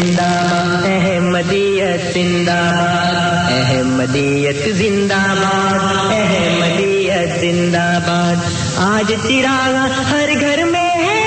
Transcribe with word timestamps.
زندہ 0.00 0.46
باد۔ 0.50 0.86
احمدیت 0.86 2.14
زندہ 2.14 2.60
باد۔ 2.78 3.52
احمدیت 3.52 4.68
زندہ 4.68 5.14
باد۔ 5.14 5.78
احمدیت 6.12 7.40
زندہ 7.40 7.98
باد۔ 8.06 8.36
آج 8.76 9.12
چراغ 9.28 10.02
ہر 10.10 10.28
گھر 10.40 10.64
میں 10.64 10.90
ہے۔ 10.90 11.20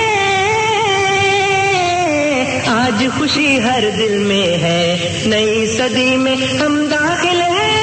آج 2.68 3.06
خوشی 3.18 3.62
ہر 3.62 3.84
دل 3.98 4.18
میں 4.18 4.64
ہے۔ 4.64 5.12
نئی 5.26 5.68
صدی 5.68 6.18
میں 6.18 6.36
ہم 6.36 6.88
داخل 6.92 7.42
ہیں۔ 7.42 7.80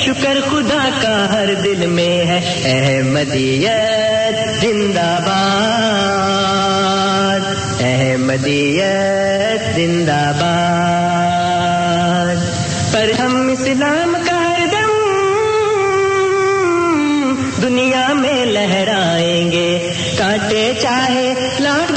شکر 0.00 0.40
خدا 0.50 0.88
کا 1.02 1.32
ہر 1.32 1.54
دل 1.54 1.86
میں 1.86 2.26
ہے۔ 2.26 2.40
احمدیت 2.64 4.60
زندہ 4.60 5.18
باد۔ 5.26 6.61
احمدیت 7.84 9.76
زندہ 9.76 10.32
باد، 10.40 12.36
پر 12.92 13.10
ہم 13.20 13.50
اسلام 13.52 14.16
کا 14.26 14.36
ہر 14.36 14.66
دم 14.72 14.90
دنیا 17.62 18.12
میں 18.12 18.46
لہرائیں 18.46 19.52
گے۔ 19.52 19.92
کاٹے 20.18 20.72
چاہے 20.82 21.34
لاکھ 21.60 21.92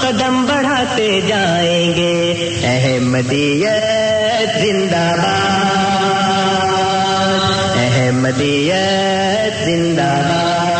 قدم 0.00 0.44
بڑھاتے 0.44 1.20
جائیں 1.26 1.94
گے۔ 1.94 2.34
احمدیت 2.64 4.62
زندہ 4.62 4.96
باد، 4.96 7.76
احمدیت 7.76 9.64
زندہ 9.64 10.02
باد۔ 10.02 10.73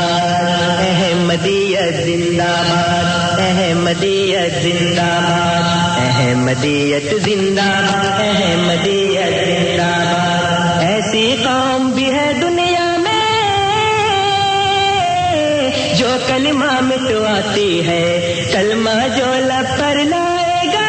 احمدیت 1.35 1.95
زندہ 2.05 2.63
باد، 2.69 3.41
احمدیت 3.41 4.63
زندہ 4.63 5.01
باد، 5.01 5.63
احمدیت 5.99 7.15
زندہ 7.25 7.61
باد، 7.61 8.21
احمدیت 8.21 9.47
زندہ 9.47 9.83
باد۔ 9.83 10.85
ایسی 10.85 11.37
قوم 11.45 11.91
بھی 11.91 12.13
ہے 12.13 12.33
دنیا 12.43 12.97
میں، 12.97 13.33
جو 15.99 16.17
کلمہ 16.27 16.81
مٹواتی 16.81 17.87
ہے، 17.87 18.43
کلمہ 18.53 19.17
جو 19.17 19.35
لب 19.35 19.81
پر 19.81 19.97
لائے 20.05 20.67
گا۔ 20.67 20.89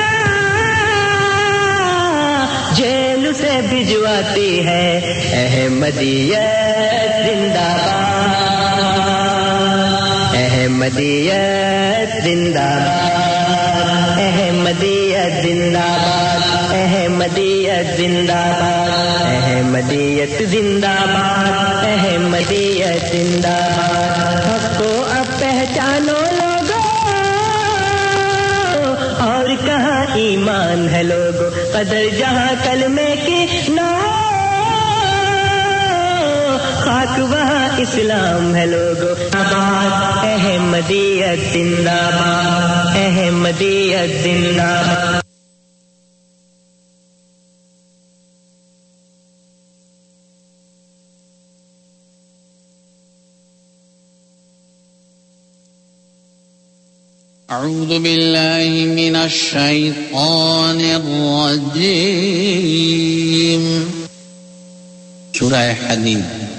جیل 2.76 3.34
سے 3.34 3.62
بھجواتی 3.70 4.66
ہے، 4.66 4.98
احمدیت 5.34 7.26
زندہ 7.26 7.78
باد۔ 7.86 8.05
احمدیت 10.76 12.24
زندہ 12.24 12.68
باد، 12.86 14.20
احمدیت 14.20 15.44
زندہ 15.44 15.78
باد، 15.78 16.74
احمدیت 16.74 17.98
زندہ 17.98 18.34
باد، 18.34 19.48
احمدیت 19.48 20.44
زندہ 20.52 20.96
باد، 21.06 21.86
احمدیت 21.86 23.12
زندہ 23.12 23.56
باد۔ 23.78 24.78
کو 24.78 25.06
اب 25.12 25.40
پہچانو 25.40 26.20
لوگ 26.32 26.72
اور 29.22 29.66
کہاں 29.66 30.06
ایمان 30.14 30.88
ہے 30.92 31.04
لوگوں؟ 31.04 31.50
قدر 31.74 32.04
جہاں 32.18 32.54
کلمے 32.64 33.16
کی 33.26 33.46
نام 33.72 34.05
پاک 36.96 37.20
وہاں 37.20 37.78
اسلام 37.78 38.56
ہے 38.56 38.66
لوگوں 38.66 39.16
آباد۔ 39.32 40.26
احمدیت 40.26 41.54
زندہ 41.54 41.90
باد۔ 41.90 42.96
احمدیت 42.96 44.24
زندہ 44.24 44.84
باد۔ 44.88 45.22
أعوذ 57.50 57.88
بالله 57.88 58.94
من 58.94 59.16
الشيطان 59.16 60.96
الرجيم 60.96 63.84
سورة 65.40 65.88
حديد 65.88 66.55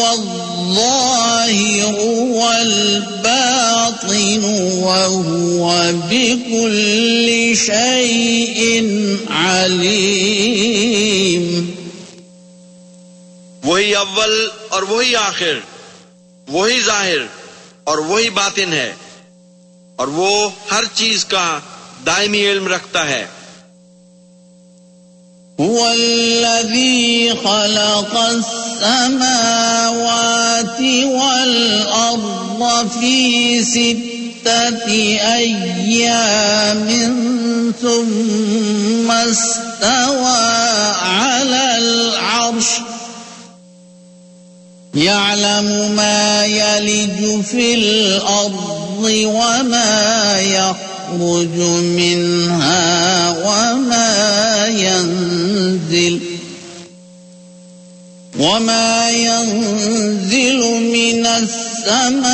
والظاهر 0.00 1.94
والباطن 2.30 4.44
وهو 4.82 5.92
بكل 6.08 7.52
شيء 7.56 8.82
عليم. 9.30 11.70
وہی 13.64 13.94
اول 13.94 14.48
اور 14.68 14.82
وہی 14.82 15.16
آخر، 15.16 15.58
وہی 16.48 16.80
ظاہر 16.80 17.18
اور 17.84 17.98
وہی 17.98 18.30
باطن 18.30 18.72
ہے 18.72 18.92
اور 19.96 20.08
وہ 20.08 20.50
ہر 20.72 20.84
چیز 20.94 21.24
کا 21.24 21.58
دائمی 22.06 22.50
علم 22.50 22.68
رکھتا 22.68 23.08
ہے۔ 23.08 23.26
هو 25.60 25.90
الذي 25.90 27.34
خلق 27.44 28.18
السماوات 28.82 30.80
والأرض 31.06 32.88
في 33.00 33.64
ستة 33.64 34.86
أيام 35.34 36.88
ثم 37.82 39.10
استوى 39.10 40.38
على 41.02 41.78
العرش. 41.78 42.66
يعلم 44.94 45.92
ما 45.96 46.44
يلج 46.44 47.40
في 47.44 47.74
الأرض 47.74 49.04
وما 49.24 50.40
يخرج 50.40 50.87
يخرج 51.08 51.56
منها 51.96 53.30
وما 53.30 54.66
ينزل 54.66 56.20
وما 58.40 59.10
ينزل 59.10 60.60
من 60.92 61.26
السماء 61.26 62.28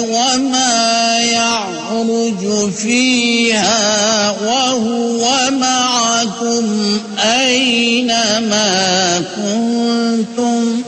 وما 0.00 1.18
يعرج 1.18 2.70
فيها 2.72 4.30
وهو 4.30 5.50
معكم 5.50 6.98
أينما 7.18 9.22
كنتم 9.36 10.82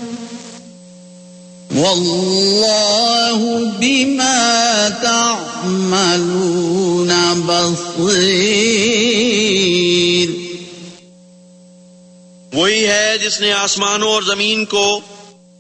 والله 1.77 3.71
بما 3.81 4.89
تعملون 5.03 5.46
بصير۔ 7.35 10.29
وہی 12.53 12.87
ہے 12.87 13.19
جس 13.19 13.41
نے 13.41 13.53
آسمانوں 13.53 14.09
اور 14.09 14.23
زمین 14.23 14.65
کو 14.65 15.00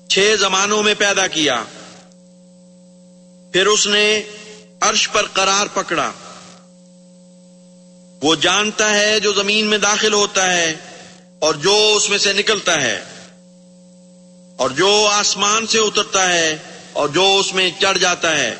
چھ 0.08 0.34
زمانوں 0.40 0.82
میں 0.82 0.94
پیدا 0.98 1.26
کیا۔ 1.26 1.64
پھر 3.52 3.66
اس 3.66 3.86
نے 3.86 4.22
عرش 4.80 5.10
پر 5.10 5.22
قرار 5.22 5.66
پکڑا۔ 5.66 6.12
وہ 8.22 8.34
جانتا 8.34 8.94
ہے 8.94 9.20
جو 9.20 9.32
زمین 9.32 9.66
میں 9.66 9.78
داخل 9.78 10.12
ہوتا 10.12 10.52
ہے 10.52 10.74
اور 11.38 11.54
جو 11.54 11.92
اس 11.96 12.10
میں 12.10 12.18
سے 12.18 12.32
نکلتا 12.32 12.82
ہے۔ 12.82 13.04
اور 14.56 14.70
جو 14.70 15.08
آسمان 15.12 15.66
سے 15.66 15.78
اترتا 15.78 16.34
ہے 16.34 16.56
اور 16.92 17.08
جو 17.08 17.36
اس 17.40 17.54
میں 17.54 17.70
چڑھ 17.80 17.98
جاتا 17.98 18.36
ہے۔ 18.36 18.54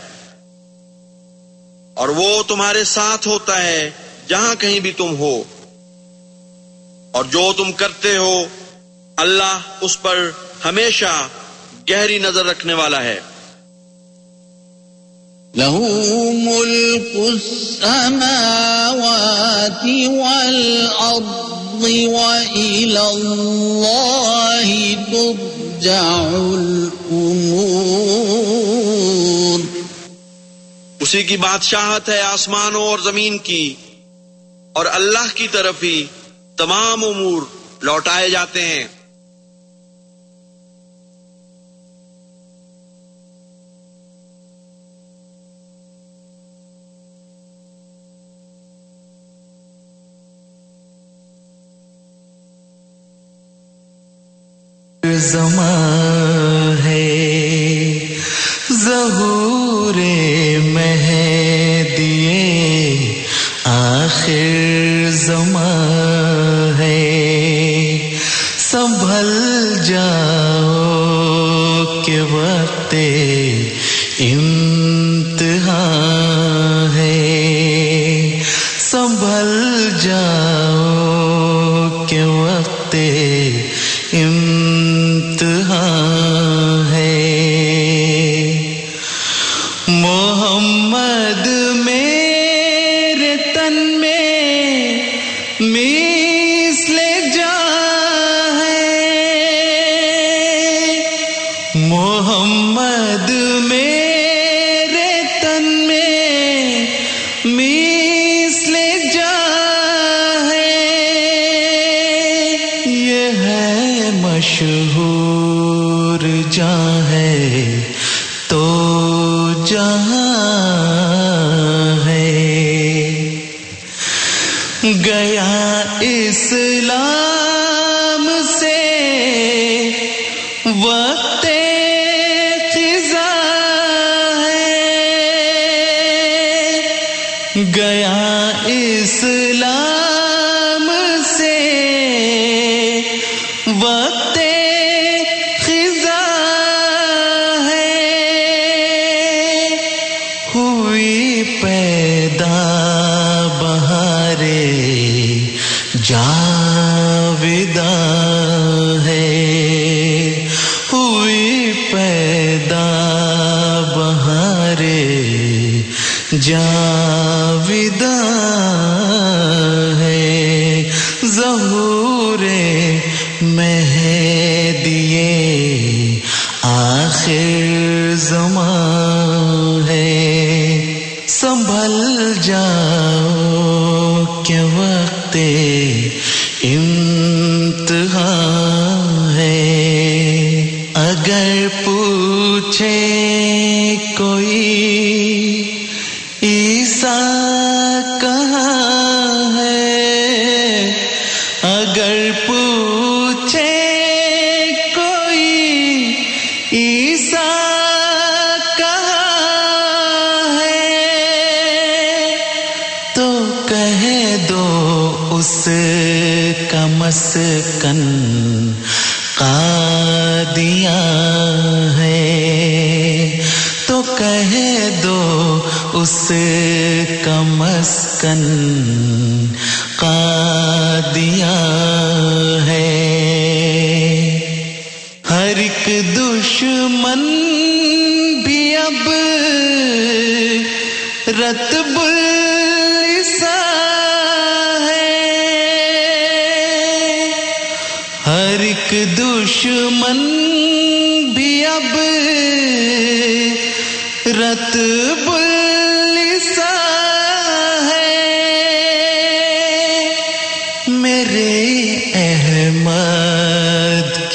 اور 1.96 2.08
وہ 2.08 2.42
تمہارے 2.42 2.84
ساتھ 2.84 3.28
ہوتا 3.28 3.62
ہے، 3.62 3.90
جہاں 4.28 4.54
کہیں 4.54 4.80
بھی 4.80 4.92
تم 4.92 5.18
ہو۔ 5.18 5.42
اور 7.10 7.24
جو 7.24 7.52
تم 7.56 7.72
کرتے 7.72 8.16
ہو، 8.16 8.44
اللہ 9.16 9.58
اس 9.80 10.02
پر 10.02 10.30
ہمیشہ 10.64 11.28
گہری 11.90 12.18
نظر 12.18 12.46
رکھنے 12.46 12.74
والا 12.74 13.02
ہے۔ 13.02 13.20
له 15.56 15.78
ملك 16.32 17.16
السماوات 17.16 19.86
والأرض 20.08 21.84
وإلى 21.84 22.96
الله 22.96 24.96
ترجع 25.12 26.34
الأمور۔ 26.34 28.95
اسی 31.06 31.24
کی 31.24 31.36
بادشاہت 31.36 32.08
ہے 32.08 32.20
آسمانوں 32.20 32.82
اور 32.82 32.98
زمین 32.98 33.38
کی۔ 33.38 33.74
اور 34.72 34.86
اللہ 34.86 35.34
کی 35.34 35.48
طرف 35.48 35.74
ہی 35.82 36.06
تمام 36.56 37.04
امور 37.04 37.42
لوٹائے 37.82 38.30
جاتے 38.30 38.62
ہیں۔ 38.62 38.84
زمان 55.16 55.95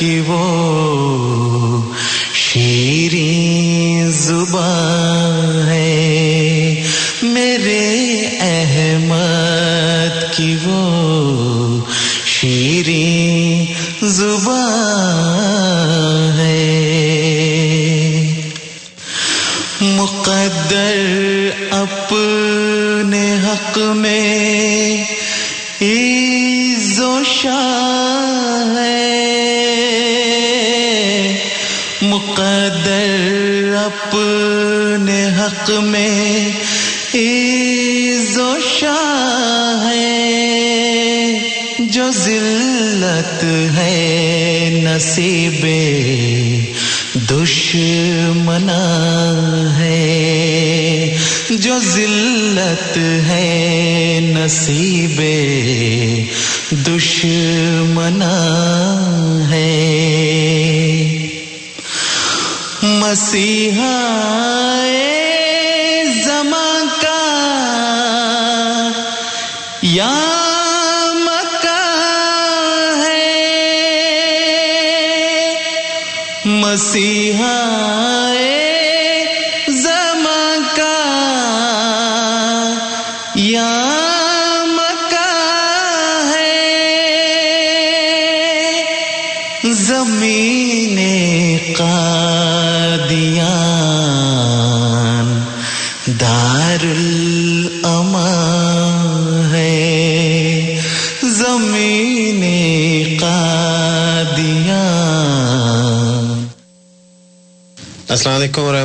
کی 0.01 0.19
وہ 0.27 0.90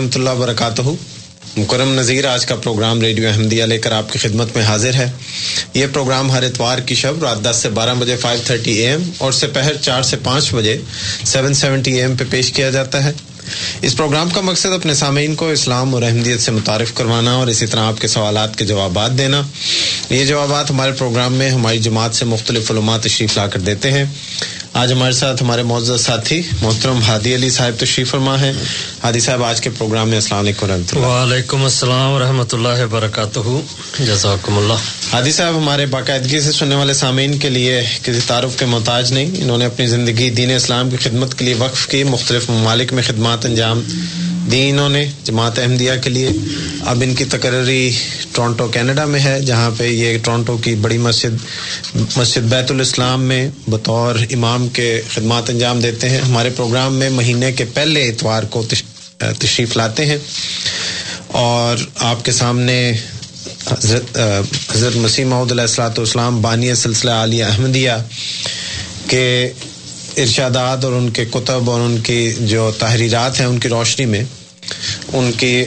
ورحمۃ 0.07 0.19
اللہ 0.19 0.31
وبرکاتہ 0.31 0.83
مکرم 1.57 1.93
نذیر، 1.95 2.27
آج 2.27 2.45
کا 2.47 2.57
پروگرام 2.57 3.01
ریڈیو 3.01 3.29
احمدیہ 3.29 3.65
لے 3.65 3.79
کر 3.79 3.93
آپ 3.93 4.13
کی 4.13 4.19
خدمت 4.19 4.57
میں 4.57 4.65
حاضر 4.65 4.95
ہے۔ 4.95 5.11
یہ 5.75 5.87
پروگرام 5.93 6.31
ہر 6.31 6.43
اتوار 6.43 6.79
کی 6.79 6.95
شب 6.95 7.23
رات 7.23 7.43
دس 7.45 7.57
سے 7.57 7.69
بارہ 7.69 7.95
بجے 7.99 8.17
فائیو 8.17 8.41
تھرٹی 8.47 8.73
اے 8.73 8.91
ایم 8.91 9.11
اور 9.19 9.33
سپہر 9.33 9.77
چار 9.83 10.03
سے 10.03 10.17
پانچ 10.23 10.55
بجے 10.55 10.77
سیون 11.25 11.55
سیونٹی 11.55 11.93
اے 11.93 12.01
ایم 12.01 12.17
پہ 12.17 12.25
پیش 12.31 12.53
کیا 12.53 12.71
جاتا 12.71 13.05
ہے۔ 13.05 13.13
اس 13.83 13.97
پروگرام 13.97 14.31
کا 14.31 14.41
مقصد 14.41 14.73
اپنے 14.73 14.95
سامعین 14.95 15.35
کو 15.35 15.49
اسلام 15.49 15.95
اور 15.95 16.03
احمدیت 16.03 16.41
سے 16.41 16.53
متعارف 16.53 16.95
کروانا 16.95 17.35
اور 17.35 17.47
اسی 17.47 17.67
طرح 17.67 17.81
آپ 17.81 18.01
کے 18.01 18.09
سوالات 18.09 18.57
کے 18.59 18.65
جوابات 18.65 19.19
دینا۔ 19.19 19.43
یہ 20.11 20.25
جوابات 20.25 20.71
ہمارے 20.71 20.93
پروگرام 20.93 21.35
میں 21.35 21.51
ہماری 21.51 21.79
جماعت 21.79 22.15
سے 22.15 22.25
مختلف 22.25 22.71
علومات 22.71 23.03
تشریف 23.03 23.37
لا 23.37 23.47
کر 23.47 23.61
دیتے 23.61 23.91
ہیں۔ 23.91 24.05
آج 24.77 24.93
ہمارے 24.93 25.13
ساتھ 25.13 25.43
ہمارے 25.43 25.63
معزز 25.63 26.01
ساتھی 26.01 26.43
محترم 26.63 27.01
ہادی 27.03 27.35
علی 27.35 27.51
صاحب 27.51 27.81
تشریف 27.81 28.11
فرما 28.11 28.41
ہے 28.41 28.53
ہادی 29.05 29.21
صاحب 29.21 29.45
آج 29.45 29.61
کے 29.61 29.71
پروگرام 29.71 30.09
میں 30.09 30.17
السلام 30.17 30.41
علیکم 30.41 30.71
ورحمۃ 30.71 30.85
اللہ۔ 30.93 31.07
وعلیکم 31.07 31.63
السلام 31.63 32.11
ورحمۃ 32.11 32.53
اللہ 32.53 32.85
وبرکاتہ۔ 32.85 33.39
جزاکم 34.01 34.59
اللہ۔ 34.59 34.73
ہادی 35.13 35.33
صاحب 35.33 35.57
ہمارے 35.57 35.87
باقاعدگی 35.87 36.41
سے 36.41 36.53
سننے 36.53 36.75
والے 36.75 36.93
سامعین 36.93 37.39
کے 37.39 37.49
لیے 37.49 37.83
کسی 38.03 38.21
تعارف 38.27 38.59
کے 38.59 38.67
محتاج 38.67 39.13
نہیں۔ 39.13 39.43
انہوں 39.43 39.59
نے 39.59 39.65
اپنی 39.65 39.87
زندگی 39.87 40.31
دین 40.31 40.51
اسلام 40.51 40.91
کی 40.91 40.97
خدمت 40.97 41.39
کے 41.39 41.45
لیے 41.45 41.55
وقف 41.55 41.89
کی 41.89 42.05
مختلف 42.05 42.51
ممالک 42.51 42.93
میں 42.93 43.03
خدمات 43.03 43.47
انجام 43.47 43.83
دی 44.51 44.69
انہوں 44.71 44.89
نے 44.89 45.05
جماعت 45.25 45.59
احمدیہ 45.59 45.93
کے 46.05 46.11
لیے 46.11 46.29
اب 46.87 47.03
ان 47.03 47.15
کی 47.15 47.25
تقرری 47.25 47.91
ٹورنٹو 48.33 48.69
کینیڈا 48.69 49.05
میں 49.05 49.21
ہے، 49.21 49.41
جہاں 49.43 49.71
پہ 49.77 49.85
یہ 49.85 50.19
ٹورنٹو 50.19 50.57
کی 50.57 50.75
بڑی 50.75 50.99
مسجد 50.99 51.35
مسجد 52.17 52.39
بیت 52.39 52.71
الاسلام 52.71 53.23
میں 53.23 53.49
بطور 53.67 54.15
امام 54.31 54.69
کے 54.69 55.01
خدمات 55.15 55.51
انجام 55.51 55.81
دیتے 55.81 56.09
ہیں۔ 56.09 56.21
ہمارے 56.21 56.51
پروگرام 56.57 56.95
میں 56.95 57.11
مہینے 57.11 57.53
کے 57.53 57.65
پہلے 57.65 58.09
اتوار 58.09 58.43
کو 58.43 58.67
تشریف 59.39 59.77
لاتے 59.77 60.07
ہیں۔ 60.07 60.19
اور 61.27 61.77
آپ 61.95 62.25
کے 62.25 62.33
سامنے 62.33 62.93
حضرت 63.71 64.19
حضرت 64.77 64.97
مسیح 64.97 65.25
محدود 65.25 65.53
علیہ 65.53 65.63
السلاۃ 65.63 65.99
والسلام، 65.99 66.43
بانی 66.43 66.75
سلسلہ 66.75 67.11
عالیہ 67.11 67.45
احمدیہ 67.45 67.93
کے 69.09 69.53
ارشادات 70.17 70.85
اور 70.85 70.93
ان 70.93 71.11
کے 71.11 71.25
کتب 71.25 71.71
اور 71.71 71.81
ان 71.81 71.99
کی 71.99 72.33
جو 72.41 72.71
تحریرات 72.79 73.41
ہیں، 73.41 73.47
ان 73.47 73.59
کی 73.59 73.69
روشنی 73.69 74.07
میں، 74.07 74.25
ان 75.13 75.31
کی 75.33 75.65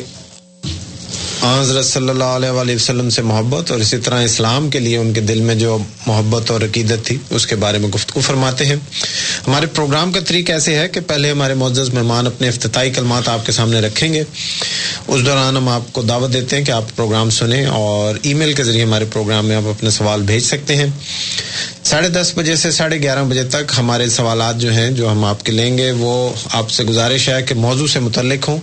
حضرت 1.44 1.86
صلی 1.86 2.10
اللہ 2.10 2.24
علیہ 2.24 2.50
وآلہ 2.50 2.76
وسلم 2.76 3.10
سے 3.10 3.22
محبت 3.22 3.72
اور 3.72 3.80
اسی 3.80 3.98
طرح 3.98 4.22
اسلام 4.22 4.70
کے 4.70 4.80
لیے 4.80 4.98
ان 4.98 5.14
کے 5.14 5.22
دل 5.22 5.42
میں 5.42 5.56
جو 5.56 5.78
محبت 6.08 6.52
اور 6.52 6.62
عقیدت 6.62 7.06
تھی، 7.06 7.18
اس 7.30 7.48
کے 7.48 7.56
بارے 7.56 7.78
میں 7.78 7.90
گفتگو 7.90 8.20
فرماتے 8.20 8.66
ہیں۔ 8.66 8.76
ہمارے 9.48 9.66
پروگرام 9.66 10.12
کا 10.12 10.20
طریقہ 10.20 10.52
ایسے 10.52 10.80
ہے 10.80 10.88
کہ 10.88 11.00
پہلے 11.08 11.32
ہمارے 11.32 11.54
معزز 11.54 11.90
مہمان 11.90 12.28
اپنے 12.28 12.48
افتتاحی 12.48 12.90
کلمات 12.90 13.30
آپ 13.30 13.46
کے 13.46 13.52
سامنے 13.52 13.82
رکھیں 13.82 14.14
گے۔ 14.14 14.24
اس 15.08 15.26
دوران 15.26 15.58
ہم 15.58 15.70
آپ 15.70 15.82
کو 15.92 16.02
دعوت 16.02 16.34
دیتے 16.34 16.58
ہیں 16.58 16.66
کہ 16.66 16.72
آپ 16.72 16.96
پروگرام 16.96 17.30
سنیں 17.30 17.66
اور 17.66 18.16
ای 18.22 18.34
میل 18.34 18.54
کے 18.54 18.64
ذریعے 18.64 18.84
ہمارے 18.84 19.06
پروگرام 19.14 19.46
میں 19.46 19.56
آپ 19.56 19.68
اپنے 19.68 19.90
سوال 19.90 20.22
بھیج 20.22 20.44
سکتے 20.44 20.76
ہیں۔ 20.76 20.88
ساڑھے 21.84 22.10
دس 22.10 22.32
بجے 22.36 22.56
سے 22.56 22.72
ساڑھے 22.72 23.02
گیارہ 23.02 23.24
بجے 23.24 23.44
تک 23.44 23.74
ہمارے 23.78 24.10
سوالات 24.10 24.58
جو 24.58 24.72
ہیں 24.72 24.92
جو 24.92 25.12
ہم 25.12 25.26
آپ 25.26 25.46
کے 25.46 25.52
لیں 25.52 25.78
گے، 25.78 25.92
وہ 25.92 26.30
آپ 26.52 26.70
سے 26.70 26.84
گزارش 26.84 27.30
ہے 27.30 27.44
کہ 27.44 27.56
موضوع 27.56 27.88
سے 27.88 28.00
متعلق 28.00 28.50
ہوں۔ 28.50 28.60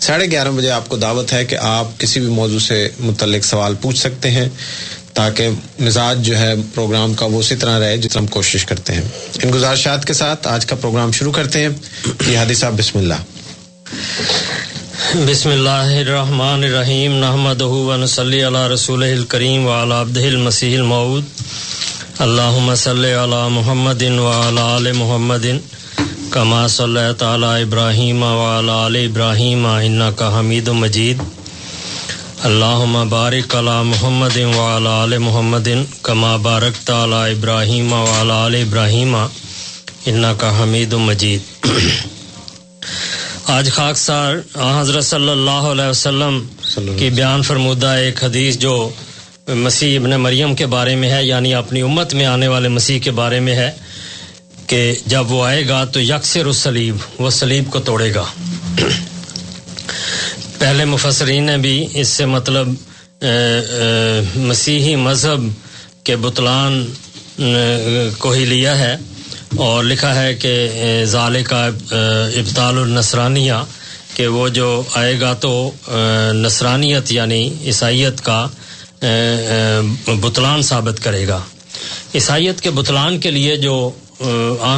ساڑھے 0.00 0.26
گیارہ 0.30 0.48
بجے 0.48 0.70
آپ 0.70 0.88
کو 0.88 0.96
دعوت 0.96 1.32
ہے 1.32 1.44
کہ 1.44 1.56
آپ 1.60 2.00
کسی 2.00 2.20
بھی 2.20 2.28
موضوع 2.28 2.58
سے 2.58 2.88
متعلق 3.00 3.44
سوال 3.44 3.74
پوچھ 3.80 3.98
سکتے 3.98 4.30
ہیں 4.30 4.48
تاکہ 5.14 5.48
مزاج 5.78 6.26
جو 6.26 6.38
ہے 6.38 6.54
پروگرام 6.74 7.14
کا 7.14 7.26
وہ 7.26 7.40
اسی 7.40 7.56
طرح 7.56 7.80
رہے 7.80 7.96
جس 7.96 8.12
طرح 8.12 8.20
ہم 8.20 8.26
کوشش 8.26 8.64
کرتے 8.64 8.92
ہیں۔ 8.92 9.02
ان 9.42 9.50
گزارشات 9.54 10.04
کے 10.04 10.12
ساتھ 10.12 10.48
آج 10.48 10.66
کا 10.66 10.76
پروگرام 10.76 11.12
شروع 11.12 11.32
کرتے 11.32 11.60
ہیں۔ 11.60 11.68
یہ 12.26 12.38
حادی 12.38 12.54
صاحب 12.54 12.78
بسم 12.78 12.98
اللہ۔ 12.98 13.14
بسم 15.14 15.48
اللہ 15.48 15.70
الرحمن 15.70 16.64
الرحیم۔ 16.64 17.12
نحمد 17.18 17.62
ونصلی 17.62 18.46
علی 18.46 18.74
رسول 18.74 19.02
الکریم 19.02 19.66
وعلی 19.66 20.00
عبدہ 20.00 20.20
المسیح 20.20 20.76
المعود 20.76 21.24
اللہم 22.18 22.74
صلی 22.74 23.14
علی 23.14 23.48
محمد 23.50 24.02
وعلی 24.02 24.60
آل 24.60 24.92
محمد۔ 24.92 25.46
کما 26.36 26.66
صلی 26.68 27.00
تعالی 27.18 27.62
ابراہیم 27.62 28.22
وعلی 28.22 28.70
آل 28.70 28.96
ابراہیم 28.96 29.66
انکا 29.66 30.28
حمید 30.38 30.68
مجید 30.68 31.18
اللہم 32.44 33.08
بارک 33.08 33.56
علی 33.56 33.82
محمد 33.84 34.36
وعلی 34.36 34.88
آل 34.88 35.18
محمد 35.18 35.68
کما 36.02 36.36
بارک 36.36 36.86
تعالی 36.86 37.14
ابراہیم 37.14 37.92
وعلی 37.92 38.30
آل 38.30 38.54
ابراہیم 38.54 39.16
انکا 40.06 40.50
حمید 40.60 40.92
مجید 40.92 41.66
آج 43.46 43.70
خاک 43.72 43.96
سار 43.96 44.36
حضرت 44.80 45.04
صلی 45.04 45.30
اللہ 45.30 45.72
علیہ 45.72 45.88
وسلم 45.90 46.46
کی 46.98 47.10
بیان 47.10 47.42
فرمودہ 47.42 47.86
ایک 47.86 48.24
حدیث 48.24 48.58
جو 48.58 48.90
مسیح 49.48 49.98
ابن 49.98 50.10
مریم 50.20 50.54
کے 50.54 50.66
بارے 50.66 50.94
میں 50.96 51.10
ہے 51.10 51.24
یعنی 51.24 51.54
اپنی 51.54 51.80
امت 51.80 52.14
میں 52.14 52.26
آنے 52.26 52.48
والے 52.48 52.68
مسیح 52.68 53.00
کے 53.00 53.10
بارے 53.10 53.40
میں 53.40 53.56
ہے۔ 53.56 53.70
کہ 54.66 54.94
جب 55.06 55.30
وہ 55.32 55.44
آئے 55.44 55.68
گا 55.68 55.84
تو 55.84 56.00
یکسر 56.00 56.46
السلیب 56.46 56.96
وہ 57.18 57.30
سلیب 57.30 57.70
کو 57.70 57.80
توڑے 57.80 58.14
گا۔ 58.14 58.24
پہلے 60.58 60.84
مفسرین 60.84 61.44
نے 61.44 61.56
بھی 61.56 61.86
اس 61.94 62.08
سے 62.08 62.26
مطلب 62.26 62.68
مسیحی 64.36 64.96
مذہب 64.96 65.40
کے 66.04 66.16
بطلان 66.16 66.86
کو 68.18 68.30
ہی 68.30 68.44
لیا 68.44 68.78
ہے۔ 68.78 68.96
اور 69.56 69.84
لکھا 69.84 70.14
ہے 70.22 70.34
کہ 70.34 70.54
ظال 71.04 71.42
کا 71.44 71.64
ابتال 72.36 72.78
النصرانیہ، 72.78 73.52
کہ 74.14 74.26
وہ 74.26 74.48
جو 74.48 74.82
آئے 74.94 75.20
گا 75.20 75.32
تو 75.34 75.70
نصرانیت 76.32 77.12
یعنی 77.12 77.54
عیسائیت 77.64 78.20
کا 78.20 78.46
بطلان 80.20 80.62
ثابت 80.62 81.02
کرے 81.02 81.28
گا۔ 81.28 81.40
عیسائیت 82.14 82.60
کے 82.60 82.70
بطلان 82.70 83.18
کے 83.20 83.30
لیے 83.30 83.56
جو 83.56 83.90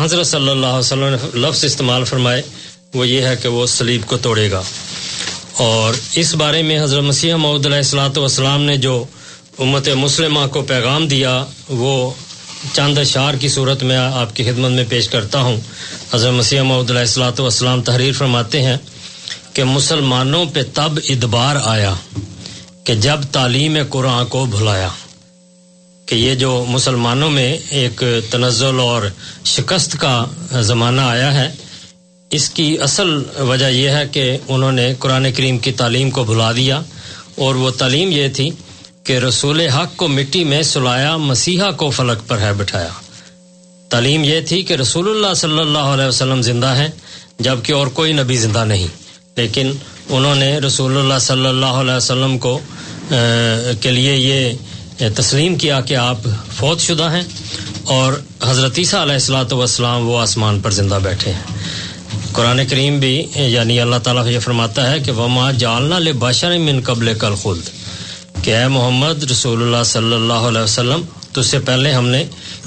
حضرت 0.04 0.26
صلی 0.26 0.48
اللہ 0.48 0.66
علیہ 0.66 0.78
وسلم 0.78 1.04
نے 1.04 1.16
لفظ 1.34 1.64
استعمال 1.64 2.04
فرمائے، 2.04 2.42
وہ 2.94 3.08
یہ 3.08 3.22
ہے 3.22 3.36
کہ 3.36 3.48
وہ 3.48 3.66
سلیب 3.66 4.06
کو 4.06 4.16
توڑے 4.16 4.50
گا۔ 4.50 4.62
اور 5.56 5.94
اس 6.14 6.34
بارے 6.34 6.62
میں 6.62 6.82
حضرت 6.82 7.02
مسیح 7.02 7.34
محدود 7.34 7.66
علیہ 7.66 7.76
السلاۃ 7.76 8.16
والسلام 8.16 8.62
نے 8.62 8.76
جو 8.76 9.04
امت 9.58 9.88
مسلمہ 9.88 10.46
کو 10.46 10.62
پیغام 10.62 11.08
دیا، 11.08 11.44
وہ 11.68 12.10
چاند 12.72 12.98
اشار 12.98 13.34
کی 13.34 13.48
صورت 13.48 13.82
میں 13.82 13.96
آپ 13.96 14.36
کی 14.36 14.44
خدمت 14.44 14.70
میں 14.70 14.84
پیش 14.88 15.08
کرتا 15.08 15.40
ہوں۔ 15.40 15.60
حضرت 16.12 16.32
مسیح 16.32 16.60
محدود 16.60 16.90
علیہ 16.90 17.00
السلاۃ 17.00 17.40
والسلام 17.40 17.82
تحریر 17.82 18.12
فرماتے 18.12 18.62
ہیں 18.62 18.76
کہ 19.52 19.64
مسلمانوں 19.64 20.44
پہ 20.52 20.62
تب 20.74 20.98
ادبار 21.08 21.56
آیا 21.64 21.94
کہ 22.84 22.94
جب 22.94 23.20
تعلیم 23.32 23.76
قرآن 23.90 24.26
کو 24.26 24.46
بھلایا۔ 24.46 24.88
کہ 26.08 26.14
یہ 26.14 26.34
جو 26.34 26.64
مسلمانوں 26.68 27.30
میں 27.30 27.58
ایک 27.70 28.02
تنزل 28.30 28.80
اور 28.80 29.02
شکست 29.44 29.96
کا 30.00 30.24
زمانہ 30.60 31.00
آیا 31.00 31.34
ہے، 31.34 31.52
اس 32.30 32.50
کی 32.50 32.76
اصل 32.80 33.22
وجہ 33.38 33.70
یہ 33.70 33.88
ہے 33.88 34.08
کہ 34.12 34.36
انہوں 34.48 34.72
نے 34.72 34.94
قرآن 34.98 35.32
کریم 35.32 35.58
کی 35.58 35.72
تعلیم 35.72 36.10
کو 36.10 36.24
بھلا 36.24 36.52
دیا۔ 36.52 36.80
اور 37.34 37.54
وہ 37.54 37.70
تعلیم 37.70 38.10
یہ 38.12 38.28
تھی 38.28 38.50
کہ 39.04 39.18
رسول 39.18 39.60
حق 39.60 39.96
کو 39.96 40.08
مٹی 40.08 40.44
میں 40.44 40.62
سلایا، 40.62 41.16
مسیحا 41.16 41.70
کو 41.70 41.90
فلک 41.90 42.28
پر 42.28 42.38
ہے 42.38 42.52
بٹھایا۔ 42.52 42.88
تعلیم 43.88 44.24
یہ 44.24 44.40
تھی 44.40 44.62
کہ 44.62 44.74
رسول 44.74 45.10
اللہ 45.10 45.34
صلی 45.34 45.58
اللہ 45.58 45.78
علیہ 45.78 46.04
وسلم 46.04 46.42
زندہ 46.42 46.76
ہیں، 46.76 46.88
جبکہ 47.38 47.72
اور 47.72 47.86
کوئی 47.86 48.12
نبی 48.12 48.36
زندہ 48.36 48.64
نہیں۔ 48.64 48.86
لیکن 49.36 49.72
انہوں 50.08 50.34
نے 50.34 50.58
رسول 50.58 50.98
اللہ 50.98 51.18
صلی 51.20 51.46
اللہ 51.46 51.66
علیہ 51.66 51.94
وسلم 51.94 52.38
کو 52.38 52.60
کے 53.80 53.90
لیے 53.90 54.16
یہ 54.16 54.52
تسلیم 54.98 55.54
کیا 55.56 55.80
کہ 55.80 55.94
آپ 55.96 56.26
فوت 56.56 56.80
شدہ 56.80 57.10
ہیں 57.10 57.22
اور 57.84 58.12
حضرت 58.44 58.78
عیسیٰ 58.78 59.00
علیہ 59.00 59.14
السلاۃ 59.14 59.52
والسلام 59.52 60.08
وہ 60.08 60.18
آسمان 60.18 60.60
پر 60.60 60.70
زندہ 60.70 60.98
بیٹھے 61.02 61.32
ہیں۔ 61.32 61.56
قرآن 62.32 62.60
کریم 62.70 62.98
بھی 63.00 63.26
یعنی 63.34 63.78
اللہ 63.80 63.96
تعالیٰ 64.04 64.26
یہ 64.26 64.38
فرماتا 64.38 64.90
ہے 64.90 64.98
کہ 65.00 65.12
وما 65.12 65.50
جالنا 65.52 65.98
لے 65.98 66.12
من 66.58 66.80
قبل 66.84 67.12
کل 67.18 67.34
خلد 67.42 67.68
کہ 68.42 68.56
اے 68.56 68.66
محمد، 68.68 69.24
رسول 69.30 69.62
اللہ 69.62 69.82
صلی 69.84 70.14
اللہ 70.14 70.48
علیہ 70.48 70.60
وسلم 70.60 71.02
تو 71.32 71.40
اس 71.40 71.46
سے 71.46 71.58
پہلے 71.58 71.92
ہم 71.92 72.08
نے 72.08 72.24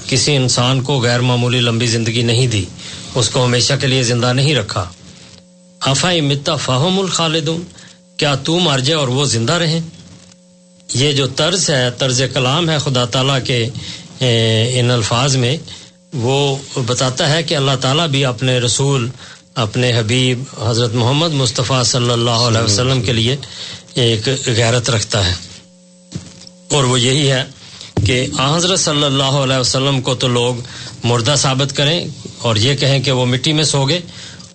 کسی 0.07 0.35
انسان 0.35 0.81
کو 0.81 0.99
غیر 0.99 1.19
معمولی 1.19 1.59
لمبی 1.59 1.87
زندگی 1.87 2.21
نہیں 2.23 2.47
دی، 2.47 2.65
اس 3.15 3.29
کو 3.29 3.45
ہمیشہ 3.45 3.73
کے 3.81 3.87
لیے 3.87 4.03
زندہ 4.03 4.33
نہیں 4.33 4.55
رکھا۔ 4.55 4.85
افا 5.81 6.11
متا 6.23 6.55
فاہم 6.55 6.99
الخالدون، 6.99 7.63
کیا 8.17 8.35
تو 8.35 8.59
مر 8.59 8.79
جائے 8.79 8.99
اور 8.99 9.07
وہ 9.07 9.25
زندہ 9.25 9.53
رہیں؟ 9.53 9.79
یہ 10.93 11.11
جو 11.11 11.27
طرز 11.27 11.69
ہے، 11.69 11.89
طرز 11.97 12.21
کلام 12.33 12.69
ہے 12.69 12.77
خدا 12.77 13.05
تعالیٰ 13.05 13.39
کے 13.43 13.67
ان 14.79 14.91
الفاظ 14.91 15.35
میں، 15.35 15.57
وہ 16.13 16.57
بتاتا 16.85 17.29
ہے 17.29 17.43
کہ 17.43 17.55
اللہ 17.55 17.71
تعالیٰ 17.81 18.07
بھی 18.07 18.25
اپنے 18.25 18.59
رسول، 18.59 19.09
اپنے 19.55 19.99
حبیب 19.99 20.43
حضرت 20.67 20.93
محمد 20.93 21.31
مصطفیٰ 21.31 21.83
صلی 21.83 22.11
اللہ 22.11 22.29
علیہ 22.29 22.61
وسلم 22.61 23.01
کے 23.01 23.13
لیے 23.13 23.35
ایک 23.93 24.29
غیرت 24.45 24.89
رکھتا 24.89 25.25
ہے۔ 25.25 25.33
اور 26.71 26.83
وہ 26.83 26.99
یہی 26.99 27.31
ہے 27.31 27.43
کہ 28.07 28.27
حضرت 28.39 28.79
صلی 28.79 29.03
اللہ 29.03 29.23
علیہ 29.23 29.57
وسلم 29.57 30.01
کو 30.01 30.15
تو 30.15 30.27
لوگ 30.27 30.55
مردہ 31.03 31.35
ثابت 31.37 31.75
کریں 31.75 32.07
اور 32.37 32.55
یہ 32.55 32.75
کہیں 32.75 32.99
کہ 32.99 33.11
وہ 33.11 33.25
مٹی 33.25 33.53
میں 33.53 33.63
سو 33.63 33.85
گئے 33.85 34.01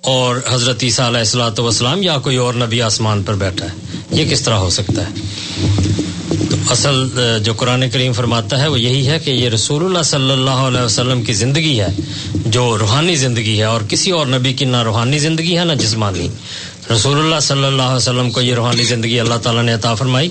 اور 0.01 0.37
حضرت 0.49 0.83
عیسیٰ 0.83 1.07
علیہ 1.07 1.19
السلاۃ 1.19 1.59
والسلام 1.59 2.03
یا 2.03 2.19
کوئی 2.19 2.37
اور 2.37 2.55
نبی 2.55 2.83
آسمان 2.83 3.23
پر 3.23 3.35
بیٹھا 3.35 3.67
ہے۔ 3.67 3.75
یہ 4.11 4.31
کس 4.31 4.41
طرح 4.41 4.55
ہو 4.55 4.71
سکتا 4.71 5.03
ہے؟ 5.03 5.15
اصل 6.71 7.09
جو 7.43 7.53
قرآن 7.53 7.91
کریم 7.91 8.13
فرماتا 8.13 8.61
ہے 8.61 8.69
وہ 8.69 8.81
یہی 8.81 9.09
ہے 9.09 9.19
کہ 9.19 9.31
یہ 9.31 9.49
رسول 9.49 9.85
اللہ 9.85 10.03
صلی 10.03 10.31
اللہ 10.31 10.51
علیہ 10.51 10.81
وسلم 10.81 11.23
کی 11.23 11.33
زندگی 11.33 11.81
ہے، 11.81 11.87
جو 12.35 12.79
روحانی 12.79 13.17
زندگی 13.17 13.59
ہے، 13.59 13.65
اور 13.65 13.81
کسی 13.89 14.11
اور 14.11 14.27
نبی 14.27 14.53
کی 14.53 14.65
نہ 14.65 14.83
روحانی 14.83 15.19
زندگی 15.19 15.59
ہے، 15.59 15.65
نہ 15.65 15.73
جسمانی۔ 15.73 16.29
رسول 16.95 17.19
اللہ 17.19 17.41
صلی 17.43 17.65
اللہ 17.65 17.83
علیہ 17.83 17.97
وسلم 17.97 18.31
کو 18.31 18.41
یہ 18.41 18.55
روحانی 18.55 18.85
زندگی 18.85 19.21
اللہ 19.21 19.35
تعالیٰ 19.43 19.63
نے 19.63 19.73
عطا 19.73 19.95
فرمائی 19.95 20.29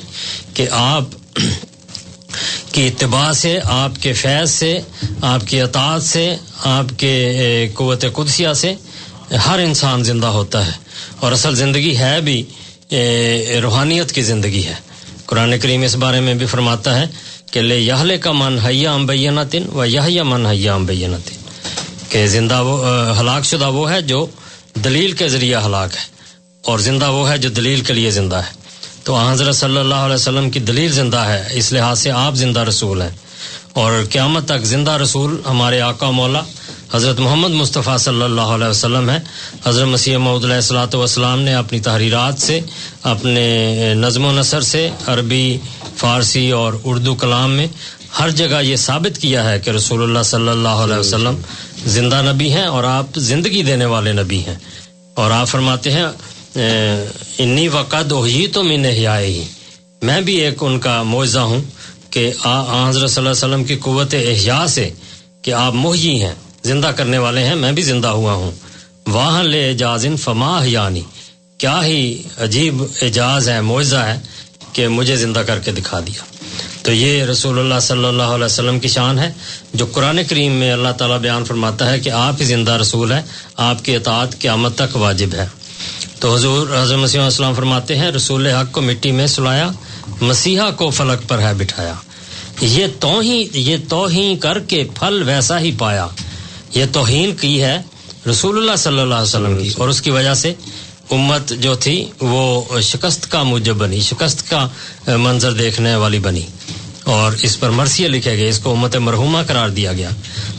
کہ 0.53 0.67
آپ 0.71 1.03
کی 2.71 2.87
اتباع 2.87 3.31
سے، 3.31 3.59
آپ 3.63 3.91
کے 4.01 4.13
فیض 4.13 4.51
سے، 4.51 4.79
آپ 5.21 5.47
کی 5.47 5.61
اطاعت 5.61 6.03
سے، 6.03 6.35
آپ 6.63 6.85
کے 6.97 7.69
قوت 7.73 8.05
قدسیہ 8.13 8.53
سے 8.55 8.73
ہر 9.45 9.59
انسان 9.59 10.03
زندہ 10.03 10.27
ہوتا 10.27 10.65
ہے۔ 10.67 10.71
اور 11.19 11.31
اصل 11.31 11.55
زندگی 11.55 11.97
ہے 11.97 12.21
بھی 12.21 12.43
روحانیت 13.61 14.11
کی 14.11 14.21
زندگی 14.21 14.65
ہے۔ 14.65 14.84
قرآن 15.25 15.59
کریم 15.59 15.81
اس 15.81 15.95
بارے 15.95 16.19
میں 16.19 16.33
بھی 16.33 16.45
فرماتا 16.45 16.99
ہے 16.99 17.05
کہ 17.51 17.61
لے 17.61 17.79
یہ 17.79 18.17
کا 18.21 18.31
من 18.31 18.59
حیا 18.59 18.93
امبینہ 18.93 19.39
تن 19.51 19.63
و 19.73 19.85
یہ 19.85 20.21
من 20.21 20.45
حیا 20.45 20.73
امبینہ 20.73 21.15
تن 21.25 21.35
کہ 22.09 22.27
زندہ 22.27 22.61
وہ 22.63 22.87
ہلاک 23.19 23.45
شدہ 23.45 23.69
وہ 23.69 23.91
ہے 23.91 24.01
جو 24.01 24.25
دلیل 24.75 25.11
کے 25.11 25.27
ذریعہ 25.27 25.65
ہلاک 25.65 25.95
ہے 25.95 26.05
اور 26.61 26.79
زندہ 26.79 27.09
وہ 27.09 27.29
ہے 27.29 27.37
جو 27.37 27.49
دلیل 27.49 27.81
کے 27.81 27.93
لیے 27.93 28.11
زندہ 28.11 28.35
ہے۔ 28.35 28.51
تو 29.03 29.15
حضرت 29.15 29.55
صلی 29.55 29.77
اللہ 29.77 29.95
علیہ 29.95 30.15
وسلم 30.15 30.49
کی 30.49 30.59
دلیل 30.59 30.91
زندہ 30.91 31.17
ہے، 31.17 31.47
اس 31.51 31.73
لحاظ 31.73 31.99
سے 31.99 32.11
آپ 32.11 32.35
زندہ 32.35 32.59
رسول 32.59 33.01
ہیں۔ 33.01 33.09
اور 33.73 33.91
قیامت 34.09 34.45
تک 34.45 34.65
زندہ 34.65 34.91
رسول 34.91 35.41
ہمارے 35.49 35.81
آقا 35.81 36.09
مولا 36.09 36.41
حضرت 36.95 37.19
محمد 37.19 37.51
مصطفیٰ 37.51 37.97
صلی 37.97 38.21
اللہ 38.21 38.51
علیہ 38.55 38.67
وسلم 38.67 39.09
ہے 39.09 39.17
حضرت 39.65 39.87
مسیح 39.87 40.17
محدود 40.17 40.43
علیہ 40.43 40.55
السلاۃ 40.55 40.93
والسلام 40.93 41.39
نے 41.41 41.53
اپنی 41.53 41.79
تحریرات 41.79 42.39
سے، 42.41 42.59
اپنے 43.03 43.93
نظم 43.97 44.25
و 44.25 44.31
نثر 44.31 44.61
سے 44.61 44.89
عربی، 45.07 45.57
فارسی 45.97 46.49
اور 46.51 46.73
اردو 46.83 47.15
کلام 47.15 47.51
میں 47.51 47.67
ہر 48.19 48.29
جگہ 48.29 48.61
یہ 48.63 48.75
ثابت 48.75 49.17
کیا 49.21 49.43
ہے 49.49 49.59
کہ 49.59 49.69
رسول 49.69 50.03
اللہ 50.03 50.23
صلی 50.25 50.49
اللہ 50.49 50.83
علیہ 50.83 50.97
وسلم 50.97 51.35
زندہ 51.85 52.21
نبی 52.31 52.51
ہیں 52.51 52.65
اور 52.65 52.83
آپ 52.83 53.15
زندگی 53.29 53.63
دینے 53.63 53.85
والے 53.85 54.13
نبی 54.13 54.39
ہیں۔ 54.39 54.55
اور 55.13 55.31
آپ 55.31 55.47
فرماتے 55.47 55.91
ہیں 55.91 56.05
انی 57.37 57.67
وقت 57.67 58.13
ہی 58.25 58.45
تو 58.47 58.63
میں 58.63 58.77
نہیں 58.77 59.05
آئے 59.05 59.27
ہی 59.27 59.43
میں 60.01 60.21
بھی 60.21 60.35
ایک 60.35 60.63
ان 60.63 60.79
کا 60.79 61.01
معاوضہ 61.03 61.39
ہوں 61.39 61.61
کہ 62.09 62.29
حضرت 62.43 63.09
صلی 63.11 63.21
اللہ 63.21 63.29
علیہ 63.29 63.45
وسلم 63.45 63.63
کی 63.63 63.75
قوت 63.75 64.13
احیاء 64.13 64.65
سے 64.67 64.89
کہ 65.41 65.51
آپ 65.53 65.73
محی 65.73 66.21
ہیں۔ 66.23 66.33
زندہ 66.65 66.87
کرنے 66.87 67.17
والے 67.17 67.43
ہیں، 67.43 67.55
میں 67.55 67.71
بھی 67.71 67.83
زندہ 67.83 68.07
ہوا 68.07 68.33
ہوں۔ 68.33 68.51
واہ 69.07 69.41
لے 69.41 69.69
اعجاز 69.69 70.07
فما 70.23 70.63
یعنی۔ 70.65 71.01
کیا 71.57 71.85
ہی 71.85 72.23
عجیب 72.37 72.83
اعجاز 73.01 73.49
ہے 73.49 73.61
معاوضہ 73.61 73.95
ہے 73.95 74.19
کہ 74.73 74.87
مجھے 74.87 75.15
زندہ 75.15 75.39
کر 75.39 75.59
کے 75.59 75.71
دکھا 75.71 75.99
دیا۔ 75.99 76.23
تو 76.81 76.93
یہ 76.93 77.23
رسول 77.23 77.59
اللہ 77.59 77.79
صلی 77.81 78.05
اللہ 78.05 78.23
علیہ 78.23 78.45
وسلم 78.45 78.79
کی 78.79 78.87
شان 78.87 79.19
ہے، 79.19 79.31
جو 79.73 79.85
قرآن 79.85 80.19
کریم 80.29 80.51
میں 80.51 80.71
اللہ 80.71 80.89
تعالیٰ 80.89 81.19
بیان 81.19 81.45
فرماتا 81.45 81.91
ہے 81.91 81.99
کہ 81.99 82.09
آپ 82.09 82.33
ہی 82.39 82.45
زندہ 82.45 82.71
رسول 82.71 83.11
ہے 83.11 83.21
آپ 83.57 83.85
کی 83.85 83.95
اطاعت 83.95 84.39
قیامت 84.39 84.75
تک 84.77 84.97
واجب 84.97 85.29
ہے۔ 85.33 85.47
تو 86.19 86.35
حضور 86.35 86.67
حضرت 86.83 86.99
مسیح 86.99 87.21
السلام 87.21 87.53
فرماتے 87.53 87.95
ہیں، 87.95 88.11
رسول 88.11 88.47
حق 88.47 88.71
کو 88.71 88.81
مٹی 88.81 89.11
میں 89.11 89.27
سلایا 89.27 89.71
مسیحا 90.21 90.71
کو 90.71 90.89
فلک 90.89 91.29
پر 91.29 91.39
ہے 91.39 91.53
بٹھایا۔ 91.53 91.93
یہ 92.61 92.85
توہین 92.99 93.47
یہ 93.53 93.77
توہین 93.89 94.37
کر 94.37 94.59
کے 94.59 94.83
پھل 94.99 95.23
ویسا 95.25 95.59
ہی 95.59 95.71
پایا۔ 95.77 96.07
یہ 96.75 96.85
توہین 96.91 97.35
کی 97.35 97.63
ہے 97.63 97.81
رسول 98.29 98.57
اللہ 98.57 98.75
صلی 98.75 98.99
اللہ 98.99 99.15
علیہ 99.15 99.23
وسلم 99.23 99.57
کی، 99.63 99.69
اور 99.77 99.89
اس 99.89 100.01
کی 100.01 100.11
وجہ 100.11 100.33
سے 100.33 100.53
امت 101.11 101.49
جو 101.49 101.75
تھی 101.75 102.05
وہ 102.21 102.61
شکست 102.81 103.31
کا 103.31 103.43
موجب 103.43 103.75
بنی، 103.75 103.99
شکست 103.99 104.49
کا 104.49 104.67
منظر 105.07 105.53
دیکھنے 105.53 105.95
والی 105.95 106.19
بنی۔ 106.19 106.41
اور 107.03 107.31
اس 107.41 107.59
پر 107.59 107.69
مرثیہ 107.69 108.07
لکھے 108.07 108.37
گئے، 108.37 108.49
اس 108.49 108.59
کو 108.59 108.71
امت 108.71 108.95
مرحومہ 108.95 109.39
قرار 109.47 109.69
دیا 109.69 109.93
گیا۔ 109.93 110.09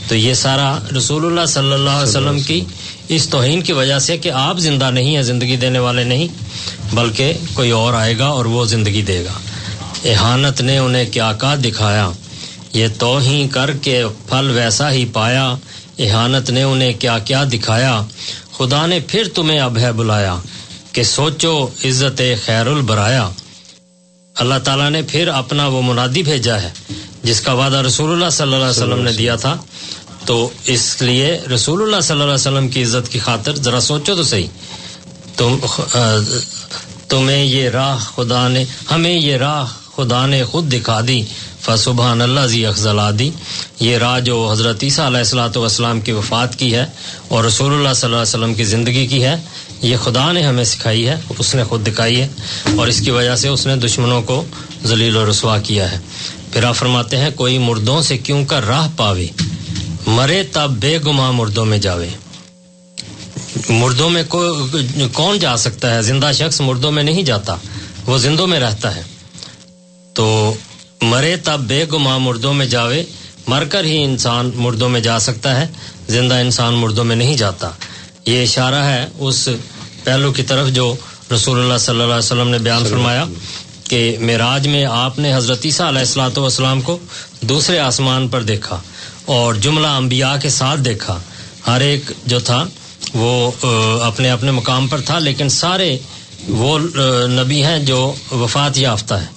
تو 0.08 0.14
یہ 0.14 0.34
سارا 0.34 0.78
رسول 0.96 1.26
اللہ 1.26 1.46
صلی 1.46 1.72
اللہ 1.72 1.90
علیہ 1.90 2.08
وسلم 2.08 2.40
کی 2.40 2.64
اس 3.08 3.28
توہین 3.28 3.62
کی 3.62 3.72
وجہ 3.72 3.98
سے 3.98 4.16
کہ 4.16 4.30
آپ 4.30 4.58
زندہ 4.58 4.90
نہیں 4.90 5.16
ہیں، 5.16 5.22
زندگی 5.22 5.56
دینے 5.56 5.78
والے 5.78 6.04
نہیں، 6.04 6.28
بلکہ 6.94 7.32
کوئی 7.54 7.70
اور 7.70 7.92
آئے 7.92 8.18
گا 8.18 8.26
اور 8.26 8.44
وہ 8.44 8.64
زندگی 8.64 9.02
دے 9.02 9.24
گا۔ 9.24 9.38
احانت 10.04 10.60
نے 10.60 10.78
انہیں 10.78 11.10
کیا 11.10 11.32
کا 11.32 11.54
دکھایا۔ 11.64 12.10
یہ 12.72 12.86
توہین 12.98 13.48
کر 13.48 13.70
کے 13.70 14.02
پھل 14.28 14.50
ویسا 14.50 14.92
ہی 14.92 15.04
پایا۔ 15.12 15.54
احانت 15.98 16.50
نے 16.50 16.62
انہیں 16.62 16.92
کیا 16.92 17.18
کیا 17.18 17.44
دکھایا۔ 17.52 18.00
خدا 18.56 18.86
نے 18.86 19.00
پھر 19.00 19.28
تمہیں 19.34 19.60
اب 19.60 19.78
ہے 19.78 19.92
بلایا 19.92 20.36
کہ 20.92 21.02
سوچو 21.02 21.66
عزت 21.84 22.22
خیر 22.44 22.66
البرایا۔ 22.66 23.28
اللہ 24.36 24.54
تعالیٰ 24.64 24.90
نے 24.90 25.02
پھر 25.02 25.28
اپنا 25.28 25.66
وہ 25.66 25.82
منادی 25.82 26.22
بھیجا 26.22 26.62
ہے 26.62 26.70
جس 27.22 27.40
کا 27.40 27.52
وعدہ 27.52 27.76
رسول 27.76 28.12
اللہ 28.12 28.30
صلی 28.30 28.42
اللہ 28.42 28.56
علیہ 28.56 28.82
وسلم 28.82 29.02
نے 29.02 29.12
دیا 29.12 29.36
تھا۔ 29.36 29.56
تو 30.24 30.48
اس 30.64 31.02
لیے 31.02 31.40
رسول 31.54 31.82
اللہ 31.82 32.00
صلی 32.00 32.12
اللہ 32.12 32.24
علیہ 32.24 32.34
وسلم 32.34 32.68
کی 32.68 32.82
عزت 32.82 33.12
کی 33.12 33.18
خاطر 33.18 33.54
ذرا 33.54 33.80
سوچو 33.80 34.14
تو 34.14 34.22
صحیح۔ 34.22 34.46
تم 35.36 35.58
تمہیں 37.08 37.44
یہ 37.44 37.68
راہ 37.68 37.96
خدا 37.98 38.48
نے، 38.48 38.64
ہمیں 38.90 39.14
یہ 39.14 39.36
راہ 39.36 39.64
خدا 39.96 40.26
نے 40.26 40.44
خود 40.44 40.72
دکھا 40.72 41.00
دی۔ 41.08 41.22
فسبحان 41.66 42.20
اللہ 42.22 42.46
زی 42.46 42.64
اخذلا 42.66 43.10
دی 43.18 43.30
یہ 43.80 43.98
راہ 43.98 44.18
جو 44.20 44.48
حضرت 44.52 44.82
عیسیٰ 44.82 45.06
علیہ 45.06 45.18
السلاۃ 45.18 45.56
والسلام 45.56 46.00
کی 46.00 46.12
وفات 46.12 46.58
کی 46.58 46.74
ہے 46.74 46.84
اور 47.28 47.44
رسول 47.44 47.72
اللہ 47.72 47.94
صلی 47.94 48.06
اللہ 48.06 48.16
علیہ 48.16 48.34
وسلم 48.34 48.54
کی 48.54 48.64
زندگی 48.64 49.06
کی 49.06 49.22
ہے، 49.24 49.34
یہ 49.82 49.96
خدا 50.04 50.32
نے 50.32 50.42
ہمیں 50.42 50.64
سکھائی 50.64 51.06
ہے، 51.08 51.16
اس 51.38 51.54
نے 51.54 51.64
خود 51.64 51.86
دکھائی 51.86 52.20
ہے 52.20 52.28
اور 52.76 52.86
اس 52.86 53.00
کی 53.00 53.10
وجہ 53.10 53.36
سے 53.36 53.48
اس 53.48 53.66
نے 53.66 53.76
دشمنوں 53.76 54.22
کو 54.22 54.44
ذلیل 54.84 55.16
و 55.16 55.30
رسوا 55.30 55.58
کیا 55.58 55.90
ہے۔ 55.92 55.98
پھر 56.52 56.64
آپ 56.64 56.76
فرماتے 56.76 57.16
ہیں، 57.16 57.30
کوئی 57.30 57.58
مردوں 57.58 58.00
سے 58.02 58.18
کیوں 58.18 58.44
کر 58.44 58.66
راہ 58.66 58.88
پاوے؟ 58.96 59.26
مرے 60.06 60.42
تب 60.52 60.70
بے 60.80 60.98
گما 61.06 61.30
مردوں 61.30 61.64
میں 61.64 61.78
جاوے۔ 61.78 62.08
مردوں 63.68 64.10
میں 64.10 64.22
کون 65.12 65.38
جا 65.38 65.56
سکتا 65.56 65.94
ہے؟ 65.94 66.02
زندہ 66.02 66.30
شخص 66.34 66.60
مردوں 66.60 66.92
میں 66.92 67.02
نہیں 67.02 67.22
جاتا، 67.22 67.56
وہ 68.06 68.18
زندوں 68.18 68.46
میں 68.46 68.60
رہتا 68.60 68.94
ہے۔ 68.96 69.02
تو 70.14 70.54
مرے 71.02 71.36
تب 71.44 71.60
بے 71.68 71.84
گما 71.92 72.16
مردوں 72.18 72.52
میں 72.54 72.66
جاوے 72.66 73.02
مر 73.46 73.64
کر 73.70 73.84
ہی 73.84 74.02
انسان 74.04 74.50
مردوں 74.54 74.88
میں 74.88 75.00
جا 75.00 75.18
سکتا 75.18 75.60
ہے 75.60 75.66
زندہ 76.08 76.34
انسان 76.34 76.74
مردوں 76.74 77.04
میں 77.04 77.16
نہیں 77.16 77.36
جاتا۔ 77.36 77.70
یہ 78.26 78.42
اشارہ 78.42 78.82
ہے 78.84 79.06
اس 79.18 79.48
پہلو 80.04 80.32
کی 80.32 80.42
طرف 80.42 80.68
جو 80.68 80.94
رسول 81.34 81.58
اللہ 81.60 81.78
صلی 81.78 81.92
اللہ 81.94 82.04
علیہ 82.04 82.14
وسلم 82.14 82.48
نے 82.48 82.58
بیان 82.58 82.86
فرمایا 82.90 83.24
کہ 83.84 84.16
معراج 84.20 84.66
میں 84.68 84.84
آپ 84.84 85.18
نے 85.18 85.34
حضرت 85.34 85.64
عیسیٰ 85.64 85.86
علیہ 85.86 85.98
السلاۃ 85.98 86.36
والسلام 86.36 86.80
کو 86.80 86.98
دوسرے 87.40 87.78
آسمان 87.78 88.28
پر 88.28 88.42
دیکھا 88.42 88.80
اور 89.36 89.54
جملہ 89.54 89.86
انبیاء 89.86 90.34
کے 90.42 90.48
ساتھ 90.50 90.80
دیکھا۔ 90.80 91.18
ہر 91.66 91.80
ایک 91.80 92.10
جو 92.26 92.40
تھا 92.40 92.64
وہ 93.14 93.50
اپنے 94.02 94.30
اپنے 94.30 94.50
مقام 94.50 94.86
پر 94.88 95.00
تھا 95.00 95.18
لیکن 95.18 95.48
سارے 95.48 95.96
وہ 96.48 96.78
نبی 97.30 97.62
ہیں 97.64 97.78
جو 97.84 98.00
وفات 98.32 98.78
یافتہ 98.78 99.14
ہیں۔ 99.14 99.34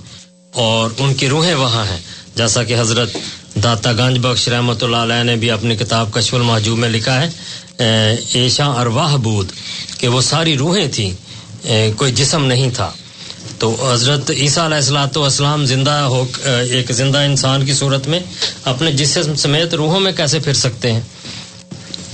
اور 0.54 0.90
ان 0.98 1.14
کی 1.14 1.30
روحیں 1.30 1.54
وہاں 1.56 1.86
ہیں۔ 1.86 2.00
جیسا 2.36 2.64
کہ 2.64 2.80
حضرت 2.80 3.18
داتا 3.64 3.92
گنج 3.92 4.18
بخش 4.20 4.48
رحمۃ 4.48 4.82
اللہ 4.82 4.98
علیہ 4.98 5.24
نے 5.24 5.36
بھی 5.36 5.52
اپنی 5.52 5.76
کتاب 5.76 6.12
کشف 6.14 6.34
المحجوب 6.34 6.78
میں 6.78 6.90
لکھا 6.90 7.22
ہے 7.22 7.30
ایشا 8.34 8.66
ارواہ 8.82 9.16
بود، 9.18 9.52
کہ 9.98 10.08
وہ 10.08 10.22
ساری 10.22 10.58
روحیں 10.58 10.88
تھیں 10.88 11.12
کوئی 11.98 12.12
جسم 12.12 12.46
نہیں 12.46 12.70
تھا۔ 12.70 12.90
تو 13.60 13.76
حضرت 13.94 14.30
عیسیٰ 14.32 14.64
علیہ 14.66 14.78
السلاۃ 14.78 15.18
والسلام 15.18 15.66
زندہ 15.66 15.92
ہو 15.92 16.26
ایک 16.46 16.92
زندہ 16.92 17.18
انسان 17.18 17.66
کی 17.66 17.74
صورت 17.74 18.08
میں 18.08 18.20
اپنے 18.66 18.92
جسم 18.92 19.36
سمیت 19.36 19.74
روحوں 19.74 20.00
میں 20.00 20.12
کیسے 20.12 20.40
پھر 20.40 20.54
سکتے 20.54 20.92
ہیں؟ 20.92 21.02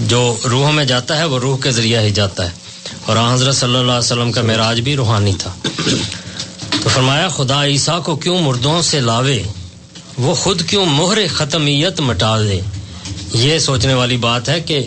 جو 0.01 0.21
روحوں 0.49 0.71
میں 0.71 0.85
جاتا 0.85 1.17
ہے، 1.17 1.23
وہ 1.23 1.39
روح 1.39 1.57
کے 1.63 1.71
ذریعہ 1.71 2.01
ہی 2.01 2.11
جاتا 2.11 2.45
ہے۔ 2.45 2.51
اور 3.05 3.17
حضرت 3.33 3.55
صلی 3.55 3.75
اللہ 3.75 3.91
علیہ 3.91 4.11
وسلم 4.11 4.31
کا 4.31 4.41
معراج 4.41 4.79
بھی 4.81 4.95
روحانی 4.95 5.33
تھا۔ 5.39 5.53
تو 6.85 6.89
فرمایا، 6.89 7.27
خدا 7.27 7.63
عیسیٰ 7.65 8.01
کو 8.03 8.15
کیوں 8.15 8.37
مردوں 8.41 8.81
سے 8.81 8.99
لاوے؟ 9.01 9.41
وہ 10.17 10.33
خود 10.35 10.61
کیوں 10.69 10.85
مہر 10.87 11.17
ختمیت 11.29 11.99
مٹا 11.99 12.37
دے؟ 12.39 12.59
یہ 13.33 13.57
سوچنے 13.59 13.93
والی 13.93 14.17
بات 14.25 14.49
ہے 14.49 14.59
کہ 14.61 14.79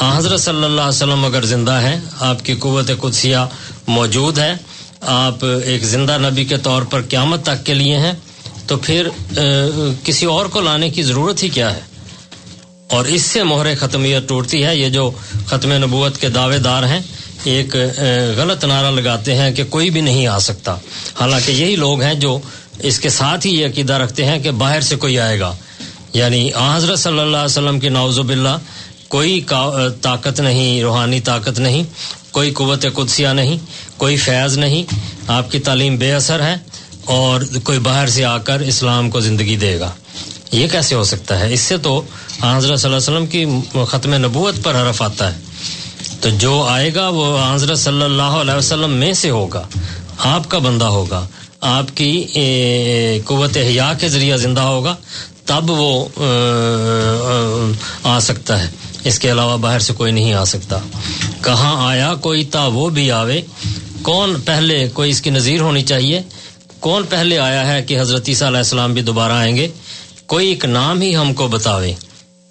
حضرت 0.00 0.40
صلی 0.40 0.64
اللہ 0.64 0.80
علیہ 0.80 0.96
وسلم 0.96 1.24
اگر 1.24 1.44
زندہ 1.46 1.80
ہیں، 1.82 1.96
آپ 2.20 2.44
کی 2.44 2.54
قوت 2.54 2.90
قدسیہ 3.00 3.36
موجود 3.88 4.38
ہے، 4.38 4.54
آپ 5.14 5.44
ایک 5.44 5.84
زندہ 5.86 6.18
نبی 6.20 6.44
کے 6.44 6.56
طور 6.62 6.82
پر 6.90 7.02
قیامت 7.08 7.44
تک 7.44 7.64
کے 7.66 7.74
لیے 7.74 7.96
ہیں، 7.98 8.12
تو 8.66 8.76
پھر 8.78 9.08
کسی 10.04 10.26
اور 10.26 10.46
کو 10.46 10.60
لانے 10.60 10.90
کی 10.90 11.02
ضرورت 11.02 11.42
ہی 11.42 11.48
کیا 11.48 11.74
ہے؟ 11.74 11.80
اور 12.90 13.04
اس 13.06 13.22
سے 13.22 13.42
مہر 13.44 13.74
ختمیت 13.80 14.28
ٹوٹتی 14.28 14.64
ہے، 14.64 14.76
یہ 14.76 14.88
جو 14.90 15.10
ختم 15.46 15.72
نبوت 15.74 16.20
کے 16.20 16.28
دعوے 16.30 16.58
دار 16.60 16.82
ہیں 16.84 17.00
ایک 17.44 17.76
غلط 18.36 18.64
نعرہ 18.64 18.90
لگاتے 18.90 19.34
ہیں 19.34 19.50
کہ 19.50 19.64
کوئی 19.64 19.90
بھی 19.90 20.00
نہیں 20.00 20.26
آ 20.26 20.38
سکتا۔ 20.38 20.74
حالانکہ 21.20 21.50
یہی 21.52 21.76
لوگ 21.76 22.02
ہیں 22.02 22.14
جو 22.14 22.38
اس 22.78 23.00
کے 23.00 23.08
ساتھ 23.08 23.46
ہی 23.46 23.60
یہ 23.60 23.66
عقیدہ 23.66 23.92
رکھتے 23.92 24.24
ہیں 24.24 24.38
کہ 24.38 24.50
باہر 24.50 24.80
سے 24.80 24.96
کوئی 24.96 25.18
آئے 25.18 25.40
گا۔ 25.40 25.54
یعنی 26.14 26.50
حضرت 26.76 26.98
صلی 26.98 27.18
اللہ 27.18 27.36
علیہ 27.36 27.44
وسلم 27.44 27.80
کی 27.80 27.88
ناوز 27.88 28.18
باللہ، 28.18 28.58
کوئی 29.08 29.40
طاقت 30.00 30.40
نہیں، 30.40 30.82
روحانی 30.82 31.20
طاقت 31.20 31.58
نہیں، 31.58 31.84
کوئی 32.30 32.50
قوت 32.50 32.86
قدسیہ 32.94 33.28
نہیں، 33.28 33.56
کوئی 33.96 34.16
فیض 34.16 34.58
نہیں۔ 34.58 34.94
آپ 35.26 35.50
کی 35.50 35.58
تعلیم 35.58 35.96
بے 35.96 36.12
اثر 36.12 36.42
ہے 36.42 36.54
اور 37.04 37.40
کوئی 37.64 37.78
باہر 37.78 38.08
سے 38.08 38.24
آ 38.24 38.38
کر 38.38 38.60
اسلام 38.60 39.10
کو 39.10 39.20
زندگی 39.20 39.56
دے 39.56 39.80
گا۔ 39.80 39.90
یہ 40.52 40.66
کیسے 40.68 40.94
ہو 40.94 41.04
سکتا 41.04 41.40
ہے؟ 41.40 41.52
اس 41.52 41.60
سے 41.60 41.76
تو 41.78 42.02
حضرت 42.42 42.80
صلی 42.80 42.94
اللہ 42.94 43.18
علیہ 43.18 43.26
وسلم 43.26 43.26
کی 43.26 43.44
ختم 43.88 44.14
نبوت 44.14 44.54
پر 44.62 44.74
حرف 44.74 45.02
آتا 45.02 45.34
ہے۔ 45.34 45.47
تو 46.20 46.28
جو 46.28 46.62
آئے 46.62 46.94
گا 46.94 47.08
وہ 47.08 47.54
حضرت 47.54 47.78
صلی 47.78 48.02
اللہ 48.02 48.22
علیہ 48.22 48.54
وسلم 48.54 48.90
میں 48.90 49.12
سے 49.12 49.30
ہوگا، 49.30 49.66
آپ 50.18 50.50
کا 50.50 50.58
بندہ 50.58 50.84
ہوگا، 50.84 51.26
آپ 51.60 51.84
کی 51.94 52.24
قوت 53.24 53.56
حیا 53.56 53.92
کے 53.98 54.08
ذریعہ 54.08 54.36
زندہ 54.36 54.60
ہوگا، 54.60 54.96
تب 55.44 55.70
وہ 55.70 56.08
آ 58.02 58.18
سکتا 58.20 58.62
ہے۔ 58.62 58.68
اس 59.04 59.18
کے 59.18 59.32
علاوہ 59.32 59.56
باہر 59.56 59.78
سے 59.78 59.92
کوئی 59.92 60.12
نہیں 60.12 60.32
آ 60.32 60.44
سکتا۔ 60.44 60.78
کہاں 61.44 61.88
آیا، 61.88 62.14
کوئی 62.14 62.44
تا 62.44 62.66
وہ 62.66 62.88
بھی 62.88 63.10
آوے۔ 63.10 63.40
کون 64.02 64.40
پہلے 64.44 64.88
کوئی 64.88 65.10
اس 65.10 65.20
کی 65.20 65.30
نظیر 65.30 65.60
ہونی 65.60 65.82
چاہیے؟ 65.82 66.22
کون 66.80 67.02
پہلے 67.08 67.38
آیا 67.38 67.66
ہے 67.68 67.82
کہ 67.82 68.00
حضرت 68.00 68.24
عیسیٰ 68.28 68.46
علیہ 68.48 68.58
السلام 68.58 68.94
بھی 68.94 69.02
دوبارہ 69.02 69.32
آئیں 69.32 69.56
گے؟ 69.56 69.68
کوئی 70.26 70.48
ایک 70.48 70.64
نام 70.64 71.00
ہی 71.00 71.16
ہم 71.16 71.32
کو 71.34 71.48
بتاوے۔ 71.48 71.92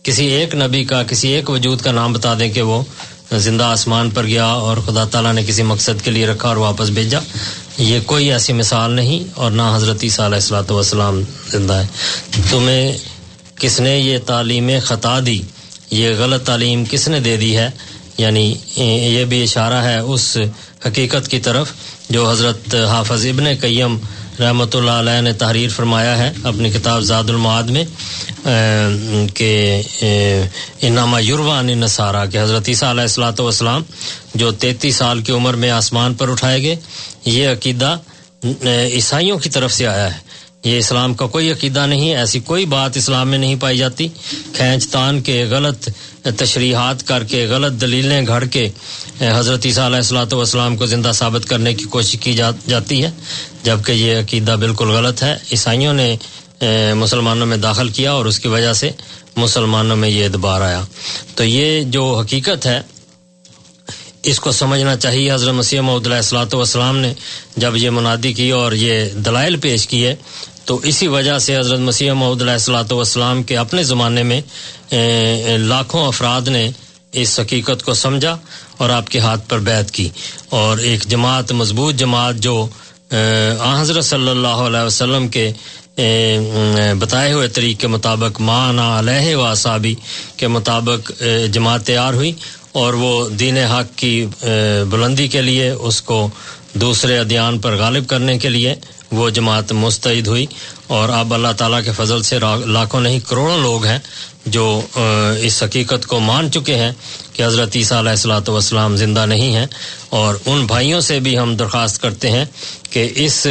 کسی 0.04 0.26
ایک 0.26 0.56
نبی 0.56 0.84
کا، 0.84 1.04
کسی 1.04 1.28
ایک 1.28 1.50
وجود 1.50 1.82
کا 1.82 1.92
نام 1.92 2.14
بتا 2.14 2.34
دیں 2.40 2.50
کہ 2.54 2.62
وہ 2.62 2.84
زندہ 3.32 3.64
آسمان 3.64 4.10
پر 4.10 4.24
گیا 4.24 4.46
اور 4.46 4.78
خدا 4.78 5.06
تعالیٰ 5.06 5.34
نے 5.34 5.44
کسی 5.48 5.64
مقصد 5.64 6.02
کے 6.04 6.12
لیے 6.12 6.28
رکھا 6.28 6.50
اور 6.50 6.58
واپس 6.58 6.90
بھیجا، 6.90 7.20
یہ 7.78 8.00
کوئی 8.06 8.32
ایسی 8.32 8.54
مثال 8.54 8.92
نہیں 8.92 9.24
اور 9.34 9.52
نہ 9.52 9.62
حضرت 9.76 10.04
عیسیٰ 10.04 10.26
علیہ 10.26 10.36
السلاۃ 10.36 10.72
والسلام 10.72 11.22
زندہ 11.48 11.74
ہے۔ 11.74 11.88
تمہیں 12.50 12.98
کس 13.56 13.80
نے 13.80 13.98
یہ 14.00 14.18
تعلیم 14.26 14.70
خطا 14.84 15.20
دی؟ 15.26 15.42
یہ 15.92 16.10
غلط 16.20 16.46
تعلیم 16.46 16.84
کس 16.90 17.08
نے 17.08 17.20
دے 17.20 17.38
دی 17.38 17.58
ہے؟ 17.58 17.70
یعنی 18.18 18.56
یہ 18.76 19.26
بھی 19.26 19.44
اشارہ 19.44 19.84
ہے 19.84 20.00
اس 20.00 20.38
حقیقت 20.86 21.28
کی 21.28 21.40
طرف 21.40 21.72
جو 22.10 22.32
حضرت 22.32 22.76
حافظ 22.76 23.26
ابن 23.26 23.46
قیم 23.62 23.98
رحمۃ 24.40 24.74
اللہ 24.74 24.92
علیہ 24.92 25.22
نے 25.22 25.32
تحریر 25.34 25.70
فرمایا 25.70 26.18
ہے 26.18 26.32
اپنی 26.44 26.70
کتاب 26.72 27.02
زاد 27.02 27.30
المعاد 27.30 27.70
میں 27.76 27.84
کہ 29.36 29.82
انامہ 30.82 31.22
یوروان 31.22 31.68
نصارہ 31.80 32.26
کہ 32.32 32.42
حضرت 32.42 32.70
عیسیٰ 32.70 32.90
علیہ 32.90 33.02
السلاۃ 33.02 33.40
والسلام 33.40 33.84
جو 34.36 34.52
تینتیس 34.52 34.96
سال 34.96 35.22
کی 35.22 35.32
عمر 35.32 35.54
میں 35.54 35.70
آسمان 35.72 36.14
پر 36.14 36.30
اٹھائے 36.30 36.62
گئے، 36.62 36.76
یہ 37.26 37.50
عقیدہ 37.50 37.98
عیسائیوں 38.44 39.38
کی 39.38 39.50
طرف 39.50 39.74
سے 39.74 39.88
آیا 39.88 40.14
ہے۔ 40.14 40.20
یہ 40.64 40.78
اسلام 40.78 41.14
کا 41.14 41.26
کوئی 41.28 41.52
عقیدہ 41.52 41.86
نہیں، 41.86 42.16
ایسی 42.16 42.40
کوئی 42.40 42.66
بات 42.66 42.98
اسلام 42.98 43.30
میں 43.30 43.38
نہیں 43.38 43.56
پائی 43.60 43.78
جاتی۔ 43.78 44.08
کھینچ 44.54 44.88
تان 44.90 45.22
کے 45.22 45.44
غلط 45.50 45.90
تشریحات 46.38 47.08
کر 47.08 47.24
کے، 47.24 47.46
غلط 47.48 47.80
دلیلیں 47.82 48.26
گھڑ 48.28 48.44
کے، 48.46 48.68
حضرت 49.22 49.66
عیسیٰ 49.66 49.86
علیہ 49.86 49.96
السلاۃ 49.96 50.34
والسلام 50.34 50.78
کو 50.78 50.86
زندہ 50.86 51.12
ثابت 51.14 51.46
کرنے 51.50 51.74
کی 51.74 51.86
کوشش 51.86 52.18
کی 52.22 52.34
جاتی 52.68 53.04
ہے، 53.04 53.12
جبکہ 53.64 53.92
یہ 53.92 54.20
عقیدہ 54.20 54.56
بالکل 54.60 54.90
غلط 54.90 55.24
ہے۔ 55.24 55.34
عیسائیوں 55.52 55.94
نے 55.94 56.16
مسلمانوں 56.96 57.48
میں 57.48 57.58
داخل 57.58 57.90
کیا 57.90 58.12
اور 58.12 58.26
اس 58.26 58.40
کی 58.40 58.48
وجہ 58.48 58.74
سے 58.74 58.90
مسلمانوں 59.36 59.96
میں 59.96 60.10
یہ 60.10 60.26
ادبار 60.26 60.62
آیا۔ 60.62 60.84
تو 61.36 61.44
یہ 61.44 61.82
جو 61.86 62.04
حقیقت 62.20 62.66
ہے 62.66 62.82
اس 64.30 64.40
کو 64.40 64.52
سمجھنا 64.52 64.96
چاہیے۔ 64.96 65.32
حضرت 65.32 65.54
مسیح 65.54 65.82
محدود 65.82 66.08
السلاۃ 66.08 66.54
والسلام 66.54 66.98
نے 66.98 67.14
جب 67.58 67.76
یہ 67.76 67.90
منادی 67.90 68.32
کی 68.34 68.50
اور 68.52 68.72
یہ 68.72 69.10
دلائل 69.26 69.56
پیش 69.58 69.88
کیے 69.88 70.14
تو 70.66 70.80
اسی 70.84 71.08
وجہ 71.08 71.38
سے 71.40 71.56
حضرت 71.58 71.80
مسیح 71.80 72.12
محدود 72.12 72.42
علیہ 72.42 72.54
السلاۃ 72.54 72.92
والسلام 72.92 73.44
کے 73.44 73.58
اپنے 73.58 73.84
زمانے 73.84 74.24
میں 74.24 74.42
لاکھوں 75.60 76.06
افراد 76.08 76.48
نے 76.48 76.70
اس 77.14 77.40
حقیقت 77.40 77.84
کو 77.84 77.94
سمجھا 77.94 78.38
اور 78.78 78.90
آپ 78.90 79.10
کے 79.10 79.20
ہاتھ 79.20 79.48
پر 79.50 79.60
بیعت 79.60 79.92
کی۔ 79.92 80.10
اور 80.50 80.78
ایک 80.78 81.06
جماعت، 81.06 81.52
مضبوط 81.52 81.96
جماعت 81.96 82.36
جو 82.40 82.68
حضرت 83.80 84.06
صلی 84.06 84.30
اللہ 84.30 84.62
علیہ 84.68 84.86
وسلم 84.86 85.28
کے 85.28 85.52
بتائے 87.00 87.32
ہوئے 87.34 87.48
طریق 87.48 87.80
کے 87.82 87.88
مطابق، 87.88 88.40
مانا 88.42 88.88
علیہ 89.00 89.36
و 89.36 89.54
صابی 89.56 89.94
کے 90.38 90.48
مطابق 90.48 91.12
جماعت 91.52 91.86
تیار 91.86 92.14
ہوئی۔ 92.14 92.32
اور 92.72 92.94
وہ 92.94 93.30
دین 93.30 93.58
حق 93.58 93.98
کی 93.98 94.26
بلندی 94.90 95.28
کے 95.28 95.42
لیے 95.42 95.70
اس 95.70 96.02
کو 96.02 96.30
دوسرے 96.74 97.18
ادیان 97.18 97.60
پر 97.60 97.76
غالب 97.76 98.08
کرنے 98.08 98.38
کے 98.38 98.50
لیے 98.50 98.76
وہ 99.12 99.30
جماعت 99.30 99.72
مستعد 99.72 100.28
ہوئی۔ 100.28 100.46
اور 100.88 101.10
اب 101.10 101.34
اللہ 101.34 101.52
تعالیٰ 101.58 101.84
کے 101.84 101.92
فضل 101.98 102.22
سے 102.24 102.40
لاکھوں 102.66 103.02
نہیں، 103.02 103.20
کروڑوں 103.28 103.58
لوگ 103.58 103.86
ہیں 103.86 104.00
جو 104.46 104.82
اس 105.40 105.64
حقیقت 105.64 106.06
کو 106.06 106.20
مان 106.20 106.52
چکے 106.52 106.76
ہیں 106.76 106.92
کہ 107.34 107.44
حضرت 107.44 107.76
عیسیٰ 107.76 107.98
علیہ 107.98 108.10
السلاۃ 108.10 108.48
والسلام 108.48 108.96
زندہ 108.96 109.26
نہیں 109.26 109.56
ہیں۔ 109.56 109.66
اور 110.10 110.36
ان 110.46 110.66
بھائیوں 110.66 111.02
سے 111.02 111.20
بھی 111.20 111.38
ہم 111.38 111.56
درخواست 111.56 112.02
کرتے 112.02 112.32
ہیں 112.32 112.46
کہ 112.90 113.08
اس 113.16 113.48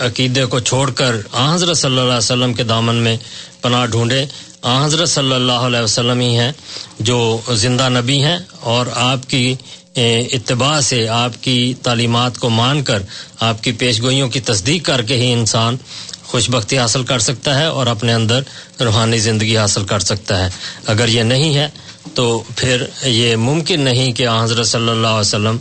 عقیدے 0.00 0.44
کو 0.44 0.60
چھوڑ 0.60 0.90
کر 0.90 1.16
آ 1.32 1.54
حضرت 1.54 1.76
صلی 1.76 1.90
اللہ 1.90 2.00
علیہ 2.00 2.16
وسلم 2.16 2.54
کے 2.54 2.62
دامن 2.62 2.94
میں 2.94 3.16
پناہ 3.60 3.86
ڈھونڈے۔ 3.86 4.24
حضرت 4.66 5.08
صلی 5.08 5.32
اللہ 5.32 5.66
علیہ 5.66 5.80
وسلم 5.80 6.20
ہی 6.20 6.38
ہیں 6.38 6.52
جو 6.98 7.40
زندہ 7.52 7.88
نبی 7.88 8.22
ہیں 8.22 8.38
اور 8.60 8.86
آپ 8.94 9.30
کی 9.30 9.54
اتباع 9.96 10.80
سے 10.80 11.08
آپ 11.08 11.32
کی 11.40 11.74
تعلیمات 11.82 12.38
کو 12.38 12.50
مان 12.50 12.82
کر 12.84 13.02
آپ 13.40 13.62
کی 13.62 13.72
پیشگوئیوں 13.72 14.28
کی 14.28 14.40
تصدیق 14.40 14.84
کر 14.84 15.02
کے 15.02 15.16
ہی 15.16 15.32
انسان 15.32 15.76
خوش 16.24 16.50
بختی 16.50 16.78
حاصل 16.78 17.02
کر 17.02 17.18
سکتا 17.18 17.58
ہے 17.58 17.64
اور 17.64 17.86
اپنے 17.86 18.12
اندر 18.12 18.42
روحانی 18.80 19.18
زندگی 19.18 19.56
حاصل 19.56 19.84
کر 19.84 19.98
سکتا 20.00 20.44
ہے۔ 20.44 20.50
اگر 20.86 21.08
یہ 21.08 21.22
نہیں 21.22 21.54
ہے 21.54 21.68
تو 22.14 22.42
پھر 22.56 22.84
یہ 23.02 23.36
ممکن 23.36 23.80
نہیں 23.80 24.12
کہ 24.12 24.28
حضرت 24.42 24.66
صلی 24.66 24.88
اللہ 24.88 25.06
علیہ 25.06 25.28
وسلم 25.28 25.56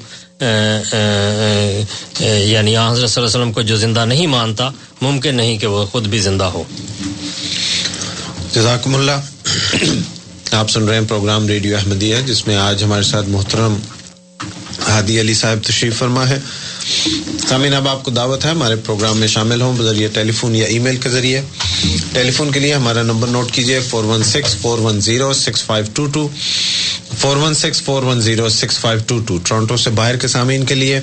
یعنی 2.20 2.78
حضرت 2.78 3.10
صلی 3.10 3.22
اللہ 3.22 3.28
علیہ 3.28 3.40
وسلم 3.40 3.52
کو 3.52 3.62
جو 3.62 3.76
زندہ 3.78 4.06
نہیں 4.06 4.28
مانتا، 4.28 4.70
ممکن 5.02 5.36
نہیں 5.36 5.58
کہ 5.58 5.68
وہ 5.68 5.86
خود 5.86 6.08
بھی 6.08 6.20
زندہ 6.20 6.44
ہو۔ 6.44 6.64
جزاکم 8.54 8.96
اللہ۔ 8.96 9.20
آپ 10.52 10.70
سن 10.70 10.88
رہے 10.88 10.96
ہیں 10.96 11.08
پروگرام 11.08 11.48
ریڈیو 11.48 11.78
احمدیہ، 11.78 12.16
جس 12.26 12.48
میں 12.48 12.56
آج 12.56 12.84
ہمارے 12.84 13.04
ساتھ 13.04 13.30
محترم 13.30 13.76
ہادی 14.90 15.20
علی 15.22 15.34
صاحب 15.34 15.64
تشریف 15.64 15.98
فرما 15.98 16.30
ہے۔ 16.30 16.40
سامعین، 17.50 17.74
اب 17.74 17.88
آپ 17.88 18.04
کو 18.04 18.12
دعوت 18.12 18.46
ہے، 18.46 18.50
ہمارے 18.50 18.76
پروگرام 18.76 19.18
میں 19.18 19.28
شامل 19.28 19.62
ہوں۔ 19.62 19.74
بذریعہ 19.78 20.10
ٹیلی 20.14 20.32
فون 20.32 20.56
یا 20.56 20.66
ای 20.66 20.80
میل 20.80 20.98
کے 20.98 21.10
ذریعے۔ 21.10 21.42
ٹیلی 22.14 22.32
فون 22.32 22.52
کے 22.52 22.60
لیے 22.60 22.74
ہمارا 22.74 23.04
نمبر 23.04 23.28
نوٹ 23.28 23.52
کیجیے 23.52 23.80
four 23.90 24.04
one 24.04 24.24
six 24.24 24.56
four 24.62 24.80
one 24.80 25.02
zero 25.02 25.34
six 25.34 25.64
five 25.64 25.86
two 25.94 26.06
two 26.06 26.28
four 27.18 27.38
one 27.38 27.54
six 27.54 27.82
four 27.82 28.04
one 28.04 28.22
zero 28.22 28.50
six 28.50 28.80
five 28.80 29.00
two 29.08 29.20
two 29.20 29.38
Toronto 29.38 29.78
سے 29.78 29.90
باہر 29.90 30.16
کے 30.16 30.28
سامعین 30.28 30.66
کے 30.66 30.76
لیے 30.76 31.00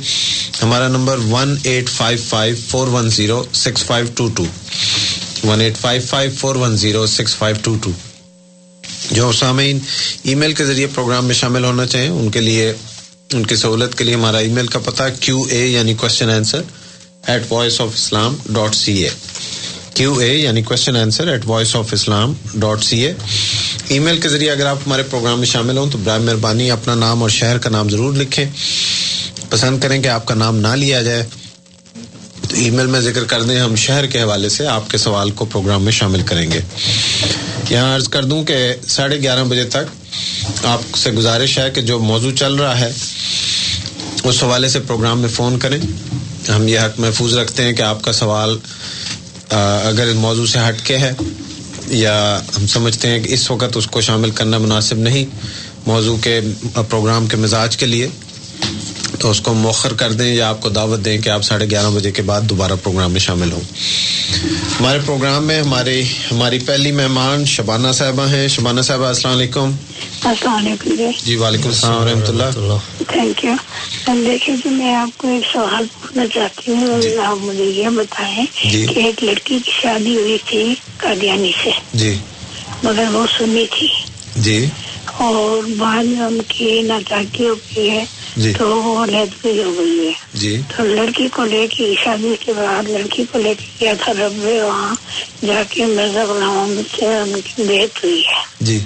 ہمارا 0.63 0.89
number 0.89 1.19
one 1.19 1.57
eight 1.63 1.89
five 1.89 2.19
five 2.29 2.57
four 2.69 2.89
one 2.89 3.11
zero 3.11 3.45
six 3.55 3.85
five 3.85 4.07
two 4.15 4.29
two 4.29 4.45
one 5.49 5.61
eight 5.61 5.77
five 5.77 6.03
five 6.07 6.31
four 6.39 6.57
one 6.57 6.77
zero 6.77 7.07
six 7.07 7.37
five 7.37 7.57
two 7.63 7.77
two 7.83 7.91
جو 9.11 9.33
سامعین 9.33 9.79
ای 10.23 10.35
میل 10.35 10.53
کے 10.53 10.65
ذریعے 10.65 10.87
پروگرام 10.87 11.27
میں 11.27 11.35
شامل 11.35 11.65
ہونا 11.65 11.87
چاہیں، 11.87 12.09
ان 12.09 12.31
کے 12.31 12.41
لیے، 12.41 12.73
ان 13.33 13.47
کی 13.47 13.57
سہولت 13.57 13.99
کے 13.99 14.05
لیے 14.05 14.15
ہمارا 14.15 14.39
ای 14.39 14.49
میل 14.49 14.67
کا 14.67 14.79
پتہ 14.79 15.03
کیو 15.21 15.43
اے 15.51 15.67
یعنی 15.67 15.95
question 15.95 16.31
answer 16.31 16.63
at 17.27 17.43
voice 17.51 17.81
of 17.81 17.89
Islam 17.95 18.37
dot 18.47 18.75
C 18.75 18.93
A 18.93 19.09
Q 19.95 20.15
A 20.15 20.29
یعنی 20.39 20.63
question 20.63 20.97
answer 20.97 21.29
at 21.29 21.47
voice 21.47 21.77
of 21.77 21.93
Islam 21.93 22.35
dot 22.55 22.85
C 22.85 23.01
A 23.07 23.13
e 23.89 23.99
mail 24.21 24.29
ذریعے 24.29 24.51
اگر 24.51 24.67
آپ 24.67 24.79
ہمارے 24.87 25.03
پروگرام 25.03 25.39
میں 25.39 25.47
شامل 25.47 25.77
ہوں 25.77 25.91
تو 25.91 25.99
برائے 25.99 26.21
مہربانی 26.21 26.71
اپنا 26.71 26.95
نام 26.95 27.23
اور 27.23 27.31
شہر 27.31 27.59
کا 27.59 27.71
نام 27.71 27.89
ضرور 27.89 28.15
لکھیں۔ 28.15 28.45
پسند 29.51 29.81
کریں 29.81 30.03
کہ 30.03 30.09
آپ 30.09 30.27
کا 30.27 30.35
نام 30.35 30.57
نہ 30.57 30.75
لیا 30.77 31.03
جائے 31.03 31.27
تو 32.49 32.57
ای 32.57 32.69
میل 32.71 32.87
میں 32.87 33.01
ذکر 33.01 33.25
کر 33.25 33.43
دیں، 33.43 33.61
ہم 33.61 33.75
شہر 33.77 34.07
کے 34.07 34.21
حوالے 34.23 34.49
سے 34.49 34.67
آپ 34.67 34.91
کے 34.91 34.99
سوال 34.99 35.31
کو 35.31 35.45
پروگرام 35.45 35.83
میں 35.85 35.93
شامل 35.93 36.23
کریں 36.23 36.51
گے۔ 36.51 36.61
یہاں 37.71 37.95
عرض 37.95 38.09
کر 38.09 38.25
دوں 38.25 38.43
کہ 38.45 38.57
ساڑھے 38.89 39.21
گیارہ 39.21 39.45
بجے 39.45 39.65
تک 39.65 40.67
آپ 40.67 40.97
سے 40.97 41.11
گزارش 41.13 41.59
ہے 41.59 41.71
کہ 41.71 41.81
جو 41.81 41.99
موضوع 41.99 42.33
چل 42.33 42.55
رہا 42.55 42.79
ہے، 42.81 42.91
اس 44.25 44.43
حوالے 44.43 44.69
سے 44.69 44.81
پروگرام 44.81 45.21
میں 45.21 45.29
فون 45.29 45.59
کریں۔ 45.59 45.79
ہم 46.49 46.69
یہ 46.69 46.79
حق 46.79 47.01
محفوظ 47.01 47.35
رکھتے 47.35 47.63
ہیں 47.63 47.73
کہ 47.73 47.83
آپ 47.83 48.03
کا 48.03 48.13
سوال 48.13 48.57
اگر 49.51 50.13
موضوع 50.17 50.47
سے 50.47 50.59
ہٹ 50.69 50.87
کے 50.87 50.99
ہے، 50.99 51.13
یا 51.87 52.41
ہم 52.59 52.67
سمجھتے 52.67 53.09
ہیں 53.09 53.21
کہ 53.21 53.33
اس 53.35 53.51
وقت 53.51 53.77
اس 53.77 53.87
کو 53.87 54.01
شامل 54.01 54.31
کرنا 54.31 54.59
مناسب 54.59 54.99
نہیں، 54.99 55.25
موضوع 55.87 56.17
کے، 56.17 56.41
پروگرام 56.75 57.27
کے 57.27 57.37
مزاج 57.37 57.77
کے 57.77 57.87
لیے۔ 57.87 58.09
تو 59.19 59.31
اس 59.31 59.41
کو 59.41 59.55
مؤخر 59.55 59.93
کر 59.93 60.13
دیں 60.13 60.35
یا 60.35 60.49
آپ 60.49 60.61
کو 60.61 60.69
دعوت 60.69 61.05
دیں 61.05 61.19
کہ 61.19 61.29
آپ 61.29 61.43
ساڑھے 61.43 61.67
گیارہ 61.71 61.87
بجے 61.87 62.11
کے 62.11 62.23
بعد 62.23 62.41
دوبارہ 62.41 62.73
پروگرام 62.83 63.13
میں 63.13 63.21
شامل 63.21 63.53
ہوں۔ 63.53 63.61
ہمارے 64.81 64.99
پروگرام 65.07 65.47
میں 65.47 65.61
ہماری 65.61 66.03
ہماری 66.33 66.59
پہلی 66.59 66.93
مہمان 66.93 67.45
شبانہ 67.45 67.89
صاحبہ 67.95 68.29
ہیں۔ 68.29 68.49
شبانہ 68.49 68.81
صاحبہ 68.81 69.07
السلام 69.07 69.37
علیکم۔ 69.37 69.71
السلام 70.25 70.55
علیکم 70.55 70.95
جی۔ 70.97 71.07
جی 71.25 71.37
وعلیکم 71.37 71.69
السلام 71.69 72.03
و 72.03 72.07
رحمۃ 72.07 72.29
اللہ۔ 72.29 72.77
تھینک 73.09 73.45
یو 73.45 73.53
دیکھیے 74.27 74.57
جی 74.57 74.71
میں 74.71 74.95
آپ 74.95 75.19
کو 75.19 75.29
ایک 75.29 75.47
سوال 75.53 75.85
پوچھنا 76.01 76.25
چاہتی 76.35 76.73
ہوں۔ 76.73 77.03
جی۔ 77.03 77.17
آپ 77.17 77.37
مجھے 77.37 77.65
یہ 77.65 77.89
بتائیں 77.89 78.47
جی۔ 78.71 78.87
کہ 78.87 78.99
ایک 78.99 79.25
لڑکی 79.25 79.59
کی 79.65 79.71
شادی 79.83 80.17
ہوئی 80.17 80.39
تھی 80.47 80.75
قادیانی 80.97 81.53
سے۔ 81.65 81.71
جی۔ 81.95 82.19
مگر 82.83 83.05
وہ 83.13 83.27
سنی 83.39 83.65
تھی۔ 83.79 83.87
جی۔ 84.37 84.67
اور 85.19 85.63
بعد 85.77 86.05
میں 86.05 86.27
ان 86.27 86.39
کی 86.49 86.83
ناچاکی 86.83 87.49
ہو 87.49 87.55
گئی 87.55 87.91
ہے 87.91 88.05
جی۔ 88.37 88.53
تو 88.59 88.83
وہ 88.83 89.07
لیسبی 89.07 89.63
ہو 89.63 89.73
گئی 89.79 90.07
ہے۔ 90.07 90.13
جی۔ 90.35 90.61
تو 90.77 90.85
لڑکی 90.85 91.29
کو 91.29 91.45
لے 91.45 91.67
کے 91.67 91.95
شادی 92.05 92.35
کے 92.41 92.53
بعد 92.53 92.91
لڑکی 92.91 93.25
کو 93.33 93.39
لے 93.39 93.55
کے 93.55 93.67
گیا 93.81 93.93
تھا 94.05 94.13
رب 94.13 94.45
وہاں 94.45 94.95
جا 95.47 95.63
کے 95.71 95.87
مرزا 95.87 96.25
غلام 96.25 96.81
سے 96.97 97.07
ان 97.07 97.41
کی 97.45 97.63
بیت 97.63 98.05
ہوئی 98.05 98.21
ہے۔ 98.21 98.45
جی۔ 98.61 98.79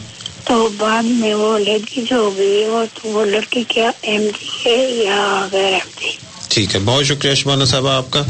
تو 0.45 0.69
بعد 0.79 1.03
میں 1.03 1.35
وہ 1.35 1.59
لڑکی 1.59 2.03
جو 2.11 2.17
ہو 2.17 2.31
گئی 2.37 2.65
وہ 2.65 2.85
تو 2.95 3.09
وہ 3.09 3.25
لڑکی 3.25 3.65
کیا 3.69 3.91
ایم 4.01 4.21
ڈی 4.21 4.47
ہے 4.67 4.91
یا 4.91 5.47
غیر 5.53 5.73
ایم 5.73 5.89
ڈی؟ 6.01 6.11
ٹھیک 6.49 6.75
ہے 6.75 6.81
بہت 6.85 7.05
شکریہ 7.05 7.35
شبانہ 7.35 7.65
صاحب 7.65 7.87
آپ 7.87 8.11
کا۔ 8.11 8.23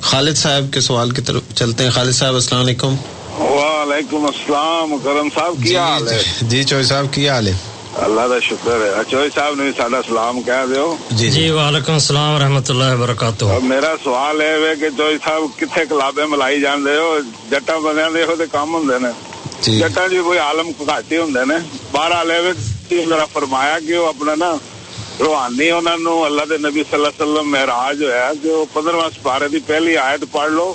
خالد 0.00 0.34
صاحب 0.34 0.64
کے 0.72 0.80
سوال 0.80 1.10
کی 1.10 1.22
طرف 1.22 1.42
چلتے 1.54 1.84
ہیں۔ 1.84 1.90
خالد 1.90 2.12
صاحب 2.12 2.34
السلام 2.34 2.64
علیکم۔ 2.64 2.96
وعلیکم 3.40 4.26
السلام 4.26 4.96
کرم 5.04 5.28
صاحب 5.34 5.54
جی 5.58 5.68
کی 5.68 5.76
حال 5.76 6.08
ہے؟ 6.08 6.22
جی 6.42 6.62
چوئی 6.64 6.84
صاحب 6.84 7.04
کی 7.12 7.28
حال 7.28 7.46
ہے؟ 7.46 7.52
اللہ 7.96 8.20
کا 8.20 8.38
شکر 8.38 8.80
ہے۔ 8.80 9.02
چوئی 9.10 9.30
صاحب 9.34 9.54
نے 9.54 9.70
ساڈا 9.76 10.00
سلام 10.08 10.42
کہہ 10.42 10.64
دیو۔ 10.70 10.94
جی 11.10 11.30
جی۔ 11.30 11.50
وعلیکم 11.50 11.92
السلام 11.92 12.34
ورحمۃ 12.34 12.68
اللہ 12.68 12.94
وبرکاتہ۔ 12.94 13.44
میرا 13.62 13.94
سوال 14.04 14.40
ہے 14.40 14.58
وے 14.58 14.74
کہ 14.80 14.88
چوئی 14.96 15.18
صاحب 15.24 15.58
کتنے 15.58 15.84
کلابے 15.88 16.26
ملائی 16.26 16.60
جاندے 16.60 16.96
ہو؟ 16.96 17.18
جٹا 17.50 17.78
بندیاں 17.78 18.10
دے 18.10 18.24
ہو 18.24 18.36
تے 18.36 18.44
کام 18.52 18.74
ہوندے 18.74 18.98
نے؟ 18.98 19.08
جی۔ 19.62 19.78
جٹا 19.78 20.06
جی 20.06 20.18
کوئی 20.24 20.38
عالم 20.38 20.70
گھاٹی 20.86 21.16
ہوندے 21.16 21.44
نے؟ 21.44 21.54
بارہ 21.92 22.24
لے 22.24 22.38
وے 22.38 22.52
ذرا 23.04 23.24
فرمایا 23.32 23.78
کہ 23.86 23.98
وہ 23.98 24.06
اپنا 24.06 24.34
نا 24.34 24.52
روحانی 25.20 25.70
انہاں 25.70 25.96
نو 25.96 26.24
اللہ 26.24 26.42
دے 26.50 26.56
نبی 26.58 26.82
صلی 26.90 26.94
اللہ 26.94 27.08
علیہ 27.08 27.22
وسلم 27.22 27.50
معراج 27.50 28.02
ہویا 28.02 28.32
کہ 28.42 28.50
وہ 28.50 28.64
15واں 28.72 29.08
سپارے 29.14 29.48
دی 29.48 29.58
پہلی 29.66 29.96
آیت 29.98 30.24
پڑھ 30.32 30.50
لو۔ 30.50 30.74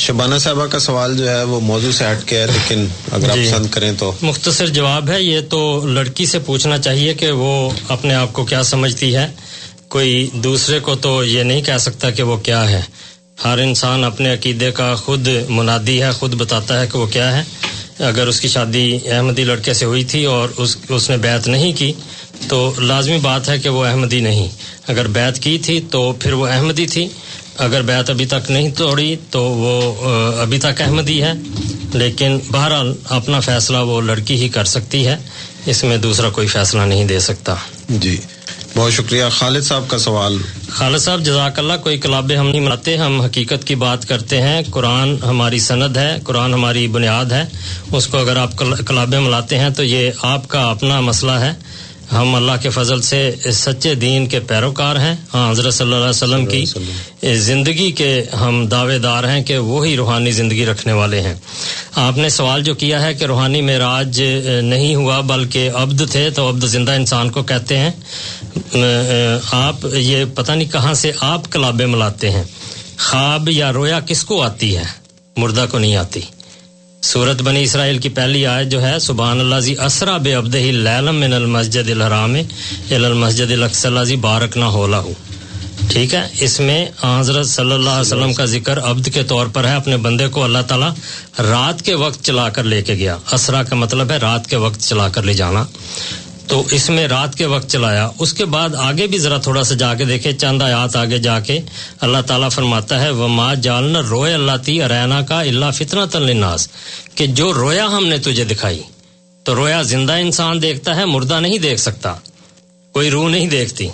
شبانہ 0.00 0.34
صاحبہ 0.38 0.66
کا 0.66 0.78
سوال 0.78 1.16
جو 1.16 1.28
ہے 1.28 1.42
وہ 1.42 1.60
موضوع 1.60 1.92
سے 1.92 2.04
ہٹ 2.04 2.28
کے 2.28 2.40
ہے 2.40 2.46
لیکن 2.46 2.86
اگر 3.12 3.30
آپ 3.30 3.36
جی۔ 3.36 3.46
پسند 3.48 3.66
کریں 3.70 3.92
تو۔ 3.98 4.12
مختصر 4.22 4.66
جواب 4.66 5.10
ہے 5.10 5.22
یہ 5.22 5.40
تو 5.50 5.86
لڑکی 5.86 6.26
سے 6.26 6.38
پوچھنا 6.38 6.78
چاہیے 6.78 7.14
کہ 7.14 7.30
وہ 7.30 7.70
اپنے 7.88 8.14
آپ 8.14 8.32
کو 8.32 8.44
کیا 8.44 8.62
سمجھتی 8.62 9.16
ہے۔ 9.16 9.26
کوئی 9.88 10.30
دوسرے 10.32 10.80
کو 10.80 10.94
تو 10.94 11.24
یہ 11.24 11.42
نہیں 11.42 11.62
کہہ 11.62 11.78
سکتا 11.78 12.10
کہ 12.10 12.22
وہ 12.22 12.36
کیا 12.36 12.70
ہے۔ 12.70 12.80
ہر 13.44 13.58
انسان 13.58 14.04
اپنے 14.04 14.34
عقیدے 14.34 14.70
کا 14.70 14.94
خود 14.94 15.28
منادی 15.48 16.02
ہے 16.02 16.10
خود 16.10 16.34
بتاتا 16.34 16.80
ہے 16.80 16.86
کہ 16.92 16.98
وہ 16.98 17.06
کیا 17.06 17.36
ہے۔ 17.36 17.42
اگر 18.04 18.26
اس 18.26 18.40
کی 18.40 18.48
شادی 18.48 18.98
احمدی 19.06 19.44
لڑکے 19.44 19.74
سے 19.74 19.84
ہوئی 19.84 20.04
تھی 20.04 20.24
اور 20.24 20.48
اس 20.56 20.76
اس 20.88 21.10
نے 21.10 21.16
بیعت 21.16 21.48
نہیں 21.48 21.72
کی 21.72 21.92
تو 22.48 22.72
لازمی 22.78 23.18
بات 23.18 23.48
ہے 23.48 23.58
کہ 23.58 23.68
وہ 23.68 23.84
احمدی 23.84 24.20
نہیں۔ 24.20 24.48
اگر 24.86 25.06
بیعت 25.06 25.38
کی 25.38 25.58
تھی 25.58 25.80
تو 25.90 26.12
پھر 26.12 26.32
وہ 26.32 26.46
احمدی 26.46 26.86
تھی۔ 26.86 27.08
اگر 27.60 27.82
بیعت 27.82 28.10
ابھی 28.10 28.26
تک 28.26 28.50
نہیں 28.50 28.70
توڑی 28.70 29.16
تو 29.30 29.44
وہ 29.44 30.04
ابھی 30.40 30.58
تک 30.58 30.80
احمدی 30.80 31.22
ہے 31.22 31.32
لیکن 31.94 32.38
بہرحال 32.50 32.94
اپنا 33.08 33.40
فیصلہ 33.40 33.78
وہ 33.78 34.00
لڑکی 34.00 34.34
ہی 34.34 34.48
کر 34.48 34.64
سکتی 34.64 35.06
ہے 35.06 35.16
اس 35.66 35.84
میں 35.84 35.96
دوسرا 35.96 36.30
کوئی 36.30 36.46
فیصلہ 36.46 36.82
نہیں 36.82 37.04
دے 37.04 37.18
سکتا۔ 37.18 37.54
جی۔ 37.88 38.16
بہت 38.76 38.92
شکریہ۔ 38.92 39.24
خالد 39.30 39.62
صاحب 39.62 39.84
کا 39.88 39.98
سوال۔ 39.98 40.38
خالد 40.68 40.98
صاحب 40.98 41.20
جزاک 41.20 41.58
اللہ 41.58 41.72
کوئی 41.82 41.98
کلابیں 41.98 42.36
ہم 42.36 42.48
نہیں 42.48 42.60
مناتے 42.60 42.96
ہم 42.96 43.20
حقیقت 43.20 43.64
کی 43.64 43.74
بات 43.74 44.08
کرتے 44.08 44.42
ہیں۔ 44.42 44.62
قرآن 44.70 45.16
ہماری 45.26 45.58
سند 45.58 45.96
ہے 45.96 46.16
قرآن 46.24 46.54
ہماری 46.54 46.88
بنیاد 46.88 47.32
ہے۔ 47.32 47.44
اس 47.92 48.06
کو 48.06 48.18
اگر 48.18 48.36
آپ 48.36 48.56
کلابیں 48.86 49.20
ملاتے 49.20 49.58
ہیں 49.58 49.70
تو 49.70 49.84
یہ 49.84 50.10
آپ 50.22 50.48
کا 50.48 50.70
اپنا 50.70 51.00
مسئلہ 51.00 51.32
ہے۔ 51.32 51.52
ہم 52.12 52.34
اللہ 52.34 52.52
کے 52.62 52.70
فضل 52.70 53.00
سے 53.00 53.34
سچے 53.52 53.94
دین 53.94 54.26
کے 54.26 54.40
پیروکار 54.40 54.96
ہیں۔ 54.96 55.14
ہاں 55.34 55.50
حضرت 55.50 55.74
صلی 55.74 55.84
اللہ 55.84 55.96
علیہ 55.96 56.08
وسلم 56.08 56.46
کی 56.46 56.64
زندگی 57.34 57.90
کے 57.92 58.24
ہم 58.40 58.66
دعوے 58.66 58.98
دار 58.98 59.24
ہیں 59.24 59.42
کہ 59.44 59.58
وہی 59.58 59.96
روحانی 59.96 60.30
زندگی 60.30 60.66
رکھنے 60.66 60.92
والے 60.92 61.20
ہیں۔ 61.20 61.34
آپ 61.96 62.18
نے 62.18 62.28
سوال 62.28 62.62
جو 62.62 62.74
کیا 62.74 63.02
ہے 63.02 63.14
کہ 63.14 63.24
روحانی 63.24 63.60
معراج 63.60 64.22
نہیں 64.62 64.94
ہوا 64.94 65.20
بلکہ 65.20 65.70
عبد 65.74 66.10
تھے 66.10 66.30
تو 66.30 66.48
عبد 66.48 66.64
زندہ 66.64 66.92
انسان 66.92 67.30
کو 67.30 67.42
کہتے 67.42 67.78
ہیں۔ 67.78 67.90
آپ 69.52 69.86
یہ 69.92 70.24
پتہ 70.34 70.52
نہیں 70.52 70.72
کہاں 70.72 70.94
سے 70.94 71.12
آپ 71.20 71.52
کلابیں 71.52 71.86
ملاتے 71.86 72.30
ہیں۔ 72.30 72.44
خواب 72.98 73.48
یا 73.48 73.72
رویا 73.72 74.00
کس 74.00 74.24
کو 74.24 74.42
آتی 74.42 74.76
ہے؟ 74.76 74.84
مردہ 75.36 75.66
کو 75.70 75.78
نہیں 75.78 75.96
آتی۔ 75.96 76.20
سورت 77.02 77.42
بنی 77.42 77.62
اسرائیل 77.62 77.98
کی 77.98 78.08
پہلی 78.08 78.46
آیت 78.46 78.68
جو 78.68 78.82
ہے، 78.82 78.98
سبحان 78.98 79.40
اللہ 79.40 79.60
زی 79.60 79.74
اسرا 79.78 80.16
بے 80.16 80.34
ابد 80.34 80.54
لیلم 80.54 81.16
من 81.16 81.32
المسجد 81.32 81.90
الحرام 81.90 82.34
المسجد 82.90 83.52
الاقصی 83.52 84.16
بارک 84.16 84.56
نہ 84.56 84.64
ہو 84.64 84.86
ہو 84.94 85.12
ٹھیک 85.88 86.14
ہے؟ 86.14 86.26
اس 86.40 86.60
میں 86.60 86.84
حضرت 87.02 87.46
صلی 87.46 87.72
اللہ 87.72 87.90
علیہ 87.90 88.00
وسلم 88.00 88.32
کا 88.34 88.44
ذکر 88.44 88.78
عبد 88.78 89.08
کے 89.14 89.22
طور 89.22 89.46
پر 89.46 89.64
ہے، 89.64 89.74
اپنے 89.74 89.96
بندے 89.96 90.28
کو 90.28 90.44
اللہ 90.44 90.58
تعالیٰ 90.68 90.90
رات 91.38 91.82
کے 91.82 91.94
وقت 91.94 92.24
چلا 92.24 92.48
کر 92.48 92.64
لے 92.64 92.82
کے 92.82 92.94
گیا۔ 92.94 93.16
اسرا 93.32 93.62
کا 93.62 93.76
مطلب 93.76 94.10
ہے 94.10 94.16
رات 94.16 94.46
کے 94.46 94.56
وقت 94.56 94.80
چلا 94.80 95.08
کر 95.08 95.22
لے 95.22 95.34
جانا۔ 95.34 95.64
تو 96.50 96.62
اس 96.70 96.90
میں 96.90 97.06
رات 97.08 97.34
کے 97.34 97.46
وقت 97.46 97.68
چلایا۔ 97.70 98.08
اس 98.18 98.32
کے 98.32 98.44
بعد 98.44 98.74
آگے 98.74 99.06
بھی 99.06 99.18
ذرا 99.18 99.36
تھوڑا 99.36 99.62
سا 99.64 99.74
جا 99.74 99.94
کے 99.94 100.04
دیکھے 100.04 100.32
چند 100.32 100.62
آیات 100.62 100.96
آگے 100.96 101.18
جا 101.18 101.40
کے 101.40 101.58
اللہ 102.00 102.18
تعالیٰ 102.26 102.50
فرماتا 102.50 103.00
ہے 103.00 103.10
وہ 103.10 103.28
ماں 103.28 103.54
جالنا 103.54 104.00
روئے 104.10 104.34
اللہ 104.34 104.56
تی 104.64 104.82
ارینا 104.82 105.20
کا 105.22 105.40
اللہ 105.40 105.70
فتنا 105.74 106.04
تلناس 106.04 106.68
کہ 107.14 107.26
جو 107.26 107.52
رویا 107.54 107.86
ہم 107.86 108.06
نے 108.06 108.18
تجھے 108.18 108.44
دکھائی، 108.44 108.82
تو 109.44 109.54
رویا 109.54 109.82
زندہ 109.82 110.12
انسان 110.12 110.62
دیکھتا 110.62 110.96
ہے، 110.96 111.04
مردہ 111.04 111.40
نہیں 111.40 111.58
دیکھ 111.58 111.80
سکتا۔ 111.80 112.14
کوئی 112.92 113.10
روح 113.10 113.28
نہیں 113.30 113.46
دیکھتی۔ 113.46 113.88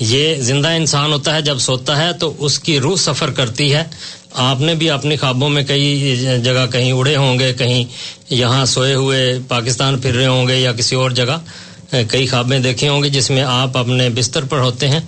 یہ 0.00 0.34
زندہ 0.34 0.68
انسان 0.68 1.12
ہوتا 1.12 1.34
ہے، 1.34 1.42
جب 1.42 1.58
سوتا 1.58 2.02
ہے 2.02 2.12
تو 2.12 2.34
اس 2.38 2.58
کی 2.58 2.80
روح 2.80 2.96
سفر 2.96 3.30
کرتی 3.30 3.72
ہے۔ 3.74 3.84
آپ 4.34 4.60
نے 4.60 4.74
بھی 4.74 4.90
اپنی 4.90 5.16
خوابوں 5.16 5.48
میں 5.48 5.64
کئی 5.64 6.16
جگہ 6.44 6.66
کہیں 6.72 6.92
اڑے 6.92 7.16
ہوں 7.16 7.38
گے، 7.38 7.52
کہیں 7.54 7.84
یہاں 8.30 8.64
سوئے 8.64 8.94
ہوئے 8.94 9.38
پاکستان 9.48 9.98
پھر 9.98 10.14
رہے 10.14 10.26
ہوں 10.26 10.48
گے 10.48 10.56
یا 10.56 10.72
کسی 10.72 10.96
اور 10.96 11.10
جگہ۔ 11.10 11.36
کئی 11.90 12.26
خوابیں 12.26 12.58
دیکھے 12.58 12.88
ہوں 12.88 13.02
گے 13.02 13.08
جس 13.08 13.30
میں 13.30 13.42
آپ 13.42 13.76
اپنے 13.78 14.08
بستر 14.14 14.44
پر 14.44 14.58
ہوتے 14.58 14.88
ہیں 14.88 15.00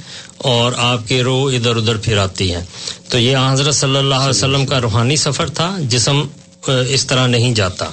اور 0.50 0.72
آپ 0.76 1.08
کی 1.08 1.22
روح 1.22 1.52
ادھر 1.54 1.76
ادھر 1.76 1.96
پھر 1.96 2.18
آتی 2.18 2.52
ہے۔ 2.54 2.64
تو 3.08 3.18
یہ 3.18 3.36
حضرت 3.50 3.74
صلی 3.74 3.96
اللہ 3.96 4.14
علیہ 4.14 4.36
وسلم 4.38 4.66
کا 4.66 4.80
روحانی 4.80 5.16
سفر 5.16 5.48
تھا، 5.50 5.76
جسم 5.88 6.22
اس 6.66 7.06
طرح 7.06 7.26
نہیں 7.26 7.54
جاتا 7.54 7.86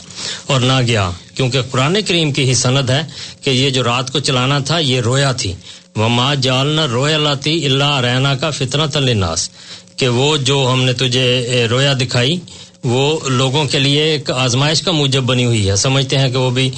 اور 0.45 0.62
نہ 0.62 0.80
گیا، 0.88 1.10
کیونکہ 1.36 1.62
قرآن 1.71 1.97
کریم 2.08 2.32
کی 2.32 2.43
ہی 2.43 2.54
سند 2.54 2.89
ہے 2.89 3.02
کہ 3.41 3.50
یہ 3.50 3.69
جو 3.69 3.84
رات 3.84 4.12
کو 4.12 4.19
چلانا 4.19 4.60
تھا، 4.60 4.78
یہ 4.78 5.02
رویا 5.02 5.32
تھی۔ 5.32 5.54
وہ 5.95 6.08
ماں 6.10 6.34
جالنا 6.36 6.88
رویا 6.88 7.17
لاتی 7.17 7.65
اللہ 7.65 8.00
رینا 8.00 8.36
کا 8.36 8.50
فطرت 8.52 8.97
الناس 8.97 9.50
کہ 9.95 10.08
وہ 10.08 10.36
جو 10.38 10.58
ہم 10.73 10.84
نے 10.84 10.93
تجھے 10.93 11.65
رویا 11.69 11.93
دکھائی 12.02 12.39
وہ 12.84 13.30
لوگوں 13.30 13.66
کے 13.66 13.80
لیے 13.80 14.04
ایک 14.04 14.32
آزمائش 14.32 14.82
کا 14.82 14.92
موجب 14.92 15.24
بنی 15.24 15.46
ہوئی 15.46 15.70
ہے۔ 15.70 15.76
سمجھتے 15.76 16.18
ہیں 16.18 16.30
کہ 16.30 16.38
وہ 16.38 16.50
بھی 16.50 16.70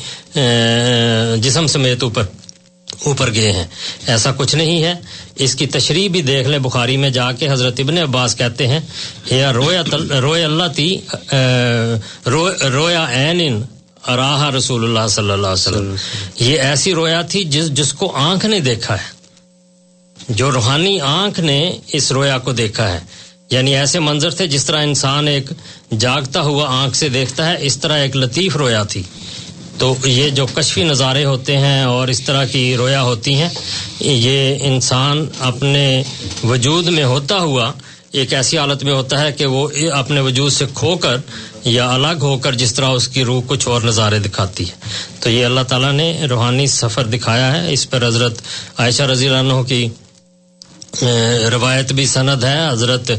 جسم 1.42 1.68
سمیت 1.68 2.04
اوپر 2.04 2.24
اوپر 3.06 3.34
گئے 3.34 3.52
ہیں۔ 3.52 3.68
ایسا 4.08 4.32
کچھ 4.38 4.56
نہیں 4.56 4.84
ہے۔ 4.84 4.94
اس 5.36 5.56
کی 5.56 5.68
تشریح 5.68 6.10
بھی 6.10 6.22
دیکھ 6.22 6.48
لیں۔ 6.48 6.60
بخاری 6.60 6.98
میں 6.98 7.10
جا 7.10 7.32
کے 7.32 7.50
حضرت 7.50 7.80
ابن 7.80 7.98
عباس 7.98 8.36
کہتے 8.36 8.68
ہیں 8.68 8.80
یا 9.32 9.54
رویا 9.54 9.84
رویا 10.22 10.46
اللہ 10.46 10.68
تی 10.76 10.98
رویا 12.66 13.06
این 13.06 13.64
اراہ 14.08 14.50
رسول 14.56 14.84
اللہ 14.84 15.08
صلی 15.08 15.32
اللہ 15.32 15.48
علیہ 15.48 15.68
وسلم۔ 15.68 15.96
یہ 16.40 16.60
ایسی 16.62 16.94
رویا 16.94 17.22
تھی 17.22 17.44
جس 17.44 17.72
جس 17.72 17.94
کو 17.94 18.12
آنکھ 18.16 18.46
نے 18.46 18.60
دیکھا 18.60 18.96
ہے۔ 18.96 19.20
جو 20.30 20.52
روحانی 20.52 21.00
آنکھ 21.02 21.40
نے 21.40 21.78
اس 21.94 22.12
رویا 22.12 22.38
کو 22.38 22.52
دیکھا 22.52 22.94
ہے۔ 22.94 23.00
یعنی 23.50 23.76
ایسے 23.76 24.00
منظر 24.00 24.32
تھے 24.32 24.48
جس 24.48 24.66
طرح 24.66 24.84
انسان 24.84 25.28
ایک 25.28 25.46
جاگتا 25.98 26.42
ہوا 26.42 26.66
آنکھ 26.70 26.98
سے 26.98 27.10
دیکھتا 27.10 27.50
ہے، 27.50 27.56
اس 27.60 27.78
طرح 27.78 27.98
ایک 27.98 28.16
لطیف 28.16 28.56
رویا 28.56 28.84
تھی۔ 28.84 29.04
تو 29.78 29.96
یہ 30.06 30.30
جو 30.30 30.46
کشفی 30.54 30.84
نظارے 30.84 31.26
ہوتے 31.26 31.58
ہیں 31.58 31.84
اور 31.84 32.08
اس 32.08 32.22
طرح 32.22 32.46
کی 32.46 32.78
رویا 32.78 33.02
ہوتی 33.02 33.36
ہیں، 33.36 33.50
یہ 34.00 34.56
انسان 34.62 35.26
اپنے 35.40 36.04
وجود 36.44 36.88
میں 36.88 37.04
ہوتا 37.04 37.38
ہوا 37.38 37.72
ایک 38.12 38.34
ایسی 38.34 38.58
حالت 38.58 38.84
میں 38.84 38.94
ہوتا 38.94 39.22
ہے 39.22 39.32
کہ 39.32 39.46
وہ 39.46 39.68
اپنے 39.94 40.20
وجود 40.20 40.52
سے 40.52 40.66
کھو 40.74 40.98
کر 40.98 41.18
یا 41.64 41.94
الگ 41.94 42.18
ہو 42.22 42.38
کر 42.38 42.54
جس 42.54 42.74
طرح 42.74 42.86
اس 42.86 43.08
کی 43.08 43.24
روح 43.24 43.42
کچھ 43.48 43.68
اور 43.68 43.82
نظارے 43.82 44.20
دکھاتی 44.20 44.64
ہے۔ 44.64 44.76
تو 45.20 45.30
یہ 45.30 45.46
اللہ 45.46 45.62
تعالیٰ 45.62 45.92
نے 45.92 46.22
روحانی 46.30 46.68
سفر 46.68 47.04
دکھایا 47.04 47.64
ہے۔ 47.64 47.74
اس 47.74 47.90
پر 47.90 48.08
حضرت 48.08 48.38
عائشہ 48.78 49.04
رضی 49.04 49.30
اللہ 49.30 49.54
عنہ 49.54 49.62
کی 49.62 49.88
روایت 51.52 51.92
بھی 51.92 52.06
سند 52.06 52.44
ہے، 52.44 52.58
حضرت 52.72 53.12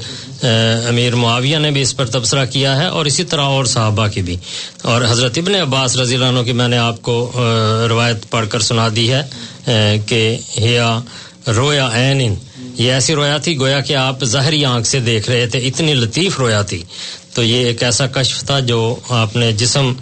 امیر 0.89 1.15
معاویہ 1.15 1.59
نے 1.59 1.71
بھی 1.71 1.83
اس 1.83 1.97
پر 1.97 2.07
تبصرہ 2.07 2.45
کیا 2.47 2.77
ہے 2.83 2.87
اور 2.87 3.07
اسی 3.07 3.25
طرح 3.25 3.43
اور 3.43 3.65
صحابہ 3.65 4.07
کی 4.07 4.23
بھی۔ 4.23 4.37
اور 4.83 5.03
حضرت 5.11 5.39
ابن 5.39 5.55
عباس 5.55 5.97
رضی 5.97 6.15
اللہ 6.15 6.27
عنہ 6.27 6.43
کی 6.43 6.53
میں 6.53 6.69
نے 6.69 6.79
آپ 6.79 7.03
کو 7.03 7.33
روایت 7.89 8.31
پڑھ 8.31 8.47
کر 8.49 8.61
سنا 8.61 8.89
دی 8.97 9.13
ہے 9.13 9.99
کہ 10.07 10.37
ہیا 10.59 11.01
رویا 11.47 11.89
عین، 11.93 12.35
یہ 12.75 12.93
ایسی 12.93 13.15
رویا 13.15 13.37
تھی 13.37 13.59
گویا 13.59 13.81
کہ 13.81 13.95
آپ 13.97 14.25
ظاہری 14.25 14.65
آنکھ 14.65 14.89
سے 14.89 15.01
دیکھ 15.01 15.31
رہے 15.31 15.47
تھے، 15.47 15.59
اتنی 15.59 15.95
لطیف 15.95 16.39
رویا 16.39 16.63
تھی۔ 16.63 16.83
تو 17.35 17.43
یہ 17.43 17.65
ایک 17.67 17.83
ایسا 17.83 18.07
کشف 18.07 18.43
تھا 18.45 18.59
جو 18.61 18.97
آپ 19.09 19.37
نے 19.37 19.53
جسم 19.53 19.93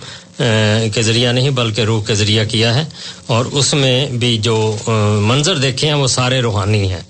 کے 0.94 1.02
ذریعہ 1.02 1.32
نہیں، 1.32 1.50
بلکہ 1.50 1.80
روح 1.80 2.04
کے 2.04 2.14
ذریعہ 2.14 2.44
کیا 2.44 2.74
ہے۔ 2.74 2.84
اور 3.26 3.44
اس 3.44 3.74
میں 3.74 4.06
بھی 4.06 4.38
جو 4.38 4.76
منظر 5.22 5.56
دیکھے 5.56 5.86
ہیں 5.86 5.94
وہ 5.94 6.06
سارے 6.06 6.40
روحانی 6.40 6.92
ہیں۔ 6.92 7.00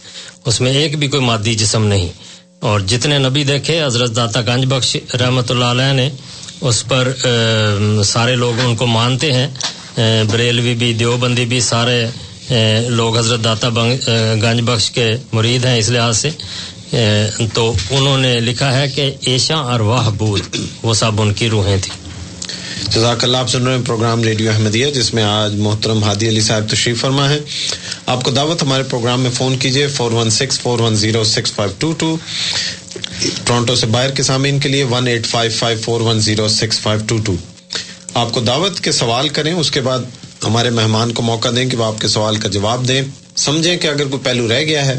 اس 0.45 0.61
میں 0.61 0.73
ایک 0.73 0.99
بھی 0.99 1.09
کوئی 1.09 1.23
مادی 1.23 1.55
جسم 1.55 1.85
نہیں۔ 1.85 2.09
اور 2.61 2.81
جتنے 2.81 3.19
نبی 3.19 3.45
دیکھے، 3.45 3.85
حضرت 3.85 4.17
داتا 4.17 4.41
گنج 4.41 4.67
بخش 4.67 4.97
رحمۃ 5.21 5.51
اللہ 5.51 5.65
علیہ 5.65 5.93
نے، 5.93 6.11
اس 6.61 6.85
پر 6.85 7.13
سارے 8.05 8.35
لوگ 8.35 8.61
ان 8.65 8.77
کو 8.77 8.87
مانتے 8.87 9.33
ہیں۔ 9.33 9.49
بریلوی 10.31 10.75
بھی، 10.75 10.93
دیوبندی 10.93 11.45
بھی، 11.45 11.61
سارے 11.61 12.07
لوگ 12.89 13.19
حضرت 13.19 13.45
داتا 13.45 13.69
گنج 13.69 14.61
بخش 14.61 14.91
کے 14.91 15.09
مرید 15.33 15.65
ہیں 15.65 15.79
اس 15.79 15.91
لحاظ 15.91 16.19
سے۔ 16.19 16.31
تو 17.55 17.73
انہوں 17.91 18.19
نے 18.19 18.41
لکھا 18.41 18.79
ہے 18.79 18.89
کہ 18.89 19.11
ایشا 19.21 19.55
اور 19.55 19.81
واہ 19.81 20.11
بود 20.11 20.41
وہ 20.83 20.95
سب 20.95 21.23
ان 21.23 21.35
کی 21.35 21.49
روحیں 21.49 21.77
تھیں۔ 21.83 22.08
جزاک 22.91 23.25
اللہ، 23.25 23.37
آپ 23.37 23.49
سن 23.51 23.67
رہے 23.67 23.77
ہیں 23.77 23.85
پروگرام 23.87 24.23
ریڈیو 24.25 24.51
احمدیہ، 24.51 24.87
جس 24.87 25.13
میں 25.15 25.23
آج 25.23 25.55
محترم 25.55 26.03
ہادی 26.05 26.29
علی 26.29 26.41
صاحب 26.41 26.69
تشریف 26.71 27.01
فرما 27.01 27.29
ہے 27.31 27.39
آپ 28.07 28.23
کو 28.25 28.31
دعوت، 28.31 28.63
ہمارے 28.63 28.83
پروگرام 28.83 29.23
میں 29.23 29.31
فون 29.31 29.57
کیجیے 29.59 29.87
four 29.87 30.13
one 30.13 30.31
six 30.31 30.61
four 30.61 30.81
one 30.81 30.95
zero 30.97 31.25
six 31.25 31.53
five 31.53 31.73
two 31.79 31.93
two 31.99 32.17
Toronto 33.45 33.75
سے 33.75 33.87
باہر 33.87 34.11
کے 34.11 34.23
سامعین 34.23 34.59
کے 34.59 34.69
لیے 34.69 34.85
one 34.85 35.07
eight 35.07 35.27
five 35.27 35.51
five 35.59 35.79
four 35.85 36.01
one 36.01 36.21
zero 36.21 36.49
six 36.49 36.81
five 36.81 37.01
two 37.07 37.19
two 37.25 37.35
آپ 38.15 38.33
کو 38.33 38.41
دعوت 38.41 38.81
کے 38.81 38.93
سوال 38.93 39.29
کریں، 39.29 39.53
اس 39.53 39.71
کے 39.71 39.81
بعد 39.81 39.99
ہمارے 40.47 40.71
مہمان 40.71 41.13
کو 41.13 41.23
موقع 41.23 41.49
دیں 41.57 41.69
کہ 41.71 41.77
وہ 41.77 41.85
آپ 41.85 42.01
کے 42.01 42.09
سوال 42.09 42.37
کا 42.37 42.49
جواب 42.49 42.89
دیں۔ 42.89 43.03
سمجھیں 43.37 43.77
کہ 43.79 43.87
اگر 43.87 44.07
کوئی 44.07 44.23
پہلو 44.23 44.49
رہ 44.49 44.63
گیا 44.63 44.87
ہے، 44.87 44.99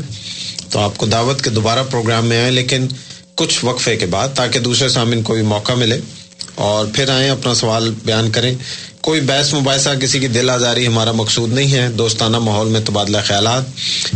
تو 0.69 0.79
آپ 0.79 0.97
کو 0.97 1.05
دعوت 1.05 1.41
کے 1.41 1.49
دوبارہ 1.49 1.83
پروگرام 1.89 2.25
میں 2.25 2.41
آئیں، 2.41 2.51
لیکن 2.51 2.87
کچھ 3.35 3.65
وقفے 3.65 3.95
کے 3.97 4.05
بعد 4.05 4.29
تاکہ 4.35 4.59
دوسرے 4.59 4.89
سامعین 4.89 5.23
کو 5.23 5.33
بھی 5.33 5.41
موقع 5.41 5.73
ملے۔ 5.73 5.99
اور 6.59 6.85
پھر 6.93 7.09
آئیں 7.09 7.29
اپنا 7.29 7.53
سوال 7.53 7.93
بیان 8.05 8.31
کریں۔ 8.31 8.55
کوئی 9.01 9.21
بحث 9.21 9.53
مباحثہ 9.53 9.89
کسی 10.01 10.19
کی 10.19 10.27
دل 10.27 10.49
آزاری 10.49 10.87
ہمارا 10.87 11.11
مقصود 11.11 11.53
نہیں 11.53 11.73
ہے۔ 11.73 11.89
دوستانہ 11.89 12.39
ماحول 12.39 12.67
میں 12.67 12.79
تبادلہ 12.79 13.17
خیالات۔ 13.25 13.63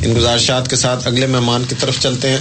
ان 0.04 0.16
گزارشات 0.16 0.70
کے 0.70 0.76
ساتھ 0.76 1.08
اگلے 1.08 1.28
مہمان 1.28 1.64
کی 1.70 1.76
طرف 1.80 2.00
چلتے 2.00 2.30
ہیں۔ 2.30 2.38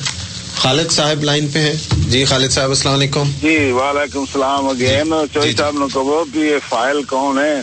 خالد 0.56 0.92
صاحب 0.92 1.24
لائن 1.24 1.48
پہ 1.52 1.58
ہیں۔ 1.58 1.74
جی 2.08 2.24
خالد 2.24 2.50
صاحب 2.50 2.68
السلام 2.68 2.94
علیکم۔ 2.94 3.30
جی 3.42 3.72
وعلیکم 3.72 4.20
السلام۔ 4.20 4.68
اگین 4.68 5.12
چوئی 5.34 5.52
صاحب 5.58 5.78
نے 5.78 5.84
کہو 5.94 6.24
کہ 6.34 6.38
یہ 6.38 6.56
فائل 6.68 7.02
کون 7.02 7.38
ہے؟ 7.38 7.60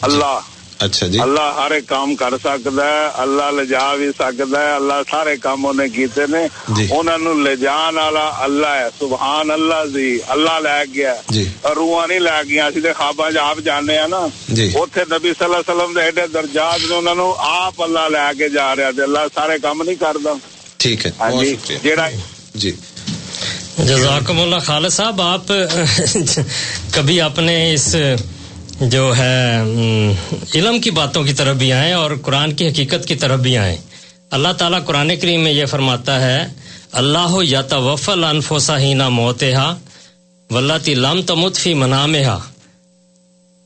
اللہ۔ 0.00 0.38
اچھا 0.80 1.06
جی۔ 1.06 1.18
اللہ 1.20 1.52
ہر 1.56 1.70
ایک 1.70 1.86
کام 1.88 2.14
کر 2.14 2.34
سکتا 2.38 2.84
ہے 2.84 3.08
اللہ 3.22 3.50
لجا 3.52 3.94
بھی 3.94 4.08
سکتا 4.18 4.60
ہے 4.60 4.72
اللہ 4.72 5.00
سارے 5.10 5.36
کام 5.36 5.66
انہیں 5.66 5.88
کیتے 5.88 6.26
نے۔ 6.28 6.42
انہوں 6.68 7.18
نے 7.18 7.32
لے 7.44 7.54
جان 7.56 7.96
والا 7.96 8.26
اللہ 8.38 8.74
ہے 8.74 8.88
سبحان 8.98 9.50
اللہ 9.50 9.84
جی 9.94 10.06
اللہ 10.28 10.58
لے 10.60 10.78
گیا۔ 10.94 11.14
روحاں 11.76 12.06
نہیں 12.06 12.20
لے 12.20 12.38
گیا 12.48 12.66
اسی 12.66 12.80
تے 12.80 12.92
خواباں 12.92 13.30
آپ 13.42 13.58
جانے 13.64 13.98
ہیں 13.98 14.06
نا۔ 14.08 14.22
اوتھے 14.74 15.04
نبی 15.10 15.32
صلی 15.32 15.44
اللہ 15.44 15.56
علیہ 15.56 15.70
وسلم 15.70 15.94
دے 15.94 16.02
ایڈے 16.02 16.26
درجات 16.34 16.88
نے 16.88 16.94
انہوں 16.96 17.14
نے 17.16 17.28
آپ 17.48 17.82
اللہ 17.82 18.08
لے 18.10 18.26
کے 18.38 18.48
جا 18.50 18.74
رہا 18.76 18.90
تے 18.96 19.02
اللہ 19.02 19.26
سارے 19.34 19.58
کام 19.62 19.82
نہیں 19.82 20.00
کردا۔ 20.00 20.32
ٹھیک 20.78 21.06
ہے 21.06 21.10
ہاں 21.20 21.30
جی 21.34 21.54
جیڑا 21.82 22.08
جی۔ 22.56 22.72
جزاکم 23.80 24.40
اللہ 24.40 24.58
خالد 24.62 24.90
صاحب 24.92 25.20
آپ 25.22 25.52
کبھی 26.92 27.20
اپنے 27.20 27.54
اس 27.74 27.94
جو 28.80 29.12
ہے 29.16 29.62
علم 30.54 30.78
کی 30.80 30.90
باتوں 30.90 31.22
کی 31.24 31.32
طرف 31.32 31.56
بھی 31.56 31.72
آئیں 31.72 31.92
اور 31.92 32.10
قرآن 32.22 32.52
کی 32.52 32.68
حقیقت 32.68 33.06
کی 33.06 33.14
طرف 33.14 33.40
بھی 33.40 33.56
آئیں۔ 33.58 33.76
اللہ 34.30 34.52
تعالیٰ 34.58 34.84
قرآن 34.84 35.10
کریم 35.16 35.40
میں 35.40 35.52
یہ 35.52 35.66
فرماتا 35.66 36.20
ہے، 36.20 36.46
اللہ 36.92 37.36
یا 37.42 37.62
توفل 37.62 38.24
انفوسا 38.24 38.78
ہینا 38.78 39.08
موتحا 39.08 39.74
ولتی 40.50 40.94
لم 40.94 41.20
تمت 41.22 41.56
فی 41.56 41.74
منامہا۔ 41.74 42.38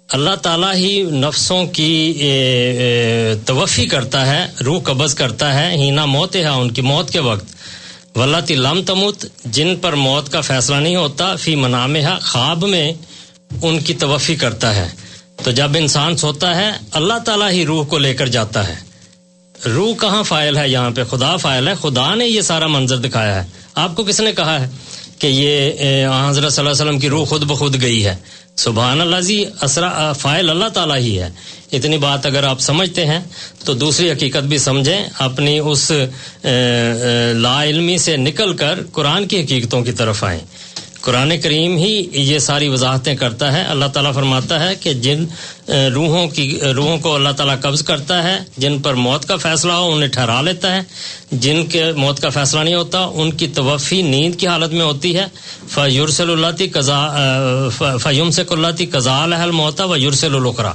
اللہ 0.08 0.34
تعالیٰ 0.42 0.74
ہی 0.74 1.02
نفسوں 1.02 1.64
کی 1.66 2.30
توفی 3.46 3.86
کرتا 3.86 4.26
ہے، 4.26 4.46
روح 4.64 4.80
قبض 4.82 5.14
کرتا 5.14 5.54
ہے 5.54 5.70
ہینا 5.76 6.04
موت 6.06 6.36
ہے 6.36 6.46
ان 6.46 6.70
کی 6.70 6.82
موت 6.82 7.10
کے 7.10 7.20
وقت۔ 7.20 8.16
ولتی 8.16 8.54
لم 8.54 8.82
تمت، 8.86 9.26
جن 9.44 9.76
پر 9.76 9.92
موت 9.92 10.32
کا 10.32 10.40
فیصلہ 10.40 10.76
نہیں 10.76 10.96
ہوتا، 10.96 11.34
فی 11.36 11.54
منامہ 11.54 11.98
خواب 12.22 12.64
میں 12.64 12.92
ان 13.62 13.80
کی 13.80 13.94
توفی 13.94 14.36
کرتا 14.36 14.76
ہے۔ 14.76 14.88
تو 15.44 15.50
جب 15.50 15.70
انسان 15.76 16.16
سوتا 16.16 16.57
ہے، 16.57 16.70
اللہ 16.92 17.18
تعالیٰ 17.24 17.50
ہی 17.50 17.66
روح 17.66 17.84
کو 17.84 17.98
لے 17.98 18.14
کر 18.14 18.26
جاتا 18.26 18.68
ہے۔ 18.68 18.74
روح 19.66 19.94
کہاں 20.00 20.22
فائل 20.22 20.57
ہے؟ 20.57 20.68
یہاں 20.68 20.90
پہ 20.90 21.05
خدا 21.05 21.36
فائل 21.36 21.68
ہے۔ 21.68 21.72
خدا 21.80 22.14
نے 22.14 22.26
یہ 22.26 22.40
سارا 22.40 22.66
منظر 22.66 22.96
دکھایا 22.96 23.44
ہے۔ 23.44 23.48
آپ 23.74 23.96
کو 23.96 24.05
کس 24.05 24.20
نے 24.20 24.32
کہا 24.32 24.61
ہے 24.61 24.70
کہ 25.18 25.26
یہ 25.26 25.70
حضرت 26.28 26.53
صلی 26.53 26.61
اللہ 26.61 26.70
علیہ 26.70 26.82
وسلم 26.82 26.98
کی 26.98 27.09
روح 27.09 27.26
خود 27.26 27.44
بخود 27.44 27.82
گئی 27.82 28.07
ہے؟ 28.07 28.16
سبحان 28.57 29.00
اللہ 29.00 29.20
جی 29.20 29.44
اسرا، 29.62 30.12
فائل 30.12 30.50
اللہ 30.50 30.68
تعالیٰ 30.68 30.96
ہی 30.96 31.20
ہے۔ 31.20 31.30
اتنی 31.72 31.98
بات 31.98 32.26
اگر 32.26 32.44
آپ 32.44 32.61
سمجھتے 32.61 33.07
ہیں، 33.07 33.20
تو 33.64 33.74
دوسری 33.74 34.11
حقیقت 34.11 34.42
بھی 34.42 34.59
سمجھیں۔ 34.59 35.05
اپنی 35.18 35.59
اس 35.59 35.92
لا 37.34 37.64
علمی 37.64 37.98
سے 37.98 38.16
نکل 38.16 38.57
کر 38.57 38.78
قرآن 38.92 39.26
کی 39.26 39.44
حقیقتوں 39.44 39.82
کی 39.82 39.92
طرف 39.92 40.24
آئیں۔ 40.24 40.40
قرآن 41.03 41.40
کریم 41.40 41.76
ہی 41.76 41.92
یہ 42.12 42.38
ساری 42.38 42.68
وضاحتیں 42.68 43.14
کرتا 43.16 43.53
ہے۔ 43.53 43.62
اللہ 43.62 43.84
تعالیٰ 43.84 44.12
فرماتا 44.14 44.68
ہے 44.68 44.74
کہ 44.74 44.92
جن 44.94 45.24
روحوں 45.94 46.26
کی، 46.28 46.61
روحوں 46.76 46.98
کو 46.98 47.14
اللہ 47.14 47.28
تعالیٰ 47.36 47.61
قبض 47.61 47.82
کرتا 47.82 48.22
ہے، 48.22 48.38
جن 48.57 48.78
پر 48.78 48.94
موت 48.94 49.24
کا 49.28 49.36
فیصلہ 49.36 49.72
ہو 49.72 49.92
انہیں 49.92 50.09
ٹھہرا 50.09 50.40
لیتا 50.42 50.74
ہے۔ 50.74 50.80
جن 51.32 51.66
کے 51.66 51.92
موت 51.96 52.20
کا 52.20 52.28
فیصلہ 52.28 52.61
نہیں 52.61 52.74
ہوتا، 52.74 53.00
ان 53.14 53.30
کی 53.30 53.46
توفی 53.46 54.03
نیند 54.03 54.34
کی 54.34 54.46
حالت 54.46 54.72
میں 54.72 54.84
ہوتی 54.84 55.16
ہے۔ 55.18 55.26
فیورسل 55.68 56.30
اللہ 56.30 56.50
تی 56.59 56.68
قزا 56.68 57.00
فیم 58.03 58.30
سے 58.30 58.44
قلتی 58.44 58.86
قزا 58.86 59.22
الحل 59.22 59.50
موتا 59.50 59.84
و 59.84 59.96
یورسل 59.96 60.34
القرا 60.34 60.72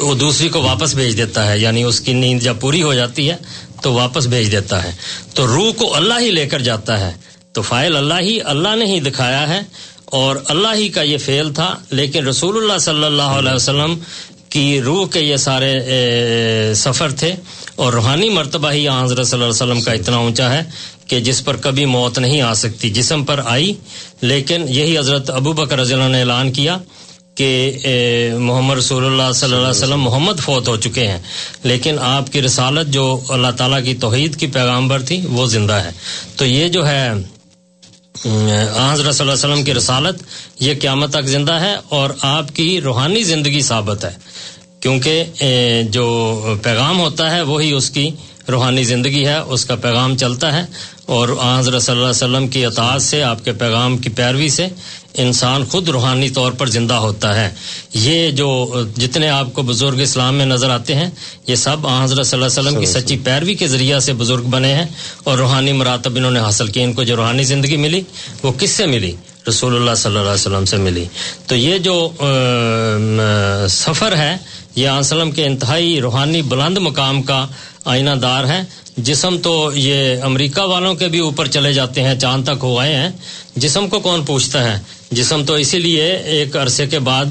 وہ 0.00 0.14
دوسری 0.14 0.48
کو 0.48 0.62
واپس 0.62 0.94
بھیج 0.94 1.16
دیتا 1.16 1.50
ہے 1.50 1.58
یعنی 1.58 1.82
اس 1.82 2.00
کی 2.00 2.12
نیند 2.12 2.40
جب 2.42 2.56
پوری 2.60 2.82
ہو 2.82 2.94
جاتی 2.94 3.30
ہے 3.30 3.36
تو 3.82 3.92
واپس 3.92 4.26
بھیج 4.26 4.52
دیتا 4.52 4.82
ہے۔ 4.84 4.92
تو 5.34 5.46
روح 5.46 5.72
کو 5.72 5.94
اللہ 5.94 6.14
ہی 6.20 6.30
لے 6.30 6.46
کر 6.46 6.60
جاتا 6.60 7.00
ہے۔ 7.00 7.12
تو 7.54 7.62
فائل 7.62 7.96
اللہ 7.96 8.14
ہی 8.20 8.38
اللہ 8.44 8.76
نے 8.76 8.84
ہی 8.84 9.00
دکھایا 9.00 9.48
ہے 9.48 9.60
اور 10.04 10.36
اللہ 10.48 10.74
ہی 10.74 10.88
کا 10.88 11.02
یہ 11.02 11.18
فعل 11.18 11.54
تھا 11.54 11.74
لیکن 11.90 12.26
رسول 12.26 12.56
اللہ 12.56 12.78
صلی 12.78 13.04
اللہ 13.04 13.22
علیہ 13.22 13.52
وسلم 13.52 13.98
کی 14.48 14.80
روح 14.80 15.06
کے 15.08 15.20
یہ 15.20 15.36
سارے 15.36 15.80
سفر 16.74 17.10
تھے 17.10 17.34
اور 17.76 17.92
روحانی 17.92 18.28
مرتبہ 18.28 18.72
ہی 18.72 18.88
حضرت 18.88 19.26
صلی 19.26 19.42
اللہ 19.42 19.44
علیہ 19.44 19.62
وسلم 19.62 19.80
کا 19.80 19.92
اتنا 19.92 20.16
اونچا 20.16 20.52
ہے 20.52 20.62
کہ 21.06 21.20
جس 21.20 21.44
پر 21.44 21.56
کبھی 21.56 21.84
موت 21.84 22.18
نہیں 22.18 22.40
آ 22.40 22.54
سکتی 22.54 22.90
جسم 22.90 23.24
پر 23.24 23.40
آئی 23.44 23.74
لیکن 24.20 24.64
یہی 24.68 24.98
حضرت 24.98 25.30
ابو 25.30 25.52
بکر 25.52 25.78
رضی 25.78 25.94
اللہ 25.94 26.08
نے 26.08 26.20
اعلان 26.20 26.52
کیا 26.52 26.78
کہ 27.34 27.78
محمد 28.38 28.76
رسول 28.76 29.06
اللہ 29.06 29.32
صلی 29.34 29.54
اللہ 29.54 29.68
علیہ 29.68 29.82
وسلم 29.82 30.00
محمد 30.00 30.40
فوت 30.40 30.68
ہو 30.68 30.76
چکے 30.76 31.08
ہیں۔ 31.08 31.18
لیکن 31.62 31.96
آپ 32.00 32.32
کی 32.32 32.42
رسالت 32.42 32.88
جو 32.88 33.20
اللہ 33.28 33.48
تعالیٰ 33.56 33.84
کی 33.84 33.94
توحید 33.94 34.36
کی 34.36 34.46
پیغامبر 34.46 35.02
تھی 35.02 35.20
وہ 35.30 35.46
زندہ 35.46 35.72
ہے۔ 35.72 35.90
تو 36.36 36.46
یہ 36.46 36.68
جو 36.68 36.86
ہے 36.88 37.12
آن 38.24 38.96
صلی 38.96 39.08
اللہ 39.08 39.20
علیہ 39.20 39.32
وسلم 39.32 39.62
کی 39.64 39.74
رسالت 39.74 40.22
یہ 40.60 40.74
قیامت 40.80 41.10
تک 41.10 41.26
زندہ 41.26 41.52
ہے 41.52 41.74
اور 41.88 42.10
آپ 42.22 42.54
کی 42.54 42.80
روحانی 42.80 43.22
زندگی 43.22 43.60
ثابت 43.60 44.04
ہے۔ 44.04 44.12
کیونکہ 44.80 45.24
جو 45.90 46.06
پیغام 46.62 47.00
ہوتا 47.00 47.30
ہے 47.30 47.42
وہی 47.42 47.72
اس 47.72 47.90
کی 47.90 48.10
روحانی 48.48 48.84
زندگی 48.84 49.26
ہے، 49.26 49.36
اس 49.36 49.64
کا 49.64 49.74
پیغام 49.76 50.16
چلتا 50.16 50.52
ہے 50.52 50.64
اور 51.06 51.28
آن 51.40 51.58
حضرت 51.58 51.82
صلی 51.82 51.92
اللہ 51.92 52.02
علیہ 52.02 52.24
وسلم 52.24 52.48
کی 52.48 52.64
اطاعت 52.66 53.02
سے، 53.02 53.22
آپ 53.22 53.44
کے 53.44 53.52
پیغام 53.52 53.96
کی 53.96 54.10
پیروی 54.10 54.48
سے 54.48 54.66
انسان 55.16 55.64
خود 55.64 55.88
روحانی 55.88 56.28
طور 56.28 56.52
پر 56.52 56.66
زندہ 56.66 56.94
ہوتا 56.94 57.34
ہے۔ 57.36 57.50
یہ 57.94 58.30
جو 58.30 58.48
جتنے 58.96 59.28
آپ 59.28 59.52
کو 59.52 59.62
بزرگ 59.62 60.00
اسلام 60.00 60.34
میں 60.34 60.46
نظر 60.46 60.70
آتے 60.70 60.94
ہیں 60.94 61.10
یہ 61.46 61.54
سب 61.54 61.86
آن 61.86 62.02
حضرت 62.02 62.26
صلی 62.26 62.42
اللہ 62.42 62.60
علیہ 62.60 62.68
وسلم 62.68 62.80
کی 62.80 62.86
سچی 62.86 63.16
پیروی 63.24 63.54
کے 63.54 63.66
ذریعہ 63.68 63.98
سے 63.98 64.12
بزرگ 64.12 64.48
بنے 64.50 64.74
ہیں 64.74 64.86
اور 65.24 65.38
روحانی 65.38 65.72
مراتب 65.72 66.16
انہوں 66.16 66.30
نے 66.30 66.40
حاصل 66.40 66.68
کیے 66.68 66.84
ان 66.84 66.92
کو 66.92 67.02
جو 67.02 67.16
روحانی 67.16 67.44
زندگی 67.44 67.76
ملی 67.76 68.02
وہ 68.42 68.52
کس 68.52 68.70
سے 68.70 68.86
ملی؟ 68.86 69.12
رسول 69.48 69.74
اللہ 69.76 69.94
صلی 69.94 70.10
اللہ 70.10 70.20
علیہ 70.20 70.40
وسلم 70.40 70.64
سے 70.64 70.76
ملی۔ 70.76 71.04
تو 71.46 71.56
یہ 71.56 71.78
جو 71.78 72.10
سفر 73.70 74.16
ہے 74.16 74.36
یہ 74.74 74.88
آن 74.88 74.98
وسلم 74.98 75.30
کے 75.30 75.44
انتہائی 75.46 76.00
روحانی 76.00 76.42
بلند 76.42 76.78
مقام 76.78 77.22
کا 77.22 77.46
آئینہ 77.84 78.10
دار 78.10 78.44
ہے 78.44 78.62
جسم 78.96 79.38
تو 79.38 79.70
یہ 79.74 80.22
امریکہ 80.22 80.60
والوں 80.60 80.94
کے 80.94 81.08
بھی 81.08 81.18
اوپر 81.18 81.46
چلے 81.46 81.72
جاتے 81.72 82.02
ہیں، 82.02 82.18
چاند 82.18 82.44
تک 82.44 82.58
ہو 82.62 82.78
آئے 82.78 82.96
ہیں۔ 82.96 83.10
جسم 83.56 83.88
کو 83.88 84.00
کون 84.00 84.24
پوچھتا 84.24 84.64
ہے؟ 84.64 84.80
جسم 85.10 85.44
تو 85.44 85.54
اسی 85.54 85.78
لیے 85.78 86.04
ایک 86.16 86.56
عرصے 86.56 86.86
کے 86.86 86.98
بعد 86.98 87.24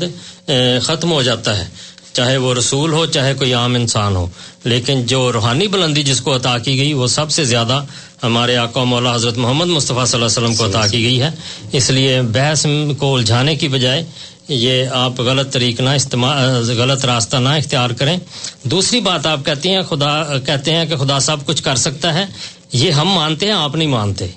ختم 0.81 1.11
ہو 1.11 1.21
جاتا 1.21 1.57
ہے۔ 1.57 1.65
چاہے 2.13 2.37
وہ 2.37 2.53
رسول 2.53 2.93
ہو، 2.93 3.05
چاہے 3.05 3.33
کوئی 3.33 3.53
عام 3.53 3.75
انسان 3.75 4.15
ہو۔ 4.15 4.27
لیکن 4.63 5.05
جو 5.05 5.31
روحانی 5.31 5.67
بلندی 5.67 6.03
جس 6.03 6.21
کو 6.21 6.35
عطا 6.35 6.57
کی 6.57 6.77
گئی، 6.77 6.93
وہ 6.93 7.07
سب 7.07 7.31
سے 7.31 7.43
زیادہ 7.43 7.83
ہمارے 8.23 8.57
آقا 8.57 8.83
مولا 8.83 9.15
حضرت 9.15 9.37
محمد 9.37 9.65
مصطفیٰ 9.65 10.05
صلی 10.05 10.23
اللہ 10.23 10.25
علیہ 10.25 10.47
وسلم 10.47 10.55
کو 10.55 10.65
عطا 10.65 10.87
کی 10.87 11.03
گئی 11.03 11.21
ہے۔ 11.21 11.29
اس 11.71 11.89
لیے 11.89 12.21
بحث 12.21 12.65
کو 12.97 13.15
الجھانے 13.15 13.55
کی 13.55 13.67
بجائے 13.67 14.05
یہ 14.47 14.85
آپ 14.91 15.19
غلط 15.19 15.53
طریق 15.53 15.79
نہ 15.79 15.89
استعمال 15.89 16.71
غلط 16.77 17.05
راستہ 17.05 17.37
نہ 17.37 17.49
اختیار 17.49 17.89
کریں۔ 17.89 18.17
دوسری 18.63 18.99
بات 18.99 19.25
آپ 19.25 19.39
کہتے 19.45 19.69
ہیں، 19.69 19.81
خدا 19.81 20.37
کہتے 20.39 20.75
ہیں 20.75 20.85
کہ 20.85 20.95
خدا 20.95 21.19
سب 21.19 21.37
کچھ 21.45 21.63
کر 21.63 21.75
سکتا 21.75 22.13
ہے۔ 22.13 22.25
یہ 22.73 22.91
ہم 22.91 23.09
مانتے 23.09 23.45
ہیں، 23.45 23.53
آپ 23.53 23.75
نہیں 23.75 23.87
مانتے۔ 23.87 24.27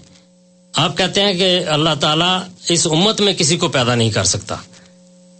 آپ 0.76 0.98
کہتے 0.98 1.22
ہیں 1.22 1.34
کہ 1.34 1.60
اللہ 1.66 1.90
تعالیٰ 2.00 2.40
اس 2.68 2.86
امت 2.86 3.20
میں 3.20 3.32
کسی 3.32 3.56
کو 3.56 3.68
پیدا 3.68 3.94
نہیں 3.94 4.10
کر 4.10 4.24
سکتا۔ 4.24 4.56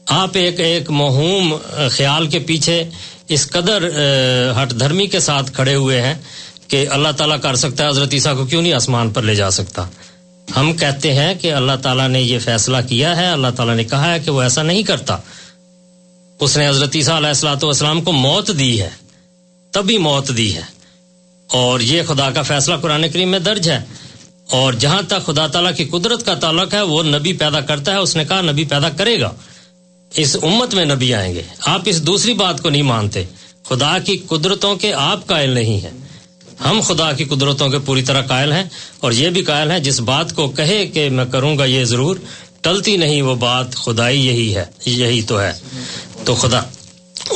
آپ 0.09 0.31
ایک 0.33 0.61
ایک 0.61 0.91
مہوم 0.91 1.57
خیال 1.91 2.27
کے 2.27 2.39
پیچھے 2.39 2.85
اس 3.29 3.51
قدر 3.51 3.91
ہٹ 4.63 4.81
دھرمی 4.81 5.07
کے 5.07 5.21
ساتھ 5.21 5.53
کھڑے 5.53 5.75
ہوئے 5.75 6.01
ہیں 6.01 6.15
کہ 6.69 6.87
اللہ 6.91 7.09
تعالیٰ 7.17 7.41
کر 7.41 7.55
سکتا 7.55 7.85
ہے، 7.85 7.89
حضرت 7.89 8.15
عیسیٰ 8.15 8.37
کو 8.37 8.47
کیوں 8.47 8.63
نہیں 8.63 8.73
آسمان 8.73 9.11
پر 9.11 9.23
لے 9.23 9.35
جا 9.35 9.51
سکتا؟ 9.51 9.89
ہم 10.57 10.73
کہتے 10.73 11.15
ہیں 11.15 11.35
کہ 11.35 11.53
اللہ 11.53 11.73
تعالیٰ 11.83 12.09
نے 12.09 12.21
یہ 12.21 12.39
فیصلہ 12.39 12.77
کیا 12.89 13.17
ہے، 13.17 13.27
اللہ 13.27 13.49
تعالیٰ 13.57 13.75
نے 13.75 13.85
کہا 13.85 14.15
ہے 14.15 14.21
کہ 14.21 14.31
وہ 14.31 14.43
ایسا 14.43 14.63
نہیں 14.63 14.83
کرتا۔ 14.83 15.17
اس 16.41 16.57
نے 16.57 16.69
حضرت 16.69 16.97
عیسیٰ 16.97 17.17
علیہ 17.17 17.29
السلاۃ 17.29 17.63
والسلام 17.63 18.03
کو 18.03 18.13
موت 18.13 18.51
دی 18.59 18.83
ہے، 18.83 18.91
تبھی 19.71 19.99
موت 19.99 20.37
دی 20.37 20.57
ہے۔ 20.57 20.63
اور 21.53 21.81
یہ 21.81 22.03
خدا 22.09 22.31
کا 22.31 22.43
فیصلہ 22.43 22.77
قرآن 22.77 23.09
کریم 23.13 23.31
میں 23.31 23.39
درج 23.39 23.71
ہے۔ 23.71 23.81
اور 24.51 24.73
جہاں 24.73 25.03
تک 25.09 25.27
خدا 25.27 25.47
تعالیٰ 25.47 25.77
کی 25.77 25.85
قدرت 25.85 26.27
کا 26.27 26.35
تعلق 26.35 26.75
ہے، 26.75 26.83
وہ 26.83 27.03
نبی 27.03 27.33
پیدا 27.33 27.61
کرتا 27.61 27.93
ہے، 27.93 27.97
اس 27.97 28.17
نے 28.17 28.25
کہا 28.25 28.41
نبی 28.41 28.65
پیدا 28.65 28.89
کرے 28.89 29.21
گا۔ 29.21 29.33
اس 30.15 30.37
امت 30.43 30.75
میں 30.75 30.85
نبی 30.85 31.15
آئیں 31.15 31.35
گے۔ 31.35 31.43
آپ 31.61 31.81
اس 31.85 32.03
دوسری 32.03 32.35
بات 32.35 32.61
کو 32.61 32.71
نہیں 32.71 32.83
مانتے۔ 32.83 33.25
خدا 33.69 33.99
کی 33.99 34.17
قدرتوں 34.17 34.77
کے 34.77 34.93
آپ 34.93 35.27
قائل 35.27 35.51
نہیں 35.51 35.85
ہیں۔ 35.85 36.06
ہم 36.65 36.81
خدا 36.81 37.13
کی 37.13 37.25
قدرتوں 37.25 37.69
کے 37.69 37.79
پوری 37.79 38.03
طرح 38.03 38.23
قائل 38.23 38.53
ہیں 38.53 38.65
اور 39.01 39.13
یہ 39.13 39.29
بھی 39.29 39.43
قائل 39.43 39.71
ہیں 39.71 39.79
جس 39.79 40.01
بات 40.01 40.35
کو 40.35 40.49
کہے 40.49 40.87
کہ 40.87 41.11
میں 41.11 41.25
کروں 41.25 41.59
گا 41.59 41.65
یہ 41.65 41.85
ضرور، 41.85 42.17
ٹلتی 42.61 42.97
نہیں 42.97 43.23
وہ 43.23 43.35
بات، 43.35 43.77
خدائی 43.77 44.27
یہی 44.27 44.55
ہے، 44.57 44.65
یہی 44.87 45.23
تو 45.23 45.41
ہے۔ 45.41 45.53
تو 46.25 46.35
خدا 46.35 46.61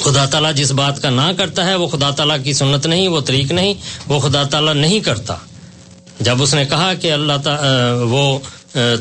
خدا 0.05 0.25
تعالیٰ 0.27 0.55
جس 0.55 0.73
بات 0.73 1.03
کا 1.03 1.11
نہ 1.11 1.31
کرتا 1.37 1.67
ہے 1.67 1.75
وہ 1.75 1.87
خدا 1.87 2.11
تعالیٰ 2.11 2.37
کی 2.45 2.53
سنت 2.53 2.87
نہیں، 2.87 3.09
وہ 3.09 3.21
طریق 3.21 3.53
نہیں، 3.53 3.75
وہ 4.09 4.21
خدا 4.21 4.43
تعالیٰ 4.43 4.75
نہیں 4.75 5.01
کرتا۔ 5.01 5.35
جب 6.21 6.43
اس 6.43 6.55
نے 6.55 6.65
کہا 6.65 6.95
کہ 6.95 7.13
اللہ 7.13 7.33
تعالیٰ 7.45 7.63
وہ 8.11 8.39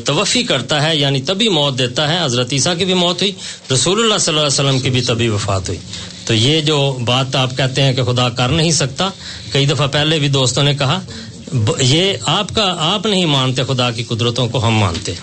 توفی 0.04 0.42
کرتا 0.42 0.82
ہے 0.82 0.96
یعنی 0.96 1.22
تبھی 1.22 1.48
موت 1.48 1.78
دیتا 1.78 2.08
ہے، 2.08 2.24
حضرت 2.24 2.52
عیسیٰ 2.52 2.78
کی 2.78 2.84
بھی 2.84 2.94
موت 2.94 3.22
ہوئی، 3.22 3.32
رسول 3.72 4.00
اللہ 4.00 4.18
صلی 4.18 4.34
اللہ 4.34 4.46
علیہ 4.46 4.68
وسلم 4.68 4.78
کی 4.78 4.90
بھی 4.90 5.00
تبھی 5.00 5.28
وفات 5.28 5.68
ہوئی۔ 5.68 5.78
تو 6.30 6.34
یہ 6.34 6.60
جو 6.60 6.76
بات 7.04 7.36
آپ 7.36 7.56
کہتے 7.56 7.82
ہیں 7.82 7.92
کہ 7.92 8.02
خدا 8.02 8.28
کر 8.28 8.48
نہیں 8.48 8.72
سکتا، 8.72 9.08
کئی 9.52 9.66
دفعہ 9.66 9.86
پہلے 9.86 10.18
بھی 10.18 10.28
دوستوں 10.28 10.62
نے 10.62 10.74
کہا 10.74 11.00
یہ 11.80 12.12
آپ 12.26 12.54
کا، 12.54 12.66
آپ 12.78 13.06
نہیں 13.06 13.26
مانتے، 13.26 13.62
خدا 13.64 13.90
کی 13.90 14.04
قدرتوں 14.08 14.48
کو 14.48 14.66
ہم 14.66 14.74
مانتے 14.74 15.14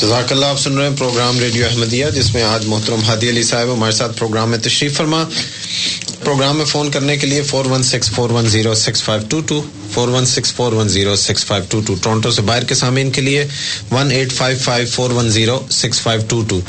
جزاک 0.00 0.32
اللہ، 0.32 0.46
آپ 0.46 0.60
سن 0.60 0.76
رہے 0.78 0.88
ہیں 0.88 0.96
پروگرام 0.96 1.38
ریڈیو 1.38 1.66
احمدیہ، 1.66 2.06
جس 2.14 2.32
میں 2.34 2.42
آج 2.42 2.66
محترم 2.66 3.02
ہادی 3.08 3.30
علی 3.30 3.42
صاحب 3.42 3.72
ہمارے 3.72 3.92
ساتھ 3.92 4.18
پروگرام 4.18 4.50
میں 4.50 4.58
تشریف 4.58 4.96
فرما۔ 4.96 5.24
پروگرام 6.24 6.56
میں 6.56 6.64
فون 6.64 6.90
کرنے 6.90 7.16
کے 7.16 7.26
لیے 7.26 7.42
four 7.42 7.64
one 7.64 7.82
six 7.82 8.10
four 8.10 8.30
one 8.30 8.48
zero 8.48 8.74
six 8.74 9.02
five 9.02 9.22
two 9.28 9.40
two 9.40 9.62
four 9.94 10.08
one 10.08 10.26
six 10.26 10.52
four 10.54 10.72
one 10.72 10.88
zero 10.88 11.14
six 11.16 11.44
five 11.44 11.64
two 11.70 11.80
two 11.86 11.94
Toronto 12.02 12.30
سے 12.30 12.42
باہر 12.42 12.64
کے 12.64 12.74
سامعین 12.74 13.10
کے 13.10 13.20
لیے 13.20 13.44
one 13.90 14.10
eight 14.10 14.32
five 14.32 14.58
five 14.62 14.86
four 14.92 15.10
one 15.10 15.30
zero 15.30 15.58
six 15.70 16.00
five 16.00 16.20
two 16.28 16.42
two 16.48 16.60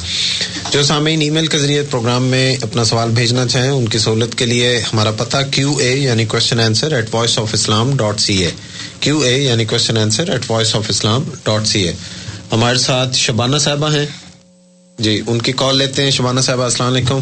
جو 0.72 0.84
سامعین 0.84 1.22
ای 1.22 1.30
میل 1.30 1.48
کے 1.48 1.58
ذریعے 1.60 1.82
پروگرام 1.90 2.26
میں 2.28 2.56
اپنا 2.62 2.84
سوال 2.84 3.10
بھیجنا 3.16 3.46
چاہیں، 3.48 3.70
ان 3.70 3.88
کی 3.88 4.00
سہولت 4.00 4.38
کے 4.38 4.46
لیے 4.46 4.78
ہمارا 4.94 5.12
پتہ 5.18 5.38
کیو 5.52 5.76
اے 5.78 5.92
یعنی 5.94 6.26
question 6.26 6.60
answer 6.60 6.94
at 6.96 7.14
voice 7.14 7.38
of 7.40 7.54
Islam 7.54 7.96
dot 7.98 8.20
C 8.20 8.38
A 8.44 8.52
Q 9.00 9.20
A 9.20 9.38
یعنی 9.38 9.66
question 9.66 9.98
answer 9.98 10.30
at 10.32 10.50
voice 10.52 10.76
of 10.76 10.90
Islam 10.90 11.24
dot 11.44 11.68
C 11.68 11.82
A 11.88 11.94
ہمارے 12.52 12.78
ساتھ 12.78 13.18
شبانہ 13.18 13.58
صاحبہ 13.58 13.92
ہیں۔ 13.94 14.06
جی 15.02 15.22
ان 15.28 15.42
کی 15.42 15.52
کال 15.52 15.78
لیتے 15.78 16.04
ہیں۔ 16.04 16.12
شبانہ 16.12 16.40
صاحب 16.40 16.62
السلام 16.62 16.94
علیکم۔ 16.94 17.20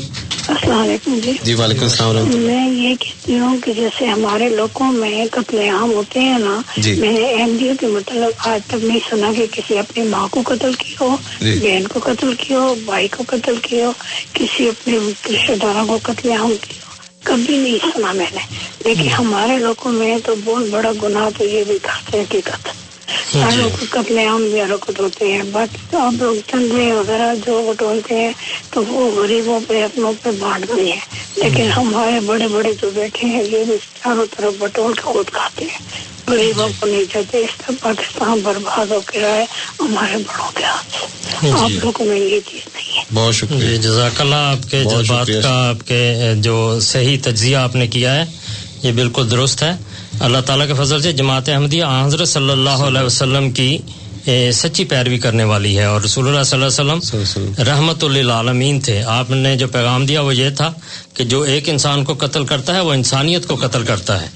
السلام 0.47 0.79
علیکم 0.79 1.19
جی۔ 1.23 1.31
جی 1.43 1.53
وعلیکم 1.53 1.83
السلام 1.83 2.37
میں 2.37 2.69
یہ 2.71 2.95
کہتی 2.99 3.39
ہوں 3.39 3.57
کہ 3.65 3.73
جیسے 3.73 4.05
ہمارے 4.05 4.49
لوگوں 4.49 4.91
میں 4.91 5.25
قتل 5.31 5.57
عام 5.69 5.91
ہوتے 5.93 6.19
ہیں 6.19 6.39
نا 6.39 6.59
جی۔ 6.77 6.93
میں 6.95 7.13
نے 7.13 7.33
احمدیوں 7.33 7.75
کے 7.79 7.87
مطلب 7.87 8.29
آج 8.37 8.61
تک 8.67 8.83
نہیں 8.83 8.99
سنا 9.09 9.31
کہ 9.35 9.45
کسی 9.51 9.77
اپنی 9.77 10.03
ماں 10.03 10.27
کو 10.27 10.41
قتل 10.45 10.73
کیا 10.73 10.95
ہو 11.01 11.15
جی۔ 11.41 11.59
بہن 11.61 11.87
کو 11.87 11.99
قتل 12.03 12.33
کیا 12.33 12.59
ہو 12.59 12.75
بھائی 12.85 13.07
کو 13.07 13.23
قتل 13.27 13.55
کیا 13.61 13.87
ہو 13.87 13.91
کسی 14.33 14.67
اپنے 14.67 14.97
رشتے 15.33 15.55
داروں 15.55 15.87
کو 15.87 15.99
قتل 16.03 16.31
عام 16.31 16.53
کیا 16.61 16.77
ہو۔ 16.83 16.89
کبھی 17.23 17.57
نہیں 17.57 17.77
سنا 17.93 18.11
میں 18.11 18.25
نے۔ 18.33 18.41
لیکن 18.85 19.07
ہمارے 19.19 19.57
لوگوں 19.57 19.91
میں 19.91 20.17
تو 20.25 20.35
بہت 20.45 20.63
بڑا 20.69 20.91
گناہ 21.03 21.29
تو 21.37 21.45
یہ 21.45 21.63
بھی 21.67 21.77
کرتے 21.81 22.17
ہیں 22.17 22.25
کہ 22.29 22.41
قتل 22.43 22.69
ہر 23.33 23.51
لوگ 23.55 23.85
قتل 23.89 24.17
عام 24.17 24.49
بھی 24.49 24.61
حرکت 24.61 24.99
ہوتے 24.99 25.31
ہیں۔ 25.31 25.43
باقی 25.43 25.77
تو 25.91 25.97
آپ 25.97 26.13
لوگ 26.19 26.35
چندے 26.51 26.91
وغیرہ 26.93 27.33
جو 27.45 27.73
بٹولتے 27.73 28.15
ہیں 28.15 28.31
تو 28.71 28.85
وہ 28.85 29.21
غریبوں 29.21 29.59
پہ 29.67 29.83
اپنوں 29.83 30.13
پہ 30.23 30.29
بانٹتے 30.39 30.91
ہیں۔ 30.91 30.99
لیکن 31.35 31.71
ہمارے 31.71 32.19
بڑے 32.19 32.47
بڑے 32.47 32.73
جو 32.81 32.89
بیٹھے 32.95 33.27
ہیں 33.27 33.43
یہ 33.43 33.63
بھی 33.63 33.77
چاروں 34.03 34.25
طرف 34.37 34.53
بٹول 34.59 34.93
کے 34.93 35.01
خود 35.01 35.29
کھاتے 35.29 35.65
ہیں۔ 35.65 35.79
غریبوں 36.27 36.69
کو 36.79 36.87
نہیں 36.87 37.13
چاہتے 37.13 37.37
اس 37.37 37.57
طرح 37.57 37.75
پاکستان 37.81 38.39
برباد 38.43 38.91
ہو 38.91 38.99
کے 38.99 39.19
رہا 39.19 39.35
ہے 39.35 39.45
ہمارے 39.79 40.17
بڑوں 40.17 40.51
کے 40.55 40.63
ہاتھ۔ 40.63 40.97
سے 40.97 41.07
جی۔ 41.41 41.51
آپ 41.51 41.85
لوگوں 41.85 42.05
میں 42.05 42.17
یہ 42.17 42.39
چیز 42.51 42.67
نہیں 42.75 42.97
ہے۔ 42.97 43.03
بہت 43.13 43.35
شکریہ۔ 43.35 43.59
جی 43.59 43.77
جزاک 43.77 44.21
اللہ 44.21 44.35
آپ 44.35 44.69
کے 44.71 44.83
جذبات۔ 44.83 45.27
کا 45.43 45.69
آپ 45.69 45.87
کے 45.87 46.01
جو 46.37 46.79
صحیح 46.81 47.17
تجزیہ 47.23 47.55
آپ 47.57 47.75
نے 47.75 47.87
کیا 47.87 48.15
ہے 48.15 48.25
یہ 48.83 48.91
بالکل 48.91 49.31
درست 49.31 49.63
ہے۔ 49.63 49.71
اللہ 50.19 50.37
تعالیٰ 50.45 50.67
کے 50.67 50.73
فضل 50.73 51.01
سے 51.01 51.11
جماعت 51.11 51.49
احمدیہ 51.49 51.83
حضرت 52.05 52.27
صلی 52.27 52.49
اللہ 52.49 52.69
علیہ 52.69 53.01
وسلم 53.01 53.51
کی 53.51 53.77
سچی 54.53 54.85
پیروی 54.85 55.17
کرنے 55.17 55.43
والی 55.43 55.77
ہے 55.77 55.83
اور 55.83 56.01
رسول 56.01 56.27
اللہ 56.27 56.43
صلی 56.43 56.63
اللہ 56.63 56.65
علیہ 56.65 57.19
وسلم۔ 57.19 57.63
رحمت 57.67 58.03
للعالمین 58.03 58.79
تھے۔ 58.79 59.03
آپ 59.03 59.31
نے 59.31 59.55
جو 59.55 59.67
پیغام 59.67 60.05
دیا 60.05 60.21
وہ 60.21 60.35
یہ 60.35 60.49
تھا 60.49 60.73
کہ 61.13 61.23
جو 61.23 61.41
ایک 61.41 61.69
انسان 61.69 62.03
کو 62.03 62.13
قتل 62.19 62.45
کرتا 62.45 62.75
ہے 62.75 62.79
وہ 62.79 62.93
انسانیت 62.93 63.47
کو 63.47 63.55
قتل 63.55 63.83
کرتا 63.83 64.21
ہے۔ 64.21 64.27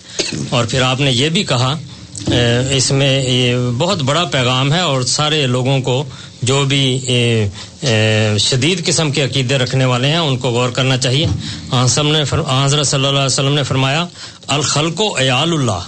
اور 0.49 0.65
پھر 0.65 0.81
آپ 0.81 0.99
نے 0.99 1.11
یہ 1.11 1.29
بھی 1.29 1.43
کہا 1.43 1.79
اس 2.71 2.91
میں 2.91 3.23
یہ 3.23 3.55
بہت 3.77 4.01
بڑا 4.03 4.23
پیغام 4.31 4.73
ہے 4.73 4.79
اور 4.79 5.01
سارے 5.01 5.45
لوگوں 5.47 5.79
کو 5.81 6.03
جو 6.41 6.63
بھی 6.65 6.83
شدید 8.39 8.85
قسم 8.85 9.11
کے 9.11 9.23
عقیدے 9.23 9.57
رکھنے 9.57 9.85
والے 9.85 10.07
ہیں، 10.07 10.17
ان 10.17 10.37
کو 10.37 10.49
غور 10.49 10.69
کرنا 10.69 10.97
چاہیے۔ 10.97 11.27
آنسم 11.71 12.07
نے 12.07 12.21
حضرت 12.21 12.87
صلی 12.87 12.97
اللہ 12.97 13.07
علیہ 13.09 13.25
وسلم 13.25 13.53
نے 13.53 13.63
فرمایا، 13.63 14.05
الخلق 14.47 15.01
و 15.01 15.15
ایال 15.15 15.53
اللہ، 15.53 15.87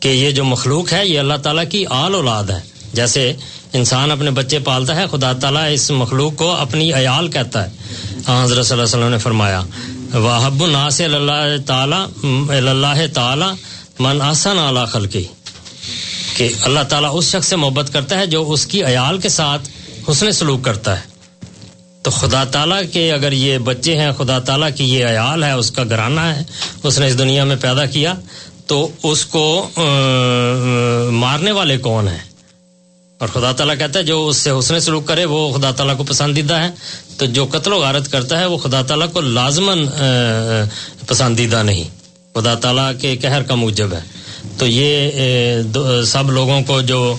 کہ 0.00 0.08
یہ 0.08 0.30
جو 0.30 0.44
مخلوق 0.44 0.92
ہے، 0.92 1.06
یہ 1.06 1.18
اللہ 1.18 1.36
تعالیٰ 1.42 1.64
کی 1.70 1.84
آل 1.90 2.14
اولاد 2.14 2.50
ہے۔ 2.50 2.60
جیسے 2.92 3.32
انسان 3.72 4.10
اپنے 4.10 4.30
بچے 4.30 4.58
پالتا 4.58 4.96
ہے، 4.96 5.04
خدا 5.10 5.32
تعالیٰ 5.32 5.72
اس 5.72 5.90
مخلوق 5.90 6.36
کو 6.36 6.50
اپنی 6.52 6.92
عیال 6.92 7.28
کہتا 7.28 7.64
ہے۔ 7.64 7.70
حضرت 8.26 8.66
صلی 8.66 8.72
اللہ 8.72 8.82
علیہ 8.84 8.96
وسلم 8.96 9.10
نے 9.10 9.18
فرمایا 9.18 9.62
واحب 10.14 10.62
الناس 10.62 11.00
اللہ 11.00 11.56
تعالیٰ 11.66 12.04
اللہ 12.50 13.06
تعالیٰ 13.14 13.52
من 13.98 14.20
آسن 14.22 14.58
اعلیٰ 14.58 14.86
خلقی، 14.88 15.24
کہ 16.36 16.48
اللہ 16.62 16.80
تعالیٰ 16.88 17.10
اس 17.14 17.30
شخص 17.30 17.48
سے 17.48 17.56
محبت 17.56 17.92
کرتا 17.92 18.18
ہے 18.18 18.26
جو 18.26 18.50
اس 18.52 18.66
کی 18.66 18.84
عیال 18.84 19.18
کے 19.18 19.28
ساتھ 19.28 19.68
حسن 20.10 20.32
سلوک 20.32 20.64
کرتا 20.64 20.96
ہے۔ 20.96 21.04
تو 22.02 22.10
خدا 22.10 22.44
تعالیٰ 22.44 22.80
کے 22.92 23.12
اگر 23.12 23.32
یہ 23.32 23.58
بچے 23.58 23.96
ہیں، 23.98 24.10
خدا 24.18 24.38
تعالیٰ 24.38 24.68
کی 24.76 24.84
یہ 24.94 25.06
عیال 25.06 25.44
ہے، 25.44 25.52
اس 25.52 25.70
کا 25.70 25.84
گھرانہ 25.84 26.20
ہے، 26.20 26.42
اس 26.82 26.98
نے 26.98 27.06
اس 27.06 27.18
دنیا 27.18 27.44
میں 27.44 27.56
پیدا 27.60 27.86
کیا، 27.86 28.14
تو 28.66 28.88
اس 29.02 29.24
کو 29.26 29.68
مارنے 31.12 31.52
والے 31.52 31.78
کون 31.78 32.08
ہیں؟ 32.08 32.24
اور 33.18 33.28
خدا 33.28 33.52
تعالیٰ 33.52 33.78
کہتا 33.78 33.98
ہے 33.98 34.04
جو 34.04 34.26
اس 34.28 34.36
سے 34.36 34.50
حسن 34.58 34.80
سلوک 34.80 35.06
کرے، 35.08 35.24
وہ 35.24 35.58
خدا 35.58 35.70
تعالیٰ 35.70 35.96
کو 35.96 36.04
پسندیدہ 36.04 36.54
ہے۔ 36.54 36.70
تو 37.18 37.26
جو 37.26 37.46
قتل 37.52 37.72
و 37.72 37.80
غارت 37.80 38.12
کرتا 38.12 38.38
ہے، 38.38 38.46
وہ 38.46 38.58
خدا 38.58 38.82
تعالیٰ 38.82 39.12
کو 39.12 39.20
لازماً 39.20 39.86
پسندیدہ 41.06 41.62
نہیں۔ 41.62 41.95
خدا 42.36 42.54
تعالیٰ 42.54 42.92
کے 43.00 43.16
قہر 43.16 43.42
کا 43.42 43.54
موجب 43.54 43.92
ہے۔ 43.92 44.00
تو 44.58 44.66
یہ 44.66 45.10
سب 46.06 46.30
لوگوں 46.30 46.62
کو 46.62 46.80
جو 46.82 47.16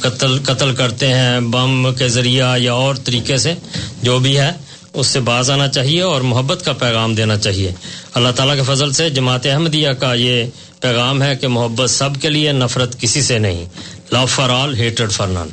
قتل 0.00 0.38
قتل 0.44 0.74
کرتے 0.74 1.08
ہیں 1.08 1.40
بم 1.40 1.94
کے 1.94 2.08
ذریعہ 2.08 2.58
یا 2.58 2.72
اور 2.72 2.94
طریقے 3.04 3.36
سے 3.36 3.54
جو 4.02 4.18
بھی 4.18 4.38
ہے 4.38 4.50
اس 4.92 5.06
سے 5.06 5.20
باز 5.20 5.50
آنا 5.50 5.68
چاہیے 5.68 6.02
اور 6.02 6.20
محبت 6.20 6.64
کا 6.64 6.72
پیغام 6.72 7.14
دینا 7.14 7.38
چاہیے۔ 7.38 7.72
اللہ 8.14 8.28
تعالیٰ 8.36 8.56
کے 8.56 8.62
فضل 8.74 8.92
سے 8.92 9.10
جماعت 9.10 9.46
احمدیہ 9.46 9.90
کا 9.90 10.14
یہ 10.14 10.44
پیغام 10.80 11.22
ہے 11.22 11.36
کہ 11.36 11.48
محبت 11.48 11.90
سب 11.90 12.10
کے 12.20 12.30
لیے 12.30 12.52
نفرت 12.52 13.00
کسی 13.00 13.22
سے 13.22 13.38
نہیں۔ 13.38 13.64
لو 14.12 14.26
فار 14.26 14.50
آل 14.50 14.74
ہیٹڈ 14.74 15.10
فار 15.12 15.28
نان 15.28 15.48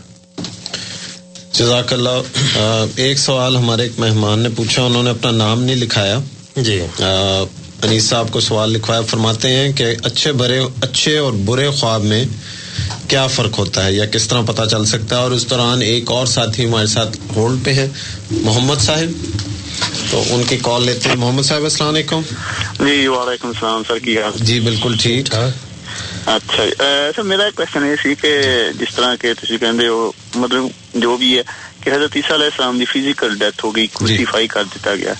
جزاک 1.52 1.94
اللہ 1.94 2.86
ایک 2.96 3.20
سوال 3.20 3.58
ہمارے 3.58 3.84
ایک 3.84 4.00
مہمان 4.00 4.40
نے 4.40 4.50
پوچھا 4.50 4.84
انہوں 4.84 5.04
نے 5.04 5.10
اپنا 5.10 5.32
نام 5.32 5.64
نہیں 5.64 5.76
لکھایا۔ 5.76 6.20
جی۔ 6.56 6.82
انیس 7.84 8.04
صاحب 8.04 8.32
کو 8.32 8.40
سوال 8.40 8.72
لکھوایا 8.72 9.02
فرماتے 9.02 9.50
ہیں 9.50 9.74
کہ 9.74 9.86
اچھے 10.04 10.32
برے 10.32 10.60
اچھے 10.82 11.18
اور 11.18 11.34
برے 11.34 11.70
خواب 11.70 12.04
میں 12.04 12.26
کیا 13.08 13.28
فرق 13.28 13.60
ہوتا 13.60 13.86
ہے 13.86 13.94
یا 13.94 14.06
کس 14.06 14.28
طرح 14.28 14.42
پتا 14.42 14.66
چل 14.66 14.86
سکتا 14.86 15.18
ہے؟ 15.18 15.22
اور 15.22 15.32
اس 15.32 15.50
دوران 15.50 15.82
ایک 15.82 16.12
اور 16.12 16.26
ساتھی 16.26 16.66
ہمارے 16.66 16.86
ساتھ 16.86 17.18
ہولڈ 17.36 17.66
پہ 17.66 17.74
ہیں 17.74 17.88
محمد 18.32 18.76
صاحب۔ 18.80 19.38
تو 20.12 20.24
ان 20.30 20.44
کی 20.44 20.58
کال 20.62 20.84
لیتے 20.84 21.10
ہیں۔ 21.10 21.16
محمد 21.16 21.44
صاحب 21.44 21.64
السلام 21.64 21.94
علیکم۔ 21.94 22.22
جی 22.80 23.08
وعلیکم 23.08 23.48
السلام۔ 23.48 23.82
سر 23.88 24.00
کی 24.00 24.18
جی 24.36 24.60
بالکل 24.60 24.96
ٹھیک۔ 25.02 25.34
اچھا 26.26 26.64
سر 27.16 27.22
میرا 27.22 27.44
ایک 27.44 27.56
کوشچن 27.56 27.86
یہ 27.86 27.96
سی 28.04 28.16
کہ 28.22 28.42
جس 28.80 28.96
طرح 28.96 29.16
کے 29.16 29.34
تھی 29.34 29.58
کہ 29.58 29.66
مطلب 30.36 30.64
جو 30.94 31.18
بھی 31.18 31.38
ہے 31.38 31.42
کہ 31.84 31.90
حضرت 31.90 32.16
عیسیٰ 32.16 32.32
علیہ 32.32 32.46
السلام 32.46 32.78
دی 32.80 32.86
فیزیکل 32.86 33.36
ڈیتھ 33.38 33.64
ہو 33.66 33.76
گئی 33.76 33.88
کروسیفائی 33.94 34.48
کر 34.48 34.64
دیتا 34.66 34.94
گیا 34.96 35.14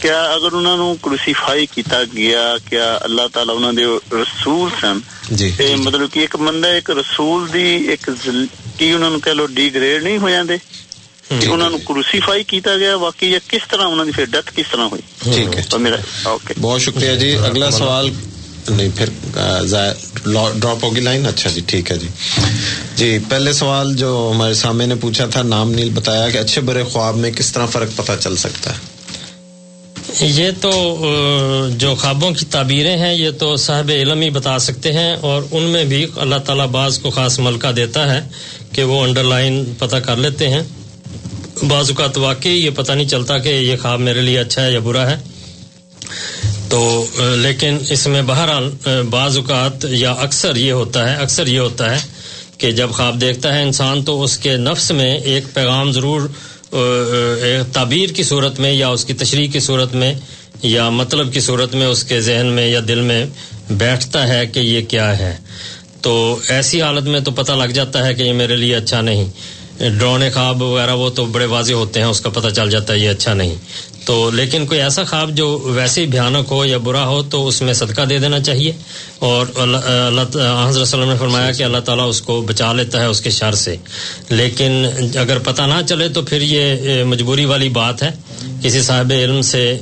کیا 0.00 0.20
اگر 0.22 0.52
انہوں 0.52 0.76
نے 0.78 0.94
کروسیفائی 1.02 1.66
کیتا 1.66 2.02
گیا 2.14 2.42
کیا 2.64 2.86
اللہ 3.00 3.28
تعالیٰ 3.32 3.56
انہوں 3.56 3.72
نے 3.72 3.84
رسول 4.14 4.68
سن 4.80 4.98
تے 5.58 5.74
مطلب 5.76 6.12
کہ 6.12 6.20
ایک 6.20 6.36
بندہ 6.38 6.68
ایک 6.70 6.90
رسول 7.00 7.52
دی 7.52 7.68
ایک 7.88 8.08
کی 8.76 8.90
انہوں 8.92 9.10
نے 9.10 9.18
کہہ 9.24 9.32
لو 9.32 9.46
ڈی 9.52 9.72
گریڈ 9.74 10.02
نہیں 10.02 10.18
ہو 10.18 10.30
جاندے 10.30 10.56
کہ 11.30 11.46
انہوں 11.46 11.70
نے 11.70 11.78
کروسیفائی 11.86 12.44
کیتا 12.44 12.76
گیا 12.76 12.96
واقعی 12.98 13.30
یا 13.30 13.38
کس 13.48 13.68
طرح 13.68 13.84
انہوں 13.84 14.04
نے 14.04 14.12
پھر 14.12 14.24
ڈیتھ 14.30 14.52
کس 14.54 14.70
طرح 14.70 14.86
ہوئی 14.86 15.02
ٹھیک 15.24 15.56
ہے 15.56 16.52
بہت 16.58 16.80
شکریہ 16.80 17.14
جی 17.16 17.34
اگلا 17.38 17.70
سوال 17.72 18.10
نہیں، 18.68 18.88
پھر 18.96 19.08
ڈراپ 20.24 20.84
ہوگی 20.84 21.00
لائن 21.00 21.26
اچھا 21.26 21.50
جی 21.50 21.60
ٹھیک 21.66 21.90
ہے 21.90 21.96
جی۔ 21.98 22.08
جی 22.96 23.18
پہلے 23.28 23.52
سوال 23.52 23.94
جو 23.96 24.10
ہمارے 24.34 24.54
سامنے 24.54 24.86
نے 24.86 24.94
پوچھا 25.00 25.26
تھا، 25.26 25.42
نام 25.42 25.72
نیل 25.72 25.90
بتایا 25.94 26.28
کہ 26.30 26.38
اچھے 26.38 26.60
برے 26.62 26.82
خواب 26.92 27.16
میں 27.16 27.30
کس 27.30 27.52
طرح 27.52 27.66
فرق 27.66 27.96
پتہ 27.96 28.12
چل 28.20 28.36
سکتا 28.36 28.70
ہے؟ 28.70 28.78
یہ 30.20 30.50
تو 30.60 30.70
جو 31.78 31.94
خوابوں 31.94 32.30
کی 32.30 32.44
تعبیریں 32.50 32.96
ہیں، 32.98 33.14
یہ 33.14 33.30
تو 33.38 33.54
صاحب 33.56 33.90
علم 33.94 34.20
ہی 34.20 34.30
بتا 34.30 34.58
سکتے 34.58 34.92
ہیں، 34.92 35.12
اور 35.20 35.42
ان 35.50 35.62
میں 35.72 35.84
بھی 35.84 36.04
اللہ 36.16 36.38
تعالیٰ 36.46 36.66
بعض 36.68 36.98
کو 36.98 37.10
خاص 37.10 37.38
ملکہ 37.38 37.72
دیتا 37.72 38.12
ہے 38.12 38.20
کہ 38.72 38.84
وہ 38.84 39.02
انڈر 39.04 39.24
لائن 39.24 39.64
پتہ 39.78 39.96
کر 40.06 40.16
لیتے 40.16 40.48
ہیں۔ 40.48 40.62
بعض 41.68 41.90
اوقات 41.90 42.18
واقعی 42.18 42.56
یہ 42.56 42.70
پتہ 42.76 42.92
نہیں 42.92 43.08
چلتا 43.08 43.38
کہ 43.38 43.48
یہ 43.48 43.76
خواب 43.82 44.00
میرے 44.00 44.20
لیے 44.20 44.38
اچھا 44.38 44.64
ہے 44.64 44.72
یا 44.72 44.78
برا 44.80 45.10
ہے۔ 45.10 45.16
تو 46.70 47.06
لیکن 47.36 47.78
اس 47.90 48.06
میں 48.06 48.22
بہرحال 48.22 48.70
بعض 49.10 49.36
اوقات 49.36 49.84
یا 49.90 50.12
اکثر 50.12 50.56
یہ 50.56 50.72
ہوتا 50.72 51.08
ہے، 51.10 51.16
اکثر 51.22 51.46
یہ 51.46 51.58
ہوتا 51.58 51.90
ہے 51.90 52.00
کہ 52.58 52.70
جب 52.72 52.90
خواب 52.90 53.20
دیکھتا 53.20 53.54
ہے 53.54 53.62
انسان 53.62 54.02
تو 54.04 54.22
اس 54.22 54.36
کے 54.38 54.56
نفس 54.56 54.90
میں 54.90 55.18
ایک 55.20 55.44
پیغام 55.54 55.92
ضرور 55.92 56.28
تعبیر 57.72 58.08
کی 58.08 58.22
صورت 58.22 58.60
میں 58.60 58.72
یا 58.72 58.88
اس 58.88 59.04
کی 59.04 59.12
تشریح 59.12 59.48
کی 59.50 59.60
صورت 59.60 59.94
میں 59.94 60.12
یا 60.62 60.88
مطلب 60.90 61.32
کی 61.32 61.40
صورت 61.40 61.74
میں 61.74 61.86
اس 61.86 62.04
کے 62.04 62.20
ذہن 62.20 62.46
میں 62.46 62.66
یا 62.68 62.80
دل 62.88 63.00
میں 63.00 63.26
بیٹھتا 63.70 64.26
ہے 64.28 64.46
کہ 64.46 64.60
یہ 64.60 64.80
کیا 64.88 65.18
ہے۔ 65.18 65.36
تو 66.00 66.38
ایسی 66.48 66.82
حالت 66.82 67.06
میں 67.06 67.20
تو 67.20 67.30
پتہ 67.30 67.52
لگ 67.52 67.72
جاتا 67.72 68.06
ہے 68.06 68.14
کہ 68.14 68.22
یہ 68.22 68.32
میرے 68.32 68.56
لیے 68.56 68.76
اچھا 68.76 69.00
نہیں۔ 69.00 69.24
ڈرونے 69.98 70.30
خواب 70.30 70.62
وغیرہ 70.62 70.94
وہ 70.94 71.10
تو 71.10 71.24
بڑے 71.24 71.44
واضح 71.44 71.72
ہوتے 71.72 72.00
ہیں، 72.00 72.06
اس 72.06 72.20
کا 72.20 72.30
پتہ 72.30 72.48
چل 72.48 72.70
جاتا 72.70 72.92
ہے 72.92 72.98
یہ 72.98 73.10
اچھا 73.10 73.34
نہیں۔ 73.34 73.54
تو 74.04 74.30
لیکن 74.30 74.66
کوئی 74.66 74.80
ایسا 74.80 75.04
خواب 75.04 75.30
جو 75.30 75.58
ویسے 75.64 76.00
ہی 76.00 76.06
بھیانک 76.06 76.52
ہو 76.52 76.64
یا 76.64 76.78
برا 76.78 77.06
ہو 77.06 77.22
تو 77.22 77.46
اس 77.46 77.62
میں 77.62 77.74
صدقہ 77.74 78.02
دے 78.02 78.18
دینا 78.18 78.40
چاہیے 78.40 78.72
اور 79.18 79.46
اللہ 79.54 79.76
اللہ 79.76 80.68
حضرت 80.68 80.82
وسلم 80.82 81.10
نے 81.10 81.18
فرمایا 81.18 81.52
کہ 81.52 81.62
اللہ 81.62 81.78
تعالیٰ 81.78 82.08
اس 82.08 82.22
کو 82.22 82.40
بچا 82.40 82.72
لیتا 82.72 83.00
ہے 83.00 83.06
اس 83.06 83.20
کے 83.20 83.30
شر 83.30 83.52
سے۔ 83.52 83.76
لیکن 84.28 84.86
اگر 85.14 85.38
پتہ 85.38 85.62
نہ 85.62 85.86
چلے 85.88 86.08
تو 86.08 86.22
پھر 86.22 86.40
یہ 86.40 86.64
مجبوری 87.04 87.44
والی 87.44 87.68
بات 87.68 88.02
ہے۔ 88.02 88.10
کسی 88.62 88.82
صاحب 88.82 89.12
علم 89.12 89.42
سے 89.42 89.78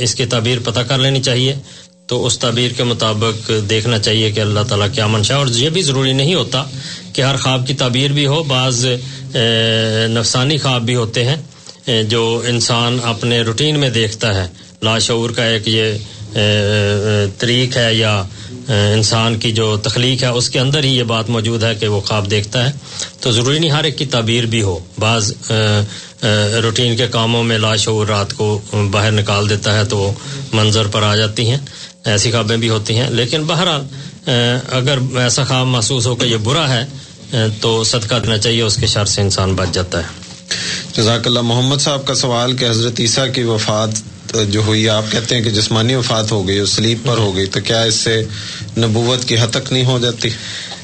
اس 0.00 0.14
کی 0.14 0.26
تعبیر 0.26 0.58
پتہ 0.64 0.80
کر 0.80 0.98
لینی 0.98 1.22
چاہیے۔ 1.22 1.54
تو 2.06 2.26
اس 2.26 2.38
تعبیر 2.38 2.70
کے 2.76 2.84
مطابق 2.84 3.50
دیکھنا 3.70 3.98
چاہیے 3.98 4.30
کہ 4.30 4.40
اللہ 4.40 4.60
تعالیٰ 4.68 4.86
کیا 4.92 5.06
منشا 5.06 5.36
اور 5.36 5.46
یہ 5.46 5.70
بھی 5.70 5.82
ضروری 5.82 6.12
نہیں 6.12 6.34
ہوتا 6.34 6.64
کہ 7.12 7.22
ہر 7.22 7.36
خواب 7.36 7.66
کی 7.66 7.74
تعبیر 7.74 8.10
بھی 8.10 8.26
ہو، 8.26 8.42
بعض 8.42 8.86
نفسانی 10.08 10.58
خواب 10.58 10.82
بھی 10.82 10.94
ہوتے 10.94 11.24
ہیں۔ 11.24 11.36
جو 12.08 12.42
انسان 12.46 12.98
اپنے 13.04 13.40
روٹین 13.40 13.78
میں 13.78 13.90
دیکھتا 13.90 14.34
ہے، 14.34 14.48
لاشعور 14.82 15.30
کا 15.30 15.44
ایک 15.44 15.62
یہ 15.66 15.92
طریق 17.38 17.76
ہے 17.76 17.94
یا 17.94 18.22
انسان 18.92 19.38
کی 19.38 19.52
جو 19.52 19.76
تخلیق 19.76 20.22
ہے، 20.22 20.28
اس 20.28 20.50
کے 20.50 20.58
اندر 20.60 20.84
ہی 20.84 20.96
یہ 20.96 21.02
بات 21.02 21.30
موجود 21.30 21.62
ہے 21.62 21.74
کہ 21.74 21.88
وہ 21.88 22.00
خواب 22.00 22.30
دیکھتا 22.30 22.66
ہے۔ 22.66 22.72
تو 23.20 23.32
ضروری 23.32 23.58
نہیں 23.58 23.70
ہر 23.70 23.84
ایک 23.84 23.98
کی 23.98 24.06
تعبیر 24.06 24.44
بھی 24.46 24.62
ہو۔ 24.62 24.78
بعض 24.98 25.32
روٹین 26.62 26.96
کے 26.96 27.06
کاموں 27.06 27.44
میں 27.44 27.58
لاش 27.58 27.88
ہو 27.88 28.06
رات 28.06 28.34
کو 28.34 28.60
باہر 28.90 29.10
نکال 29.10 29.50
دیتا 29.50 29.78
ہے 29.78 29.84
تو 29.84 30.12
منظر 30.52 30.86
پر 30.86 31.02
آ 31.02 31.16
جاتی 31.16 31.50
ہیں۔ 31.50 31.58
ایسی 32.04 32.30
خوابیں 32.30 32.56
بھی 32.56 32.68
ہوتی 32.68 32.98
ہیں۔ 32.98 33.10
لیکن 33.10 33.42
بہرحال 33.44 33.82
اگر 34.72 34.98
ایسا 35.18 35.44
خواب 35.44 35.66
محسوس 35.66 36.06
ہو 36.06 36.14
کہ 36.14 36.24
یہ 36.24 36.36
برا 36.36 36.68
ہے 36.68 36.84
تو 37.60 37.84
صدقہ 37.84 38.14
دینا 38.14 38.38
چاہیے، 38.38 38.62
اس 38.62 38.76
کے 38.76 38.86
شر 38.86 39.04
سے 39.04 39.20
انسان 39.20 39.54
بچ 39.54 39.68
جاتا 39.72 39.98
ہے۔ 39.98 40.17
جزاک 40.98 41.26
اللہ 41.26 41.40
محمد 41.40 41.76
صاحب 41.80 42.06
کا 42.06 42.14
سوال 42.14 42.56
کہ 42.56 42.64
حضرت 42.64 43.00
عیسیٰ 43.00 43.32
کی 43.34 43.42
وفات 43.42 43.88
جو 44.48 44.60
ہوئی، 44.66 44.88
آپ 44.88 45.04
کہتے 45.10 45.36
ہیں 45.36 45.42
کہ 45.42 45.50
جسمانی 45.50 45.94
وفات 45.94 46.30
ہو 46.32 46.48
گئی 46.48 46.66
سلیب 46.66 46.98
پر 47.06 47.18
ہو 47.18 47.36
گئی، 47.36 47.46
تو 47.46 47.60
کیا 47.60 47.82
اس 47.82 47.94
سے 47.94 48.24
نبوت 48.78 49.24
کی 49.24 49.38
حد 49.38 49.46
تک 49.50 49.72
نہیں 49.72 49.84
ہو 49.84 49.98
جاتی؟ 49.98 50.28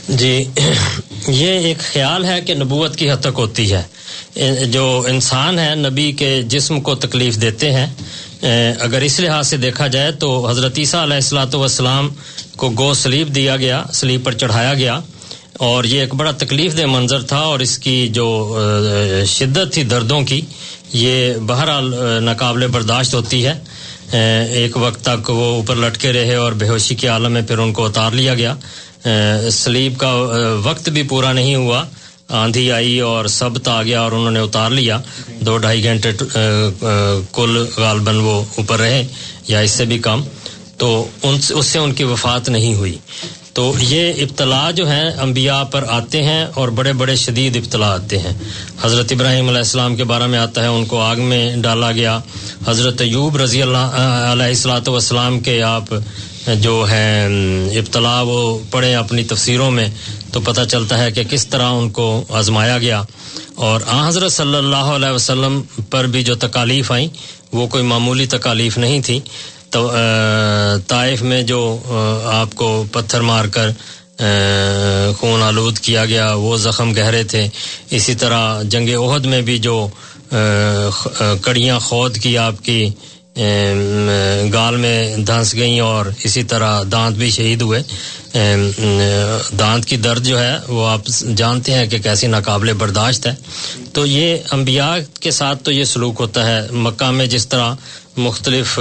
جی 0.08 0.44
یہ 1.28 1.50
ایک 1.50 1.78
خیال 1.78 2.24
ہے 2.24 2.40
کہ 2.40 2.54
نبوت 2.54 2.96
کی 2.96 3.10
حد 3.10 3.16
تک 3.20 3.38
ہوتی 3.38 3.72
ہے۔ 3.72 3.82
جو 4.66 5.06
انسان 5.08 5.58
ہے، 5.58 5.74
نبی 5.74 6.12
کے 6.12 6.42
جسم 6.42 6.80
کو 6.80 6.94
تکلیف 6.94 7.40
دیتے 7.40 7.72
ہیں۔ 7.72 7.86
اگر 8.80 9.00
اس 9.00 9.20
لحاظ 9.20 9.48
سے 9.48 9.56
دیکھا 9.56 9.86
جائے 9.86 10.12
تو 10.12 10.50
حضرت 10.50 10.78
عیسیٰ 10.78 11.02
علیہ 11.02 11.14
السلاۃ 11.14 11.54
والسلام 11.54 12.08
کو 12.56 12.70
گو 12.70 12.94
سلیب 12.94 13.34
دیا 13.34 13.56
گیا، 13.56 13.82
سلیب 13.92 14.24
پر 14.24 14.32
چڑھایا 14.32 14.74
گیا۔ 14.74 15.00
اور 15.59 15.84
یہ 15.84 16.00
ایک 16.00 16.14
بڑا 16.14 16.30
تکلیف 16.30 16.78
دہ 16.78 16.86
منظر 16.86 17.22
تھا 17.22 17.38
اور 17.38 17.61
اس 17.61 17.78
کی 17.78 18.09
جو 18.09 18.59
شدت 19.26 19.72
تھی 19.72 19.82
دردوں 19.82 20.20
کی، 20.20 20.40
یہ 20.92 21.34
بہرحال 21.46 21.94
ناقابل 22.20 22.66
برداشت 22.66 23.14
ہوتی 23.14 23.46
ہے۔ 23.46 23.55
ایک 24.52 24.76
وقت 24.76 25.05
تک 25.05 25.30
وہ 25.30 25.44
اوپر 25.44 25.76
لٹکے 25.76 26.12
رہے 26.12 26.34
اور 26.34 26.52
بے 26.52 26.68
ہوشی 26.68 26.94
کے 26.94 27.09
عالم 27.09 27.32
میں 27.32 27.42
پھر 27.42 27.59
ان 27.59 27.72
کو 27.72 27.84
اتار 27.86 28.12
لیا 28.12 28.34
گیا۔ 28.34 28.55
سلیب 29.50 29.98
کا 29.98 30.12
وقت 30.64 30.88
بھی 30.88 31.02
پورا 31.02 31.32
نہیں 31.32 31.55
ہوا۔ 31.55 31.84
آندھی 32.28 32.72
آئی 32.72 33.00
اور 33.00 33.26
سب 33.26 33.68
آ 33.68 33.82
گیا 33.82 34.00
اور 34.00 34.12
انہوں 34.12 34.30
نے 34.30 34.40
اتار 34.40 34.70
لیا۔ 34.70 35.00
دو 35.40 35.59
ڈھائی 35.59 35.84
گھنٹے 35.84 36.12
کل 37.32 37.64
غالباً 37.76 38.16
وہ 38.16 38.42
اوپر 38.59 38.78
رہے 38.80 39.07
یا 39.48 39.59
اس 39.59 39.70
سے 39.70 39.84
بھی 39.84 39.98
کم۔ 39.98 40.22
تو 40.78 41.07
ان، 41.22 41.38
اس 41.50 41.66
سے 41.66 41.78
ان 41.78 41.92
کی 41.92 42.05
وفات 42.05 42.48
نہیں 42.48 42.74
ہوئی۔ 42.74 42.98
تو 43.55 43.72
یہ 43.80 44.12
ابتلا 44.16 44.70
جو 44.70 44.90
ہیں 44.90 45.11
انبیاء 45.11 45.62
پر 45.62 45.84
آتے 45.88 46.22
ہیں 46.22 46.46
اور 46.55 46.68
بڑے 46.68 46.92
بڑے 46.92 47.16
شدید 47.16 47.57
ابتلا 47.57 47.94
آتے 47.94 48.18
ہیں۔ 48.18 48.32
حضرت 48.82 49.12
ابراہیم 49.12 49.48
علیہ 49.48 49.59
السلام 49.59 49.96
کے 49.96 50.05
بارے 50.05 50.26
میں 50.26 50.38
آتا 50.38 50.62
ہے، 50.62 50.66
ان 50.66 50.84
کو 50.84 51.00
آگ 51.00 51.16
میں 51.16 51.57
ڈالا 51.57 51.92
گیا۔ 51.92 52.20
حضرت 52.66 53.00
ایوب 53.00 53.36
رضی 53.36 53.62
اللہ 53.62 53.86
علیہ 54.32 54.44
السلاۃ 54.44 54.88
والسلام 54.88 55.40
کے 55.40 55.62
آپ 55.62 55.84
جو 56.61 56.86
ہیں 56.90 57.28
ابتلا 57.78 58.22
وہ 58.22 58.59
پڑھے 58.70 58.94
اپنی 58.94 59.24
تفسیروں 59.24 59.70
میں 59.70 59.88
تو 60.32 60.40
پتہ 60.40 60.61
چلتا 60.68 60.98
ہے 60.98 61.12
کہ 61.12 61.22
کس 61.24 61.46
طرح 61.46 61.66
ان 61.66 61.90
کو 61.90 62.24
آزمایا 62.28 62.78
گیا۔ 62.78 63.02
اور 63.55 63.80
آ 63.86 64.09
حضرت 64.09 64.32
صلی 64.32 64.57
اللہ 64.57 64.76
علیہ 64.76 65.11
وسلم 65.11 65.62
پر 65.90 66.05
بھی 66.05 66.24
جو 66.24 66.34
تکالیف 66.34 66.92
آئیں، 66.92 67.09
وہ 67.52 67.66
کوئی 67.66 67.84
معمولی 67.84 68.26
تکالیف 68.26 68.78
نہیں 68.78 69.00
تھی۔ 69.00 69.20
تو 69.74 69.90
طائف 70.86 71.22
میں 71.22 71.42
جو 71.42 71.60
آپ 72.32 72.54
کو 72.54 72.84
پتھر 72.92 73.20
مار 73.20 73.44
کر 73.44 73.70
خون 75.18 75.42
آلود 75.42 75.78
کیا 75.78 76.04
گیا، 76.04 76.32
وہ 76.34 76.56
زخم 76.56 76.92
گہرے 76.96 77.22
تھے۔ 77.24 77.46
اسی 77.90 78.14
طرح 78.14 78.62
جنگ 78.62 78.88
عہد 78.96 79.26
میں 79.26 79.40
بھی 79.42 79.58
جو 79.58 79.88
کڑیاں 81.42 81.78
خود 81.78 82.18
کی 82.18 82.36
آپ 82.38 82.64
کی 82.64 82.88
گال 84.52 84.76
میں 84.76 85.16
دھنس 85.16 85.54
گئیں 85.54 85.80
اور 85.80 86.06
اسی 86.24 86.42
طرح 86.44 86.82
دانت 86.92 87.16
بھی 87.16 87.30
شہید 87.30 87.62
ہوئے۔ 87.62 87.82
دانت 89.58 89.84
کی 89.84 89.96
درد 89.96 90.26
جو 90.26 90.38
ہے، 90.40 90.54
وہ 90.68 90.86
آپ 90.88 91.02
جانتے 91.36 91.74
ہیں 91.74 91.86
کہ 91.86 91.98
کیسی 91.98 92.26
ناقابل 92.26 92.72
برداشت 92.72 93.26
ہے۔ 93.26 93.34
تو 93.92 94.06
یہ 94.06 94.36
انبیاء 94.52 94.94
کے 95.20 95.30
ساتھ 95.30 95.62
تو 95.64 95.72
یہ 95.72 95.84
سلوک 95.84 96.16
ہوتا 96.20 96.46
ہے۔ 96.46 96.60
مکہ 96.70 97.10
میں 97.10 97.26
جس 97.26 97.48
طرح 97.48 97.74
مختلف 98.16 98.78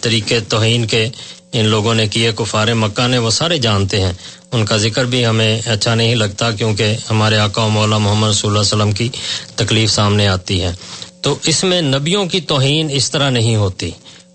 طریقے 0.00 0.40
توہین 0.40 0.86
کے 0.86 1.08
ان 1.52 1.66
لوگوں 1.66 1.94
نے 1.94 2.06
کیے، 2.06 2.30
کفار 2.36 2.68
مکہ 2.74 3.06
نے، 3.08 3.18
وہ 3.18 3.30
سارے 3.30 3.58
جانتے 3.58 4.00
ہیں۔ 4.00 4.12
ان 4.52 4.64
کا 4.66 4.76
ذکر 4.76 5.04
بھی 5.04 5.26
ہمیں 5.26 5.60
اچھا 5.66 5.94
نہیں 5.94 6.14
لگتا 6.14 6.50
کیونکہ 6.50 6.96
ہمارے 7.10 7.36
آقا 7.38 7.62
و 7.64 7.68
مولا 7.68 7.98
محمد 7.98 8.32
صلی 8.32 8.48
اللہ 8.48 8.60
علیہ 8.60 8.74
وسلم 8.74 8.92
کی 8.92 9.08
تکلیف 9.56 9.90
سامنے 9.90 10.28
آتی 10.28 10.62
ہے۔ 10.62 10.72
تو 11.20 11.38
اس 11.46 11.64
میں 11.64 11.80
نبیوں 11.82 12.26
کی 12.26 12.40
توہین 12.40 12.88
اس 12.92 13.10
طرح 13.10 13.30
نہیں 13.30 13.56
ہوتی۔ 13.56 13.90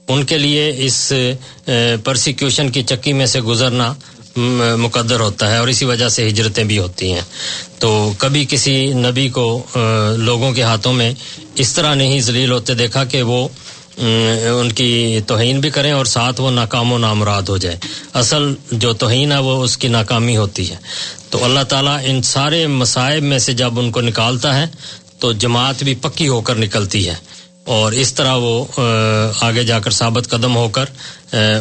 ان 0.07 0.23
کے 0.23 0.37
لیے 0.37 0.73
اس 0.77 1.13
پرسیکیوشن 2.03 2.69
کی 2.69 2.83
چکی 2.83 3.13
میں 3.13 3.25
سے 3.25 3.41
گزرنا 3.41 3.93
مقدر 4.77 5.19
ہوتا 5.19 5.51
ہے 5.51 5.57
اور 5.57 5.67
اسی 5.67 5.85
وجہ 5.85 6.09
سے 6.09 6.27
ہجرتیں 6.27 6.63
بھی 6.63 6.77
ہوتی 6.79 7.11
ہیں۔ 7.11 7.21
تو 7.79 8.13
کبھی 8.17 8.45
کسی 8.49 8.85
نبی 8.93 9.29
کو 9.29 9.63
لوگوں 10.17 10.51
کے 10.51 10.61
ہاتھوں 10.61 10.93
میں 10.93 11.13
اس 11.55 11.73
طرح 11.73 11.93
نہیں 11.93 12.19
ذلیل 12.19 12.51
ہوتے 12.51 12.73
دیکھا 12.73 13.03
کہ 13.03 13.21
وہ 13.21 13.47
ان 13.97 14.71
کی 14.71 15.19
توہین 15.27 15.59
بھی 15.59 15.69
کریں 15.69 15.91
اور 15.91 16.05
ساتھ 16.05 16.41
وہ 16.41 16.51
ناکام 16.51 16.91
و 16.91 16.97
نامراد 16.97 17.41
ہو 17.41 17.57
جائے 17.57 17.77
اصل 18.13 18.53
جو 18.71 18.93
توہین 18.93 19.31
ہے 19.31 19.37
وہ 19.37 19.63
اس 19.63 19.77
کی 19.77 19.87
ناکامی 19.87 20.37
ہوتی 20.37 20.69
ہے۔ 20.71 20.75
تو 21.29 21.43
اللہ 21.43 21.59
تعالیٰ 21.59 21.97
ان 22.03 22.21
سارے 22.21 22.67
مصائب 22.67 23.23
میں 23.23 23.39
سے 23.39 23.53
جب 23.53 23.79
ان 23.79 23.91
کو 23.91 24.01
نکالتا 24.01 24.61
ہے، 24.61 24.65
تو 25.19 25.33
جماعت 25.33 25.83
بھی 25.83 25.95
پکی 25.95 26.27
ہو 26.27 26.41
کر 26.41 26.55
نکلتی 26.55 27.09
ہے۔ 27.09 27.15
اور 27.65 27.91
اس 27.91 28.13
طرح 28.13 28.35
وہ 28.35 28.65
آگے 29.41 29.63
جا 29.63 29.79
کر 29.79 29.91
ثابت 29.91 30.29
قدم 30.29 30.55
ہو 30.55 30.69
کر 30.69 30.85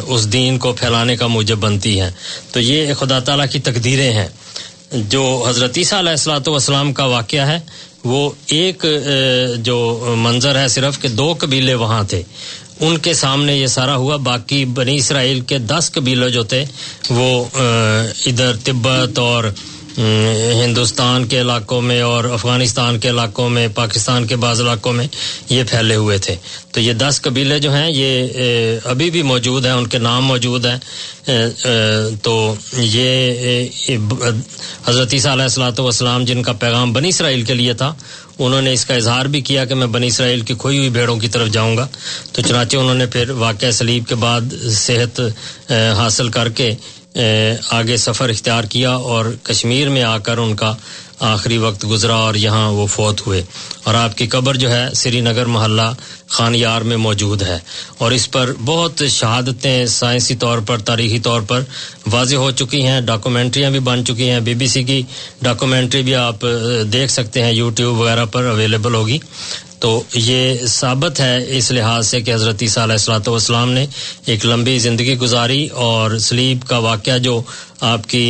اس 0.07 0.33
دین 0.33 0.57
کو 0.57 0.73
پھیلانے 0.73 1.15
کا 1.15 1.27
موجب 1.27 1.57
بنتی 1.57 2.01
ہے 2.01 2.11
تو 2.51 2.59
یہ 2.59 2.93
خدا 2.93 3.19
تعالیٰ 3.19 3.45
کی 3.51 3.59
تقدیریں 3.59 4.13
ہیں۔ 4.13 4.27
جو 4.91 5.45
حضرت 5.49 5.77
عیسیٰ 5.77 5.99
علیہ 5.99 6.09
السلاۃ 6.09 6.47
والسلام 6.47 6.93
کا 6.93 7.05
واقعہ 7.05 7.47
ہے 7.47 7.59
وہ 8.03 8.29
ایک 8.47 8.85
جو 9.57 9.77
منظر 10.17 10.59
ہے 10.59 10.67
صرف 10.67 11.01
کہ 11.01 11.07
دو 11.07 11.33
قبیلے 11.39 11.73
وہاں 11.73 12.03
تھے۔ 12.03 12.21
ان 12.79 12.97
کے 12.97 13.13
سامنے 13.13 13.55
یہ 13.55 13.67
سارا 13.67 13.95
ہوا، 13.95 14.15
باقی 14.15 14.65
بنی 14.65 14.95
اسرائیل 14.95 15.39
کے 15.39 15.57
دس 15.57 15.89
قبیلے 15.93 16.29
جو 16.29 16.43
تھے، 16.43 16.65
وہ 17.09 17.45
ادھر 18.25 18.55
تبت 18.63 19.19
اور 19.19 19.43
ہندوستان 19.97 21.25
کے 21.27 21.39
علاقوں 21.41 21.81
میں 21.81 22.01
اور 22.01 22.23
افغانستان 22.23 22.99
کے 22.99 23.09
علاقوں 23.09 23.49
میں، 23.49 23.67
پاکستان 23.75 24.27
کے 24.27 24.35
بعض 24.35 24.61
علاقوں 24.61 24.93
میں 24.93 25.07
یہ 25.49 25.63
پھیلے 25.69 25.95
ہوئے 25.95 26.17
تھے۔ 26.17 26.35
تو 26.71 26.79
یہ 26.79 26.93
دس 26.93 27.19
قبیلے 27.21 27.59
جو 27.59 27.73
ہیں، 27.73 27.89
یہ 27.91 28.79
ابھی 28.83 29.09
بھی 29.11 29.21
موجود 29.21 29.65
ہیں، 29.65 29.73
ان 29.73 29.87
کے 29.87 29.97
نام 29.97 30.25
موجود 30.25 30.65
ہیں۔ 30.65 30.79
تو 32.21 32.33
یہ 32.73 33.67
حضرت 34.87 35.13
عیسیٰ 35.13 35.31
علیہ 35.31 35.43
السلاۃ 35.43 35.79
والسلام 35.79 36.25
جن 36.25 36.43
کا 36.43 36.53
پیغام 36.53 36.93
بنی 36.93 37.09
اسرائیل 37.09 37.41
کے 37.41 37.53
لیے 37.53 37.73
تھا، 37.73 37.93
انہوں 38.39 38.61
نے 38.61 38.73
اس 38.73 38.85
کا 38.85 38.93
اظہار 38.93 39.25
بھی 39.25 39.41
کیا 39.41 39.65
کہ 39.65 39.75
میں 39.75 39.87
بنی 39.87 40.07
اسرائیل 40.07 40.41
کی 40.41 40.53
کھوئی 40.57 40.77
ہوئی 40.77 40.89
بھیڑوں 40.89 41.15
کی 41.17 41.27
طرف 41.27 41.47
جاؤں 41.49 41.77
گا۔ 41.77 41.87
تو 42.31 42.41
چنانچہ 42.41 42.77
انہوں 42.77 42.95
نے 42.95 43.05
پھر 43.05 43.29
واقعہ 43.29 43.71
سلیب 43.71 44.07
کے 44.07 44.15
بعد 44.15 44.53
صحت 44.73 45.21
حاصل 45.97 46.29
کر 46.29 46.49
کے 46.49 46.71
آگے 47.69 47.97
سفر 47.97 48.29
اختیار 48.29 48.63
کیا 48.63 48.91
اور 48.91 49.25
کشمیر 49.43 49.89
میں 49.89 50.03
آ 50.03 50.17
کر 50.17 50.37
ان 50.37 50.55
کا 50.55 50.75
آخری 51.19 51.57
وقت 51.57 51.85
گزرا 51.89 52.15
اور 52.15 52.35
یہاں 52.35 52.71
وہ 52.71 52.87
فوت 52.87 53.27
ہوئے۔ 53.27 53.43
اور 53.83 53.93
آپ 53.93 54.17
کی 54.17 54.27
قبر 54.27 54.55
جو 54.55 54.71
ہے، 54.71 54.87
سری 54.95 55.21
نگر 55.21 55.45
محلہ 55.45 55.93
خانیار 56.27 56.81
میں 56.81 56.97
موجود 56.97 57.41
ہے۔ 57.41 57.59
اور 57.97 58.11
اس 58.11 58.31
پر 58.31 58.53
بہت 58.65 59.03
شہادتیں 59.09 59.85
سائنسی 59.85 60.35
طور 60.35 60.59
پر، 60.59 60.77
تاریخی 60.77 61.19
طور 61.19 61.41
پر 61.41 61.61
واضح 62.11 62.35
ہو 62.35 62.51
چکی 62.51 62.83
ہیں۔ 62.83 63.01
ڈاکومنٹریاں 63.01 63.71
بھی 63.71 63.79
بن 63.79 64.05
چکی 64.05 64.29
ہیں۔ 64.29 64.39
بی 64.39 64.53
بی 64.53 64.67
سی 64.67 64.83
کی 64.83 65.03
ڈاکومنٹری 65.41 66.01
بھی 66.01 66.15
آپ 66.15 66.45
دیکھ 66.93 67.11
سکتے 67.11 67.43
ہیں، 67.43 67.53
یوٹیوب 67.53 67.99
وغیرہ 67.99 68.25
پر 68.25 68.43
اویلیبل 68.43 68.93
ہوگی۔ 68.93 69.17
تو 69.79 69.89
یہ 70.13 70.65
ثابت 70.65 71.19
ہے 71.19 71.57
اس 71.57 71.71
لحاظ 71.71 72.07
سے 72.07 72.21
کہ 72.21 72.33
حضرت 72.33 72.61
عیسیٰ 72.61 72.83
علیہ 72.83 72.93
السلاۃ 72.93 73.27
والسلام 73.27 73.71
نے 73.71 73.85
ایک 74.25 74.45
لمبی 74.45 74.77
زندگی 74.79 75.17
گزاری 75.17 75.67
اور 75.67 76.17
سلیب 76.17 76.65
کا 76.67 76.77
واقعہ 76.77 77.17
جو 77.17 77.41
آپ 77.81 78.07
کی 78.09 78.23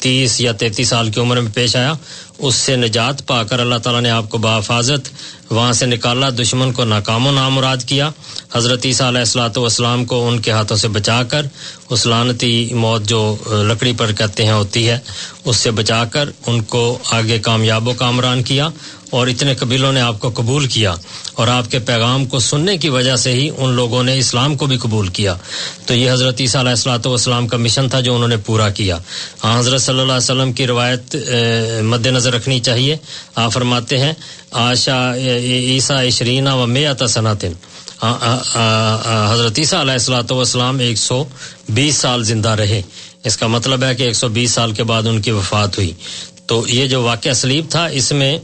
تیس 0.00 0.40
یا 0.40 0.52
تینتیس 0.52 0.88
سال 0.88 1.10
کی 1.10 1.20
عمر 1.20 1.40
میں 1.40 1.50
پیش 1.54 1.76
آیا، 1.76 1.92
اس 2.38 2.54
سے 2.54 2.76
نجات 2.76 3.26
پا 3.26 3.42
کر 3.42 3.58
اللہ 3.58 3.78
تعالیٰ 3.78 4.00
نے 4.02 4.10
آپ 4.10 4.30
کو 4.30 4.38
بحفاظت 4.38 5.08
وہاں 5.52 5.72
سے 5.72 5.86
نکالا، 5.86 6.28
دشمن 6.40 6.72
کو 6.72 6.84
ناکام 6.84 7.26
و 7.26 7.30
نامراد 7.32 7.84
کیا۔ 7.86 8.10
حضرت 8.54 8.86
عیسیٰ 8.86 9.06
علیہ 9.06 9.18
السلاۃ 9.18 9.56
والسلام 9.56 10.04
کو 10.04 10.26
ان 10.28 10.38
کے 10.40 10.50
ہاتھوں 10.50 10.76
سے 10.76 10.88
بچا 10.88 11.22
کر، 11.22 11.46
اس 11.90 12.06
لانتی 12.06 12.52
موت 12.74 13.02
جو 13.08 13.22
لکڑی 13.68 13.92
پر 13.98 14.12
کہتے 14.12 14.44
ہیں 14.44 14.52
ہوتی 14.52 14.88
ہے، 14.88 14.98
اس 15.44 15.56
سے 15.56 15.70
بچا 15.70 16.04
کر 16.04 16.28
ان 16.46 16.62
کو 16.62 16.98
آگے 17.10 17.38
کامیاب 17.38 17.88
و 17.88 17.92
کامران 17.92 18.42
کیا 18.42 18.68
اور 19.10 19.26
اتنے 19.26 19.54
قبیلوں 19.54 19.92
نے 19.92 20.00
آپ 20.00 20.20
کو 20.20 20.30
قبول 20.34 20.66
کیا۔ 20.66 20.94
اور 21.34 21.48
آپ 21.48 21.70
کے 21.70 21.78
پیغام 21.78 22.24
کو 22.24 22.38
سننے 22.38 22.76
کی 22.76 22.88
وجہ 22.88 23.16
سے 23.16 23.32
ہی 23.32 23.48
ان 23.56 23.72
لوگوں 23.72 24.02
نے 24.02 24.16
اسلام 24.18 24.56
کو 24.56 24.66
بھی 24.66 24.76
قبول 24.76 25.08
کیا۔ 25.08 25.34
تو 25.86 25.94
یہ 25.94 26.10
حضرت 26.12 26.40
عیسیٰ 26.40 26.60
علیہ 26.60 26.70
السلاۃ 26.70 27.06
والسلام 27.06 27.48
کا 27.48 27.56
مشن 27.56 27.88
تھا 27.88 28.00
جو 28.00 28.14
انہوں 28.14 28.28
نے 28.28 28.36
پورا 28.36 28.68
کیا۔ 28.70 28.98
ہاں 29.44 29.58
حضرت 29.58 29.80
صلی 29.82 30.00
اللہ 30.00 30.12
علیہ 30.12 30.30
وسلم 30.30 30.52
کی 30.52 30.66
روایت 30.66 31.16
مد 31.82 32.06
نظر 32.06 32.32
رکھنی 32.34 32.60
چاہیے۔ 32.60 32.96
آپ 33.34 33.52
فرماتے 33.52 33.98
ہیں 33.98 34.12
آشا، 34.52 35.14
عیسیٰ 35.16 36.06
عشرینہ 36.06 36.50
و 36.50 36.66
میت 36.66 37.02
صنعتن 37.08 37.52
حضرت 39.30 39.58
عیسیٰ 39.58 39.80
علیہ 39.80 39.92
السلاۃ 39.92 40.30
والسلام 40.30 40.78
ایک 40.78 40.98
سو 40.98 41.22
بیس 41.68 41.96
سال 41.96 42.24
زندہ 42.24 42.48
رہے۔ 42.48 42.80
اس 43.24 43.36
کا 43.36 43.46
مطلب 43.46 43.84
ہے 43.84 43.94
کہ 43.94 44.02
ایک 44.02 44.14
سو 44.14 44.28
بیس 44.28 44.50
سال 44.50 44.72
کے 44.72 44.84
بعد 44.84 45.06
ان 45.06 45.20
کی 45.22 45.30
وفات 45.30 45.78
ہوئی۔ 45.78 45.92
تو 46.46 46.64
یہ 46.68 46.86
جو 46.86 47.02
واقعہ 47.02 47.32
سلیب 47.32 47.64
تھا، 47.70 47.86
اس 47.86 48.12
میں 48.12 48.36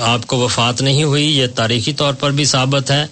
آپ 0.00 0.26
کو 0.26 0.38
وفات 0.38 0.82
نہیں 0.82 1.02
ہوئی، 1.02 1.24
یہ 1.38 1.46
تاریخی 1.54 1.92
طور 1.92 2.14
پر 2.14 2.30
بھی 2.30 2.44
ثابت 2.44 2.90
ہے۔ 2.90 3.04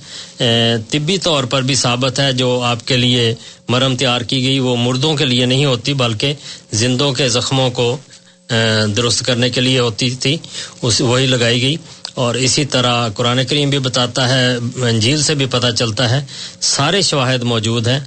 طبی 0.91 1.17
طور 1.19 1.45
پر 1.45 1.63
بھی 1.63 1.75
ثابت 1.75 2.21
ہے، 2.21 2.33
جو 2.33 2.61
آپ 2.65 2.87
کے 2.87 2.97
لیے 2.97 3.35
مرم 3.69 3.97
تیار 3.97 4.21
کی 4.21 4.43
گئی، 4.45 4.59
وہ 4.59 4.77
مردوں 4.77 5.15
کے 5.17 5.25
لیے 5.25 5.47
نہیں 5.47 5.65
ہوتی، 5.65 5.95
بلکہ 5.95 6.35
زندوں 6.73 7.13
کے 7.13 7.29
زخموں 7.29 7.71
کو 7.71 7.97
درست 8.97 9.27
کرنے 9.27 9.51
کے 9.51 9.61
لیے 9.61 9.79
ہوتی 9.79 10.11
تھی، 10.11 10.37
اس 10.83 11.01
وہی 11.01 11.27
لگائی 11.27 11.63
گئی۔ 11.63 11.77
اور 12.15 12.35
اسی 12.35 12.65
طرح 12.65 13.09
قرآن 13.09 13.45
کریم 13.45 13.71
بھی 13.71 13.79
بتاتا 13.79 14.29
ہے، 14.29 14.57
انجیل 14.77 15.23
سے 15.23 15.35
بھی 15.35 15.47
پتہ 15.47 15.67
چلتا 15.79 16.11
ہے، 16.11 16.25
سارے 16.61 17.03
شواہد 17.03 17.43
موجود 17.43 17.89
ہیں 17.89 18.01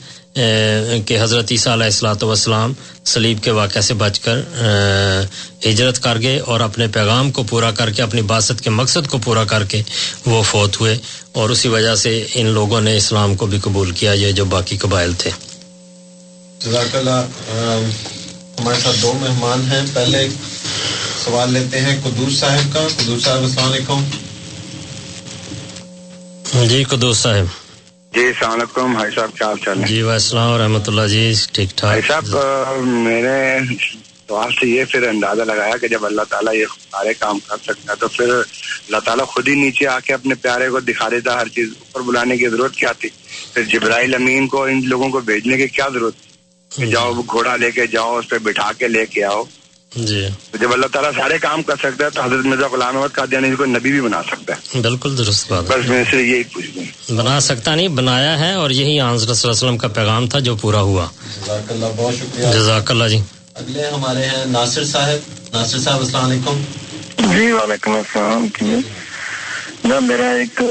کہ 1.06 1.18
حضرت 1.22 1.52
عیسیٰ 1.52 1.74
علیہ 1.74 1.84
السلاۃ 1.84 2.24
والسلام 2.24 2.74
سلیب 3.06 3.44
کے 3.44 3.52
واقعہ 3.52 3.82
سے 3.82 3.94
بچ 3.94 4.20
کر 4.20 4.40
ہجرت 5.66 6.04
کر 6.04 6.18
گئے 6.22 6.40
اور 6.40 6.60
اپنے 6.60 6.88
پیغام 6.88 7.32
کو 7.32 7.44
پورا 7.44 7.72
کر 7.72 7.90
کے، 7.90 8.02
اپنی 8.02 8.22
باست 8.22 8.62
کے 8.62 8.70
مقصد 8.70 9.08
کو 9.08 9.18
پورا 9.18 9.44
کر 9.44 9.64
کے 9.64 9.82
وہ 10.26 10.44
فوت 10.44 10.80
ہوئے۔ 10.80 10.98
اور 11.32 11.50
اسی 11.50 11.68
وجہ 11.68 11.96
سے 11.96 12.28
ان 12.34 12.46
لوگوں 12.46 12.82
نے 12.82 12.98
اسلام 12.98 13.36
کو 13.36 13.46
بھی 13.46 13.60
قبول 13.60 13.92
کیا، 13.92 14.14
یہ 14.14 14.32
جو 14.32 14.46
باقی 14.46 14.78
قبائل 14.78 15.14
تھے۔ 15.14 15.32
جزاک 16.60 16.96
اللہ 16.96 17.26
ہمارے 18.60 18.80
ساتھ 18.80 18.98
دو 19.02 19.14
مہمان 19.22 19.62
ہیں۔ 19.72 19.86
پہلے 19.94 20.28
سوال 21.24 21.54
لیتے 21.54 21.80
ہیں 21.80 21.96
قدوس 22.04 22.40
صاحب 22.40 22.74
کا۔ 22.74 22.88
قدوس 22.98 23.24
صاحب 23.24 23.44
السلام 23.44 23.72
علیکم۔ 23.72 24.04
جی 26.68 26.84
قدوس 26.84 27.18
صاحب۔ 27.18 27.46
جی 28.14 28.26
السلام 28.28 28.52
علیکم۔ 28.52 28.94
بھائی 28.94 29.12
صاحب 29.16 29.30
کیا 29.38 29.48
حال 29.48 29.58
چال 29.66 29.82
ہے؟ 29.82 29.88
جی 29.88 30.02
السلام 30.02 30.52
و 30.52 30.58
رحمۃ 30.58 30.88
اللہ۔ 30.88 31.08
جی 31.08 31.34
ٹھیک 31.54 31.70
ٹھاک۔ 31.70 31.90
بھائی 31.90 32.02
صاحب 32.08 32.26
میں 32.84 33.22
نے 33.22 33.60
سوال 34.28 34.52
سے 34.52 34.68
یہ 34.68 34.84
پھر 34.86 35.08
اندازہ 35.08 35.42
لگایا 35.42 35.78
کہ 35.78 35.88
جب 35.88 36.06
اللہ 36.06 36.22
تعالیٰ 36.30 36.54
یہ 36.54 36.66
سارے 36.92 37.14
کام 37.14 37.40
کر 37.48 37.58
سکتا 37.64 37.92
ہے 37.92 37.96
تو 37.96 38.08
پھر 38.08 38.30
اللہ 38.30 38.98
تعالیٰ 39.06 39.26
خود 39.26 39.48
ہی 39.48 39.56
نیچے 39.56 39.88
آ 39.88 40.00
کے 40.00 40.14
اپنے 40.14 40.36
پیارے 40.36 40.70
کو 40.70 40.80
دکھا 40.80 41.10
دیتا 41.10 41.42
ہر 41.42 41.48
چیز 41.48 41.70
اوپر 41.80 42.02
بلانے 42.02 42.38
کی 42.38 42.48
ضرورت 42.48 42.76
کیا 42.76 42.92
تھی؟ 42.92 43.10
پھر 43.54 43.64
جبرائیل 43.64 44.16
امین 44.16 44.48
کو 44.48 44.64
ان 44.64 44.82
لوگوں 44.86 45.10
کو 45.10 45.20
بھیجنے 45.20 45.58
کی 45.58 45.68
کیا 45.68 45.88
ضرورت 45.94 46.14
تھی؟ 46.14 46.33
جاؤ 46.78 47.14
گھوڑا 47.14 47.56
لے 47.56 47.72
کے 47.72 47.88
جاؤ 47.88 48.18
اس 48.18 48.30
پہ 48.30 48.38
بٹھا 48.38 48.72
کے 48.78 48.88
لے 48.88 49.06
کے 49.06 49.24
آؤ۔ 49.24 49.44
جی۔ 49.96 50.28
جب 50.60 50.74
اللہ 50.74 50.86
تعالیٰ 50.88 51.12
سارے 51.12 51.38
کام 51.38 51.64
کر 51.64 51.76
سکتا 51.76 52.06
ہے 52.06 52.10
تو 52.10 52.22
حضرت 52.22 52.46
مرزا 52.46 52.68
غلام 52.72 52.98
احمد 52.98 53.14
قادیانی 53.14 53.56
کو 53.56 53.66
نبی 53.66 53.92
بھی 53.92 54.02
بنا 54.02 54.22
سکتا 54.24 54.54
ہے۔ 54.54 54.82
بالکل 54.82 55.18
درست 55.18 55.52
بات 55.52 55.64
بس 55.64 55.90
میں 55.90 56.04
سے 56.12 56.18
یہی 56.18 56.44
پوچھ 56.44 56.66
دوں 56.76 57.16
بنا 57.16 57.40
سکتا 57.40 57.76
نہیں 57.76 57.88
بنایا 57.88 58.40
ہے 58.40 58.54
اور 58.54 58.70
یہی 58.70 59.02
حضرت 59.02 59.38
صلی 59.38 59.50
اللہ 59.50 59.58
علیہ 59.58 59.68
وسلم 59.68 59.78
کا 59.78 59.88
پیغام 59.88 60.28
تھا 60.28 60.40
جو 60.40 60.56
پورا 60.56 60.82
ہوا۔ 60.82 61.08
جزاک 61.42 61.72
اللہ 61.72 61.86
بہت 61.96 62.14
شکریہ۔ 62.16 62.48
جزاک 62.54 62.92
اللہ 62.92 63.08
جی۔ 63.08 63.20
اگلے 63.54 63.88
ہمارے 63.88 64.26
ہیں 64.26 64.46
ناصر 64.46 64.86
صاحب۔ 64.86 65.54
ناصر 65.54 65.80
صاحب 65.80 66.00
السلام 66.00 66.26
علیکم۔ 66.26 66.62
جی 67.18 67.52
وعلیکم 67.52 67.92
السلام۔ 67.92 68.48
جی۔ 68.62 68.76
میرا 70.02 70.30
ایک 70.30 70.62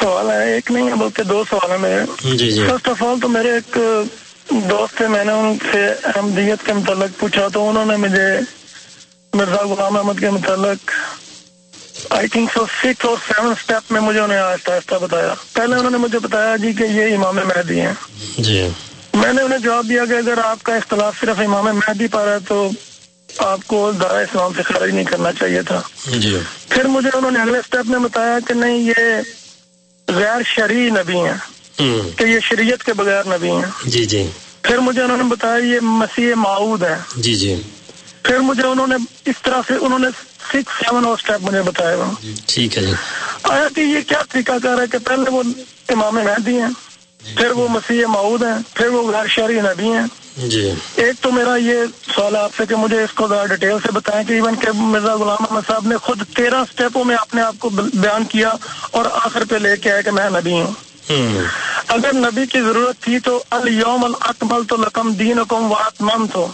سوال 0.00 0.30
ہے 0.30 0.54
ایک 0.54 0.70
نہیں 0.70 0.90
ہے 0.90 0.94
بلکہ 0.94 1.22
دو 1.22 1.44
سوال 1.50 1.70
ہے 1.70 1.76
میرے۔ 1.78 2.36
جی 2.36 2.50
جی۔ 2.52 2.66
فرسٹ 2.66 2.88
آف 2.88 3.02
آل 3.02 3.20
تو 3.20 3.28
میرے 3.28 3.50
ایک 3.50 3.78
دوست 4.50 4.96
تھے 4.96 5.06
میں 5.06 5.24
نے 5.24 5.32
ان 5.32 5.56
سے 5.72 5.94
احمدیت 6.04 6.66
کے 6.66 6.72
متعلق 6.72 7.20
پوچھا 7.20 7.48
تو 7.48 7.68
انہوں 7.70 7.84
نے 7.84 7.96
مجھے 7.96 8.40
مرزا 9.34 9.66
غلام 9.66 9.96
احمد 9.96 10.20
کے 10.20 10.30
متعلق 10.30 10.90
آئی 12.10 12.28
تھنک 12.28 12.50
سو 12.54 12.66
سکس 12.82 13.04
اور 13.04 13.16
سیون 13.28 13.52
اسٹیپ 13.52 13.92
میں 13.92 14.00
مجھے 14.00 14.20
انہیں 14.20 14.38
آہستہ 14.38 14.70
آہستہ 14.70 14.94
بتایا۔ 14.94 15.34
پہلے 15.52 15.76
انہوں 15.76 15.90
نے 15.90 15.96
مجھے 15.96 16.18
بتایا 16.18 16.56
جی 16.56 16.72
کہ 16.72 16.84
یہ 16.84 17.16
امام 17.16 17.36
مہدی 17.36 17.80
ہیں۔ 17.80 17.92
جی۔ 18.38 18.68
میں 19.14 19.32
نے 19.32 19.42
انہیں 19.42 19.58
جواب 19.58 19.88
دیا 19.88 20.04
کہ 20.04 20.12
اگر 20.12 20.38
آپ 20.44 20.62
کا 20.62 20.74
اختلاف 20.74 21.20
صرف 21.20 21.40
امام 21.40 21.64
مہدی 21.64 22.06
پر 22.06 22.28
ہے 22.28 22.36
تو 22.48 22.70
آپ 23.38 23.58
کو 23.66 23.92
دارا 23.92 24.18
اسلام 24.18 24.52
سے 24.56 24.62
خارج 24.62 24.90
نہیں 24.90 25.04
کرنا 25.04 25.32
چاہیے 25.32 25.62
تھا۔ 25.62 25.80
جی۔ 26.06 26.38
پھر 26.68 26.84
مجھے 26.84 27.10
انہوں 27.14 27.30
نے 27.30 27.40
اگلے 27.40 27.58
اسٹیپ 27.58 27.86
میں 27.86 27.98
بتایا 27.98 28.38
کہ 28.48 28.54
نہیں 28.54 28.78
یہ 28.78 29.20
غیر 30.08 30.42
شرعی 30.44 30.90
نبی 30.90 31.16
ہیں۔ 31.16 31.61
کہ 32.16 32.24
یہ 32.24 32.40
شریعت 32.40 32.84
کے 32.84 32.92
بغیر 32.92 33.24
نبی 33.26 33.50
ہیں۔ 33.50 33.62
جی 33.84 34.04
جی۔ 34.04 34.30
پھر 34.62 34.78
مجھے 34.78 35.02
انہوں 35.02 35.16
نے 35.16 35.24
بتایا 35.24 35.56
یہ 35.56 35.80
مسیح 35.82 36.34
معود 36.34 36.82
ہے۔ 36.82 36.96
جی 37.16 37.34
جی۔ 37.34 37.62
پھر 38.22 38.38
مجھے 38.38 38.62
انہوں 38.62 38.86
نے 38.86 38.94
اس 39.24 39.34
طرح 39.42 39.60
سے 39.66 39.74
انہوں 39.80 39.98
نے 39.98 40.08
سکس 40.48 40.72
سیون 40.78 41.04
اور 41.04 41.12
اسٹیپ 41.12 41.42
مجھے 41.42 41.62
بتایا۔ 41.62 41.94
ہوا 41.96 42.10
ٹھیک 42.46 42.78
ہے 42.78 42.82
جی۔ 42.82 42.92
آیا 43.42 43.68
کہ 43.74 43.80
یہ 43.80 44.00
کیا 44.08 44.22
طریقہ 44.28 44.52
کار 44.62 44.78
ہے 44.78 44.86
کہ 44.92 44.98
پہلے 44.98 45.30
وہ 45.30 45.42
امام 45.88 46.14
مہدی 46.14 46.56
ہیں 46.56 46.68
پھر 47.36 47.50
وہ 47.50 47.68
مسیح 47.68 48.06
معود 48.06 48.42
ہیں 48.42 48.58
پھر 48.74 48.86
وہ 48.86 49.12
غیر 49.12 49.26
شہری 49.26 49.60
نبی 49.60 49.84
ہیں۔ 49.84 50.06
جی۔ 50.36 50.72
ایک 50.94 51.14
تو 51.20 51.32
میرا 51.32 51.56
یہ 51.56 51.74
سوال 52.14 52.36
آپ 52.36 52.50
سے 52.56 52.62
کہ 52.68 52.76
مجھے 52.76 53.02
اس 53.02 53.12
کو 53.12 53.28
ذرا 53.28 53.46
ڈیٹیل 53.46 53.78
سے 53.86 53.92
بتائیں 53.92 54.24
کہ 54.24 54.32
ایون 54.32 54.54
کہ 54.54 54.72
مرزا 54.74 55.14
غلام 55.14 55.36
احمد 55.40 55.60
صاحب 55.66 55.86
نے 55.86 55.96
خود 55.96 56.22
تیرہ 56.36 56.54
اسٹیپوں 56.54 57.04
میں 57.04 57.16
اپنے 57.16 57.42
آپ 57.42 57.54
کو 57.58 57.68
بیان 57.94 58.24
کیا 58.24 58.52
اور 58.90 59.04
آخر 59.12 59.42
پہ 59.48 59.56
لے 59.56 59.76
کے 59.76 59.92
آئے 59.92 60.02
کہ 60.02 60.10
میں 60.10 60.30
نبی 60.30 60.52
ہوں۔ 60.52 60.72
اگر 61.08 62.12
نبی 62.14 62.46
کی 62.46 62.60
ضرورت 62.62 63.00
تھی 63.02 63.18
تو 63.18 63.42
الوم 63.50 64.04
الاکمل 64.04 64.64
تو 64.64 64.76
لکم 64.76 65.70
وات 65.72 66.00
من 66.00 66.26
تو 66.26 66.46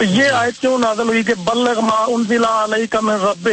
یہ 0.00 0.30
آیت 0.32 0.60
کیوں 0.60 0.78
نازل 0.78 1.08
ہوئی 1.08 1.22
کہ 1.22 1.34
بلغ 1.44 1.80
ما 1.80 2.04
انزلا 2.14 2.52
علیہ 2.64 2.86
کا 2.90 3.00
من 3.00 3.20
رب 3.22 3.48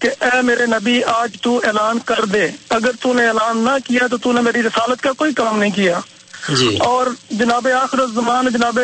کہ 0.00 0.08
اے 0.20 0.40
میرے 0.42 0.66
نبی 0.66 1.02
آج 1.04 1.36
تو 1.42 1.56
اعلان 1.66 1.98
کر 2.04 2.24
دے. 2.24 2.46
اگر 2.76 2.96
تو 3.00 3.12
نے 3.14 3.26
اعلان 3.28 3.58
نہ 3.64 3.76
کیا 3.84 4.06
تو 4.06 4.16
تو 4.16 4.32
نے 4.32 4.40
میری 4.40 4.62
رسالت 4.62 5.02
کا 5.02 5.12
کوئی 5.12 5.32
کام 5.34 5.58
نہیں 5.58 5.70
کیا. 5.70 6.00
جی. 6.48 6.76
اور 6.86 7.06
جناب 7.30 7.68
آخر 7.82 7.98
الزمان 7.98 8.48
جناب 8.52 8.78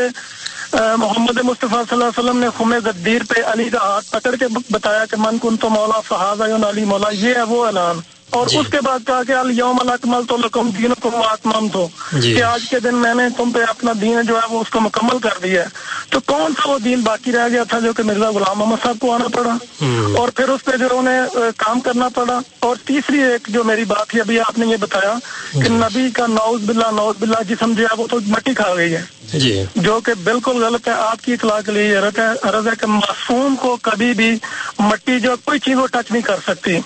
محمد 0.73 1.39
مصطفیٰ 1.45 1.83
صلی 1.89 1.97
اللہ 1.97 2.05
علیہ 2.05 2.19
وسلم 2.19 2.39
نے 2.39 2.49
خم 2.57 2.75
غدیر 2.85 3.23
پہ 3.29 3.43
علی 3.53 3.69
کا 3.71 3.79
ہاتھ 3.83 4.11
پکڑ 4.11 4.35
کے 4.37 4.47
بتایا 4.71 5.05
کہ 5.11 5.17
من 5.17 5.39
کن 5.43 5.57
تو 5.57 5.69
مولا 5.71 6.01
فہذا 6.09 6.69
علی 6.69 6.85
مولا 6.85 7.11
یہ 7.13 7.35
ہے 7.35 7.43
وہ 7.43 7.65
اعلان. 7.67 8.01
اور 8.31 8.47
جی۔ 8.47 8.59
اس 8.59 8.67
کے 8.71 8.81
بعد 8.81 8.99
کہا 9.07 9.23
کہ 9.23 9.33
الوم 9.33 9.77
الاکمل 9.81 10.25
تو 10.29 10.37
لکم 10.37 10.71
دین 10.71 10.95
کو 11.01 11.27
آتمم 11.27 11.69
تو 11.69 11.89
جی۔ 12.13 12.35
کہ 12.35 12.43
آج 12.43 12.69
کے 12.71 12.81
دن 12.81 12.95
میں 12.95 13.15
نے 13.15 13.23
تم 13.37 13.51
پہ 13.51 13.59
اپنا 13.69 13.93
دین 14.01 14.21
جو 14.29 14.37
ہے 14.37 14.47
وہ 14.51 14.61
اس 14.61 14.71
کو 14.71 14.81
مکمل 14.81 15.19
کر 15.19 15.39
دیا 15.43 15.63
ہے۔ 15.63 15.67
تو 16.11 16.21
کون 16.21 16.53
سا 16.63 16.71
وہ 16.71 16.79
دین 16.79 17.01
باقی 17.01 17.33
رہ 17.33 17.49
گیا 17.49 17.65
تھا 17.65 17.79
جو 17.79 17.93
کہ 17.93 18.03
مرزا 18.03 18.31
غلام 18.31 18.59
محمد 18.59 18.77
صاحب 18.83 18.97
کو 19.01 19.13
آنا 19.13 19.29
پڑا؟ 19.29 19.85
اور 20.17 20.29
پھر 20.29 20.49
اس 20.49 20.65
پہ 20.65 20.77
جو 20.77 20.89
انہیں 20.93 21.21
کام 21.57 21.81
کرنا 21.81 22.09
پڑا۔ 22.09 22.41
اور 22.59 22.77
تیسری 22.85 23.23
ایک 23.23 23.49
جو 23.49 23.65
میری 23.65 23.85
بات 23.85 24.15
ہے 24.15 24.21
ابھی 24.21 24.41
آپ 24.41 24.59
نے 24.59 24.67
یہ 24.67 24.77
بتایا 24.81 25.15
کہ 25.53 25.69
نبی 25.69 26.11
کا 26.11 26.27
نوز 26.27 26.61
باللہ 26.65 26.91
نوز 26.91 27.17
باللہ 27.19 27.43
جسم 27.49 27.73
جو 27.73 27.85
ہے 27.85 27.95
وہ 27.99 28.07
تو 28.07 28.17
مٹی 28.27 28.55
کھا 28.55 28.75
گئی 28.75 28.97
ہے۔ 28.97 29.05
جی۔ 29.39 29.65
جو 29.77 30.01
کہ 30.01 30.15
بالکل 30.15 30.65
غلط 30.65 30.89
ہے۔ 30.89 30.93
آپ 30.93 31.25
کی 31.25 31.33
اطلاع 31.33 31.61
کے 31.61 31.73
لیے 31.73 31.89
یہ 31.89 31.99
عرض 31.99 32.19
ہے۔ 32.19 32.49
عرض 32.49 32.67
ہے 32.67 32.73
کہ 32.81 32.87
معصوم 32.87 33.57
کو 33.57 33.77
کبھی 33.83 34.15
بھی 34.15 34.39
مٹی 34.79 35.21
جو 35.21 35.35
کوئی 35.45 35.59
چیز 35.59 35.79
وہ 35.79 35.87
ٹچ 35.87 36.11
نہیں 36.11 36.23
کر 36.23 36.37
سکتی۔ 36.47 36.77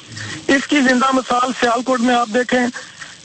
اس 0.49 0.67
کی 0.67 0.81
زندہ 0.81 1.07
مثال 1.33 1.53
سیالکوٹ 1.61 2.01
میں 2.01 2.15
آپ 2.15 2.29
دیکھیں 2.35 2.59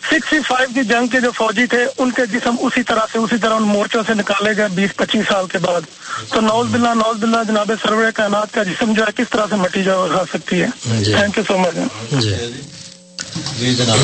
سکسٹی 0.10 0.40
فائیو 0.48 0.70
کی 0.74 0.84
جنگ 0.84 1.08
کے 1.08 1.20
جو 1.20 1.32
فوجی 1.32 1.66
تھے 1.66 1.78
ان 1.98 2.12
کے 2.12 2.26
جسم 2.26 2.56
اسی 2.62 2.84
طرح 2.84 3.06
سے 3.12 3.20
اسی 3.20 3.38
طرح 3.38 3.54
ان 3.54 3.64
مورچوں 3.64 4.04
سے 4.08 4.14
نکالے 4.14 4.58
گئے 4.58 4.68
بیس 4.76 4.96
پچیس 4.96 5.26
سال 5.30 5.48
کے 5.48 5.58
بعد۔ 5.58 5.82
تو 6.30 6.42
نوز 6.42 6.68
باللہ 6.72 6.94
نوز 6.94 7.20
باللہ 7.20 7.44
جناب 7.48 7.72
سرور 7.82 8.12
کائنات 8.12 8.54
کا 8.54 8.64
جسم 8.64 8.94
جو 8.94 9.04
ہے 9.04 9.12
کس 9.16 9.30
طرح 9.30 9.46
سے 9.50 9.56
مٹی 9.56 9.84
کھا 9.84 10.24
سکتی 10.34 10.62
ہے؟ 10.62 10.68
تھینک 11.04 11.38
یو 11.38 11.44
سو 11.48 11.58
مچ 11.58 11.76
جی۔ 13.60 13.74
جناب۔ 13.76 14.00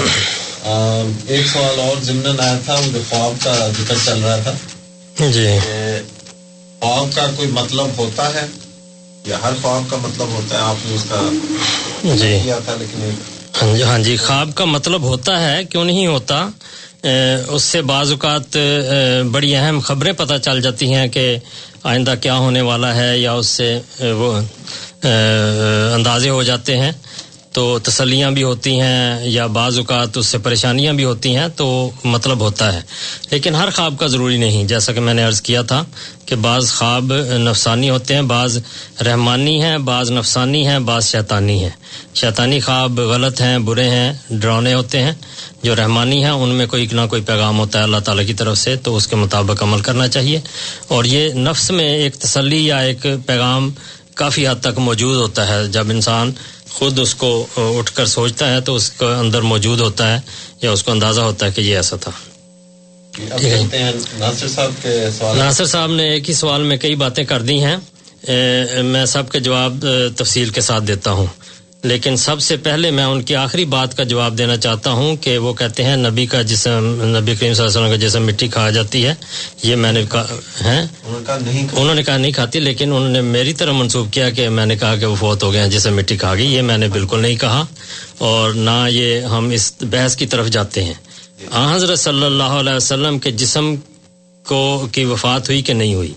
ایک 1.27 1.47
سوال 1.47 1.79
اور 1.79 2.01
ضمن 2.03 2.39
آیا 2.39 2.57
تھا 2.65 2.73
وہ 2.73 2.91
جو 2.93 3.01
خواب 3.09 3.43
کا 3.43 3.67
ذکر 3.79 3.95
چل 4.05 4.23
رہا 4.23 4.37
تھا۔ 4.37 4.53
جی۔ 5.27 5.47
خواب 6.79 7.15
کا 7.15 7.27
کوئی 7.35 7.51
مطلب 7.51 7.97
ہوتا 7.97 8.33
ہے؟ 8.33 8.47
یا 9.25 9.37
ہر 9.43 9.51
خواب 9.61 9.89
کا 9.89 9.97
مطلب 9.97 10.27
ہوتا 10.27 10.55
ہے؟ 10.55 10.61
آپ 10.61 10.85
نے 10.85 10.95
اس 10.95 11.05
کا 11.09 11.21
جی۔ 12.15 12.39
کیا 12.43 12.59
تھا 12.65 12.75
لیکن 12.79 13.09
ہاں 13.53 13.75
جی 13.75 13.83
ہاں 13.83 13.97
جی 13.99 14.15
خواب 14.17 14.49
کا 14.55 14.65
مطلب 14.65 15.01
ہوتا 15.03 15.39
ہے، 15.41 15.63
کیوں 15.63 15.83
نہیں 15.85 16.07
ہوتا؟ 16.07 16.37
اس 17.47 17.63
سے 17.63 17.81
بعض 17.81 18.11
اوقات 18.11 18.57
بڑی 19.31 19.55
اہم 19.55 19.79
خبریں 19.79 20.11
پتہ 20.13 20.33
چل 20.41 20.61
جاتی 20.61 20.93
ہیں 20.93 21.07
کہ 21.07 21.25
آئندہ 21.83 22.13
کیا 22.21 22.35
ہونے 22.37 22.61
والا 22.61 22.95
ہے 22.95 23.17
یا 23.17 23.31
اس 23.33 23.47
سے 23.47 23.69
وہ 24.17 24.29
اندازے 25.95 26.29
ہو 26.29 26.43
جاتے 26.43 26.77
ہیں۔ 26.77 26.91
تو 27.53 27.79
تسلیاں 27.79 28.31
بھی 28.31 28.43
ہوتی 28.43 28.79
ہیں 28.79 29.29
یا 29.29 29.45
بعض 29.45 29.77
اوقات 29.77 30.17
اس 30.17 30.25
سے 30.25 30.37
پریشانیاں 30.37 30.93
بھی 30.93 31.03
ہوتی 31.03 31.35
ہیں 31.35 31.47
تو 31.55 31.89
مطلب 32.03 32.39
ہوتا 32.39 32.73
ہے۔ 32.73 32.81
لیکن 33.31 33.55
ہر 33.55 33.69
خواب 33.69 33.93
کا 33.99 34.07
ضروری 34.07 34.37
نہیں، 34.37 34.63
جیسا 34.63 34.93
کہ 34.93 34.99
میں 34.99 35.13
نے 35.13 35.23
عرض 35.23 35.41
کیا 35.41 35.61
تھا 35.61 35.83
کہ 36.25 36.35
بعض 36.35 36.71
خواب 36.71 37.13
نفسانی 37.37 37.89
ہوتے 37.89 38.15
ہیں، 38.15 38.21
بعض 38.21 38.57
رحمانی 39.05 39.61
ہیں، 39.61 39.77
بعض 39.77 40.11
نفسانی 40.11 40.67
ہیں، 40.67 40.79
بعض 40.79 41.07
شیطانی 41.07 41.63
ہیں۔ 41.63 41.69
شیطانی 42.15 42.59
خواب 42.59 42.99
غلط 42.99 43.41
ہیں، 43.41 43.57
برے 43.57 43.89
ہیں 43.89 44.13
ڈرونے 44.29 44.73
ہوتے 44.73 45.01
ہیں۔ 45.01 45.11
جو 45.63 45.75
رحمانی 45.75 46.23
ہیں، 46.23 46.31
ان 46.31 46.49
میں 46.49 46.65
کوئی 46.65 46.87
نہ 46.91 47.01
کوئی 47.09 47.21
پیغام 47.21 47.59
ہوتا 47.59 47.79
ہے 47.79 47.83
اللہ 47.83 47.97
تعالیٰ 47.97 48.27
کی 48.27 48.33
طرف 48.33 48.57
سے، 48.57 48.75
تو 48.75 48.95
اس 48.95 49.07
کے 49.07 49.15
مطابق 49.15 49.63
عمل 49.63 49.79
کرنا 49.79 50.07
چاہیے۔ 50.07 50.41
اور 50.87 51.03
یہ 51.03 51.33
نفس 51.33 51.71
میں 51.71 51.89
ایک 51.89 52.15
تسلی 52.15 52.67
یا 52.67 52.77
ایک 52.77 53.05
پیغام 53.25 53.71
کافی 54.15 54.47
حد 54.47 54.61
تک 54.61 54.79
موجود 54.79 55.17
ہوتا 55.17 55.47
ہے۔ 55.47 55.67
جب 55.67 55.89
انسان 55.89 56.31
خود 56.69 56.99
اس 56.99 57.15
کو 57.15 57.45
اٹھ 57.57 57.91
کر 57.91 58.05
سوچتا 58.05 58.53
ہے 58.53 58.61
تو 58.61 58.75
اس 58.75 58.89
کے 58.89 59.05
اندر 59.05 59.41
موجود 59.41 59.79
ہوتا 59.79 60.13
ہے 60.13 60.19
یا 60.61 60.71
اس 60.71 60.83
کو 60.83 60.91
اندازہ 60.91 61.21
ہوتا 61.21 61.45
ہے 61.45 61.51
کہ 61.51 61.61
یہ 61.61 61.75
ایسا 61.75 61.95
تھا۔ 61.95 62.11
ناصر 64.19 64.47
صاحب 64.47 64.71
کے 64.81 65.07
سوال۔ 65.17 65.37
ناصر 65.37 65.65
صاحب 65.65 65.91
نے 65.91 66.09
ایک 66.09 66.29
ہی 66.29 66.33
سوال 66.33 66.63
میں 66.63 66.77
کئی 66.77 66.95
باتیں 66.95 67.23
کر 67.23 67.41
دی 67.41 67.63
ہیں۔ 67.63 67.77
میں 68.83 69.05
سب 69.05 69.31
کے 69.31 69.39
جواب 69.39 69.85
تفصیل 70.15 70.49
کے 70.49 70.61
ساتھ 70.61 70.83
دیتا 70.83 71.11
ہوں۔ 71.11 71.27
لیکن 71.83 72.15
سب 72.15 72.41
سے 72.41 72.57
پہلے 72.57 72.91
میں 72.91 73.03
ان 73.03 73.21
کی 73.21 73.35
آخری 73.35 73.65
بات 73.65 73.97
کا 73.97 74.03
جواب 74.03 74.37
دینا 74.37 74.57
چاہتا 74.57 74.91
ہوں 74.91 75.15
کہ 75.15 75.37
وہ 75.37 75.53
کہتے 75.53 75.83
ہیں 75.83 75.95
نبی 75.95 76.25
کا 76.25 76.41
جسم 76.41 77.15
نبی 77.17 77.35
کریم 77.35 77.53
صلی 77.53 77.65
اللہ 77.65 77.79
علیہ 77.79 77.87
وسلم 77.87 77.89
کا 77.89 77.95
جسم 77.95 78.25
مٹی 78.25 78.47
کھا 78.47 78.69
جاتی 78.69 79.05
ہے۔ 79.05 79.13
یہ 79.63 79.75
میں 79.75 79.91
نے 79.91 80.03
کہا 80.11 80.27
ہیں؟ 80.65 80.87
انہوں 81.73 81.95
نے 81.95 82.03
کہا 82.03 82.17
نہیں 82.17 82.31
کھاتی۔ 82.31 82.59
لیکن 82.59 82.93
انہوں 82.93 83.09
نے 83.09 83.21
میری 83.21 83.53
طرح 83.53 83.71
منسوخ 83.71 84.07
کیا 84.11 84.29
کہ 84.29 84.49
میں 84.49 84.65
نے 84.65 84.75
کہا 84.75 84.95
کہ 84.95 85.05
وہ 85.05 85.15
فوت 85.15 85.43
ہو 85.43 85.53
گئے 85.53 85.61
ہیں 85.61 85.69
جسے 85.69 85.89
مٹی 85.89 86.17
کھا 86.17 86.35
گئی۔ 86.35 86.53
یہ 86.53 86.61
میں 86.61 86.77
نے 86.77 86.87
بالکل 86.87 87.19
نہیں 87.19 87.35
کہا۔ 87.35 87.65
اور 88.17 88.51
نہ 88.51 88.87
یہ 88.89 89.19
ہم 89.19 89.49
اس 89.49 89.73
بحث 89.81 90.15
کی 90.15 90.25
طرف 90.25 90.47
جاتے 90.47 90.83
ہیں۔ 90.83 90.93
حضرت 91.75 91.99
صلی 91.99 92.25
اللہ 92.25 92.43
علیہ 92.43 92.73
وسلم 92.73 93.19
کے 93.19 93.31
جسم 93.31 93.75
کو 94.47 94.87
کی 94.91 95.05
وفات 95.05 95.49
ہوئی 95.49 95.61
کہ 95.61 95.73
نہیں 95.73 95.95
ہوئی؟ 95.95 96.13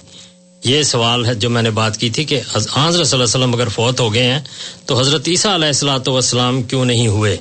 یہ 0.66 0.82
سوال 0.84 1.24
ہے 1.26 1.34
جو 1.34 1.50
میں 1.50 1.62
نے 1.62 1.70
بات 1.72 1.96
کی 1.96 2.10
تھی 2.10 2.24
کہ 2.24 2.40
حضرت 2.46 2.70
صلی 2.70 2.80
اللہ 2.88 3.14
علیہ 3.14 3.22
وسلم 3.24 3.54
اگر 3.54 3.68
فوت 3.68 4.00
ہو 4.00 4.12
گئے 4.14 4.26
ہیں 4.26 4.40
تو 4.86 4.98
حضرت 5.00 5.28
عیسیٰ 5.28 5.52
علیہ 5.54 5.66
السلاۃ 5.66 6.08
والسلام 6.08 6.62
کیوں 6.62 6.84
نہیں 6.84 7.06
ہوئے؟ 7.08 7.36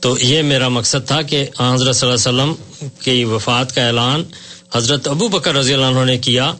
تو 0.00 0.16
یہ 0.20 0.42
میرا 0.42 0.68
مقصد 0.70 1.06
تھا 1.06 1.20
کہ 1.22 1.44
آن 1.58 1.72
حضرت 1.74 1.96
صلی 1.96 2.08
اللہ 2.08 2.28
علیہ 2.28 2.28
وسلم 2.30 2.88
کی 3.00 3.24
وفات 3.24 3.74
کا 3.74 3.86
اعلان 3.86 4.22
حضرت 4.74 5.08
ابو 5.08 5.28
بکر 5.28 5.54
رضی 5.54 5.74
اللہ 5.74 5.86
عنہ 5.86 6.04
نے 6.04 6.16
کیا 6.18 6.52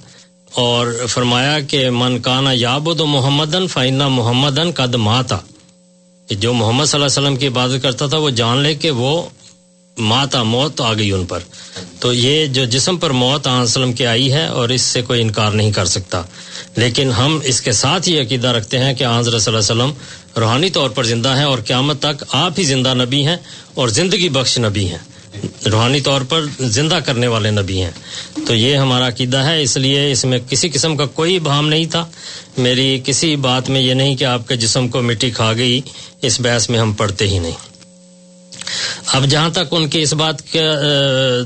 اور 0.59 0.86
فرمایا 1.09 1.59
کہ 1.61 1.88
من 1.91 2.18
کانا 2.20 2.53
یابد 2.53 3.01
محمدن 3.07 3.66
فائنہ 3.66 4.09
محمدن 4.11 4.70
قد 4.72 4.95
ماتا۔ 5.01 5.38
جو 6.28 6.53
محمد 6.53 6.84
صلی 6.84 7.01
اللہ 7.01 7.07
علیہ 7.09 7.20
وسلم 7.20 7.36
کی 7.36 7.47
عبادت 7.47 7.82
کرتا 7.82 8.07
تھا 8.07 8.18
وہ 8.18 8.30
جان 8.30 8.59
لے 8.59 8.74
کہ 8.74 8.91
وہ 8.91 9.12
ماتا 10.01 10.42
موت 10.42 10.80
آ 10.80 10.92
گئی 10.92 11.12
ان 11.12 11.24
پر۔ 11.24 11.38
تو 12.01 12.12
یہ 12.12 12.46
جو 12.46 12.64
جسم 12.64 12.96
پر 12.96 13.11
موت 13.11 13.46
آن 13.46 13.62
وسلم 13.62 13.92
کی 13.92 14.07
آئی 14.07 14.32
ہے 14.32 14.46
اور 14.46 14.68
اس 14.68 14.82
سے 14.82 15.03
کوئی 15.03 15.22
انکار 15.22 15.53
نہیں 15.53 15.72
کر 15.72 15.84
سکتا۔ 15.84 16.22
لیکن 16.76 17.12
ہم 17.12 17.38
اس 17.44 17.61
کے 17.61 17.72
ساتھ 17.72 18.09
یہ 18.09 18.22
عقیدہ 18.22 18.48
رکھتے 18.48 18.78
ہیں 18.78 18.94
کہ 18.94 19.05
آن 19.05 19.24
صلی 19.24 19.32
اللہ 19.32 19.48
علیہ 19.48 19.59
وسلم 19.59 19.90
روحانی 20.36 20.70
طور 20.70 20.90
پر 20.90 21.05
زندہ 21.05 21.36
ہیں 21.36 21.44
اور 21.44 21.59
قیامت 21.59 22.01
تک 22.03 22.24
آپ 22.32 22.53
ہی 22.59 22.64
زندہ 22.64 22.94
نبی 22.94 23.26
ہیں 23.26 23.36
اور 23.74 23.88
زندگی 23.88 24.28
بخش 24.28 24.59
نبی 24.59 24.88
ہیں۔ 24.88 24.98
روحانی 25.68 26.01
طور 26.01 26.20
پر 26.20 26.44
زندہ 26.61 26.98
کرنے 27.05 27.26
والے 27.26 27.51
نبی 27.51 27.82
ہیں۔ 27.82 27.90
تو 28.46 28.55
یہ 28.55 28.76
ہمارا 28.76 29.09
عقیدہ 29.09 29.36
ہے، 29.36 29.62
اس 29.62 29.76
لیے 29.76 30.12
اس 30.12 30.24
میں 30.24 30.38
کسی 30.48 30.68
قسم 30.68 30.96
کا 30.96 31.07
کوئی 31.07 31.38
بہام 31.38 31.68
نہیں 31.68 31.86
تھا۔ 31.86 32.07
میری 32.59 33.01
کسی 33.05 33.36
بات 33.36 33.70
میں 33.70 33.80
یہ 33.80 33.94
نہیں 33.94 34.16
کہ 34.16 34.24
آپ 34.24 34.48
کے 34.48 34.57
جسم 34.57 34.88
کو 34.88 35.03
مٹی 35.03 35.30
کھا 35.30 35.53
گئی، 35.53 35.80
اس 36.22 36.40
بحث 36.40 36.70
میں 36.70 36.78
ہم 36.78 36.92
پڑھتے 36.92 37.28
ہی 37.28 37.38
نہیں۔ 37.38 37.70
اب 39.07 39.27
جہاں 39.27 39.51
تک 39.51 39.71
ان 39.71 39.89
کی 39.89 40.03
اس 40.03 40.12
بات 40.12 40.53
کا 40.53 40.61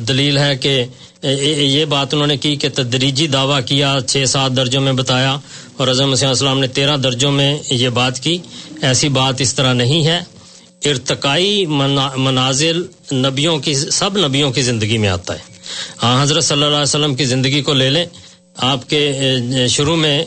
دلیل 0.09 0.39
ہے 0.39 0.57
کہ 0.57 0.85
یہ 1.23 1.85
بات 1.85 2.15
انہوں 2.15 2.27
نے 2.27 2.37
کی 2.37 2.57
کہ 2.57 2.69
تدریجی 2.75 3.27
دعویٰ 3.27 3.61
کیا، 3.67 3.99
چھ 4.07 4.25
سات 4.29 4.51
درجوں 4.57 4.81
میں 4.81 4.93
بتایا 4.93 5.37
اور 5.77 5.89
رضم 5.89 6.11
مسیح 6.11 6.29
السلام 6.29 6.61
نے 6.61 6.67
تیرہ 6.67 6.97
درجوں 6.97 7.33
میں 7.33 7.59
یہ 7.71 7.89
بات 7.89 8.21
کی۔ 8.21 8.39
ایسی 8.83 9.09
بات 9.09 9.41
اس 9.41 9.55
طرح 9.55 9.73
نہیں 9.73 10.07
ہے۔ 10.07 10.21
ارتقائی 10.85 11.67
منازل 12.17 12.83
نبیوں 13.13 13.59
کی، 13.59 13.75
سب 13.75 14.27
نبیوں 14.27 14.53
کی 14.53 14.63
زندگی 14.63 14.99
میں 14.99 15.09
آتا 15.09 15.35
ہے۔ 15.35 15.39
ہاں 16.03 16.23
حضرت 16.23 16.45
صلی 16.45 16.63
اللہ 16.63 16.77
علیہ 16.77 16.83
وسلم 16.83 17.15
کی 17.15 17.25
زندگی 17.25 17.63
کو 17.63 17.75
لے 17.75 17.91
لیں۔ 17.91 18.07
آپ 18.57 18.89
کے 18.91 19.13
شروع 19.69 19.97
میں 19.97 20.25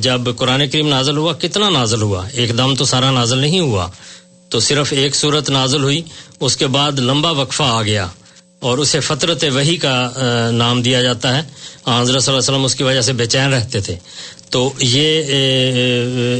جب 0.00 0.20
قرآن 0.36 0.68
کریم 0.68 0.88
نازل 0.88 1.16
ہوا، 1.16 1.32
کتنا 1.32 1.68
نازل 1.68 2.02
ہوا؟ 2.02 2.24
ایک 2.32 2.58
دم 2.58 2.74
تو 2.74 2.84
سارا 2.84 3.10
نازل 3.10 3.38
نہیں 3.38 3.60
ہوا۔ 3.60 3.88
تو 4.48 4.60
صرف 4.60 4.92
ایک 4.96 5.16
صورت 5.16 5.50
نازل 5.50 5.82
ہوئی، 5.82 6.02
اس 6.40 6.56
کے 6.56 6.66
بعد 6.66 6.98
لمبا 6.98 7.30
وقفہ 7.30 7.62
آ 7.62 7.82
گیا 7.82 8.06
اور 8.60 8.78
اسے 8.78 9.00
فطرت 9.00 9.44
وہی 9.54 9.76
کا 9.76 10.12
نام 10.52 10.82
دیا 10.82 11.02
جاتا 11.02 11.36
ہے۔ 11.36 11.40
حضرت 11.40 12.06
صلی 12.06 12.14
اللہ 12.14 12.30
علیہ 12.30 12.38
وسلم 12.38 12.64
اس 12.64 12.74
کی 12.74 12.82
وجہ 12.82 13.00
سے 13.00 13.12
بے 13.12 13.26
چین 13.26 13.52
رہتے 13.52 13.80
تھے۔ 13.80 13.96
تو 14.50 14.72
یہ 14.80 15.22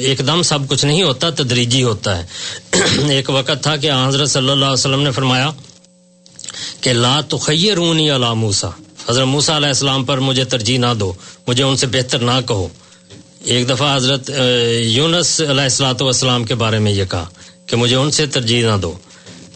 ایک 0.02 0.18
دم 0.26 0.42
سب 0.42 0.58
کچھ 0.68 0.84
نہیں 0.84 1.02
ہوتا، 1.02 1.30
تدریجی 1.30 1.82
ہوتا 1.82 2.18
ہے۔ 2.18 2.26
ایک 3.08 3.30
وقت 3.30 3.62
تھا 3.62 3.76
کہ 3.76 3.90
حضرت 4.08 4.30
صلی 4.30 4.50
اللہ 4.50 4.64
علیہ 4.64 4.72
وسلم 4.72 5.02
نے 5.02 5.10
فرمایا 5.10 5.50
کہ 6.80 6.92
لا 6.92 7.20
تخیرونی 7.28 8.10
علی 8.10 8.34
موسا 8.34 8.68
حضرت 9.08 9.26
موسیٰ 9.26 9.56
علیہ 9.56 9.68
السلام 9.68 10.04
پر 10.04 10.18
مجھے 10.18 10.44
ترجیح 10.44 10.78
نہ 10.78 10.94
دو، 11.00 11.12
مجھے 11.46 11.62
ان 11.64 11.76
سے 11.76 11.86
بہتر 11.86 12.18
نہ 12.18 12.40
کہو۔ 12.48 12.68
ایک 13.44 13.68
دفعہ 13.68 13.96
حضرت 13.96 14.30
یونس 14.80 15.40
علیہ 15.40 15.62
السلاۃ 15.62 16.00
والسلام 16.00 16.44
کے 16.44 16.54
بارے 16.54 16.78
میں 16.78 16.92
یہ 16.92 17.04
کہا۔ 17.04 17.26
کہ 17.68 17.76
مجھے 17.76 17.96
ان 17.96 18.10
سے 18.10 18.26
ترجیح 18.26 18.66
نہ 18.66 18.76
دو۔ 18.82 18.92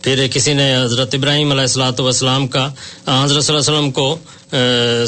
پھر 0.03 0.27
کسی 0.33 0.53
نے 0.55 0.77
حضرت 0.77 1.15
ابراہیم 1.15 1.51
علیہ 1.51 1.61
السلاۃ 1.61 1.99
والسلام 1.99 2.47
کا 2.49 2.65
حضرت 3.25 3.45
صلی 3.45 3.57
اللہ 3.57 3.69
علیہ 3.69 3.79
وسلم 3.79 3.91
کو 3.91 4.19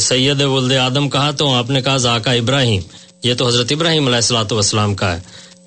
سید 0.01 0.41
ولد 0.41 0.73
آدم 0.77 1.09
کہا 1.11 1.31
تو 1.31 1.53
آپ 1.55 1.71
نے 1.71 1.81
کہا 1.83 1.97
ذاکا 1.97 2.31
ابراہیم۔ 2.33 2.83
یہ 3.23 3.35
تو 3.35 3.47
حضرت 3.47 3.73
ابراہیم 3.73 4.07
علیہ 4.07 4.17
السلاۃ 4.17 4.53
والسلام 4.53 4.95
کا 4.95 5.13
ہے۔ 5.17 5.21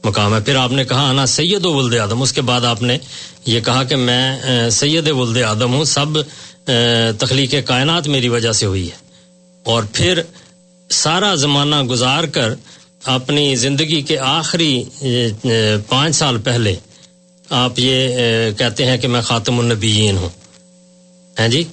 مقام 0.04 0.36
ہے۔ 0.36 0.40
پھر 0.42 0.56
آپ 0.56 0.72
نے 0.72 0.84
کہا 0.84 1.10
انا 1.10 1.26
سید 1.26 1.66
و 1.66 1.74
ولد 1.74 1.98
آدم۔ 2.00 2.22
اس 2.22 2.34
کے 2.34 2.42
بعد 2.42 2.66
آپ 2.66 2.82
نے 2.82 2.98
یہ 3.46 3.60
کہا 3.60 3.84
کہ 3.84 3.96
میں 3.96 4.40
سید 4.70 5.08
ولد 5.08 5.44
آدم 5.44 5.74
ہوں۔ 5.74 5.84
سب 5.84 6.20
تخلیق 7.20 7.56
کائنات 7.66 8.08
میری 8.08 8.30
وجہ 8.30 8.52
سے 8.52 8.66
ہوئی 8.66 8.90
ہے۔ 8.92 8.96
اور 9.64 9.84
پھر 9.94 10.22
سارا 10.90 11.36
زمانہ 11.36 11.84
گزار 11.84 12.24
کر 12.24 12.54
اپنی 13.04 13.56
زندگی 13.56 14.02
کے 14.02 14.18
آخری 14.20 14.84
پانچ 15.90 16.16
سال 16.16 16.38
پہلے 16.38 16.76
آپ 17.50 17.74
یہ 17.78 18.10
کہتے 18.58 18.86
ہیں 18.86 18.98
کہ 18.98 19.08
میں 19.08 19.22
خاتم 19.22 19.60
النبیین 19.60 20.18
ہوں۔ 20.18 20.30
ہیں 21.40 21.48
جی؟ 21.48 21.64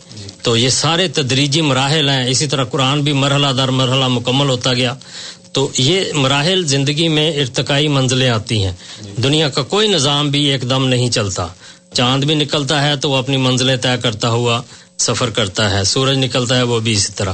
تو 0.43 0.57
یہ 0.57 0.69
سارے 0.69 1.09
تدریجی 1.09 1.61
مراحل 1.61 2.09
ہیں۔ 2.09 2.29
اسی 2.31 2.47
طرح 2.47 2.65
قرآن 2.65 3.01
بھی 3.01 3.13
مرحلہ 3.13 3.47
در 3.57 3.69
مرحلہ 3.69 4.09
مکمل 4.09 4.49
ہوتا 4.49 4.75
گیا۔ 4.75 4.95
تو 5.53 5.71
یہ 5.79 6.01
مراحل 6.13 6.67
زندگی 6.67 7.09
میں 7.09 7.41
ارتقائی 7.41 7.89
منزلیں 7.89 8.29
آتی 8.29 8.65
ہیں۔ 8.65 8.73
دنیا 9.17 9.49
کا 9.49 9.63
کوئی 9.63 9.89
نظام 9.89 10.31
بھی 10.31 10.45
ایک 10.45 10.71
دم 10.71 10.87
نہیں 10.89 11.11
چلتا۔ 11.11 11.47
چاند 11.93 12.25
بھی 12.25 12.35
نکلتا 12.35 12.83
ہے 12.83 12.97
تو 12.97 13.11
وہ 13.11 13.17
اپنی 13.17 13.37
منزلیں 13.37 13.77
طے 13.77 13.89
کرتا 14.03 14.31
ہوا 14.31 14.63
سفر 14.99 15.31
کرتا 15.31 15.71
ہے۔ 15.71 15.85
سورج 15.85 16.17
نکلتا 16.17 16.57
ہے 16.57 16.63
وہ 16.63 16.81
بھی 16.81 16.93
اسی 16.93 17.13
طرح۔ 17.17 17.33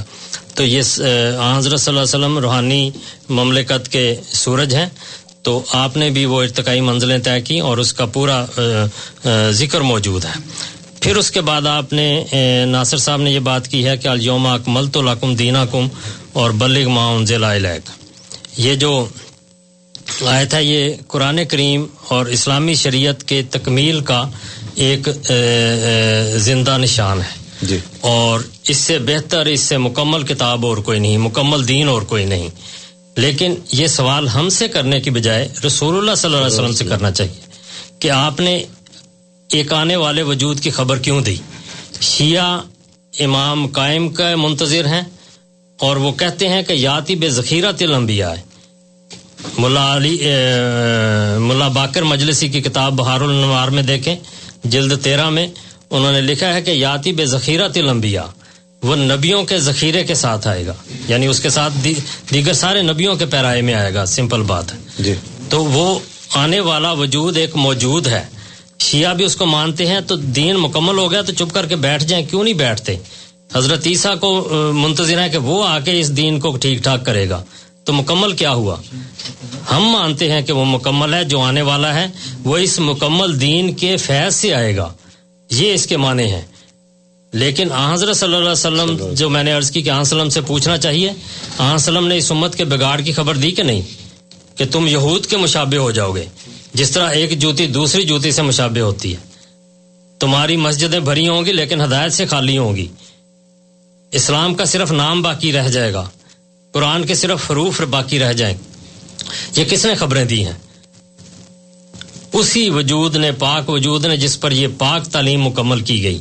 تو 0.55 0.65
یہ 0.65 0.79
حضرت 0.79 1.81
صلی 1.81 1.99
اللہ 1.99 2.01
علیہ 2.01 2.01
وسلم 2.01 2.39
روحانی 2.39 2.91
مملکت 3.29 3.89
کے 3.89 4.15
سورج 4.33 4.75
ہیں۔ 4.75 4.87
تو 5.43 5.63
آپ 5.73 5.97
نے 5.97 6.11
بھی 6.11 6.25
وہ 6.25 6.43
ارتقائی 6.43 6.81
منزلیں 6.81 7.19
طے 7.19 7.41
کی 7.41 7.59
اور 7.59 7.79
اس 7.79 7.93
کا 7.93 8.07
پورا 8.07 8.47
ذکر 9.51 9.81
موجود 9.81 10.25
ہے۔ 10.25 10.41
پھر 11.01 11.17
اس 11.17 11.31
کے 11.31 11.41
بعد 11.41 11.67
آپ 11.67 11.93
نے 11.93 12.25
ناصر 12.67 12.97
صاحب 12.97 13.21
نے 13.21 13.31
یہ 13.31 13.39
بات 13.39 13.69
کی 13.69 13.87
ہے 13.87 13.97
کہ 13.97 14.09
الوم 14.09 14.47
اکمل 14.47 14.89
تو 14.89 15.03
لکم 15.03 15.35
دینا 15.35 15.65
کم 15.65 15.89
اور 16.33 16.51
بلغ 16.51 16.89
معاون 16.89 17.27
ضلع 17.27 17.55
یہ 18.57 18.75
جو 18.75 19.07
آیت 20.27 20.55
ہے 20.55 20.65
یہ 20.65 20.95
قرآن 21.09 21.45
کریم 21.45 21.87
اور 22.09 22.27
اسلامی 22.27 22.75
شریعت 22.75 23.25
کے 23.25 23.43
تکمیل 23.51 24.01
کا 24.01 24.29
ایک 24.75 25.09
زندہ 26.37 26.79
نشان 26.79 27.21
ہے۔ 27.21 27.41
جی۔ 27.63 27.79
اور 28.01 28.41
اس 28.69 28.77
سے 28.77 28.99
بہتر 28.99 29.47
اس 29.47 29.61
سے 29.61 29.79
مکمل 29.79 30.23
کتاب 30.23 30.67
اور 30.67 30.77
کوئی 30.77 30.99
نہیں 30.99 31.19
مکمل 31.19 31.69
دین 31.69 31.89
اور 31.89 32.03
کوئی 32.03 32.25
نہیں۔ 32.25 32.49
لیکن 33.17 33.55
یہ 33.73 33.87
سوال 33.87 34.29
ہم 34.29 34.49
سے 34.49 34.69
کرنے 34.69 35.01
کی 35.01 35.11
بجائے 35.11 35.49
رسول 35.67 35.97
اللہ 35.97 36.15
صلی 36.15 36.35
اللہ 36.35 36.47
علیہ 36.47 36.55
وسلم 36.55 36.73
سے 36.73 36.85
کرنا 36.85 37.11
چاہیے 37.11 37.41
کہ 37.99 38.11
آپ 38.11 38.41
نے 38.41 38.65
ایک 39.51 39.73
آنے 39.73 39.97
والے 39.97 40.23
وجود 40.23 40.61
کی 40.61 40.71
خبر 40.71 40.99
کیوں 40.99 41.21
دی؟ 41.21 41.37
شیعہ 42.01 42.61
امام 43.21 43.67
قائم 43.67 44.09
کا 44.09 44.37
منتظر 44.37 44.87
ہیں 44.87 45.03
اور 45.79 45.97
وہ 45.97 46.13
کہتے 46.13 46.49
ہیں 46.49 46.63
کہ 46.63 46.73
یاتی 46.73 47.15
بے 47.15 47.31
ذخیرہ 47.31 47.73
تل 47.73 47.95
انبیاء 47.95 48.31
ہے۔ 48.31 48.43
ملا 49.59 49.97
علی 49.97 50.19
ملا 51.39 51.69
باقر 51.69 52.03
مجلسی 52.03 52.49
کی 52.49 52.61
کتاب 52.61 52.93
بہار 52.93 53.21
النوار 53.21 53.69
میں 53.69 53.83
دیکھیں، 53.83 54.17
جلد 54.65 55.05
تیرہ 55.05 55.29
میں 55.31 55.47
انہوں 55.91 56.13
نے 56.13 56.21
لکھا 56.21 56.55
ہے 56.55 56.63
کہ 56.63 56.71
یاتی 56.71 57.13
بے 57.13 57.27
ذخیرہ 57.27 57.69
تل 57.69 57.89
انبیاء۔ 57.89 58.27
وہ 58.83 58.97
نبیوں 58.97 59.45
کے 59.45 59.59
ذخیرے 59.59 60.05
کے 60.05 60.15
ساتھ 60.15 60.49
آئے 60.49 60.67
گا۔ 60.67 60.75
یعنی 61.09 61.27
اس 61.27 61.41
کے 61.41 61.51
ساتھ 61.51 61.73
دی- 61.85 62.33
دیگر 62.33 62.53
سارے 62.53 62.83
نبیوں 62.83 63.15
کے 63.15 63.27
پیرائے 63.27 63.63
میں 63.63 63.75
آئے 63.75 63.95
گا۔ 63.95 64.05
سمپل 64.05 64.43
بات 64.43 64.73
ہے۔ 64.73 64.79
جی۔ 64.99 65.15
تو 65.49 65.65
وہ 65.65 65.99
آنے 66.35 66.61
والا 66.61 66.93
وجود 66.93 67.37
ایک 67.37 67.57
موجود 67.57 68.07
ہے۔ 68.07 68.23
شیعہ 68.79 69.15
بھی 69.15 69.25
اس 69.25 69.37
کو 69.37 69.47
مانتے 69.47 69.87
ہیں۔ 69.87 70.01
تو 70.01 70.17
دین 70.17 70.57
مکمل 70.57 70.99
ہو 70.99 71.11
گیا 71.11 71.23
تو 71.23 71.33
چپ 71.33 71.55
کر 71.55 71.67
کے 71.67 71.77
بیٹھ 71.77 72.05
جائیں۔ 72.05 72.27
کیوں 72.27 72.45
نہیں 72.45 72.55
بیٹھتے؟ 72.55 72.97
حضرت 73.55 73.87
عیسیٰ 73.87 74.19
کو 74.19 74.49
منتظر 74.75 75.23
ہے 75.23 75.29
کہ 75.29 75.39
وہ 75.39 75.67
آ 75.67 75.81
کے 75.81 76.01
اس 76.01 76.17
دین 76.17 76.41
کو 76.41 76.57
ٹھیک 76.57 76.79
ٹھاک 76.79 77.07
کرے 77.07 77.29
گا۔ 77.29 77.45
تو 77.85 77.93
مکمل 77.93 78.33
کیا 78.33 78.51
ہوا؟ 78.51 78.77
ہم 79.71 79.85
مانتے 79.89 80.33
ہیں 80.33 80.43
کہ 80.43 80.53
وہ 80.53 80.65
مکمل 80.65 81.15
ہے 81.15 81.25
جو 81.25 81.41
آنے 81.41 81.63
والا 81.63 81.95
ہے 81.95 82.07
وہ 82.45 82.59
اس 82.59 82.81
مکمل 82.81 83.41
دین 83.41 83.73
کے 83.73 83.97
فیض 83.97 84.35
سے 84.35 84.55
آئے 84.55 84.77
گا۔ 84.77 84.93
یہ 85.51 85.75
اس 85.75 85.87
کے 85.87 85.97
معنی 85.97 86.33
ہیں۔ 86.33 86.43
لیکن 87.33 87.73
آن 87.73 87.93
حضرت 87.93 88.17
صلی 88.17 88.27
اللہ 88.27 88.37
علیہ 88.37 88.51
وسلم 88.51 89.15
جو 89.15 89.31
میں 89.31 89.43
نے 89.43 89.53
عرض 89.53 89.71
کی 89.71 89.83
کہ 89.83 89.91
آن 89.91 90.01
وسلم 90.01 90.29
سے 90.29 90.41
پوچھنا 90.41 90.79
چاہیے 90.79 91.11
آن 91.59 91.75
وسلم 91.75 92.07
نے 92.07 92.17
اس 92.17 92.33
امت 92.33 92.57
کے 92.57 92.65
بگاڑ 92.65 93.01
کی 93.01 93.13
خبر 93.13 93.35
دی 93.35 93.51
کہ 93.51 93.63
نہیں؟ 93.63 93.83
کہ 94.59 94.65
تم 94.67 94.87
یہود 94.87 95.27
کے 95.27 95.37
مشابہ 95.37 95.77
ہو 95.77 95.91
جاؤ 95.91 96.13
گے 96.13 96.25
جس 96.75 96.91
طرح 96.91 97.11
ایک 97.11 97.39
جوتی 97.39 97.67
دوسری 97.67 98.03
جوتی 98.03 98.31
سے 98.31 98.43
مشابہ 98.43 98.81
ہوتی 98.81 99.13
ہے۔ 99.13 99.31
تمہاری 100.19 100.57
مسجدیں 100.57 101.01
بھری 101.01 101.29
ہوں 101.29 101.45
گی 101.45 101.53
لیکن 101.53 101.81
ہدایت 101.81 102.13
سے 102.13 102.27
خالی 102.27 102.59
ہوں 102.59 102.77
گی۔ 102.77 102.87
اسلام 104.13 104.55
کا 104.55 104.65
صرف 104.65 104.93
نام 104.93 105.23
باقی 105.23 105.53
رہ 105.53 105.69
جائے 105.69 105.93
گا 105.93 106.09
قرآن 106.73 107.07
کے 107.07 107.15
صرف 107.15 107.51
حروف 107.51 107.81
باقی 107.81 108.19
رہ 108.19 108.33
جائیں۔ 108.33 108.57
یہ 109.57 109.65
کس 109.65 109.87
نے 109.87 109.95
خبریں 109.95 110.25
دی 110.25 110.47
ہیں؟ 110.47 110.53
اسی 112.33 112.71
وجود 112.71 113.17
نے 113.17 113.33
پاک 113.33 113.71
وجود 113.71 114.05
نے 114.05 114.17
جس 114.17 114.41
پر 114.41 114.53
یہ 114.53 114.69
پاک 114.79 115.07
تعلیم 115.07 115.43
مکمل 115.43 115.81
کی 115.81 116.03
گئی۔ 116.03 116.19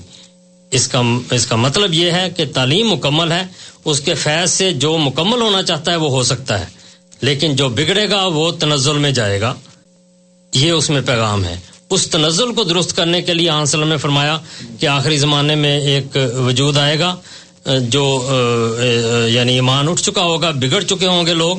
اس 0.71 0.87
کا 0.87 1.01
اس 1.31 1.45
کا 1.45 1.55
مطلب 1.55 1.93
یہ 1.93 2.11
ہے 2.11 2.29
کہ 2.37 2.45
تعلیم 2.53 2.91
مکمل 2.91 3.31
ہے، 3.31 3.43
اس 3.85 3.99
کے 3.99 4.13
فیض 4.13 4.51
سے 4.51 4.73
جو 4.73 4.97
مکمل 4.97 5.41
ہونا 5.41 5.63
چاہتا 5.63 5.91
ہے 5.91 5.95
وہ 5.95 6.09
ہو 6.09 6.23
سکتا 6.23 6.59
ہے۔ 6.59 6.65
لیکن 7.21 7.55
جو 7.55 7.69
بگڑے 7.69 8.09
گا، 8.09 8.25
وہ 8.25 8.51
تنزل 8.51 8.97
میں 8.97 9.11
جائے 9.11 9.41
گا۔ 9.41 9.53
یہ 10.53 10.71
اس 10.71 10.89
میں 10.89 11.01
پیغام 11.05 11.45
ہے۔ 11.45 11.55
اس 11.89 12.07
تنزل 12.07 12.53
کو 12.53 12.63
درست 12.63 12.95
کرنے 12.95 13.21
کے 13.21 13.33
لیے 13.33 13.49
آنسل 13.49 13.87
نے 13.87 13.97
فرمایا 13.97 14.37
کہ 14.79 14.85
آخری 14.85 15.17
زمانے 15.17 15.55
میں 15.55 15.79
ایک 15.79 16.17
وجود 16.45 16.77
آئے 16.77 16.99
گا، 16.99 17.15
جو 17.81 18.29
یعنی 19.27 19.53
ایمان 19.53 19.89
اٹھ 19.89 20.01
چکا 20.01 20.21
ہوگا، 20.21 20.51
بگڑ 20.51 20.81
چکے 20.81 21.07
ہوں 21.07 21.25
گے 21.25 21.33
لوگ۔ 21.33 21.57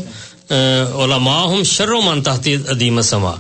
علماء 1.05 1.45
ہم 1.45 1.63
شر 1.63 1.89
و 1.89 2.01
من 2.01 2.23
تحتی 2.23 2.57
ادیم 2.69 3.01
سما۔ 3.01 3.35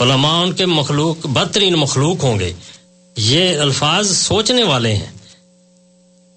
علماء 0.00 0.42
ان 0.42 0.52
کے 0.52 0.66
مخلوق، 0.66 1.26
بدترین 1.26 1.72
مخلوق 1.72 2.24
ہوں 2.24 2.38
گے۔ 2.38 2.52
یہ 3.20 3.58
الفاظ 3.58 4.10
سوچنے 4.10 4.62
والے 4.62 4.94
ہیں۔ 4.94 5.10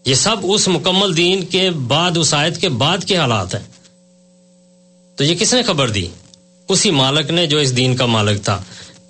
یہ 0.05 0.13
سب 0.13 0.35
اس 0.43 0.67
مکمل 0.67 1.15
دین 1.17 1.43
کے 1.45 1.69
بعد، 1.87 2.17
اس 2.17 2.33
آیت 2.33 2.57
کے 2.57 2.69
بعد 2.69 3.03
کے 3.07 3.17
حالات 3.17 3.55
ہیں۔ 3.55 3.67
تو 5.15 5.23
یہ 5.23 5.35
کس 5.35 5.53
نے 5.53 5.63
خبر 5.63 5.89
دی؟ 5.89 6.07
اسی 6.69 6.91
مالک 6.91 7.29
نے 7.31 7.45
جو 7.47 7.57
اس 7.57 7.75
دین 7.77 7.95
کا 7.95 8.05
مالک 8.05 8.43
تھا 8.43 8.61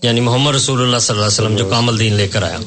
یعنی 0.02 0.20
محمد 0.20 0.56
رسول 0.56 0.82
اللہ 0.82 0.98
صلی 0.98 1.14
اللہ 1.14 1.26
علیہ 1.26 1.34
وسلم، 1.34 1.56
جو 1.56 1.66
کامل 1.66 2.00
دین 2.00 2.14
لے 2.14 2.28
کر 2.28 2.44
آیا۔ 2.44 2.58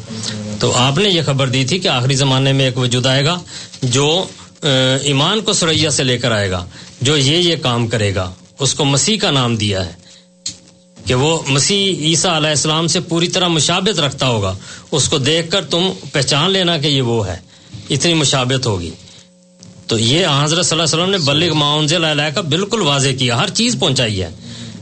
تو 0.60 0.72
آپ 0.72 0.98
نے 0.98 1.08
یہ 1.08 1.22
خبر 1.26 1.48
دی 1.48 1.64
تھی 1.64 1.78
کہ 1.78 1.88
آخری 1.88 2.14
زمانے 2.14 2.52
میں 2.52 2.64
ایک 2.64 2.78
وجود 2.78 3.06
آئے 3.06 3.24
گا، 3.24 3.38
جو 3.82 4.24
ایمان 5.02 5.40
کو 5.40 5.52
سریا 5.52 5.90
سے 5.90 6.04
لے 6.04 6.18
کر 6.18 6.32
آئے 6.32 6.50
گا، 6.50 6.64
جو 7.00 7.16
یہ 7.16 7.36
یہ 7.36 7.56
کام 7.56 7.86
کرے 7.88 8.14
گا، 8.14 8.32
اس 8.58 8.74
کو 8.74 8.84
مسیح 8.84 9.18
کا 9.18 9.30
نام 9.30 9.56
دیا 9.56 9.86
ہے۔ 9.86 10.05
کہ 11.06 11.14
وہ 11.14 11.38
مسیح 11.46 11.94
عیسیٰ 11.94 12.30
علیہ 12.30 12.48
السلام 12.48 12.86
سے 12.86 13.00
پوری 13.00 13.28
طرح 13.28 13.48
مشابت 13.48 14.00
رکھتا 14.00 14.26
ہوگا، 14.26 14.54
اس 14.90 15.08
کو 15.08 15.18
دیکھ 15.18 15.50
کر 15.50 15.64
تم 15.64 15.90
پہچان 16.12 16.50
لینا 16.50 16.78
کہ 16.78 16.86
یہ 16.86 17.02
وہ 17.02 17.26
ہے۔ 17.26 17.36
اتنی 17.90 18.14
مشابت 18.14 18.66
ہوگی۔ 18.66 18.90
تو 19.86 19.98
یہ 19.98 20.26
حضرت 20.42 20.66
صلی 20.66 20.80
اللہ 20.80 20.94
علیہ 20.94 21.04
وسلم 21.04 21.10
نے 21.10 21.18
بلغ 21.18 21.54
معاون 21.54 22.04
علیہ 22.04 22.34
کا 22.34 22.40
بالکل 22.40 22.80
واضح 22.80 23.08
کیا، 23.18 23.38
ہر 23.38 23.48
چیز 23.48 23.76
پہنچائی 23.80 24.22
ہے۔ 24.22 24.28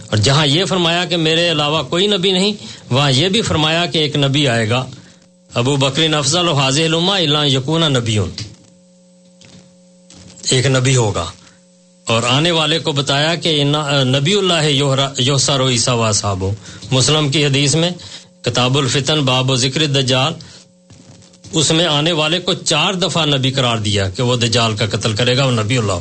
اور 0.07 0.17
جہاں 0.17 0.47
یہ 0.47 0.65
فرمایا 0.65 1.05
کہ 1.05 1.17
میرے 1.17 1.51
علاوہ 1.51 1.83
کوئی 1.83 2.07
نبی 2.07 2.33
نہیں، 2.33 2.53
وہاں 2.91 3.13
یہ 3.13 3.29
بھی 3.29 3.43
فرمایا 3.43 3.87
کہ 3.87 3.99
ایک 3.99 4.17
نبی 4.17 4.49
آئے 4.49 4.69
گا۔ 4.69 4.87
ابو 5.55 5.77
بکرین 5.77 6.15
افضل 6.15 6.49
و 6.49 6.53
حاضر 6.53 6.93
اللہ 6.93 7.47
یقون 7.47 7.93
نبی 7.93 8.19
ایک 10.51 10.67
نبی 10.67 10.97
ہوگا۔ 10.97 11.25
اور 12.07 12.23
آنے 12.29 12.51
والے 12.51 12.79
کو 12.79 12.93
بتایا 12.93 13.35
کہ 13.43 13.53
نبی 14.07 14.35
اللہ 14.35 14.67
یوسر 15.21 15.61
و 15.61 15.69
عیسیٰ 15.69 15.95
وا 15.99 16.11
صاحب 16.13 16.45
مسلم 16.93 17.29
کی 17.29 17.45
حدیث 17.45 17.75
میں 17.75 17.91
کتاب 18.45 18.77
الفتن، 18.79 19.21
باب 19.25 19.51
و 19.51 19.57
ذکر 19.57 19.87
دجال 19.87 20.33
اس 21.53 21.71
میں 21.71 21.87
آنے 21.87 22.13
والے 22.13 22.39
کو 22.41 22.55
چار 22.55 22.95
دفعہ 23.03 23.25
نبی 23.27 23.51
قرار 23.51 23.79
دیا 23.79 24.09
کہ 24.17 24.23
وہ 24.23 24.37
دجال 24.37 24.77
کا 24.77 24.87
قتل 24.93 25.15
کرے 25.17 25.37
گا 25.37 25.45
وہ 25.47 25.51
نبی 25.53 25.77
اللہ 25.79 26.01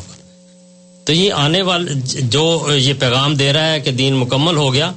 تو 1.06 1.14
یہ 1.14 1.34
آنے 1.36 1.62
والے 1.62 1.94
جو 2.32 2.46
یہ 2.72 2.94
پیغام 3.00 3.36
دے 3.36 3.52
رہا 3.54 3.72
ہے 3.72 3.80
کہ 3.80 3.92
دین 3.92 4.16
مکمل 4.16 4.58
ہو 4.58 4.74
گیا، 4.74 4.92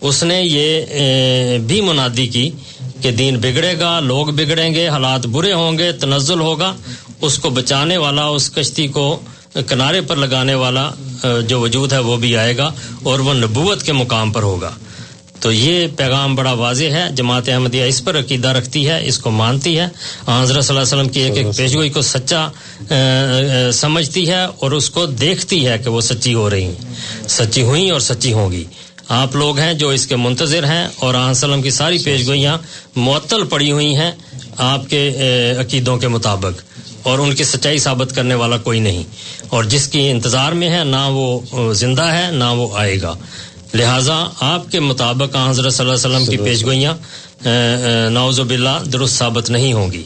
اس 0.00 0.22
نے 0.22 0.40
یہ 0.42 1.58
بھی 1.66 1.80
منادی 1.80 2.26
کی 2.26 2.48
کہ 3.02 3.10
دین 3.10 3.36
بگڑے 3.40 3.74
گا، 3.80 3.98
لوگ 4.02 4.26
بگڑیں 4.36 4.74
گے، 4.74 4.88
حالات 4.88 5.26
برے 5.26 5.52
ہوں 5.52 5.78
گے، 5.78 5.90
تنزل 6.00 6.40
ہوگا، 6.40 6.72
اس 7.20 7.38
کو 7.38 7.50
بچانے 7.50 7.96
والا، 7.96 8.26
اس 8.28 8.50
کشتی 8.50 8.86
کو 8.88 9.06
کنارے 9.68 10.00
پر 10.00 10.16
لگانے 10.16 10.54
والا 10.54 10.90
جو 11.48 11.60
وجود 11.60 11.92
ہے 11.92 11.98
وہ 11.98 12.16
بھی 12.16 12.36
آئے 12.36 12.56
گا 12.56 12.70
اور 13.02 13.18
وہ 13.18 13.34
نبوت 13.34 13.82
کے 13.82 13.92
مقام 13.92 14.32
پر 14.32 14.42
ہوگا۔ 14.42 14.70
تو 15.40 15.52
یہ 15.52 15.86
پیغام 15.96 16.34
بڑا 16.34 16.52
واضح 16.52 16.84
ہے 16.84 17.08
جماعت 17.16 17.48
احمدیہ 17.48 17.84
اس 17.84 18.04
پر 18.04 18.18
عقیدہ 18.18 18.48
رکھتی 18.48 18.88
ہے 18.88 19.00
اس 19.08 19.18
کو 19.18 19.30
مانتی 19.30 19.78
ہے۔ 19.78 19.86
حضرت 20.28 20.64
صلی 20.64 20.76
اللہ 20.76 20.86
علیہ 20.86 21.00
وسلم 21.00 21.08
کی 21.08 21.20
ایک 21.20 21.36
ایک 21.36 21.56
پیشگوئی 21.56 21.90
کو 21.90 22.02
سچا 22.02 22.48
سمجھتی 23.72 24.28
ہے 24.28 24.44
اور 24.58 24.70
اس 24.70 24.90
کو 24.90 25.06
دیکھتی 25.06 25.66
ہے 25.68 25.78
کہ 25.78 25.90
وہ 25.90 26.00
سچی 26.00 26.34
ہو 26.34 26.50
رہی 26.50 26.64
ہیں۔ 26.64 26.94
سچی 27.28 27.62
ہوئی 27.62 27.90
اور 27.90 28.00
سچی 28.00 28.32
ہوں 28.32 28.52
گی۔ 28.52 28.64
آپ 29.08 29.36
لوگ 29.36 29.58
ہیں 29.58 29.72
جو 29.74 29.88
اس 29.88 30.06
کے 30.06 30.16
منتظر 30.16 30.64
ہیں 30.64 30.88
اور 30.96 31.14
وسلم 31.14 31.62
کی 31.62 31.70
ساری 31.70 31.98
پیشگوئیاں 31.98 32.58
معطل 32.96 33.44
پڑی 33.44 33.72
ہوئی 33.72 33.94
ہیں 33.96 34.10
آپ 34.56 34.90
کے 34.90 35.10
عقیدوں 35.60 35.96
کے 35.96 36.08
مطابق۔ 36.08 36.71
اور 37.02 37.18
ان 37.18 37.34
کی 37.34 37.44
سچائی 37.44 37.78
ثابت 37.78 38.14
کرنے 38.14 38.34
والا 38.34 38.56
کوئی 38.56 38.80
نہیں۔ 38.80 39.02
اور 39.48 39.64
جس 39.64 39.88
کی 39.88 40.10
انتظار 40.10 40.52
میں 40.52 40.70
ہے 40.70 40.84
نہ 40.84 41.06
وہ 41.08 41.40
زندہ 41.74 42.02
ہے 42.02 42.30
نہ 42.30 42.44
وہ 42.44 42.78
آئے 42.78 43.02
گا۔ 43.02 43.14
لہٰذا 43.74 44.28
آپ 44.40 44.70
کے 44.70 44.80
مطابق 44.80 45.36
حضرت 45.50 45.74
صلی 45.74 45.90
اللہ 45.90 46.06
علیہ 46.06 46.16
وسلم 46.16 46.30
کی 46.30 46.36
پیش 46.36 46.64
گوئیاں 46.64 46.94
نوز 48.10 48.40
باللہ 48.40 48.84
درست 48.92 49.18
ثابت 49.18 49.50
نہیں 49.50 49.72
ہوں 49.72 49.92
گی۔ 49.92 50.02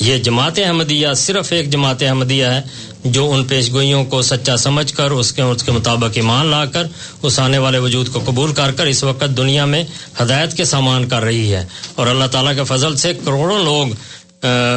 یہ 0.00 0.18
جماعت 0.18 0.58
احمدیہ 0.58 1.08
صرف 1.16 1.52
ایک 1.52 1.70
جماعت 1.70 2.02
احمدیہ 2.02 2.44
ہے 2.44 2.62
جو 3.04 3.32
ان 3.32 3.44
پیش 3.44 3.72
گوئیوں 3.72 4.04
کو 4.04 4.22
سچا 4.22 4.56
سمجھ 4.56 4.94
کر 4.94 5.10
اس 5.10 5.32
کے 5.32 5.42
اس 5.42 5.62
کے 5.62 5.72
مطابق 5.72 6.10
ایمان 6.14 6.46
لا 6.46 6.64
کر 6.64 6.86
اس 7.22 7.38
آنے 7.38 7.58
والے 7.58 7.78
وجود 7.78 8.08
کو 8.08 8.20
قبول 8.24 8.52
کر 8.52 8.72
کر 8.72 8.86
اس 8.86 9.04
وقت 9.04 9.24
دنیا 9.36 9.64
میں 9.64 9.84
ہدایت 10.22 10.56
کے 10.56 10.64
سامان 10.64 11.08
کر 11.08 11.22
رہی 11.22 11.54
ہے۔ 11.54 11.64
اور 11.94 12.06
اللہ 12.06 12.24
تعالیٰ 12.24 12.54
کے 12.54 12.64
فضل 12.64 12.96
سے 12.96 13.14
کروڑوں 13.14 13.58
لوگ 13.64 13.86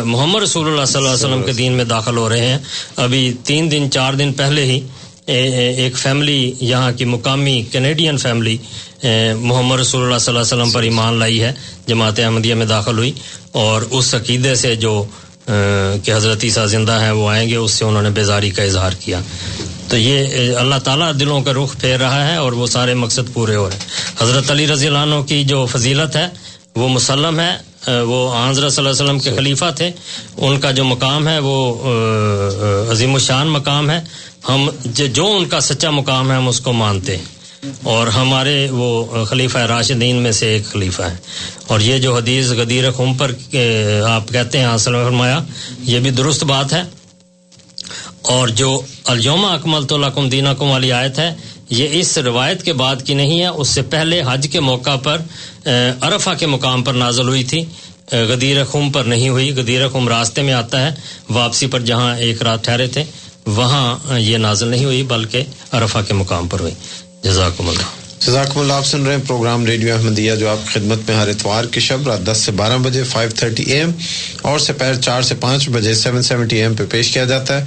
محمد 0.05 0.41
رسول 0.41 0.68
اللہ 0.68 0.86
صلی 0.86 0.97
اللہ 0.97 1.09
علیہ 1.09 1.26
وسلم 1.26 1.43
کے 1.43 1.53
دین 1.53 1.72
میں 1.72 1.86
داخل 1.86 2.18
ہو 2.18 2.30
رہے 2.30 2.47
ہیں۔ 2.47 2.57
ابھی 2.95 3.34
تین 3.43 3.72
دن، 3.72 3.88
چار 3.91 4.13
دن 4.13 4.34
پہلے 4.34 4.66
ہی 4.66 4.82
ایک 5.26 5.97
فیملی 5.97 6.53
یہاں 6.61 6.91
کی 6.91 7.05
مقامی 7.05 7.63
کینیڈین 7.72 8.18
فیملی 8.18 8.57
محمد 9.39 9.80
رسول 9.80 10.03
اللہ 10.03 10.18
صلی 10.18 10.36
اللہ 10.36 10.39
علیہ 10.39 10.63
وسلم 10.63 10.72
پر 10.72 10.84
ایمان 10.84 11.13
لائی 11.13 11.43
ہے، 11.43 11.53
جماعت 11.88 12.20
احمدیہ 12.20 12.53
میں 12.53 12.66
داخل 12.66 12.97
ہوئی۔ 12.97 13.11
اور 13.51 13.82
اس 13.91 14.16
عقیدے 14.16 14.55
سے 14.55 14.76
جو 14.76 15.05
کہ 16.03 16.11
حضرت 16.16 16.43
عیسیٰ 16.43 16.68
زندہ 16.68 17.01
ہیں، 17.01 17.11
وہ 17.11 17.30
آئیں 17.30 17.49
گے، 17.49 17.55
اس 17.55 17.72
سے 17.72 17.86
انہوں 17.86 18.03
نے 18.03 18.09
بیزاری 18.09 18.49
کا 18.49 18.63
اظہار 18.63 18.91
کیا۔ 18.99 19.22
تو 19.88 19.97
یہ 19.97 20.26
اللہ 20.55 20.76
تعالیٰ 20.84 21.11
دلوں 21.20 21.41
کا 21.41 21.53
رخ 21.53 21.80
پھیر 21.82 21.97
رہا 21.99 22.32
ہے 22.32 22.36
اور 22.36 22.51
وہ 22.51 22.68
سارے 22.68 22.93
مقصد 22.93 23.34
پورے 23.34 23.55
ہو 23.55 23.70
رہے 23.70 23.78
ہیں۔ 23.78 23.86
حضرت 24.22 24.51
علی 24.51 24.68
رضی 24.68 24.88
اللہ 24.88 24.97
عنہ 24.97 25.22
کی 25.22 25.43
جو 25.43 25.66
فضیلت 25.66 26.16
ہے، 26.16 26.28
وہ 26.76 26.89
مسلم 26.89 27.39
ہے۔ 27.39 27.74
وہ 27.88 28.49
حضرت 28.49 28.73
صلی 28.73 28.88
اللہ 28.88 28.93
علیہ 28.93 29.13
وسلم 29.13 29.19
کے 29.19 29.38
خلیفہ 29.38 29.65
تھے۔ 29.75 29.91
ان 30.38 30.59
کا 30.59 30.71
جو 30.71 30.83
مقام 30.83 31.27
ہے 31.27 31.39
وہ 31.39 31.75
عظیم 32.91 33.13
الشان 33.13 33.47
مقام 33.47 33.89
ہے۔ 33.89 34.01
ہم 34.49 34.69
جو 34.86 35.36
ان 35.36 35.45
کا 35.45 35.59
سچا 35.59 35.89
مقام 35.89 36.31
ہے 36.31 36.36
ہم 36.36 36.47
اس 36.47 36.59
کو 36.59 36.73
مانتے 36.73 37.17
ہیں۔ 37.17 37.23
اور 37.83 38.07
ہمارے 38.07 38.67
وہ 38.71 39.25
خلیفہ 39.25 39.57
راشدین 39.57 40.15
میں 40.15 40.31
سے 40.31 40.49
ایک 40.49 40.65
خلیفہ 40.65 41.01
ہے۔ 41.01 41.15
اور 41.67 41.79
یہ 41.79 41.97
جو 41.97 42.15
حدیث 42.15 42.47
غدیر 42.47 42.91
خم 42.91 43.13
پر 43.13 43.31
آپ 44.07 44.29
کہتے 44.29 44.57
ہیں 44.57 44.65
حاصل 44.65 44.91
فرمایا 44.91 45.39
یہ 45.79 45.99
بھی 45.99 46.09
درست 46.11 46.43
بات 46.43 46.73
ہے۔ 46.73 46.81
اور 48.21 48.47
جو 48.47 48.81
الوم 49.05 49.45
اکمل 49.45 49.83
تو 49.83 49.97
لکم 49.97 50.29
دینا 50.29 50.53
کم 50.53 50.69
والی 50.69 50.91
آیت 50.91 51.19
ہے 51.19 51.36
یہ 51.70 51.88
اس 51.91 52.18
روایت 52.18 52.63
کے 52.63 52.74
بعد 52.74 52.95
کی 53.05 53.13
نہیں 53.13 53.41
ہے، 53.41 53.47
اس 53.47 53.68
سے 53.68 53.82
پہلے 53.82 54.22
حج 54.32 54.47
کے 54.51 54.59
موقع 54.59 54.95
پر 54.95 55.22
عرفہ 56.01 56.30
کے 56.39 56.45
مقام 56.45 56.84
پر 56.84 56.93
نازل 56.93 57.28
ہوئی 57.28 57.43
تھی۔ 57.43 57.66
غدیر 58.11 58.66
خم 58.66 58.91
پر 58.91 59.03
نہیں 59.03 59.30
ہوئی۔ 59.30 59.51
غدیر 59.51 59.89
خم 59.89 60.07
راستے 60.07 60.41
میں 60.41 60.53
آتا 60.53 60.86
ہے۔ 60.86 60.95
واپسی 61.30 61.68
پر 61.68 61.80
جہاں 61.80 62.18
ایک 62.18 62.41
رات 62.41 62.63
ٹھہرے 62.63 62.88
تھے، 62.88 63.03
وہاں 63.45 64.20
یہ 64.20 64.38
نازل 64.38 64.68
نہیں 64.68 64.86
ہوئی، 64.86 65.03
بلکہ 65.03 65.43
عرفہ 65.72 65.97
کے 66.07 66.13
مقام 66.13 66.47
پر 66.47 66.59
ہوئی۔ 66.59 66.74
جزاکم 67.24 67.70
اللہ۔ 67.70 68.05
جزاکم 68.20 68.59
اللہ، 68.59 68.74
آپ 68.74 68.86
سن 68.86 69.05
رہے 69.05 69.16
ہیں 69.16 69.24
پروگرام 69.28 69.66
ریڈیو 69.66 69.95
احمدیہ، 69.95 70.36
جو 70.36 70.49
آپ 70.49 70.57
کی 70.63 70.80
خدمت 70.80 70.97
میں 71.07 71.18
ہر 71.18 71.28
اتوار 71.28 71.66
کی 71.66 71.80
شب 71.80 72.07
رات 72.07 72.32
دس 72.32 72.38
سے 72.38 72.51
بارہ 72.51 72.78
بجے 72.78 73.03
فائیو 73.03 73.30
تھرٹی 73.36 73.63
اے 73.63 73.78
ایم 73.80 73.91
اور 74.41 74.59
سپہر 74.59 74.95
چار 74.95 75.22
سے 75.22 75.36
پانچ 75.36 75.70
بجے 75.70 75.93
سیون 75.93 76.22
سیونٹی 76.22 76.55
اے 76.55 76.61
ایم 76.61 76.76
پہ 76.76 76.84
پیش 76.89 77.11
کیا 77.11 77.26
جاتا 77.26 77.61
ہے۔ 77.61 77.66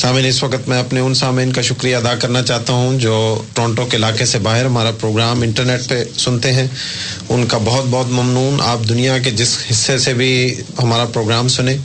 سامعین، 0.00 0.26
اس 0.26 0.42
وقت 0.42 0.68
میں 0.68 0.78
اپنے 0.78 1.00
ان 1.00 1.14
سامعین 1.14 1.52
کا 1.52 1.62
شکریہ 1.62 1.96
ادا 1.96 2.14
کرنا 2.14 2.42
چاہتا 2.42 2.72
ہوں 2.72 2.98
جو 2.98 3.42
ٹورنٹو 3.54 3.84
کے 3.84 3.96
علاقے 3.96 4.24
سے 4.24 4.38
باہر 4.38 4.64
ہمارا 4.64 4.90
پروگرام 4.90 5.42
انٹرنیٹ 5.42 5.88
پہ 5.88 6.04
سنتے 6.18 6.52
ہیں۔ 6.52 6.66
ان 7.28 7.46
کا 7.46 7.58
بہت 7.58 7.84
بہت 7.90 8.06
ممنون۔ 8.06 8.60
آپ 8.64 8.78
دنیا 8.88 9.18
کے 9.18 9.30
جس 9.30 9.58
حصے 9.70 9.98
سے 9.98 10.14
بھی 10.14 10.54
ہمارا 10.82 11.04
پروگرام 11.04 11.48
سنیں، 11.48 11.76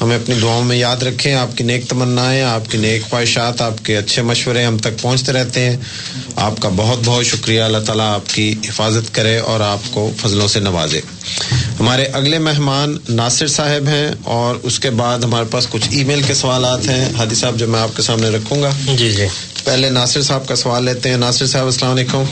ہمیں 0.00 0.16
اپنی 0.16 0.34
دعاؤں 0.42 0.64
میں 0.64 0.76
یاد 0.76 0.96
رکھیں۔ 0.96 1.34
آپ 1.34 1.56
کی 1.56 1.64
نیک 1.64 1.88
تمنائیں، 1.88 2.42
آپ 2.42 2.70
کی 2.70 2.78
نیک 2.78 3.10
خواہشات، 3.10 3.62
آپ 3.62 3.84
کے 3.84 3.96
اچھے 3.96 4.22
مشورے 4.22 4.64
ہم 4.64 4.78
تک 4.78 5.02
پہنچتے 5.02 5.32
رہتے 5.32 5.60
ہیں۔ 5.60 5.76
آپ 6.36 6.52
کا 6.60 6.68
بہت 6.76 6.98
بہت 7.04 7.26
شکریہ۔ 7.26 7.62
اللہ 7.62 7.78
تعالیٰ 7.78 8.14
آپ 8.14 8.34
کی 8.34 8.54
حفاظت 8.68 9.14
کرے 9.14 9.38
اور 9.38 9.60
آپ 9.60 9.78
کو 9.90 10.10
فضلوں 10.16 10.48
سے 10.48 10.60
نوازے۔ 10.60 11.00
ہمارے 11.80 12.02
اگلے 12.02 12.38
مہمان 12.38 12.96
ناصر 13.08 13.46
صاحب 13.46 13.88
ہیں 13.88 14.08
اور 14.24 14.56
اس 14.62 14.80
کے 14.80 14.90
بعد 14.90 15.18
ہمارے 15.18 15.44
پاس 15.50 15.66
کچھ 15.70 15.88
ای 15.90 16.04
میل 16.04 16.22
کے 16.22 16.34
سوالات 16.34 16.88
ہیں۔ 16.88 17.14
ہادی 17.14 17.34
صاحب 17.34 17.56
جو 17.56 17.68
میں 17.68 17.80
آپ 17.80 17.96
کے 17.96 18.02
سامنے 18.02 18.28
رکھوں 18.28 18.62
گا۔ 18.62 18.70
جی 18.96 19.10
جی۔ 19.10 19.26
پہلے 19.64 19.90
ناصر 19.90 20.22
صاحب 20.22 20.48
کا 20.48 20.56
سوال 20.56 20.84
لیتے 20.84 21.08
ہیں۔ 21.10 21.16
ناصر 21.16 21.46
صاحب 21.46 21.64
السلام 21.64 21.92
علیکم۔ 21.92 22.24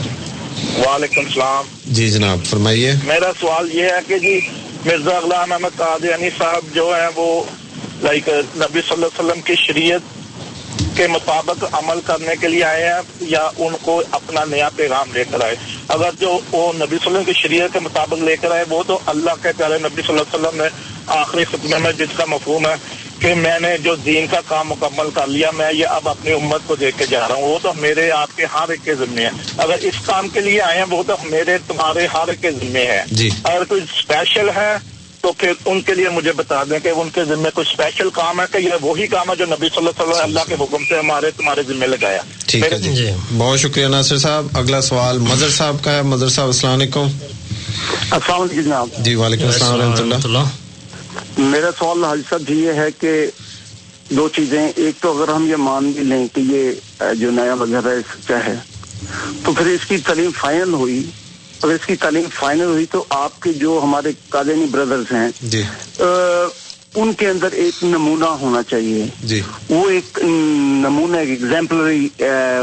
وعلیکم 0.85 1.21
السلام۔ 1.25 1.63
جی 1.85 2.11
جناب 2.11 2.37
فرمائیے۔ 2.45 2.93
میرا 3.03 3.31
سوال 3.39 3.75
یہ 3.75 3.83
ہے 3.83 3.99
کہ 4.07 4.19
جی 4.19 4.39
مرزا 4.85 5.19
غلام 5.19 5.51
احمد 5.51 5.77
قادیانی 5.77 6.29
صاحب 6.37 6.75
جو 6.75 6.93
ہیں 6.99 7.09
وہ 7.15 7.43
لائک 8.03 8.29
نبی 8.29 8.81
صلی 8.87 8.93
اللہ 8.93 9.05
علیہ 9.05 9.25
وسلم 9.25 9.41
کی 9.41 9.53
شریعت 9.67 10.16
کے 10.97 11.07
مطابق 11.07 11.63
عمل 11.71 11.99
کرنے 12.05 12.35
کے 12.41 12.47
لیے 12.47 12.63
آئے 12.63 12.85
ہیں 12.85 13.01
یا 13.29 13.47
ان 13.57 13.75
کو 13.81 14.01
اپنا 14.11 14.43
نیا 14.49 14.69
پیغام 14.75 15.13
لے 15.13 15.23
کر 15.31 15.43
آئے۔ 15.43 15.55
اگر 15.87 16.09
جو 16.19 16.39
وہ 16.51 16.71
نبی 16.73 16.85
صلی 16.87 17.07
اللہ 17.07 17.07
علیہ 17.07 17.07
وسلم 17.07 17.23
کی 17.23 17.33
شریعت 17.41 17.73
کے 17.73 17.79
مطابق 17.79 18.23
لے 18.23 18.35
کر 18.37 18.51
آئے 18.51 18.63
وہ 18.69 18.83
تو 18.87 18.99
اللہ 19.05 19.41
کے 19.41 19.51
پیارے 19.57 19.77
نبی 19.77 20.01
صلی 20.01 20.17
اللہ 20.17 20.35
علیہ 20.35 20.47
وسلم 20.47 20.61
نے 20.61 20.69
آخری 21.15 21.43
خطبے 21.51 21.77
میں 21.77 21.91
جس 21.91 22.17
کا 22.17 22.25
مفہوم 22.25 22.67
ہے 22.67 22.75
کہ 23.19 23.33
میں 23.35 23.59
نے 23.59 23.77
جو 23.77 23.95
دین 23.95 24.27
کا 24.31 24.39
کام 24.47 24.67
مکمل 24.69 25.09
کر 25.13 25.27
لیا 25.27 25.51
میں 25.51 25.71
یہ 25.73 25.87
اب 25.89 26.09
اپنی 26.09 26.31
امت 26.31 26.67
کو 26.67 26.75
دیکھ 26.75 26.97
کے 26.97 27.05
جا 27.05 27.27
رہا 27.27 27.35
ہوں۔ 27.35 27.43
وہ 27.43 27.59
تو 27.61 27.73
میرے 27.73 28.09
آپ 28.11 28.35
کے 28.35 28.45
ہر 28.45 28.69
ایک 28.69 28.83
کے 28.83 28.95
ذمے 28.95 29.25
ہے 29.25 29.29
اگر 29.57 29.75
اس 29.81 29.95
کام 30.05 30.27
کے 30.27 30.39
لیے 30.39 30.61
آئے 30.61 30.77
ہیں 30.77 30.85
وہ 30.89 31.01
تو 31.07 31.15
میرے 31.23 31.57
تمہارے 31.67 32.05
ہر 32.13 32.27
ایک 32.27 32.41
کے 32.41 32.51
ذمے 32.51 32.85
ہے 32.87 33.03
جی۔ 33.11 33.29
اگر 33.43 33.63
کوئی 33.63 33.81
اسپیشل 33.81 34.49
ہے 34.55 34.75
تو 35.27 35.33
پھر 35.33 35.51
ان 35.65 35.81
کے 35.81 35.93
لیے 35.93 36.09
مجھے 36.09 36.31
بتا 36.31 36.63
دیں 36.63 36.79
کہ 36.79 36.89
ان 36.89 37.09
کے 37.09 37.23
ذمے 37.23 37.49
کوئی 37.53 37.67
اسپیشل 37.69 38.09
کام 38.09 38.41
ہے 38.41 38.45
کہ 38.51 38.57
یہ 38.57 38.69
وہی 38.81 39.07
کام 39.07 39.29
ہے 39.29 39.35
جو 39.35 39.45
نبی 39.45 39.67
صلی 39.69 39.77
اللہ 39.77 39.89
علیہ 39.89 40.09
وسلم 40.09 40.23
اللہ 40.23 40.39
کے 40.47 40.53
حکم 40.53 40.83
سے 40.89 40.99
ہمارے 40.99 41.31
تمہارے 41.31 41.61
ذمے 41.67 41.87
لگایا؟ 41.87 42.21
ٹھیک 42.47 42.63
ہے 42.63 42.77
جی۔ 42.77 43.11
بہت 43.37 43.59
شکریہ 43.59 43.87
ناصر 43.87 44.17
صاحب۔ 44.17 44.47
اگلا 44.53 44.81
سوال 44.81 45.17
مظہر 45.17 45.49
صاحب 45.49 45.75
کا 45.83 45.91
ہے۔ 45.91 46.01
مظہر 46.01 46.29
صاحب 46.29 46.47
السلام 46.47 46.73
علیکم۔ 46.73 47.07
السلام 48.11 48.41
علیکم 48.41 48.61
جناب۔ 48.61 48.87
جی 48.97 49.15
وعلیکم 49.15 49.45
السلام 49.45 49.91
ورحمۃ 49.91 50.23
اللہ۔ 50.23 50.43
میرا 51.37 51.69
سوال 51.79 52.03
حاجی 52.03 52.21
صاحب 52.29 52.49
یہ 52.49 52.71
ہے 52.71 52.87
کہ 52.99 53.25
دو 54.09 54.29
چیزیں۔ 54.29 54.71
ایک 54.75 55.01
تو 55.01 55.17
اگر 55.17 55.33
ہم 55.33 55.47
یہ 55.51 55.55
مان 55.55 55.91
بھی 55.91 56.03
لیں 56.03 56.27
کہ 56.35 56.39
یہ 56.39 56.71
جو 57.13 57.31
نیا 57.31 57.53
ہے 57.85 57.99
سچا 58.13 58.37
ہے 58.47 58.55
تو 59.43 59.53
پھر 59.53 59.65
اس 59.65 59.85
کی 59.87 59.97
تعلیم 59.97 60.31
فائنل 60.31 60.73
ہوئی۔ 60.73 61.03
اگر 61.63 61.73
اس 61.73 61.85
کی 61.85 61.95
تعلیم 61.95 62.23
فائنل 62.33 62.63
ہوئی 62.63 62.85
تو 62.85 63.05
آپ 63.09 63.41
کے 63.41 63.53
جو 63.53 63.79
ہمارے 63.83 64.11
قادینی 64.29 64.65
بردرز 64.65 65.11
ہیں 65.11 65.29
جی۔ 65.41 65.63
ان 66.95 67.13
کے 67.13 67.29
اندر 67.29 67.51
ایک 67.51 67.83
نمونہ 67.83 68.25
ہونا 68.25 68.63
چاہیے۔ 68.63 69.05
جی۔ 69.23 69.41
وہ 69.69 69.89
ایک 69.89 70.19
نمونہ 70.23 71.17
ایک 71.17 71.29
ایگزامپلری 71.29 72.07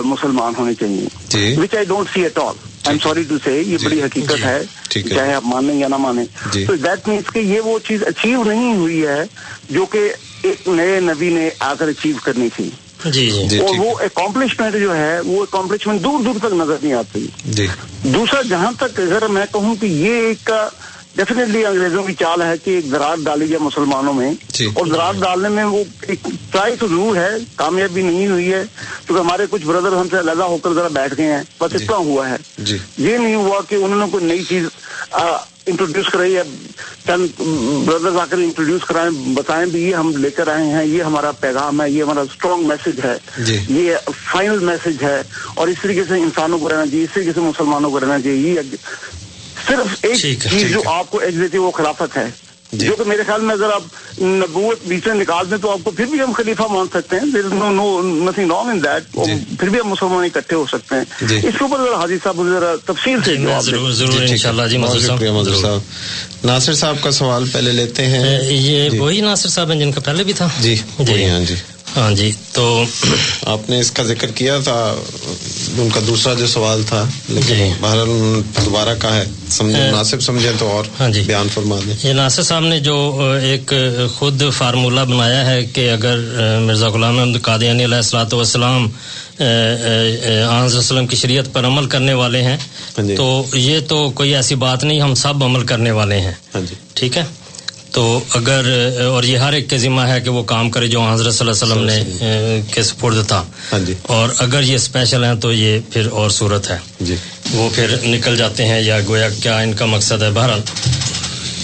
مسلمان 0.05 0.53
ہونے 0.59 0.75
چاہیے۔ 0.75 1.57
Which 1.57 1.75
I 1.75 1.85
don't 1.85 2.09
see 2.15 2.23
at 2.23 2.39
all 2.39 2.47
I 2.47 2.89
am 2.89 2.99
sorry 2.99 3.23
to 3.23 3.35
say 3.45 3.63
یہ 3.67 3.77
بڑی 3.85 4.03
حقیقت 4.03 4.45
ہے۔ 4.45 4.63
چاہے 4.89 5.35
آپ 5.35 5.45
مانیں 5.45 5.75
یا 5.75 5.89
نہ 5.89 5.97
مانیں۔ 5.97 6.25
تو 6.67 6.77
دیٹ 6.77 7.09
مینس 7.09 7.33
کہ 7.33 7.39
یہ 7.39 7.61
وہ 7.61 7.79
چیز 7.79 8.03
اچیو 8.03 8.45
نہیں 8.45 8.77
ہوئی 8.77 9.07
ہے 9.07 9.23
جو 9.71 9.87
کہ 9.87 10.13
ایک 10.43 10.69
نئے 10.69 11.01
نبی 11.01 11.29
نے 11.29 11.51
آ 11.59 11.75
کر 11.75 11.89
اچیو 11.89 12.17
کرنی 12.25 12.49
تھی۔ 12.57 12.71
جی 13.05 13.47
جی۔ 13.51 13.59
اور 13.59 13.75
وہ 13.79 13.95
اکمپلشمنٹ 14.01 14.77
جو 14.81 14.97
ہے 14.97 15.21
وہ 15.21 15.43
اکمپلشمنٹ 15.43 16.05
دور 16.05 16.23
دور 16.23 16.35
تک 16.39 16.53
نظر 16.53 16.75
نہیں 16.83 16.93
آتی۔ 16.93 17.27
جی۔ 17.45 17.67
دوسرا 18.05 18.43
جہاں 18.43 18.73
تک 18.79 19.01
اگر 19.01 19.27
میں 19.27 19.47
کہوں 19.53 19.75
کہ 19.75 19.87
یہ 19.87 20.15
ایک 20.15 20.51
ڈیفینیٹلی 21.17 21.67
انگریزوں 21.67 22.03
کی 22.03 22.15
چال 22.15 22.43
ہے 22.43 22.59
کہ 22.65 22.71
ایک 22.71 22.87
زراعت 22.87 23.19
ڈالی 23.25 23.49
جائے 23.49 23.65
مسلمانوں 23.65 24.15
میں۔ 24.15 24.33
اور 24.75 24.87
زراعت 24.87 25.15
ڈالنے 25.15 25.49
میں 25.49 25.65
وہ 25.65 25.85
ایک 26.03 26.19
ٹرائی 26.51 26.77
تو 26.77 26.89
ضرور 26.89 27.17
ہے 27.17 27.29
کامیابی 27.57 28.03
نہیں 28.03 28.29
ہوئی 28.29 28.53
ہے 28.55 28.63
کیونکہ 29.07 29.23
ہمارے 29.23 29.47
کچھ 29.51 29.65
بردر 29.65 29.93
ہم 29.93 30.09
سے 30.11 30.19
علیحدہ 30.19 30.43
ہو 30.43 30.57
کر 30.57 30.73
ذرا 30.73 30.89
بیٹھ 30.89 31.15
گئے 31.17 31.27
ہیں۔ 31.27 31.43
بس 31.61 31.75
اتنا 31.75 31.97
ہوا 31.97 32.31
ہے۔ 32.31 32.37
جی۔ 32.59 32.79
یہ 32.99 33.17
نہیں 33.17 33.35
ہوا 33.35 33.61
کہ 33.69 33.75
انہوں 33.75 33.99
نے 34.01 34.07
کوئی 34.13 34.25
نئی 34.25 34.45
چیز 34.45 34.65
انٹروڈیوس 35.67 36.07
کرائی 36.07 36.37
ہے۔ 36.37 36.43
چند 37.07 37.41
بردرز 37.85 38.17
آ 38.17 38.25
کر 38.25 38.37
انٹروڈیوس 38.37 38.85
کرائیں 38.85 39.11
بتائیں 39.35 39.67
بھی 39.67 39.91
یہ 39.91 39.95
ہم 39.95 40.17
لے 40.17 40.31
کر 40.31 40.49
آئے 40.49 40.67
ہیں۔ 40.67 40.85
یہ 40.85 41.03
ہمارا 41.03 41.33
پیغام 41.33 41.83
ہے 41.83 41.91
یہ 41.91 42.03
ہمارا 42.03 42.21
اسٹرانگ 42.21 42.69
میسج 42.69 43.01
ہے۔ 43.05 43.17
یہ 43.69 43.95
فائنل 44.33 44.59
میسج 44.59 45.03
ہے۔ 45.03 45.23
اور 45.55 45.69
اس 45.69 45.77
طریقے 45.83 46.03
سے 46.09 46.15
انسانوں 46.15 46.59
کو 46.59 46.69
رہنا 46.69 46.87
چاہیے 46.87 47.05
اس 47.05 47.11
طریقے 47.15 47.33
سے 47.35 47.41
مسلمانوں 47.41 47.91
کو 47.91 48.01
رہنا 48.01 48.21
چاہیے۔ 48.21 48.53
یہ 48.53 48.61
صرف 49.69 49.97
ایک 50.03 50.17
چیز 50.51 50.71
جو 50.73 50.83
آپ 50.87 51.11
کو 51.11 51.19
ایج 51.19 51.35
دیتی 51.35 51.55
ہے 51.55 51.63
وہ 51.63 51.71
خلافت 51.71 52.17
ہے۔ 52.17 52.31
جو 52.75 52.97
کہ 52.97 53.05
میرے 53.07 53.23
خیال 53.27 53.41
میں 53.41 53.55
اگر 53.55 53.71
آپ 53.73 53.83
نبوت 54.23 54.87
بیچ 54.87 55.07
میں 55.07 55.15
نکال 55.15 55.51
دیں 55.51 55.57
تو 55.63 55.71
آپ 55.71 55.79
کو 55.85 55.91
پھر 55.91 56.05
بھی 56.05 56.21
ہم 56.21 56.33
خلیفہ 56.33 56.63
مان 56.63 56.87
سکتے 56.95 57.17
ہیں۔ 57.17 57.43
No 57.55 57.71
no 57.71 58.03
nothing 58.03 58.51
wrong 58.51 58.71
in 58.71 58.83
that 58.85 59.13
پھر 59.61 59.69
بھی 59.69 59.81
ہم 59.81 59.89
مسلمان 59.89 60.25
اکٹھے 60.25 60.57
ہو 60.57 60.65
سکتے 60.73 60.95
ہیں۔ 60.95 61.05
اس 61.21 61.55
کے 61.59 61.65
اوپر 61.65 61.79
ذرا 61.79 61.97
حاجی 62.01 62.19
صاحب 62.25 62.49
ذرا 62.49 62.75
تفصیل 62.85 63.19
سے 63.25 63.37
ضرور 63.63 63.93
ضرور 63.93 64.23
انشاءاللہ 64.23 64.63
جی 64.67 64.79
شکریہ 65.07 65.31
مظہر 65.31 65.55
صاحب۔ 65.55 65.81
ناصر 66.45 66.75
صاحب 66.75 66.97
کا 67.03 67.11
سوال 67.11 67.45
پہلے 67.53 67.73
لیتے 67.73 68.07
ہیں۔ 68.07 68.39
یہ 68.51 69.01
وہی 69.01 69.21
ناصر 69.21 69.49
صاحب 69.49 69.71
ہیں 69.71 69.79
جن 69.81 69.93
کا 69.93 70.01
پہلے 70.01 70.25
بھی 70.25 70.33
تھا۔ 70.33 70.49
جی 70.61 70.75
جی۔ 70.99 71.25
ہاں 71.29 71.41
جی۔ 71.41 71.55
ہاں 71.97 72.11
جی 72.11 72.31
تو 72.53 72.65
آپ 73.47 73.69
نے 73.71 73.79
اس 73.81 73.91
کا 73.91 74.03
ذکر 74.03 74.31
کیا 74.35 74.57
تھا 74.65 74.75
ان 75.79 75.89
کا 75.95 76.01
دوسرا 76.07 76.33
جو 76.35 76.47
سوال 76.47 76.83
تھا 76.83 77.05
لیکن 77.29 77.73
بہرحال 77.81 78.09
دوبارہ 78.57 78.95
کا 78.99 79.15
ہے 79.17 79.25
مناسب 79.63 80.21
سمجھے 80.23 80.53
تو 80.59 80.69
اور 80.69 80.85
ہاں 81.01 81.09
جی۔ 81.09 81.21
بیان 81.21 81.49
فرما 81.49 81.79
دیں۔ 81.87 81.95
یہ 82.03 82.13
ناصر 82.13 82.43
صاحب 82.43 82.65
نے 82.65 82.79
جو 82.81 82.97
ایک 83.43 83.73
خود 84.15 84.43
فارمولہ 84.53 85.01
بنایا 85.01 85.45
ہے 85.47 85.65
کہ 85.67 85.91
اگر 85.91 86.19
مرزا 86.61 86.89
غلام 86.89 87.19
احمد 87.19 87.43
قادیانی 87.43 87.85
علیہ 87.85 87.97
السلاۃ 87.97 88.33
والسلام 88.33 88.89
وسلم 90.77 91.07
کی 91.07 91.17
شریعت 91.17 91.53
پر 91.53 91.67
عمل 91.67 91.87
کرنے 91.87 92.15
والے 92.15 92.43
ہیں 92.43 92.57
تو 93.17 93.27
یہ 93.55 93.81
تو 93.89 94.11
کوئی 94.11 94.35
ایسی 94.35 94.55
بات 94.57 94.85
نہیں 94.85 95.01
ہم 95.01 95.15
سب 95.15 95.45
عمل 95.45 95.67
کرنے 95.67 95.91
والے 95.91 96.21
ہیں۔ 96.21 96.33
ٹھیک 96.95 97.17
ہے؟ 97.17 97.25
تو 97.95 98.21
اگر 98.35 98.67
اور 99.05 99.25
یہ 99.25 99.39
ہر 99.39 99.53
ایک 99.53 99.69
کے 99.71 99.79
ذمہ 99.79 100.01
ہے 100.01 100.21
کہ 100.21 100.31
وہ 100.31 100.43
کام 100.43 100.71
کرے 100.71 100.87
جو 100.87 101.03
حضرت 101.03 101.35
صلی 101.35 101.49
اللہ 101.49 101.75
علیہ 101.75 101.75
وسلم 101.75 101.85
نے 101.85 102.61
کے 102.73 102.83
سپرد 102.83 103.27
تھا 103.29 103.43
اور 104.03 104.29
اگر 104.39 104.63
یہ 104.63 104.75
اسپیشل 104.75 105.25
ہیں 105.25 105.35
تو 105.35 105.53
یہ 105.53 105.79
پھر 105.91 106.07
اور 106.13 106.31
صورت 106.31 106.71
ہے۔ 106.71 106.79
جی۔ 107.01 107.17
وہ 107.53 107.69
پھر 107.75 107.97
نکل 108.05 108.37
جاتے 108.37 108.65
ہیں 108.65 108.81
یا 108.81 108.99
گویا 109.09 109.29
کیا 109.43 109.59
ان 109.59 109.73
کا 109.73 109.87
مقصد 109.87 110.23
ہے۔ 110.23 110.31
بہرحال 110.31 110.61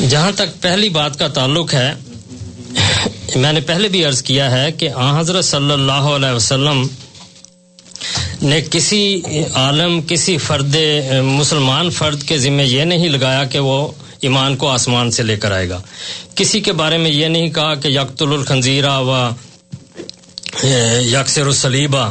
جہاں 0.08 0.30
تک 0.34 0.60
پہلی 0.60 0.88
بات 0.88 1.18
کا 1.18 1.28
تعلق 1.28 1.74
ہے 1.74 1.92
میں 3.36 3.52
نے 3.52 3.60
پہلے 3.60 3.88
بھی 3.88 4.04
عرض 4.04 4.22
کیا 4.22 4.50
ہے 4.50 4.72
کہ 4.72 4.88
آ 4.94 5.20
حضرت 5.20 5.44
صلی 5.44 5.72
اللہ 5.72 6.08
علیہ 6.14 6.30
وسلم 6.30 6.86
نے 8.42 8.60
کسی 8.70 9.20
عالم 9.54 10.00
کسی 10.08 10.36
فرد 10.38 10.76
مسلمان 11.24 11.90
فرد 11.90 12.22
کے 12.22 12.38
ذمہ 12.38 12.62
یہ 12.62 12.84
نہیں 12.84 13.08
لگایا 13.08 13.44
کہ 13.44 13.58
وہ 13.58 13.86
ایمان 14.22 14.56
کو 14.56 14.68
آسمان 14.68 15.10
سے 15.10 15.22
لے 15.22 15.36
کر 15.36 15.52
آئے 15.52 15.68
گا۔ 15.68 15.82
کسی 16.34 16.60
کے 16.60 16.72
بارے 16.72 16.98
میں 16.98 17.10
یہ 17.10 17.26
نہیں 17.26 17.50
کہا 17.50 17.74
کہ 17.74 17.88
یکت 17.88 18.22
الخنزیرہ 18.22 18.98
و 18.98 19.28
یکسر 21.00 21.46
السلیبہ 21.46 22.10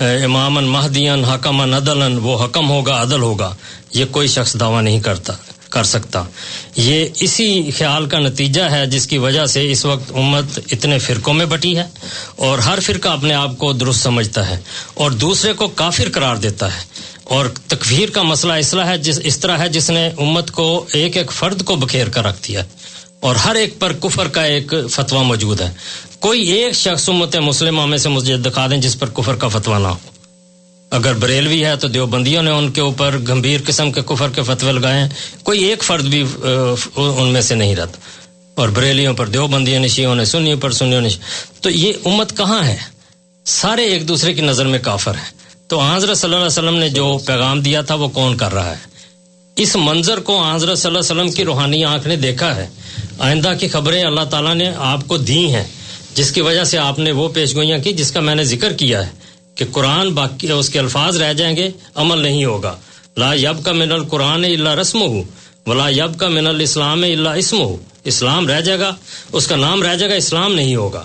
امام 0.00 0.54
مہدین 0.54 1.24
حکم 1.24 1.60
عدل 1.60 2.18
وہ 2.22 2.44
حکم 2.44 2.70
ہوگا، 2.70 3.02
عدل 3.02 3.20
ہوگا۔ 3.20 3.54
یہ 3.94 4.04
کوئی 4.10 4.28
شخص 4.28 4.56
دعویٰ 4.60 4.82
نہیں 4.82 5.00
کرتا، 5.00 5.32
کر 5.70 5.84
سکتا۔ 5.84 6.22
یہ 6.76 7.06
اسی 7.14 7.70
خیال 7.78 8.06
کا 8.06 8.18
نتیجہ 8.18 8.62
ہے 8.62 8.86
جس 8.86 9.06
کی 9.06 9.18
وجہ 9.18 9.46
سے 9.46 9.72
اس 9.72 9.84
وقت 9.84 10.12
امت 10.14 10.58
اتنے 10.72 10.98
فرقوں 10.98 11.34
میں 11.34 11.46
بٹی 11.46 11.78
ہے 11.78 11.84
اور 12.36 12.58
ہر 12.58 12.78
فرقہ 12.80 13.08
اپنے 13.08 13.34
آپ 13.34 13.58
کو 13.58 13.72
درست 13.72 14.02
سمجھتا 14.02 14.50
ہے 14.50 14.58
اور 14.94 15.10
دوسرے 15.10 15.52
کو 15.52 15.68
کافر 15.68 16.08
قرار 16.12 16.36
دیتا 16.36 16.74
ہے۔ 16.74 16.80
اور 17.28 17.46
تکفیر 17.66 18.08
کا 18.08 18.22
مسئلہ 18.22 18.52
اصلاح 18.52 18.86
ہے، 18.86 18.98
جس 18.98 19.20
اس 19.24 19.38
طرح 19.38 19.58
ہے 19.58 19.68
جس 19.68 19.90
نے 19.90 20.10
امت 20.18 20.50
کو 20.50 20.86
ایک 20.92 21.16
ایک 21.16 21.32
فرد 21.32 21.62
کو 21.64 21.76
بکھیر 21.76 22.08
کر 22.08 22.24
رکھ 22.24 22.48
دیا۔ 22.48 22.62
اور 23.20 23.36
ہر 23.36 23.54
ایک 23.54 23.78
پر 23.78 23.92
کفر 23.92 24.28
کا 24.28 24.44
ایک 24.44 24.74
فتویٰ 24.90 25.24
موجود 25.24 25.60
ہے۔ 25.60 25.70
کوئی 26.18 26.42
ایک 26.42 26.74
شخص 26.74 27.08
امت 27.08 27.36
مسلمہ 27.36 27.86
میں 27.86 27.98
سے 27.98 28.08
مجھے 28.08 28.36
دکھا 28.36 28.66
دیں 28.66 28.76
جس 28.76 28.98
پر 28.98 29.08
کفر 29.08 29.34
کا 29.34 29.48
فتویٰ 29.48 29.80
نہ 29.80 29.88
ہو۔ 29.88 29.96
اگر 30.90 31.14
بریلوی 31.14 31.64
ہے 31.64 31.76
تو 31.76 31.88
دیوبندیوں 31.88 32.42
نے 32.42 32.50
ان 32.50 32.70
کے 32.70 32.80
اوپر 32.80 33.18
گمبھیر 33.28 33.60
قسم 33.66 33.92
کے 33.92 34.00
کفر 34.06 34.28
کے 34.28 34.42
فتوے 34.42 34.72
لگائے 34.72 35.00
ہیں۔ 35.00 35.08
کوئی 35.42 35.64
ایک 35.64 35.82
فرد 35.82 36.04
بھی 36.04 36.24
ان 36.96 37.28
میں 37.28 37.40
سے 37.40 37.54
نہیں 37.54 37.76
رہتا۔ 37.76 37.98
اور 38.54 38.68
بریلیوں 38.68 39.14
پر 39.14 39.26
دیوبندیوں 39.26 39.80
نے 39.80 39.88
شیوں 39.88 40.14
نے، 40.14 40.24
سنیوں 40.24 40.60
پر، 40.60 40.70
سنیوں 40.70 41.00
نے۔ 41.00 41.08
تو 41.60 41.70
یہ 41.70 41.92
امت 42.04 42.36
کہاں 42.36 42.64
ہے؟ 42.64 42.76
سارے 43.44 43.82
ایک 43.82 44.08
دوسرے 44.08 44.34
کی 44.34 44.40
نظر 44.40 44.66
میں 44.66 44.78
کافر 44.78 45.14
ہیں۔ 45.14 45.37
تو 45.68 45.80
حضرت 45.80 46.16
صلی 46.16 46.28
اللہ 46.28 46.36
علیہ 46.36 46.46
وسلم 46.46 46.76
نے 46.76 46.88
جو 46.88 47.18
پیغام 47.26 47.60
دیا 47.60 47.80
تھا 47.80 47.94
وہ 47.94 48.08
کون 48.08 48.36
کر 48.36 48.54
رہا 48.54 48.70
ہے؟ 48.70 48.76
اس 49.56 49.76
منظر 49.76 50.20
کو 50.20 50.42
حضرت 50.42 50.78
صلی 50.78 50.88
اللہ 50.88 50.98
علیہ 50.98 51.12
وسلم 51.12 51.30
کی 51.30 51.44
روحانی 51.44 51.84
آنکھ 51.84 52.06
نے 52.06 52.16
دیکھا 52.16 52.56
ہے۔ 52.56 52.66
آئندہ 53.18 53.52
کی 53.60 53.68
خبریں 53.68 54.02
اللہ 54.04 54.24
تعالیٰ 54.30 54.54
نے 54.54 54.70
آپ 54.76 55.00
کو 55.06 55.16
دی 55.16 55.54
ہیں، 55.54 55.64
جس 56.14 56.32
کی 56.32 56.40
وجہ 56.40 56.64
سے 56.64 56.78
آپ 56.78 56.98
نے 56.98 57.12
وہ 57.12 57.28
پیش 57.28 57.54
گوئیاں 57.54 57.78
کی 57.78 57.92
جس 57.92 58.12
کا 58.12 58.20
میں 58.20 58.34
نے 58.34 58.44
ذکر 58.44 58.72
کیا 58.72 59.06
ہے 59.06 59.10
کہ 59.54 59.64
قرآن 59.72 60.14
باقی 60.14 60.50
اس 60.50 60.68
کے 60.68 60.78
الفاظ 60.78 61.16
رہ 61.16 61.32
جائیں 61.32 61.56
گے، 61.56 61.70
عمل 61.94 62.18
نہیں 62.18 62.44
ہوگا۔ 62.44 62.76
لا 63.16 63.34
یب 63.34 63.64
کا 63.64 63.72
من 63.72 63.92
القرآن 63.92 64.44
اللہ 64.44 64.68
رسم 64.68 65.02
ہو 65.02 65.22
ولا 65.66 65.88
یب 65.88 66.18
کا 66.18 66.28
من 66.28 66.46
الاسلام 66.46 67.02
اللہ 67.02 67.28
اسم 67.28 67.60
ہو 67.60 67.76
اسلام 68.04 68.48
رہ 68.48 68.60
جائے 68.60 68.78
گا، 68.78 68.94
اس 69.32 69.46
کا 69.46 69.56
نام 69.56 69.82
رہ 69.82 69.94
جائے 69.94 70.10
گا، 70.10 70.16
اسلام 70.16 70.54
نہیں 70.54 70.76
ہوگا۔ 70.76 71.04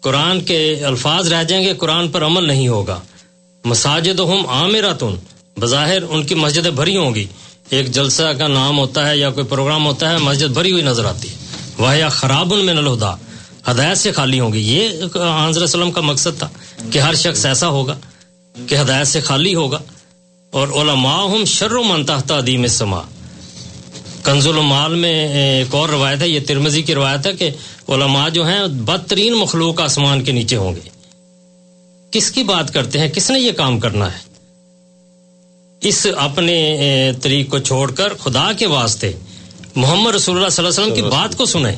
قرآن 0.00 0.40
کے 0.40 0.84
الفاظ 0.84 1.32
رہ 1.32 1.42
جائیں 1.42 1.64
گے، 1.64 1.74
قرآن 1.74 2.08
پر 2.08 2.24
عمل 2.24 2.44
نہیں 2.44 2.68
ہوگا۔ 2.68 3.00
مساجد 3.64 4.20
ہم 4.20 4.46
عامراتن 4.46 5.14
بظاہر 5.60 6.02
ان 6.02 6.24
کی 6.24 6.34
مسجدیں 6.34 6.70
بھری 6.70 6.96
ہوں 6.96 7.14
گی۔ 7.14 7.26
ایک 7.70 7.90
جلسہ 7.90 8.22
کا 8.22 8.46
نام 8.46 8.78
ہوتا 8.78 9.10
ہے 9.10 9.16
یا 9.16 9.30
کوئی 9.30 9.46
پروگرام 9.46 9.86
ہوتا 9.86 10.10
ہے، 10.10 10.18
مسجد 10.18 10.46
بھری 10.46 10.72
ہوئی 10.72 10.82
نظر 10.82 11.04
آتی 11.04 11.28
ہے۔ 11.28 11.34
وہ 11.78 11.96
یا 11.96 12.08
خراب 12.08 12.54
ان 12.54 12.64
میں 12.64 12.74
الہدا، 12.74 13.14
ہدایت 13.70 13.98
سے 13.98 14.12
خالی 14.12 14.40
ہوں 14.40 14.52
گی۔ 14.52 14.58
یہ 14.58 14.88
حضرت 15.48 15.62
وسلم 15.62 15.90
کا 15.90 16.00
مقصد 16.00 16.38
تھا 16.38 16.48
کہ 16.90 16.98
ہر 16.98 17.14
شخص 17.14 17.46
ایسا 17.46 17.68
ہوگا 17.68 17.96
کہ 18.66 18.74
ہدایت 18.74 19.06
سے 19.06 19.20
خالی 19.20 19.54
ہوگا۔ 19.54 19.78
اور 20.50 20.68
علماء 20.68 21.26
ہم 21.26 21.44
شر 21.44 21.72
و 21.72 21.82
منتحت 21.82 22.30
عدیم 22.30 22.66
سما 22.66 23.00
کنز 24.24 24.46
المال 24.46 24.94
میں 24.94 25.28
ایک 25.28 25.74
اور 25.74 25.88
روایت 25.88 26.20
ہے، 26.20 26.28
یہ 26.28 26.40
ترمزی 26.46 26.82
کی 26.82 26.94
روایت 26.94 27.26
ہے 27.26 27.32
کہ 27.32 27.50
علماء 27.88 28.28
جو 28.28 28.46
ہیں 28.46 28.66
بدترین 28.66 29.34
مخلوق 29.34 29.80
آسمان 29.80 30.24
کے 30.24 30.32
نیچے 30.32 30.56
ہوں 30.56 30.74
گے۔ 30.74 30.99
کس 32.10 32.30
کی 32.30 32.42
بات 32.42 32.74
کرتے 32.74 32.98
ہیں؟ 32.98 33.08
کس 33.08 33.30
نے 33.30 33.40
یہ 33.40 33.52
کام 33.52 33.80
کرنا 33.80 34.12
ہے؟ 34.12 34.18
اس 35.80 36.06
اپنے 36.16 36.78
طریق 37.22 37.50
کو 37.50 37.58
چھوڑ 37.58 37.90
کر 37.92 38.12
خدا 38.14 38.52
کے 38.52 38.66
واسطے 38.66 39.12
محمد 39.74 40.14
رسول 40.14 40.36
اللہ 40.36 40.48
صلی 40.48 40.66
اللہ 40.66 40.80
علیہ 40.80 40.92
وسلم 40.92 40.94
کی 40.94 41.16
بات 41.16 41.36
کو 41.36 41.44
سنیں۔ 41.44 41.76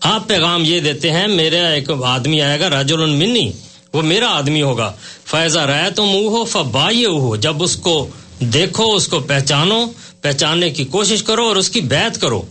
آپ 0.00 0.28
پیغام 0.28 0.64
یہ 0.64 0.80
دیتے 0.80 1.10
ہیں، 1.10 1.26
میرا 1.26 1.68
ایک 1.68 1.90
آدمی 2.04 2.40
آئے 2.40 2.60
گا 2.60 2.70
راج 2.70 2.92
المنی 2.92 3.52
وہ 3.92 4.02
میرا 4.02 4.28
آدمی 4.30 4.62
ہوگا۔ 4.62 4.92
فیضا 5.24 5.66
رائے 5.66 5.90
تو 5.90 6.06
منہ 6.06 6.28
ہو 6.28 6.44
فبا 6.44 6.90
ہو 6.90 7.36
جب 7.36 7.62
اس 7.62 7.76
کو 7.76 8.08
دیکھو، 8.40 8.94
اس 8.94 9.08
کو 9.08 9.20
پہچانو، 9.20 9.86
پہچاننے 10.20 10.70
کی 10.70 10.84
کوشش 10.84 11.22
کرو 11.22 11.48
اور 11.48 11.56
اس 11.56 11.70
کی 11.70 11.80
بیعت 11.80 12.20
کرو۔ 12.20 12.42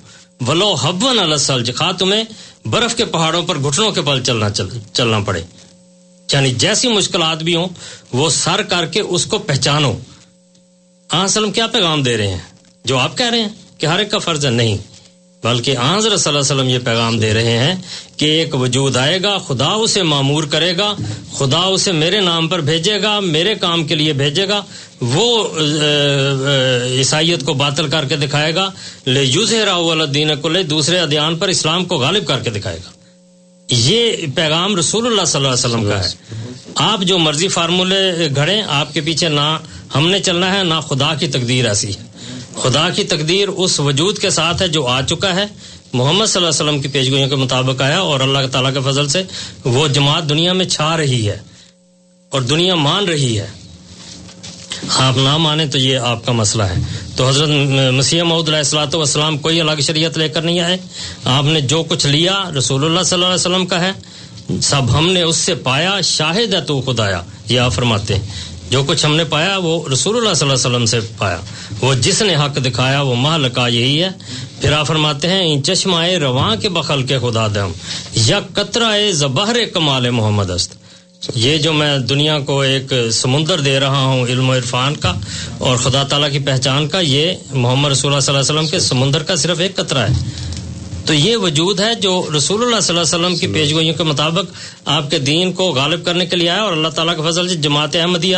ولو 0.48 0.74
حبن 0.74 1.20
السلج 1.20 1.76
خواہ 1.76 1.92
تمہیں 1.92 2.24
برف 2.66 2.96
کے 2.96 3.06
پہاڑوں 3.06 3.44
پر، 3.44 3.56
گھٹنوں 3.56 3.92
کے 3.92 4.02
پل 4.02 4.24
چلنا 4.24 4.50
چلنا 4.94 5.20
پڑے۔ 5.20 5.42
یعنی 6.34 6.54
جیسی 6.56 6.88
مشکلات 6.88 7.44
بھی 7.44 7.56
ہوں، 7.56 7.68
وہ 8.14 8.30
سر 8.30 8.62
کر 8.70 8.86
کے 8.86 9.00
اس 9.00 9.26
کو 9.26 9.38
پہچانو۔ 9.40 9.94
آن 11.10 11.28
سلم 11.28 11.52
کیا 11.52 11.68
پیغام 11.68 12.04
دے 12.04 12.18
رہے 12.18 12.28
ہیں؟ 12.28 12.40
جو 12.86 12.98
آپ 12.98 13.18
کہہ 13.18 13.30
رہے 13.30 13.42
ہیں 13.42 13.50
کہ 13.78 13.86
ہر 13.86 14.00
ایک 14.00 14.12
کا 14.12 14.18
فرض 14.18 14.46
ہے 14.46 14.50
نہیں، 14.52 14.78
بلکہ 15.44 15.78
آنظر 15.78 16.16
صلی 16.18 16.30
اللہ 16.30 16.40
علیہ 16.40 16.54
وسلم 16.54 16.70
یہ 16.70 16.80
پیغام 16.80 17.18
دے 17.20 17.34
رہے 17.34 17.58
ہیں 17.58 17.76
کہ 18.18 18.26
ایک 18.26 18.56
وجود 18.56 18.98
آئے 18.98 19.22
گا، 19.24 19.38
خدا 19.38 19.70
اسے 19.84 20.04
معمور 20.04 20.44
کرے 20.44 20.78
گا، 20.78 20.94
خدا 21.34 21.60
اسے 21.68 21.92
میرے 21.92 22.20
نام 22.20 22.48
پر 22.48 22.62
بھیجے 22.62 23.02
گا، 23.02 23.20
میرے 23.20 23.56
کام 23.56 23.84
کے 23.88 23.96
لیے 23.96 24.14
بھیجے 24.14 24.48
گا، 24.48 24.62
وہ 25.02 25.48
عیسائیت 26.98 27.46
کو 27.46 27.54
باطل 27.54 27.90
کر 27.90 28.06
کے 28.06 28.16
دکھائے 28.16 28.56
گا، 28.56 28.70
لے 29.06 29.24
یوز 29.24 29.54
الدین 29.54 30.36
کو 30.42 30.50
لے 30.50 30.64
دوسرے 30.64 31.00
ادیان 31.00 31.38
پر 31.38 31.48
اسلام 31.48 31.86
کو 31.86 31.98
غالب 31.98 32.28
کر 32.28 32.40
کے 32.40 32.50
دکھائے 32.50 32.78
گا۔ 32.78 32.90
یہ 33.72 34.12
پیغام 34.36 34.76
رسول 34.76 35.06
اللہ 35.06 35.26
صلی 35.26 35.46
اللہ 35.46 35.54
علیہ 35.54 35.66
وسلم 35.66 35.90
کا 35.90 36.04
ہے۔ 36.04 36.10
آپ 36.76 37.02
جو 37.02 37.18
مرضی 37.18 37.48
فارمولے 37.48 38.30
گھڑیں، 38.36 38.62
آپ 38.68 38.94
کے 38.94 39.02
پیچھے 39.02 39.30
نہ 39.30 39.58
ہم 39.96 40.10
نے 40.10 40.20
چلنا 40.20 40.58
ہے، 40.58 40.64
نہ 40.64 40.74
خدا 40.90 41.16
کی 41.16 41.28
تقدیر 41.28 41.68
ایسی 41.68 41.88
ہے۔ 41.88 42.12
خدا 42.62 42.90
کی 42.90 43.04
تقدیر 43.04 43.48
اس 43.48 43.80
وجود 43.80 44.18
کے 44.18 44.30
ساتھ 44.30 44.62
ہے 44.62 44.68
جو 44.68 44.88
آ 44.88 45.02
چکا 45.02 45.36
ہے۔ 45.36 45.46
محمد 45.94 46.26
صلی 46.26 46.44
اللہ 46.44 46.50
علیہ 46.50 46.70
وسلم 46.70 46.82
کی 46.82 46.88
پیشگوئیوں 46.88 47.30
کے 47.30 47.36
مطابق 47.36 47.82
آیا 47.82 48.00
اور 48.00 48.20
اللہ 48.20 48.40
تعالیٰ 48.52 48.74
کے 48.74 48.80
فضل 48.86 49.08
سے 49.08 49.24
وہ 49.64 49.88
جماعت 49.88 50.30
دنیا 50.30 50.54
میں 50.54 50.66
چھا 50.66 50.98
رہی 50.98 51.30
ہے 51.30 51.40
اور 52.30 52.42
دنیا 52.42 52.76
مان 52.76 53.06
رہی 53.06 53.40
ہے۔ 53.40 53.48
آپ 54.90 55.18
نہ 55.18 55.38
مانیں 55.38 55.66
تو 55.66 55.78
یہ 55.78 55.98
آپ 55.98 56.26
کا 56.26 56.32
مسئلہ 56.32 56.64
ہے۔ 56.64 56.76
تو 57.16 57.28
حضرت 57.28 57.50
مسیح 57.94 58.24
محدود 58.24 58.48
علیہ 58.48 58.58
السلاۃ 58.58 58.94
والسلام 58.94 59.38
کوئی 59.38 59.62
الگ 59.62 59.82
شریعت 59.82 60.18
لے 60.18 60.30
کر 60.30 60.42
نہیں 60.42 60.60
آئے۔ 60.60 60.78
آپ 61.26 61.44
نے 61.44 61.62
جو 61.62 61.84
کچھ 61.84 62.08
لیا 62.08 62.44
رسول 62.58 62.86
اللہ 62.86 63.04
صلی 63.04 63.14
اللہ 63.14 63.26
علیہ 63.26 63.36
وسلم 63.36 63.66
کا 63.66 63.82
ہے، 63.82 63.92
سب 64.62 64.98
ہم 64.98 65.12
نے 65.12 65.22
اس 65.22 65.36
سے 65.36 65.56
پایا، 65.56 66.02
شاہد 66.02 66.54
ہے 66.54 66.62
تو 66.62 66.82
خدایا 66.82 67.22
یہ 67.50 67.60
آپ 67.60 67.74
فرماتے 67.74 68.16
ہیں۔ 68.16 68.26
جو 68.70 68.84
کچھ 68.84 69.06
ہم 69.06 69.16
نے 69.16 69.24
پایا، 69.24 69.58
وہ 69.58 69.90
رسول 69.94 70.18
اللہ 70.18 70.34
صلی 70.34 70.50
اللہ 70.50 70.68
علیہ 70.68 70.76
وسلم 70.76 70.86
سے 70.86 71.00
پایا۔ 71.18 71.38
وہ 71.82 71.94
جس 71.94 72.22
نے 72.22 72.36
حق 72.36 72.66
دکھایا، 72.66 73.02
وہ 73.02 73.16
ماہ 73.16 73.38
لکا 73.38 73.68
یہی 73.68 74.04
ہے۔ 74.04 74.10
پھر 74.62 74.72
آپ 74.72 74.88
فرماتے 74.88 75.28
ہیں 75.28 75.62
چشمائے 75.62 76.18
رواں 76.18 76.56
کے 76.56 76.70
بخل 76.70 77.04
کے 77.04 77.20
خدا 77.20 77.48
دم 77.48 77.72
یا 78.16 78.40
قطرہ 78.54 79.12
زبہر 79.12 79.58
کمال 79.74 80.10
محمد 80.10 80.50
است۔ 80.50 80.81
یہ 81.36 81.58
جو 81.58 81.74
میں 81.74 81.98
دنیا 81.98 82.40
کو 82.40 82.62
ایک 82.62 82.94
سمندر 83.12 83.60
دے 83.60 83.80
رہا 83.80 84.06
ہوں 84.06 84.26
علم 84.26 84.50
و 84.50 84.54
عرفان 84.54 84.96
کا 84.96 85.14
اور 85.58 85.78
خدا 85.78 86.04
تعالیٰ 86.04 86.32
کی 86.32 86.40
پہچان 86.40 86.88
کا 86.88 87.00
یہ 87.00 87.34
محمد 87.52 87.90
رسول 87.92 88.12
اللہ 88.12 88.20
صلی 88.22 88.36
اللہ 88.36 88.50
علیہ 88.50 88.60
وسلم 88.60 88.72
کے 88.72 88.80
سمندر 88.80 89.24
کا 89.24 89.36
صرف 89.36 89.60
ایک 89.60 89.76
قطرہ 89.76 89.98
ہے۔ 89.98 90.14
تو 91.06 91.14
یہ 91.14 91.38
وجود 91.38 91.80
ہے 91.80 91.96
جو 91.96 92.28
رسول 92.38 92.62
اللہ 92.62 92.80
صلی 92.80 92.98
اللہ 92.98 93.16
علیہ 93.16 93.26
وسلم 93.26 93.38
کی 93.38 93.48
پیشگوئیوں 93.48 93.94
کے 93.94 94.04
مطابق 94.04 94.46
آپ 94.86 95.12
کے 95.12 95.20
دین 95.20 95.54
کو 95.54 95.64
غالب 95.72 96.06
کرنے 96.06 96.26
کے 96.26 96.36
لیے 96.36 96.50
آیا 96.50 96.62
اور 96.62 96.72
اللہ 96.72 96.88
تعالیٰ 96.88 97.16
کے 97.16 97.32
فضل 97.32 97.50
سے 97.50 97.56
جماعت 97.56 97.96
احمدیہ 97.96 98.38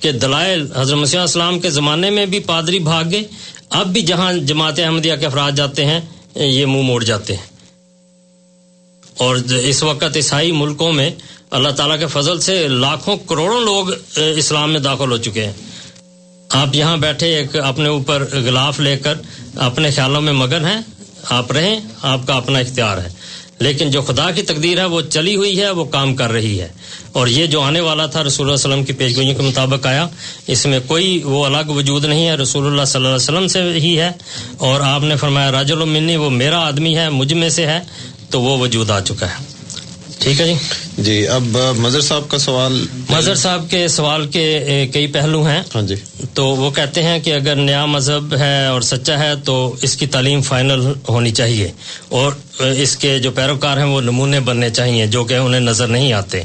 کے 0.00 0.12
دلائل 0.12 0.66
حضرت 0.76 0.98
مسیح 0.98 1.20
السلام 1.20 1.60
کے 1.60 1.70
زمانے 1.70 2.10
میں 2.10 2.26
بھی 2.26 2.40
پادری 2.40 2.78
بھاگ 2.78 3.04
گئے۔ 3.10 3.22
اب 3.70 3.86
بھی 3.86 4.02
جہاں 4.02 4.32
جماعت 4.32 4.78
احمدیہ 4.78 5.14
کے 5.20 5.26
افراد 5.26 5.52
جاتے 5.52 5.84
ہیں 5.84 6.00
یہ 6.34 6.66
منہ 6.66 6.82
موڑ 6.82 7.04
جاتے 7.04 7.36
ہیں۔ 7.36 7.56
اور 9.18 9.36
اس 9.50 9.82
وقت 9.82 10.16
عیسائی 10.16 10.52
ملکوں 10.52 10.92
میں 10.92 11.10
اللہ 11.50 11.68
تعالیٰ 11.68 11.98
کے 11.98 12.06
فضل 12.06 12.40
سے 12.40 12.68
لاکھوں 12.68 13.16
کروڑوں 13.16 13.60
لوگ 13.60 13.88
اسلام 14.16 14.72
میں 14.72 14.80
داخل 14.80 15.12
ہو 15.12 15.16
چکے 15.16 15.44
ہیں۔ 15.44 15.52
آپ 16.50 16.76
یہاں 16.76 16.96
بیٹھے، 16.96 17.36
ایک 17.36 17.56
اپنے 17.56 17.88
اوپر 17.88 18.26
غلاف 18.32 18.80
لے 18.80 18.96
کر 18.96 19.14
اپنے 19.54 19.90
خیالوں 19.90 20.20
میں 20.20 20.32
مگن 20.32 20.64
ہیں۔ 20.64 20.80
آپ 21.30 21.52
رہیں، 21.52 21.80
آپ 22.02 22.26
کا 22.26 22.34
اپنا 22.34 22.58
اختیار 22.58 22.98
ہے۔ 22.98 23.08
لیکن 23.58 23.90
جو 23.90 24.02
خدا 24.02 24.30
کی 24.30 24.42
تقدیر 24.42 24.78
ہے، 24.78 24.84
وہ 24.84 25.00
چلی 25.00 25.36
ہوئی 25.36 25.60
ہے، 25.60 25.70
وہ 25.70 25.84
کام 25.84 26.16
کر 26.16 26.32
رہی 26.32 26.60
ہے۔ 26.60 26.68
اور 27.12 27.26
یہ 27.26 27.46
جو 27.46 27.60
آنے 27.60 27.80
والا 27.80 28.06
تھا 28.06 28.24
رسول 28.24 28.50
اللہ 28.50 28.56
علیہ 28.56 28.74
وسلم 28.74 28.84
کی 28.84 28.92
پیشگوئیوں 28.92 29.34
کے 29.34 29.42
مطابق 29.42 29.86
آیا، 29.86 30.08
اس 30.46 30.66
میں 30.66 30.80
کوئی 30.86 31.22
وہ 31.24 31.46
الگ 31.46 31.70
وجود 31.70 32.04
نہیں 32.04 32.28
ہے۔ 32.28 32.34
رسول 32.34 32.66
اللہ 32.66 32.84
صلی 32.84 32.96
اللہ 32.96 33.08
علیہ 33.08 33.46
وسلم 33.46 33.46
سے 33.46 33.62
ہی 33.62 34.00
ہے۔ 34.00 34.10
اور 34.58 34.80
آپ 34.80 35.02
نے 35.02 35.16
فرمایا 35.16 35.52
راج 35.52 35.72
المنی 35.72 36.16
وہ 36.16 36.30
میرا 36.30 36.58
آدمی 36.58 36.96
ہے، 36.96 37.10
مجھ 37.10 37.34
میں 37.34 37.48
سے 37.48 37.66
ہے، 37.66 37.80
تو 38.30 38.40
وہ 38.40 38.58
وجود 38.58 38.90
آ 38.90 39.00
چکا 39.00 39.26
ہے۔ 39.26 39.55
ٹھیک 40.18 40.40
ہے 40.40 40.46
جی؟ 40.46 40.54
جی 40.98 41.28
اب 41.28 41.58
مظہر 41.78 42.00
صاحب 42.00 42.28
کا 42.28 42.38
سوال 42.38 42.84
مظہر 43.10 43.34
صاحب 43.34 43.64
کے 43.70 43.88
سوال 43.88 44.26
کے 44.26 44.44
کئی 44.92 45.06
پہلو 45.06 45.46
ہیں۔ 45.48 45.62
ہاں 45.74 45.82
جی۔ 45.82 45.94
تو 46.34 46.46
وہ 46.46 46.70
کہتے 46.70 47.02
ہیں 47.02 47.18
کہ 47.20 47.34
اگر 47.34 47.56
نیا 47.56 47.84
مذہب 47.86 48.34
ہے 48.38 48.66
اور 48.66 48.80
سچا 48.80 49.18
ہے 49.18 49.32
تو 49.44 49.76
اس 49.82 49.96
کی 49.96 50.06
تعلیم 50.06 50.42
فائنل 50.42 50.92
ہونی 51.08 51.30
چاہیے 51.30 51.72
اور 52.08 52.32
اس 52.60 52.96
کے 52.96 53.18
جو 53.18 53.30
پیروکار 53.30 53.76
ہیں 53.76 53.84
وہ 53.84 54.00
نمونے 54.00 54.40
بننے 54.40 54.70
چاہیے 54.70 55.06
جو 55.06 55.24
کہ 55.24 55.34
انہیں 55.34 55.60
نظر 55.60 55.86
نہیں 55.86 56.12
آتے۔ 56.12 56.42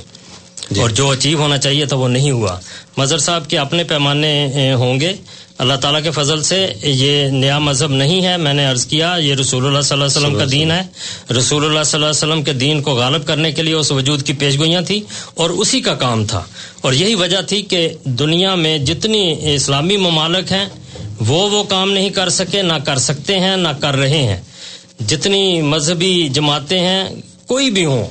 جی۔ 0.72 0.82
اور 0.82 0.90
جو 0.90 1.10
اچیو 1.10 1.38
ہونا 1.38 1.58
چاہیے 1.58 1.86
تھا 1.86 1.96
وہ 1.96 2.08
نہیں 2.08 2.32
ہوا۔ 2.32 2.60
مظہر 2.98 3.18
صاحب 3.18 3.50
کے 3.50 3.58
اپنے 3.58 3.84
پیمانے 3.84 4.48
ہوں 4.74 5.00
گے۔ 5.00 5.14
اللہ 5.58 5.74
تعالیٰ 5.74 6.04
کے 6.04 6.12
فضل 6.12 6.44
سے 6.44 6.74
یہ 6.84 7.28
نیا 7.28 7.60
مذہب 7.60 7.92
نہیں 7.92 8.26
ہے۔ 8.26 8.38
میں 8.38 8.54
نے 8.54 8.66
عرض 8.66 8.86
کیا 8.86 9.16
یہ 9.20 9.36
رسول 9.36 9.66
اللہ 9.66 9.82
صلی 9.82 10.02
اللہ 10.02 10.06
علیہ 10.06 10.28
وسلم 10.28 10.38
کا 10.40 10.46
دین 10.52 10.72
ہے۔ 10.72 10.82
رسول 11.34 11.66
اللہ 11.66 11.84
صلی 11.84 11.98
اللہ 11.98 12.06
علیہ 12.06 12.34
وسلم 12.34 12.44
کے 12.44 12.54
دین 12.54 12.82
کو 12.82 12.94
غالب 12.94 13.28
کرنے 13.28 13.52
کے 13.52 13.64
لیے 13.64 13.74
اس 13.74 13.92
وجود 13.92 14.24
کی 14.24 14.34
پیشگوئیاں 14.34 14.82
تھیں 14.82 15.02
اور 15.34 15.50
اسی 15.50 15.82
کا 15.82 15.96
کام 15.96 16.26
تھا۔ 16.26 16.44
اور 16.82 16.94
یہی 16.94 17.16
وجہ 17.16 17.42
تھی 17.42 17.62
کہ 17.62 17.90
دنیا 18.04 18.56
میں 18.56 18.78
جتنی 18.78 19.36
اسلامی 19.56 19.98
ممالک 19.98 20.52
ہیں 20.52 20.66
وہ 21.20 21.50
وہ 21.50 21.64
کام 21.64 21.92
نہیں 21.92 22.10
کر 22.10 22.30
سکے 22.30 22.62
نہ 22.62 22.74
کر 22.74 22.98
سکتے 22.98 23.40
ہیں 23.40 23.58
نہ 23.58 23.70
کر 23.80 23.96
رہے 23.96 24.24
ہیں۔ 24.24 24.42
جتنی 25.08 25.62
مذہبی 25.62 26.30
جماعتیں 26.30 26.80
ہیں 26.80 27.10
کوئی 27.48 27.72
بھی 27.72 27.86
ہوں 27.86 28.08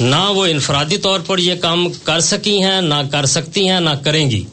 نہ 0.00 0.28
وہ 0.28 0.46
انفرادی 0.46 0.96
طور 0.96 1.20
پر 1.20 1.38
یہ 1.38 1.54
کام 1.54 1.88
کر 2.04 2.20
سکی 2.20 2.62
ہیں 2.62 2.80
نہ 2.80 2.94
کر 3.12 3.26
سکتی 3.26 3.68
ہیں 3.68 3.80
نہ 3.80 3.90
کریں 3.90 4.30
گی۔ 4.30 4.44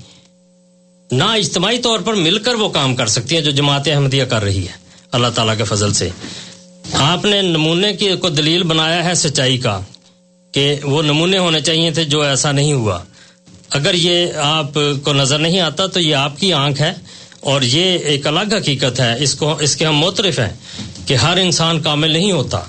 نہ 1.12 1.24
اجتماعی 1.24 1.78
طور 1.78 2.00
پر 2.00 2.14
مل 2.14 2.40
کر 2.40 2.54
وہ 2.54 2.70
کام 2.70 2.96
کر 2.96 3.08
سکتی 3.08 3.36
ہیں 3.36 3.42
جو 3.42 3.52
جماعت 3.52 3.88
احمدیہ 3.88 4.24
کر 4.24 4.44
رہی 4.44 4.68
ہے۔ 4.68 4.72
اللہ 5.12 5.28
تعالیٰ 5.36 5.58
کے 5.58 5.64
فضل 5.64 5.94
سے۔ 5.94 6.10
آپ 6.94 7.26
نے 7.26 7.42
نمونے 7.42 7.94
کی 7.94 8.16
کو 8.22 8.30
دلیل 8.30 8.64
بنایا 8.64 9.04
ہے 9.04 9.14
سچائی 9.14 9.58
کا 9.58 9.80
کہ 10.52 10.76
وہ 10.84 11.02
نمونے 11.02 11.38
ہونے 11.38 11.62
چاہیے 11.62 11.92
تھے 11.92 12.04
جو 12.04 12.22
ایسا 12.22 12.52
نہیں 12.52 12.74
ہوا۔ 12.74 13.00
اگر 13.70 13.94
یہ 13.94 14.28
آپ 14.34 14.74
کو 15.04 15.14
نظر 15.14 15.40
نہیں 15.40 15.60
آتا 15.60 15.86
تو 15.86 16.00
یہ 16.00 16.16
آپ 16.16 16.40
کی 16.40 16.54
آنکھ 16.54 16.82
ہے 16.82 16.94
اور 17.40 17.62
یہ 17.62 17.98
ایک 17.98 18.28
الگ 18.28 18.56
حقیقت 18.56 19.00
ہے۔ 19.00 19.24
اس 19.24 19.36
کو 19.36 19.58
اس 19.58 19.76
کے 19.76 19.86
ہم 19.86 19.98
مترف 19.98 20.40
ہیں 20.40 20.54
کہ 21.08 21.14
ہر 21.14 21.38
انسان 21.38 21.82
کامل 21.82 22.12
نہیں 22.12 22.32
ہوتا۔ 22.32 22.62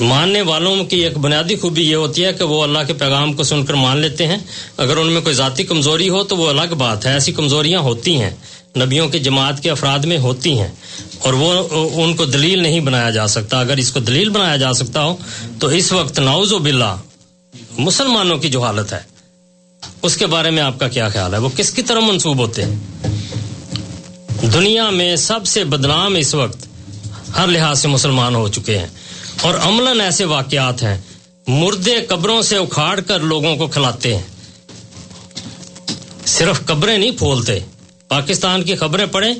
ماننے 0.00 0.42
والوں 0.42 0.84
کی 0.84 0.96
ایک 0.96 1.18
بنیادی 1.18 1.56
خوبی 1.56 1.90
یہ 1.90 1.96
ہوتی 1.96 2.24
ہے 2.24 2.32
کہ 2.32 2.44
وہ 2.44 2.62
اللہ 2.62 2.78
کے 2.86 2.92
پیغام 2.92 3.32
کو 3.32 3.42
سن 3.42 3.64
کر 3.64 3.74
مان 3.74 3.98
لیتے 3.98 4.26
ہیں۔ 4.26 4.36
اگر 4.76 4.96
ان 4.96 5.06
میں 5.06 5.20
کوئی 5.20 5.34
ذاتی 5.34 5.64
کمزوری 5.64 6.08
ہو 6.08 6.22
تو 6.24 6.36
وہ 6.36 6.48
الگ 6.48 6.74
بات 6.78 7.06
ہے۔ 7.06 7.12
ایسی 7.12 7.32
کمزوریاں 7.32 7.80
ہوتی 7.80 8.20
ہیں۔ 8.20 8.30
نبیوں 8.76 9.08
کی 9.08 9.18
جماعت 9.18 9.62
کے 9.62 9.70
افراد 9.70 9.98
میں 9.98 10.18
ہوتی 10.18 10.58
ہیں۔ 10.58 10.68
اور 11.18 11.32
وہ 11.32 11.68
ان 12.02 12.16
کو 12.16 12.24
دلیل 12.24 12.62
نہیں 12.62 12.80
بنایا 12.80 13.10
جا 13.10 13.26
سکتا۔ 13.26 13.60
اگر 13.60 13.76
اس 13.76 13.90
کو 13.90 14.00
دلیل 14.00 14.28
بنایا 14.28 14.56
جا 14.56 14.72
سکتا 14.72 15.04
ہو 15.04 15.16
تو 15.58 15.68
اس 15.68 15.92
وقت 15.92 16.18
ناؤز 16.18 16.52
و 16.52 16.58
بلا 16.58 16.96
مسلمانوں 17.78 18.38
کی 18.38 18.48
جو 18.48 18.62
حالت 18.62 18.92
ہے، 18.92 19.00
اس 20.02 20.16
کے 20.16 20.26
بارے 20.26 20.50
میں 20.50 20.62
آپ 20.62 20.80
کا 20.80 20.88
کیا 20.88 21.08
خیال 21.08 21.34
ہے؟ 21.34 21.38
وہ 21.38 21.48
کس 21.56 21.70
کی 21.70 21.82
طرح 21.82 22.00
منسوب 22.00 22.38
ہوتے 22.38 22.64
ہیں؟ 22.64 22.74
دنیا 24.52 24.90
میں 24.90 25.16
سب 25.16 25.46
سے 25.46 25.64
بدنام 25.64 26.14
اس 26.14 26.34
وقت 26.34 26.66
ہر 27.36 27.46
لحاظ 27.46 27.78
سے 27.78 27.88
مسلمان 27.88 28.34
ہو 28.34 28.48
چکے 28.48 28.78
ہیں۔ 28.78 28.86
اور 29.42 29.54
عملاً 29.54 30.00
ایسے 30.00 30.24
واقعات 30.24 30.82
ہیں۔ 30.82 30.98
مردے 31.46 31.94
قبروں 32.08 32.42
سے 32.42 32.56
اکھاڑ 32.56 33.00
کر 33.00 33.20
لوگوں 33.20 33.56
کو 33.56 33.66
کھلاتے 33.66 34.16
ہیں۔ 34.16 34.22
صرف 36.26 36.66
قبریں 36.66 36.98
نہیں 36.98 37.10
پھولتے۔ 37.10 37.58
پاکستان 38.08 38.62
کی 38.62 38.74
خبریں 38.74 39.06
پڑھیں۔ 39.06 39.34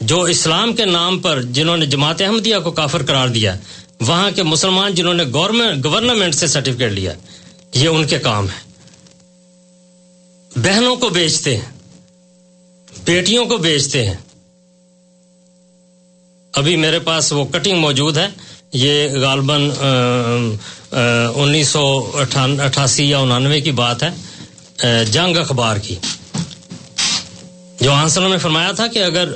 جو 0.00 0.20
اسلام 0.20 0.72
کے 0.72 0.84
نام 0.84 1.18
پر 1.18 1.42
جنہوں 1.42 1.76
نے 1.76 1.86
جماعت 1.86 2.22
احمدیہ 2.22 2.56
کو 2.64 2.70
کافر 2.70 3.04
قرار 3.06 3.28
دیا، 3.28 3.56
وہاں 4.00 4.30
کے 4.30 4.42
مسلمان 4.42 4.94
جنہوں 4.94 5.14
نے 5.14 5.24
گورنمنٹ 5.32 5.84
گورنمنٹ 5.84 6.34
سے 6.34 6.46
سرٹیفکیٹ 6.46 6.92
لیا، 6.92 7.12
یہ 7.74 7.88
ان 7.88 8.06
کے 8.06 8.18
کام 8.18 8.46
ہے 8.48 8.72
بہنوں 10.56 10.96
کو 10.96 11.08
بیچتے 11.08 11.56
ہیں۔ 11.56 11.72
بیٹیوں 13.04 13.44
کو 13.44 13.56
بیچتے 13.56 14.06
ہیں۔ 14.06 14.14
ابھی 16.52 16.76
میرے 16.76 16.98
پاس 16.98 17.32
وہ 17.32 17.44
کٹنگ 17.44 17.78
موجود 17.78 18.16
ہے۔ 18.16 18.26
یہ 18.72 19.08
غالباً 19.12 19.70
انیس 21.34 21.68
سو 21.68 21.84
اٹھاسی 22.14 23.08
یا 23.10 23.18
انانوے 23.18 23.60
کی 23.60 23.72
بات 23.72 24.02
ہے 24.02 25.04
جنگ 25.04 25.36
اخبار 25.36 25.76
کی۔ 25.76 25.94
جو 27.80 27.92
آنسلوں 27.92 28.28
نے 28.28 28.38
فرمایا 28.38 28.72
تھا 28.72 28.86
کہ 28.86 28.98
اگر 28.98 29.32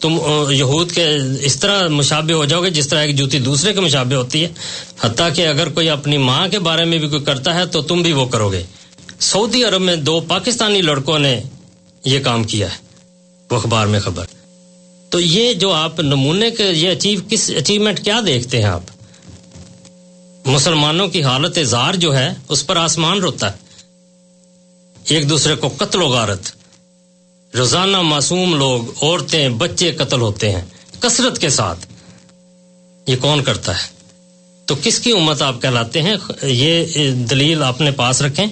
تم 0.00 0.18
یہود 0.50 0.92
کے 0.92 1.06
اس 1.40 1.56
طرح 1.56 1.88
مشابہ 1.88 2.32
ہو 2.32 2.44
جاؤ 2.44 2.62
گے، 2.62 2.70
جس 2.70 2.88
طرح 2.88 3.00
ایک 3.00 3.16
جوتی 3.16 3.38
دوسرے 3.38 3.72
کے 3.72 3.80
مشابہ 3.80 4.14
ہوتی 4.14 4.42
ہے، 4.44 4.48
حتیٰ 5.00 5.28
کہ 5.34 5.46
اگر 5.46 5.68
کوئی 5.68 5.88
اپنی 5.90 6.18
ماں 6.18 6.48
کے 6.48 6.58
بارے 6.58 6.84
میں 6.84 6.98
بھی 6.98 7.08
کوئی 7.08 7.24
کرتا 7.24 7.54
ہے، 7.54 7.66
تو 7.66 7.82
تم 7.82 8.02
بھی 8.02 8.12
وہ 8.12 8.26
کرو 8.26 8.52
گے۔ 8.52 8.62
سعودی 9.20 9.64
عرب 9.64 9.80
میں 9.80 9.96
دو 9.96 10.20
پاکستانی 10.20 10.82
لڑکوں 10.82 11.18
نے 11.18 11.40
یہ 12.04 12.18
کام 12.18 12.44
کیا 12.44 12.66
ہے، 12.66 12.76
وہ 13.50 13.56
اخبار 13.56 13.86
میں 13.86 14.00
خبر۔ 14.00 14.39
تو 15.10 15.20
یہ 15.20 15.54
جو 15.54 15.72
آپ 15.72 16.00
نمونے 16.00 16.50
کے 16.50 16.64
یہ 16.64 16.90
اچیو 16.90 17.20
کس 17.28 17.50
اچیومنٹ 17.56 18.04
کیا 18.04 18.20
دیکھتے 18.26 18.58
ہیں 18.58 18.64
آپ؟ 18.64 18.82
مسلمانوں 20.44 21.08
کی 21.08 21.22
حالت 21.22 21.58
زار 21.62 21.94
جو 21.94 22.16
ہے، 22.16 22.34
اس 22.48 22.66
پر 22.66 22.76
آسمان 22.76 23.18
روتا 23.18 23.52
ہے۔ 23.52 23.56
ایک 25.04 25.30
دوسرے 25.30 25.54
کو 25.54 25.68
قتل 25.68 26.02
و 26.02 26.08
غارت۔ 26.08 26.40
روزانہ 27.56 28.02
معصوم 28.02 28.54
لوگ، 28.54 29.04
عورتیں، 29.04 29.48
بچے 29.48 29.92
قتل 29.92 30.20
ہوتے 30.20 30.52
ہیں۔ 30.52 30.62
کثرت 31.00 31.38
کے 31.38 31.48
ساتھ۔ 31.48 31.86
یہ 33.06 33.16
کون 33.16 33.44
کرتا 33.44 33.82
ہے؟ 33.82 33.99
تو 34.70 34.76
کس 34.82 35.00
کی 35.00 35.12
امت 35.12 35.42
آپ 35.42 35.62
کہلاتے 35.62 36.02
ہیں؟ 36.02 36.14
یہ 36.42 36.84
دلیل 37.10 37.62
اپنے 37.62 37.90
پاس 37.90 38.22
رکھیں۔ 38.22 38.46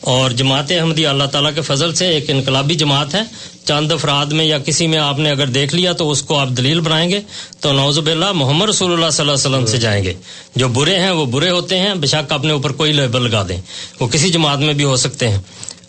اور 0.00 0.30
جماعت 0.30 0.72
احمدی 0.72 1.06
اللہ 1.06 1.24
تعالیٰ 1.24 1.50
کے 1.54 1.60
فضل 1.60 1.94
سے 1.94 2.06
ایک 2.06 2.30
انقلابی 2.30 2.74
جماعت 2.74 3.14
ہے۔ 3.14 3.20
چاند 3.64 3.92
افراد 3.92 4.26
میں 4.26 4.44
یا 4.44 4.58
کسی 4.58 4.86
میں 4.86 4.98
آپ 4.98 5.18
نے 5.18 5.30
اگر 5.30 5.46
دیکھ 5.46 5.74
لیا 5.74 5.92
تو 5.92 6.10
اس 6.10 6.22
کو 6.22 6.38
آپ 6.38 6.48
دلیل 6.48 6.80
بنائیں 6.80 7.10
گے۔ 7.10 7.20
تو 7.60 7.72
نوزب 7.72 8.06
اللہ 8.06 8.32
محمد 8.32 8.68
رسول 8.68 8.92
اللہ 8.92 9.10
صلی 9.10 9.20
اللہ 9.20 9.32
علیہ 9.32 9.56
وسلم 9.56 9.66
سے 9.66 9.76
جائیں 9.76 10.04
گے۔ 10.04 10.12
جو 10.56 10.68
برے 10.68 11.00
ہیں 11.00 11.10
وہ 11.10 11.26
برے 11.26 11.50
ہوتے 11.50 11.78
ہیں 11.78 11.94
بے 11.94 12.06
شک 12.06 12.32
اپنے 12.32 12.52
اوپر 12.52 12.72
کوئی 12.72 12.92
لیبل 12.92 13.30
لگا 13.30 13.46
دیں۔ 13.48 13.60
وہ 14.00 14.08
کسی 14.08 14.30
جماعت 14.30 14.58
میں 14.58 14.74
بھی 14.74 14.84
ہو 14.84 14.96
سکتے 14.96 15.28
ہیں۔ 15.28 15.38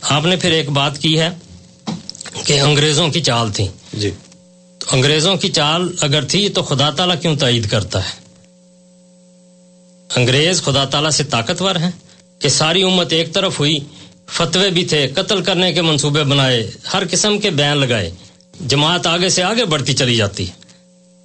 آپ 0.01 0.26
نے 0.26 0.35
پھر 0.35 0.51
ایک 0.51 0.69
بات 0.69 0.97
کی 0.97 1.19
ہے 1.19 1.30
کہ 2.45 2.61
انگریزوں 2.61 3.10
کی 3.10 3.22
چال 3.22 3.51
تھی۔ 3.51 3.68
جی۔ 3.93 4.10
تو 4.80 4.85
انگریزوں 4.91 5.35
کی 5.35 5.49
چال 5.49 5.95
اگر 6.01 6.23
تھی 6.23 6.49
تو 6.49 6.64
خدا 6.64 6.89
تعالیٰ 6.89 7.22
کیوں 7.22 7.35
تائید 7.35 7.69
کرتا 7.69 8.03
ہے؟ 8.03 8.23
انگریز 10.15 10.64
خدا 10.64 10.85
تعالیٰ 10.85 11.10
سے 11.10 11.23
طاقتور 11.23 11.76
ہیں 11.76 11.91
کہ 12.40 12.49
ساری 12.49 12.84
امت 12.84 13.14
ایک 13.14 13.34
طرف 13.34 13.60
ہوئی، 13.60 13.80
فتوے 14.27 14.69
بھی 14.69 14.85
تھے، 14.85 15.07
قتل 15.15 15.41
کرنے 15.44 15.73
کے 15.73 15.81
منصوبے 15.81 16.23
بنائے، 16.23 16.72
ہر 16.94 17.03
قسم 17.11 17.40
کے 17.40 17.49
بیان 17.49 17.77
لگائے، 17.77 18.11
جماعت 18.68 19.07
آگے 19.07 19.30
سے 19.30 19.44
آگے 19.44 19.65
بڑھتی 19.65 19.94
چلی 19.94 20.15
جاتی۔ 20.15 20.45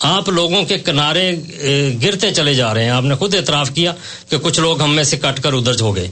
آپ 0.00 0.28
لوگوں 0.28 0.62
کے 0.62 0.78
کنارے 0.78 1.32
گرتے 2.02 2.32
چلے 2.32 2.54
جا 2.54 2.74
رہے 2.74 2.84
ہیں۔ 2.84 2.90
آپ 2.90 3.02
نے 3.02 3.14
خود 3.14 3.34
اعتراف 3.34 3.70
کیا 3.70 3.94
کہ 4.28 4.38
کچھ 4.38 4.60
لوگ 4.60 4.82
ہم 4.82 4.94
میں 4.94 5.04
سے 5.04 5.16
کٹ 5.16 5.42
کر 5.42 5.52
ادھر 5.52 5.80
ہو 5.80 5.96
گئے۔ 5.96 6.10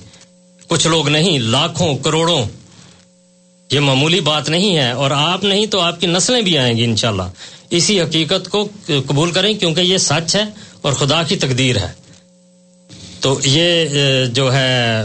کچھ 0.67 0.87
لوگ 0.87 1.09
نہیں، 1.09 1.39
لاکھوں، 1.39 1.99
کروڑوں۔ 1.99 2.45
یہ 3.73 3.81
معمولی 3.81 4.21
بات 4.21 4.49
نہیں 4.49 4.77
ہے 4.77 4.91
اور 4.91 5.11
آپ 5.11 5.45
نہیں 5.45 5.67
تو 5.67 5.81
آپ 5.81 6.01
کی 6.01 6.07
نسلیں 6.07 6.43
بھی 6.43 6.59
آئیں 6.59 6.77
گی 6.77 6.85
انشاءاللہ۔ 6.85 7.23
اسی 7.71 8.01
حقیقت 8.01 8.49
کو 8.49 8.69
قبول 8.87 9.31
کریں 9.31 9.55
کیونکہ 9.55 9.81
یہ 9.81 9.99
سچ 9.99 10.37
ہے 10.37 10.45
اور 10.83 10.93
خدا 10.93 11.23
کی 11.23 11.37
تقدیر 11.37 11.77
ہے۔ 11.77 12.06
تو 13.21 13.39
یہ 13.45 14.25
جو 14.27 14.53
ہے 14.53 15.01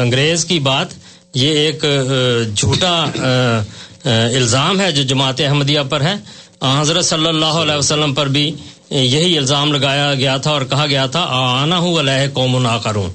انگریز 0.00 0.44
کی 0.44 0.58
بات، 0.60 0.86
یہ 1.34 1.50
ایک 1.50 1.84
جھوٹا 2.56 3.04
الزام 4.04 4.80
ہے 4.80 4.92
جو 4.92 5.02
جماعت 5.02 5.40
احمدیہ 5.40 5.80
پر 5.88 6.00
ہے۔ 6.00 6.14
حضرت 6.80 7.04
صلی 7.04 7.26
اللہ 7.26 7.60
علیہ 7.62 7.74
وسلم 7.74 8.14
پر 8.14 8.26
بھی 8.26 8.50
یہی 8.90 9.38
الزام 9.38 9.72
لگایا 9.72 10.14
گیا 10.14 10.36
تھا 10.36 10.50
اور 10.50 10.62
کہا 10.62 10.86
گیا 10.86 11.06
تھا 11.06 11.26
آنا 11.30 11.78
ہوں 11.78 11.98
علیہ 12.00 12.28
قوم 12.32 12.58
ناقرون 12.62 13.10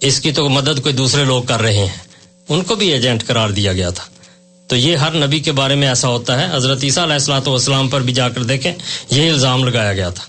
اس 0.00 0.20
کی 0.20 0.32
تو 0.32 0.48
مدد 0.48 0.80
کوئی 0.82 0.94
دوسرے 0.94 1.24
لوگ 1.24 1.42
کر 1.42 1.62
رہے 1.62 1.76
ہیں۔ 1.76 1.96
ان 2.48 2.62
کو 2.62 2.74
بھی 2.74 2.92
ایجنٹ 2.92 3.26
قرار 3.26 3.48
دیا 3.48 3.72
گیا 3.72 3.90
تھا۔ 3.90 4.04
تو 4.66 4.76
یہ 4.76 4.96
ہر 4.96 5.14
نبی 5.26 5.40
کے 5.40 5.52
بارے 5.52 5.74
میں 5.74 5.88
ایسا 5.88 6.08
ہوتا 6.08 6.38
ہے۔ 6.40 6.56
حضرت 6.56 6.84
عیسیٰ 6.84 7.02
علیہ 7.02 7.14
السلاۃ 7.14 7.46
والسلام 7.46 7.88
پر 7.88 8.00
بھی 8.00 8.12
جا 8.12 8.28
کر 8.28 8.42
دیکھیں 8.42 8.72
یہ 9.10 9.30
الزام 9.30 9.64
لگایا 9.64 9.92
گیا 9.92 10.10
تھا۔ 10.10 10.24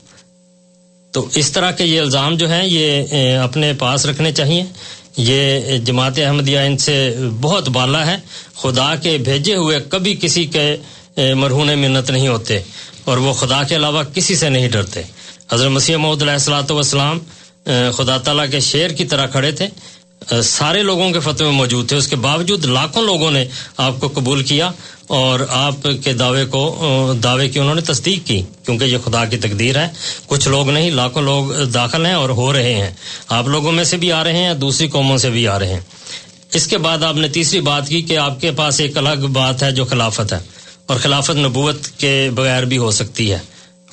تو 1.12 1.28
اس 1.36 1.52
طرح 1.52 1.72
کے 1.72 1.84
یہ 1.86 2.02
الزام 2.02 2.38
جو 2.38 2.50
ہیں، 2.50 2.66
یہ 2.66 3.04
اپنے 3.38 3.74
پاس 3.74 4.06
رکھنے 4.06 4.32
چاہیے۔ 4.32 4.64
یہ 5.18 5.60
جماعت 5.78 6.20
احمدیہ 6.20 6.60
ان 6.60 6.78
سے 6.78 7.16
بہت 7.42 7.70
بالا 7.70 8.12
ہے۔ 8.12 8.16
خدا 8.56 8.96
کے 8.96 9.18
بھیجے 9.18 9.56
ہوئے 9.56 9.80
کبھی 9.90 10.18
کسی 10.22 10.46
کے 10.46 10.78
مرہون 11.34 11.80
منت 11.80 12.10
نہیں 12.10 12.28
ہوتے۔ 12.28 12.60
اور 13.06 13.18
وہ 13.18 13.34
خدا 13.34 13.64
کے 13.64 13.76
علاوہ 13.76 14.04
کسی 14.14 14.36
سے 14.36 14.50
نہیں 14.50 14.70
ڈرتے۔ 14.70 15.02
حضرت 15.52 15.72
مسیح 15.72 15.96
محدود 15.96 16.22
علیہ 16.22 16.34
السلاۃ 16.34 16.72
والسلام 16.72 17.20
خدا 17.92 18.18
تعالیٰ 18.18 18.46
کے 18.52 18.60
شعر 18.60 18.90
کی 18.90 19.06
طرح 19.06 19.26
کھڑے 19.26 19.52
تھے۔ 19.52 19.68
سارے 20.44 20.84
لوگوں 20.84 21.12
کے 21.12 21.20
فتوے 21.20 21.50
موجود 21.50 21.90
تھے۔ 21.90 21.98
اس 21.98 22.08
کے 22.08 22.16
باوجود 22.16 22.66
لاکھوں 22.66 23.04
لوگوں 23.04 23.32
نے 23.32 23.46
آپ 23.78 24.00
کو 24.00 24.08
قبول 24.08 24.44
کیا 24.44 24.72
اور 25.08 25.40
آپ 25.50 25.88
کے 26.04 26.14
دعوے 26.14 26.46
کو 26.46 27.14
دعوے 27.24 27.50
کی 27.50 27.60
انہوں 27.60 27.76
نے 27.76 27.82
تصدیق 27.82 28.28
کی، 28.28 28.42
کیونکہ 28.66 28.84
یہ 28.84 28.98
خدا 29.06 29.26
کی 29.26 29.38
تقدیر 29.38 29.78
ہے۔ 29.78 29.88
کچھ 30.28 30.48
لوگ 30.48 30.70
نہیں، 30.70 30.92
لاکھوں 30.92 31.22
لوگ 31.22 31.64
داخل 31.64 32.06
ہیں 32.06 32.14
اور 32.14 32.30
ہو 32.30 32.54
رہے 32.54 32.74
ہیں۔ 32.74 32.90
آپ 33.28 33.48
لوگوں 33.48 33.72
میں 33.72 33.84
سے 33.84 33.98
بھی 33.98 34.12
آ 34.12 34.24
رہے 34.24 34.44
ہیں 34.44 34.54
دوسری 34.54 34.88
قوموں 34.88 35.18
سے 35.18 35.30
بھی 35.30 35.48
آ 35.48 35.60
رہے 35.60 35.74
ہیں؟ 35.74 35.80
اس 36.54 36.68
کے 36.68 36.78
بعد 36.78 37.04
آپ 37.04 37.16
نے 37.16 37.28
تیسری 37.28 37.62
بات 37.62 37.88
کی 37.88 38.02
کہ 38.02 38.18
آپ 38.18 38.42
کے 38.42 38.52
پاس 38.52 38.80
ایک 38.80 38.98
الگ 38.98 39.26
بات 39.32 39.64
ہے 39.64 39.72
جو 39.72 39.86
خلافت 39.86 40.34
ہے 40.34 40.40
اور 40.86 40.98
خلافت 40.98 41.36
نبوت 41.36 41.88
کے 41.98 42.30
بغیر 42.36 42.64
بھی 42.64 42.78
ہو 42.78 42.92
سکتی 42.92 43.32
ہے۔ 43.32 43.40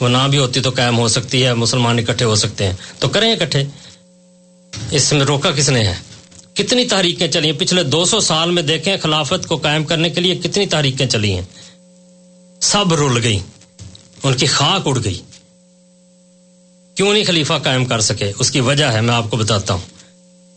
وہ 0.01 0.09
نہ 0.09 0.29
بھی 0.31 0.39
ہوتی 0.39 0.61
تو 0.61 0.71
قائم 0.71 0.99
ہو 0.99 1.09
سکتی 1.09 1.45
ہے، 1.45 1.55
مسلمان 1.55 1.99
اکٹھے 1.99 2.27
ہو 2.27 2.35
سکتے 2.35 2.67
ہیں۔ 2.67 2.73
تو 2.99 3.09
کریں 3.09 3.33
اکٹھے۔ 3.33 3.65
اس 4.91 5.13
میں 5.13 5.25
روکا 5.25 5.51
کس 5.51 5.69
نے 5.69 5.81
ہے؟ 5.81 6.14
کتنی 6.55 6.85
تحریکیں 6.85 7.29
چلی 7.29 7.51
ہیں؟ 7.51 7.59
پچھلے 7.59 7.83
دو 7.83 8.05
سو 8.05 8.21
سال 8.21 8.51
میں 8.51 8.63
دیکھیں 8.63 8.97
خلافت 9.03 9.47
کو 9.47 9.57
قائم 9.57 9.85
کرنے 9.85 10.11
کے 10.11 10.21
لیے 10.21 10.35
کتنی 10.35 10.67
تحریکیں 10.67 11.07
چلی 11.07 11.33
ہیں؟ 11.33 11.43
سب 12.61 12.95
رول 12.95 13.23
گئی 13.23 13.39
ان 14.23 14.35
کی 14.35 14.47
خاک 14.47 14.83
اڑ 14.87 14.99
گئی۔ 15.05 15.21
کیوں 16.95 17.13
نہیں 17.13 17.25
خلیفہ 17.25 17.53
قائم 17.63 17.85
کر 17.85 18.01
سکے؟ 18.01 18.33
اس 18.39 18.51
کی 18.51 18.61
وجہ 18.61 18.85
ہے، 18.85 19.01
میں 19.01 19.15
آپ 19.15 19.31
کو 19.31 19.37
بتاتا 19.37 19.75
ہوں۔ 19.75 19.95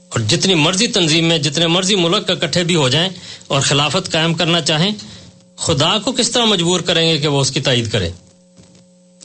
اور 0.09 0.19
جتنی 0.19 0.55
مرضی 0.55 0.87
تنظیم 0.87 1.25
میں، 1.25 1.37
جتنے 1.37 1.67
مرضی 1.67 1.95
ملک 1.95 2.29
اکٹھے 2.29 2.63
بھی 2.63 2.75
ہو 2.75 2.89
جائیں 2.89 3.09
اور 3.47 3.61
خلافت 3.61 4.11
قائم 4.11 4.33
کرنا 4.33 4.61
چاہیں، 4.61 4.91
خدا 5.55 5.97
کو 5.97 6.11
کس 6.11 6.31
طرح 6.31 6.45
مجبور 6.45 6.79
کریں 6.79 7.09
گے 7.09 7.17
کہ 7.17 7.27
وہ 7.27 7.41
اس 7.41 7.51
کی 7.51 7.59
تائید 7.59 7.91
کرے؟ 7.91 8.09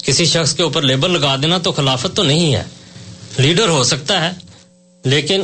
کسی 0.05 0.25
شخص 0.25 0.55
کے 0.55 0.63
اوپر 0.63 0.83
لیبل 0.83 1.11
لگا 1.11 1.37
دینا 1.37 1.59
تو 1.59 1.73
خلافت 1.73 2.17
تو 2.17 2.23
نہیں 2.23 2.55
ہے۔ 2.55 2.65
لیڈر 3.39 3.69
ہو 3.69 3.83
سکتا 3.83 4.25
ہے، 4.25 4.31
لیکن 5.05 5.43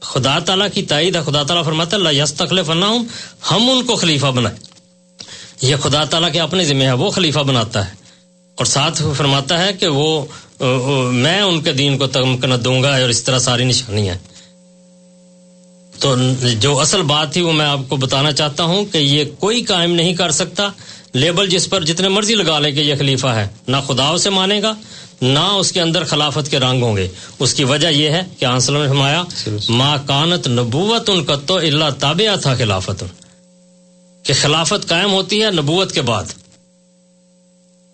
خدا 0.00 0.38
تعالیٰ 0.38 0.66
کی 0.74 0.82
تائید 0.82 1.16
ہے، 1.16 1.20
خدا 1.20 1.42
تعالیٰ 1.42 1.64
فرماتا 1.64 1.96
اللہ 1.96 2.12
یس 2.12 2.34
تخلیف 2.34 2.70
ہم 3.50 3.70
ان 3.70 3.84
کو 3.86 3.96
خلیفہ 3.96 4.26
بنائے۔ 4.26 4.56
یہ 5.62 5.76
خدا 5.76 6.04
تعالیٰ 6.04 6.32
کے 6.32 6.40
اپنے 6.40 6.64
ذمہ 6.64 6.82
ہے، 6.82 6.92
وہ 6.92 7.10
خلیفہ 7.10 7.38
بناتا 7.38 7.86
ہے۔ 7.88 7.94
اور 8.54 8.66
ساتھ 8.66 9.02
فرماتا 9.16 9.58
ہے 9.58 9.72
کہ 9.72 9.86
وہ، 9.88 10.24
میں 11.12 11.40
ان 11.40 11.60
کے 11.60 11.72
دین 11.72 11.98
کو 11.98 12.06
تمکنت 12.06 12.64
دوں 12.64 12.82
گا، 12.82 12.90
اور 13.00 13.08
اس 13.08 13.22
طرح 13.22 13.38
ساری 13.38 13.64
نشانی 13.64 14.08
ہے 14.08 14.16
تو 15.98 16.14
جو 16.60 16.78
اصل 16.80 17.02
بات 17.02 17.32
تھی، 17.32 17.40
وہ 17.40 17.52
میں 17.52 17.66
آپ 17.66 17.80
کو 17.88 17.96
بتانا 17.96 18.32
چاہتا 18.32 18.64
ہوں 18.64 18.84
کہ 18.84 18.98
یہ 18.98 19.24
کوئی 19.38 19.62
قائم 19.62 19.94
نہیں 19.94 20.14
کر 20.14 20.30
سکتا۔ 20.30 20.68
لیبل 21.14 21.48
جس 21.48 21.70
پر 21.70 21.84
جتنے 21.84 22.08
مرضی 22.08 22.34
لگا 22.34 22.58
لے 22.58 22.72
کہ 22.72 22.80
یہ 22.80 22.94
خلیفہ 22.98 23.26
ہے، 23.26 23.46
نہ 23.68 23.76
خدا 23.86 24.08
اسے 24.08 24.30
مانے 24.30 24.62
گا 24.62 24.74
نہ 25.22 25.38
اس 25.38 25.72
کے 25.72 25.80
اندر 25.80 26.04
خلافت 26.04 26.50
کے 26.50 26.58
رنگ 26.58 26.82
ہوں 26.82 26.96
گے۔ 26.96 27.08
اس 27.38 27.54
کی 27.54 27.64
وجہ 27.64 27.88
یہ 27.88 28.10
ہے 28.10 28.22
کہ 28.38 28.44
آنسل 28.44 28.72
نے 28.72 28.88
فرمایا 28.88 29.24
ماں 29.68 29.96
کانت 30.06 30.48
نبوت 30.48 31.10
ان 31.10 31.24
کا 31.24 31.36
تو 31.46 31.56
اللہ 31.56 31.84
تابعہ 31.98 32.36
تھا 32.36 32.54
خلافت. 32.54 33.04
کہ 34.22 34.34
خلافت 34.40 34.88
قائم 34.88 35.12
ہوتی 35.12 35.42
ہے 35.42 35.50
نبوت 35.50 35.92
کے 35.92 36.02
بعد۔ 36.02 36.24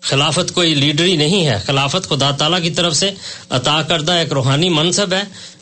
خلافت 0.01 0.53
کوئی 0.53 0.75
لیڈری 0.75 1.17
نہیں 1.17 1.47
ہے۔ 1.47 1.59
خلافت 1.65 2.09
خدا 2.09 2.31
تعالیٰ 2.31 2.61
کی 2.61 2.69
طرف 2.69 2.95
سے 2.95 3.11
عطا 3.49 3.81
کردہ 3.81 4.11
ایک 4.11 4.33
روحانی 4.33 4.69
منصب 4.69 5.13
ہے، 5.13 5.21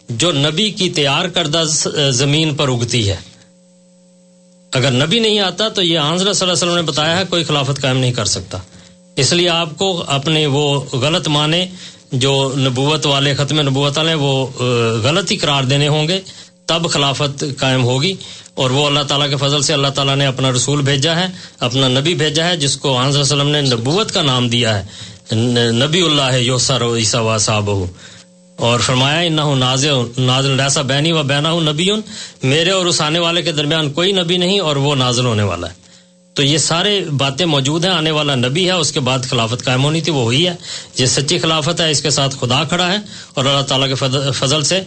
جو 0.09 0.31
نبی 0.31 0.71
کی 0.71 0.89
تیار 0.89 1.27
کردہ 1.27 1.63
زمین 2.09 2.55
پر 2.55 2.67
اگتی 2.67 3.09
ہے۔ 3.09 3.15
اگر 4.73 4.91
نبی 4.91 5.19
نہیں 5.19 5.39
آتا 5.39 5.69
تو 5.69 5.81
یہ 5.81 5.99
آنظر 5.99 6.33
صلی 6.33 6.49
اللہ 6.49 6.53
علیہ 6.53 6.71
وسلم 6.71 6.85
نے 6.85 6.91
بتایا 6.91 7.17
ہے، 7.17 7.23
کوئی 7.29 7.43
خلافت 7.43 7.81
قائم 7.81 7.97
نہیں 7.97 8.11
کر 8.11 8.25
سکتا۔ 8.25 8.57
اس 9.15 9.33
لیے 9.33 9.49
آپ 9.49 9.77
کو 9.77 10.03
اپنے 10.07 10.45
وہ 10.45 10.81
غلط 10.91 11.27
معنی 11.27 11.65
جو 12.11 12.53
نبوت 12.57 13.05
والے 13.05 13.33
ختم 13.33 13.61
نبوت 13.61 13.97
والے 13.97 14.13
وہ 14.13 14.45
غلط 15.03 15.31
ہی 15.31 15.37
قرار 15.37 15.63
دینے 15.63 15.87
ہوں 15.87 16.07
گے، 16.07 16.21
تب 16.65 16.89
خلافت 16.89 17.43
قائم 17.57 17.83
ہوگی۔ 17.83 18.13
اور 18.55 18.69
وہ 18.69 18.87
اللہ 18.87 18.99
تعالیٰ 18.99 19.29
کے 19.29 19.35
فضل 19.35 19.61
سے 19.61 19.73
اللہ 19.73 19.87
تعالیٰ 19.87 20.15
نے 20.15 20.25
اپنا 20.25 20.51
رسول 20.51 20.81
بھیجا 20.81 21.15
ہے، 21.15 21.25
اپنا 21.59 21.87
نبی 21.87 22.13
بھیجا 22.13 22.47
ہے، 22.47 22.57
جس 22.57 22.77
کو 22.77 22.97
آنظر 22.97 23.19
وسلم 23.19 23.47
نے 23.47 23.61
نبوت 23.61 24.11
کا 24.11 24.21
نام 24.21 24.49
دیا 24.49 24.79
ہے۔ 24.79 24.85
نبی 25.71 26.01
اللہ 26.01 26.21
ہے 26.21 26.41
یوسر 26.41 26.81
و 26.81 26.95
عیسیٰ 26.95 27.21
و 27.21 27.37
صاحب 27.37 27.69
اور 28.55 28.79
فرمایا 28.79 29.19
انہوں 29.19 29.55
نازل 29.55 29.93
نازل 30.17 30.59
ایسا 30.59 30.81
بینی 30.81 31.11
و 31.11 31.23
بینا 31.23 31.51
ہوں 31.51 31.61
نبی 31.61 31.87
میرے 32.43 32.69
اور 32.69 32.85
اس 32.85 33.01
آنے 33.01 33.19
والے 33.19 33.41
کے 33.41 33.51
درمیان 33.51 33.91
کوئی 33.91 34.11
نبی 34.11 34.37
نہیں 34.37 34.59
اور 34.59 34.75
وہ 34.75 34.95
نازل 34.95 35.25
ہونے 35.25 35.43
والا 35.43 35.69
ہے۔ 35.69 35.82
تو 36.33 36.43
یہ 36.43 36.57
سارے 36.57 36.99
باتیں 37.17 37.45
موجود 37.45 37.85
ہیں، 37.85 37.91
آنے 37.91 38.11
والا 38.11 38.35
نبی 38.35 38.65
ہے، 38.65 38.71
اس 38.71 38.91
کے 38.91 38.99
بعد 38.99 39.25
خلافت 39.29 39.63
قائم 39.65 39.83
ہونی 39.83 40.01
تھی، 40.01 40.11
وہ 40.11 40.23
ہوئی 40.23 40.47
ہے۔ 40.47 40.53
یہ 40.97 41.05
سچی 41.05 41.37
خلافت 41.39 41.81
ہے، 41.81 41.89
اس 41.91 42.01
کے 42.01 42.09
ساتھ 42.09 42.35
خدا 42.39 42.63
کھڑا 42.69 42.91
ہے 42.91 42.97
اور 43.33 43.45
اللہ 43.45 43.61
تعالیٰ 43.61 43.87
کے 43.87 44.31
فضل 44.39 44.63
سے 44.63 44.81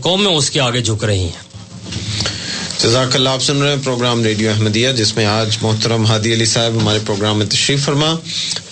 قومیں 0.00 0.32
اس 0.32 0.50
کے 0.50 0.60
آگے 0.60 0.80
جھک 0.80 1.04
رہی 1.04 1.18
ہیں۔ 1.18 1.46
جزاک 2.78 3.14
اللہ، 3.14 3.28
آپ 3.28 3.42
سن 3.42 3.62
رہے 3.62 3.68
ہیں 3.68 3.84
پروگرام 3.84 4.22
ریڈیو 4.24 4.50
احمدیہ، 4.50 4.90
جس 4.92 5.14
میں 5.16 5.24
آج 5.26 5.56
محترم 5.62 6.06
ہادی 6.06 6.32
علی 6.34 6.44
صاحب 6.46 6.80
ہمارے 6.80 6.98
پروگرام 7.06 7.38
میں 7.38 7.46
تشریف 7.46 7.84
فرما۔ 7.84 8.14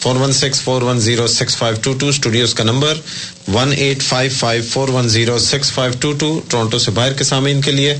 Four 0.01 0.17
one 0.17 0.33
six 0.33 0.61
four 0.61 0.83
one 0.83 1.01
zero 1.01 1.27
six 1.27 1.57
five 1.57 1.77
two 1.83 1.93
two 1.93 2.09
studios 2.09 2.55
کا 2.55 2.65
number 2.65 2.99
one 3.55 3.73
eight 3.73 4.03
five 4.03 4.31
five 4.39 4.63
four 4.71 4.89
one 4.89 5.09
zero 5.09 5.39
six 5.39 5.73
five 5.73 5.93
two 6.01 6.13
two 6.13 6.41
Toronto 6.49 6.79
سے 6.79 6.91
باہر 6.91 7.13
کے 7.13 7.25
سامعین 7.25 7.61
کے 7.61 7.73
لیے۔ 7.73 7.97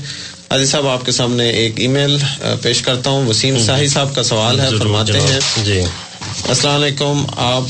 علی 0.49 0.65
صاحب 0.65 0.87
آپ 0.87 1.05
کے 1.05 1.11
سامنے 1.11 1.49
ایک 1.49 1.79
ای 1.79 1.87
میل 1.87 2.17
پیش 2.61 2.81
کرتا 2.81 3.09
ہوں۔ 3.09 3.27
وسیم 3.27 3.57
شاہی 3.65 3.87
صاحب 3.87 4.15
کا 4.15 4.23
سوال 4.23 4.59
ہے 4.59 4.69
فرماتے 4.79 5.19
ہیں۔ 5.19 5.39
جی۔ 5.65 5.81
السلام 6.49 6.83
علیکم۔ 6.83 7.25
آپ 7.37 7.63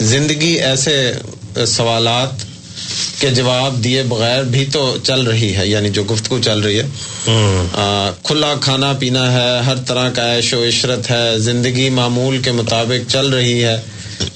زندگی 0.00 0.46
ایسے 0.46 1.12
سوالات 1.66 2.30
کے 3.20 3.30
جواب 3.30 3.84
دیے 3.84 4.02
بغیر 4.02 4.42
بھی 4.42 4.64
تو 4.72 4.96
چل 5.02 5.20
رہی 5.20 5.56
ہے 5.56 5.66
یعنی 5.66 5.90
جو 5.90 6.04
گفتگو 6.04 6.38
چل 6.44 6.60
رہی 6.60 6.80
ہے۔ 6.80 6.86
کھلا 8.24 8.54
کھانا 8.60 8.92
پینا 8.92 9.32
ہے 9.32 9.62
ہر 9.66 9.76
طرح 9.76 10.10
کا 10.10 10.36
عیش 10.36 10.54
و 10.54 10.64
عشرت 10.68 11.10
ہے 11.10 11.38
زندگی 11.38 11.90
معمول 11.90 12.38
کے 12.38 12.52
مطابق 12.52 13.10
چل 13.10 13.26
رہی 13.26 13.64
ہے۔ 13.64 13.76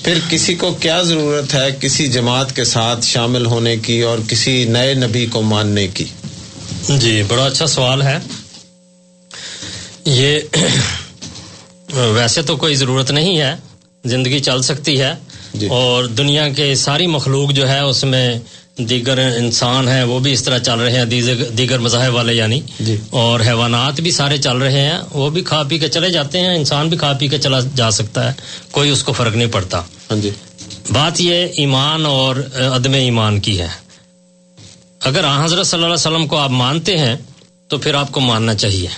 پھر 0.04 0.18
کسی 0.30 0.54
کو 0.54 0.72
کیا 0.80 1.02
ضرورت 1.02 1.54
ہے 1.54 1.76
کسی 1.80 2.06
جماعت 2.06 2.56
کے 2.56 2.64
ساتھ 2.64 3.06
شامل 3.06 3.46
ہونے 3.46 3.76
کی 3.76 4.00
اور 4.02 4.18
کسی 4.28 4.64
نئے 4.64 4.94
نبی 4.94 5.26
کو 5.26 5.42
ماننے 5.42 5.86
کی؟ 5.86 6.04
جی 6.89 7.23
بڑا 7.28 7.45
اچھا 7.45 7.66
سوال 7.66 8.03
ہے۔ 8.03 8.19
یہ 10.05 10.40
ویسے 12.15 12.43
تو 12.43 12.57
کوئی 12.57 12.74
ضرورت 12.74 13.11
نہیں 13.11 13.40
ہے 13.40 13.55
زندگی 14.05 14.40
چل 14.40 14.62
سکتی 14.62 15.01
ہے۔ 15.01 15.15
جی۔ 15.55 15.69
اور 15.69 16.05
دنیا 16.05 16.49
کے 16.49 16.74
ساری 16.74 17.07
مخلوق 17.07 17.53
جو 17.53 17.69
ہے 17.69 17.81
اس 17.81 18.05
میں 18.05 18.35
دیگر 18.78 19.19
انسان 19.19 19.89
ہیں 19.89 20.05
وہ 20.05 20.19
بھی 20.19 20.32
اس 20.32 20.43
طرح 20.45 20.59
چل 20.59 20.78
رہے 20.78 20.93
ہیں 20.93 21.05
دیگر 21.59 21.78
مذاہب 21.78 22.15
والے 22.15 22.35
یعنی۔ 22.35 22.61
جی۔ 22.81 22.97
اور 23.11 23.40
حیوانات 23.40 24.01
بھی 24.01 24.11
سارے 24.11 24.39
چل 24.39 24.57
رہے 24.57 24.81
ہیں 24.81 24.99
وہ 25.11 25.31
بھی 25.31 25.43
کھا 25.43 25.62
پی 25.62 25.78
کے 25.78 25.89
چلے 25.89 26.11
جاتے 26.11 26.40
ہیں 26.40 26.57
انسان 26.57 26.89
بھی 26.89 26.97
کھا 26.97 27.12
پی 27.12 27.28
کے 27.28 27.39
چلا 27.39 27.61
جا 27.74 27.90
سکتا 27.90 28.28
ہے۔ 28.28 28.35
کوئی 28.70 28.90
اس 28.90 29.05
کو 29.05 29.12
فرق 29.12 29.36
نہیں 29.36 29.53
پڑتا۔ 29.53 29.78
ہاں 30.11 30.16
جی۔ 30.16 30.31
بات 30.93 31.20
یہ 31.20 31.47
ایمان 31.57 32.07
اور 32.07 32.36
عدم 32.77 32.93
ایمان 32.93 33.40
کی 33.40 33.61
ہے۔ 33.61 33.88
اگر 35.04 35.24
حضرت 35.44 35.66
صلی 35.66 35.76
اللہ 35.76 35.86
علیہ 35.86 35.94
وسلم 35.94 36.26
کو 36.26 36.36
آپ 36.36 36.50
مانتے 36.50 36.98
ہیں 36.98 37.16
تو 37.68 37.78
پھر 37.78 37.94
آپ 37.94 38.12
کو 38.12 38.20
ماننا 38.20 38.54
چاہیے۔ 38.54 38.88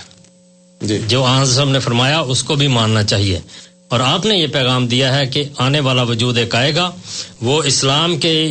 جی۔ 0.81 0.97
جو 1.07 1.25
حضرت 1.25 1.67
نے 1.67 1.79
فرمایا 1.79 2.19
اس 2.19 2.43
کو 2.43 2.55
بھی 2.55 2.67
ماننا 2.67 3.03
چاہیے۔ 3.03 3.39
اور 3.89 3.99
آپ 3.99 4.25
نے 4.25 4.35
یہ 4.37 4.47
پیغام 4.47 4.87
دیا 4.87 5.15
ہے 5.15 5.25
کہ 5.25 5.43
آنے 5.57 5.79
والا 5.79 6.01
وجود 6.01 6.37
ایک 6.37 6.55
آئے 6.55 6.75
گا 6.75 6.91
وہ 7.41 7.63
اسلام 7.63 8.17
کے 8.17 8.43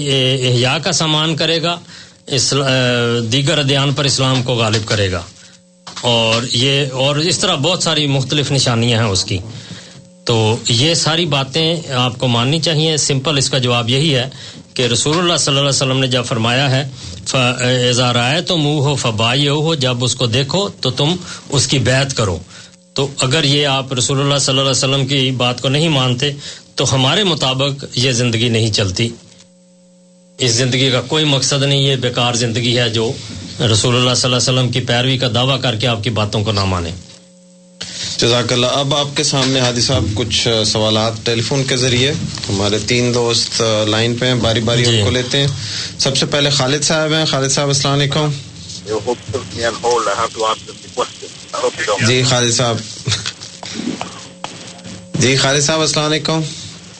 احیاء 0.48 0.76
کا 0.78 0.92
سامان 0.92 1.36
کرے 1.36 1.62
گا 1.62 1.78
دیگر 3.32 3.58
ادیان 3.58 3.92
پر 3.92 4.04
اسلام 4.04 4.42
کو 4.42 4.54
غالب 4.54 4.88
کرے 4.88 5.12
گا۔ 5.12 5.22
اور 6.00 6.42
یہ 6.52 6.86
اور 6.92 7.16
اس 7.16 7.38
طرح 7.38 7.54
بہت 7.54 7.82
ساری 7.82 8.06
مختلف 8.06 8.52
نشانیاں 8.52 9.02
ہیں 9.02 9.10
اس 9.10 9.24
کی۔ 9.24 9.38
تو 10.24 10.56
یہ 10.68 10.94
ساری 10.94 11.26
باتیں 11.26 11.92
آپ 11.92 12.18
کو 12.18 12.26
ماننی 12.28 12.60
چاہیے۔ 12.60 12.96
سمپل 12.96 13.38
اس 13.38 13.50
کا 13.50 13.58
جواب 13.58 13.90
یہی 13.90 14.14
ہے 14.14 14.28
کہ 14.74 14.82
رسول 14.82 15.18
اللہ 15.18 15.36
صلی 15.36 15.52
اللہ 15.52 15.60
علیہ 15.60 15.76
وسلم 15.76 16.00
نے 16.00 16.06
جب 16.06 16.24
فرمایا 16.24 16.70
ہے 16.70 16.82
رائے 18.14 18.40
تو 18.42 18.56
منہ 18.56 18.80
ہو 18.80 18.94
فبائی 18.94 19.48
ہو 19.48 19.74
جب 19.74 20.04
اس 20.04 20.14
کو 20.14 20.26
دیکھو 20.26 20.68
تو 20.80 20.90
تم 20.90 21.14
اس 21.48 21.66
کی 21.66 21.78
بیعت 21.78 22.16
کرو۔ 22.16 22.38
تو 22.94 23.06
اگر 23.20 23.44
یہ 23.44 23.66
آپ 23.66 23.92
رسول 23.92 24.20
اللہ 24.20 24.38
صلی 24.38 24.52
اللہ 24.52 24.60
علیہ 24.60 24.70
وسلم 24.70 25.06
کی 25.06 25.30
بات 25.36 25.60
کو 25.62 25.68
نہیں 25.68 25.88
مانتے، 25.88 26.30
تو 26.74 26.94
ہمارے 26.94 27.24
مطابق 27.24 27.84
یہ 27.94 28.12
زندگی 28.12 28.48
نہیں 28.48 28.72
چلتی۔ 28.72 29.08
اس 30.38 30.50
زندگی 30.52 30.90
کا 30.90 31.00
کوئی 31.08 31.24
مقصد 31.24 31.62
نہیں، 31.62 31.80
یہ 31.80 31.96
بیکار 31.96 32.34
زندگی 32.34 32.78
ہے 32.78 32.88
جو 32.88 33.10
رسول 33.72 33.96
اللہ 33.96 34.14
صلی 34.14 34.32
اللہ 34.32 34.36
علیہ 34.36 34.50
وسلم 34.50 34.68
کی 34.68 34.80
پیروی 34.80 35.18
کا 35.18 35.28
دعویٰ 35.34 35.60
کر 35.60 35.76
کے 35.76 35.86
آپ 35.86 36.04
کی 36.04 36.10
باتوں 36.10 36.44
کو 36.44 36.52
نہ 36.52 36.64
مانے 36.64 36.90
جزاک 38.18 38.52
اللہ. 38.52 38.66
اب 38.66 38.94
آپ 38.94 39.16
کے 39.16 39.22
سامنے 39.22 39.60
حادی 39.60 39.80
صاحب 39.80 40.04
کچھ 40.14 40.48
سوالات 40.66 41.24
ٹیلی 41.24 41.42
فون 41.42 41.62
کے 41.64 41.76
ذریعے. 41.76 42.12
ہمارے 42.48 42.78
تین 42.88 43.12
دوست 43.14 43.60
لائن 43.88 44.16
پہ 44.18 44.26
ہیں 44.26 44.34
باری 44.34 44.60
باری 44.60 44.84
جی. 44.84 44.98
ان 44.98 45.04
کو 45.04 45.10
لیتے 45.10 45.40
ہیں. 45.40 45.46
سب 45.98 46.16
سے 46.16 46.26
پہلے 46.26 46.50
خالد 46.50 46.84
صاحب 46.84 47.12
ہیں. 47.14 47.24
خالد 47.30 47.50
صاحب 47.50 47.68
السلام 47.68 47.94
علیکم. 47.94 48.30
جی 52.06 52.22
خالد 52.22 52.52
صاحب. 52.52 52.76
جی 55.14 55.36
خالد 55.36 55.62
صاحب 55.62 55.80
السلام 55.80 56.06
علیکم. 56.06 56.40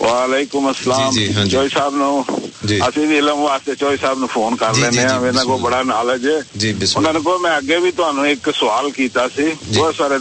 وعلیکم 0.01 0.67
السلام. 0.67 1.11
جی 1.15 1.33
ہاں 1.35 1.45
جی. 1.45 1.57
صاحب 1.75 1.95
نو 1.97 2.21
اسی 2.63 3.07
بھی 3.07 3.19
علم 3.19 3.39
واسطے 3.39 3.75
چوئی 3.81 3.97
صاحب 4.01 4.19
نو 4.19 4.27
فون 4.33 4.57
کر 4.57 4.75
لینے 4.75 5.01
ہیں. 5.01 5.09
انہاں 5.29 5.45
کو 5.45 5.59
بڑا 5.59 5.83
نالج 5.83 6.27
ہے. 6.27 6.39
جی 6.55 6.73
بسم 6.79 6.99
انہاں 6.99 7.21
کو 7.25 7.39
میں 7.43 7.51
اگے 7.51 7.79
بھی 7.83 7.91
تانوں 7.97 8.27
ایک 8.27 8.49
سوال 8.59 8.91
کیتا 8.97 9.27
سی. 9.37 9.49
بہت 9.75 9.95
سارے 9.97 10.19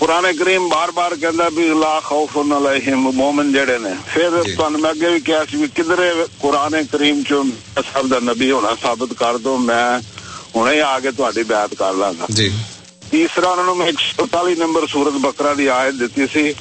قرآن 0.00 0.24
کریم 0.38 0.68
بار 0.68 0.88
بار 0.94 1.12
کہندا 1.20 1.48
بھی 1.54 1.66
لا 1.80 1.98
خوف 2.04 2.36
علیہم 2.36 3.00
مومن 3.16 3.52
جڑے 3.52 3.76
نے۔ 3.78 3.90
پھر 4.12 4.36
تانوں 4.56 4.78
میں 4.80 4.90
اگے 4.90 5.08
بھی 5.10 5.20
کہا 5.20 5.42
سی 5.50 5.64
کدھرے 5.74 6.10
قرآن 6.38 6.74
کریم 6.90 7.20
چوں 7.28 7.42
صاحب 7.76 8.10
دا 8.10 8.18
نبی 8.22 8.50
ہونا 8.50 8.72
ثابت 8.82 9.12
کر 9.18 9.36
دو 9.44 9.56
میں 9.58 9.84
ہوں 10.54 10.80
آگے 10.82 11.10
تاری 11.16 11.42
بیعت 11.48 11.74
کر 11.78 11.92
لاں 11.94 12.12
گا 12.20 12.26
جی۔ 12.30 12.48
تیسرا 13.10 13.50
انہوں 13.50 13.74
نے 13.76 13.90
سو 14.06 14.26
چالی 14.32 14.54
نمبر 14.58 14.86
سورت 14.92 15.20
بکرا 15.20 15.52
دی 15.58 15.68
آیت 15.70 16.00
دیتی 16.00 16.26
سی 16.32 16.52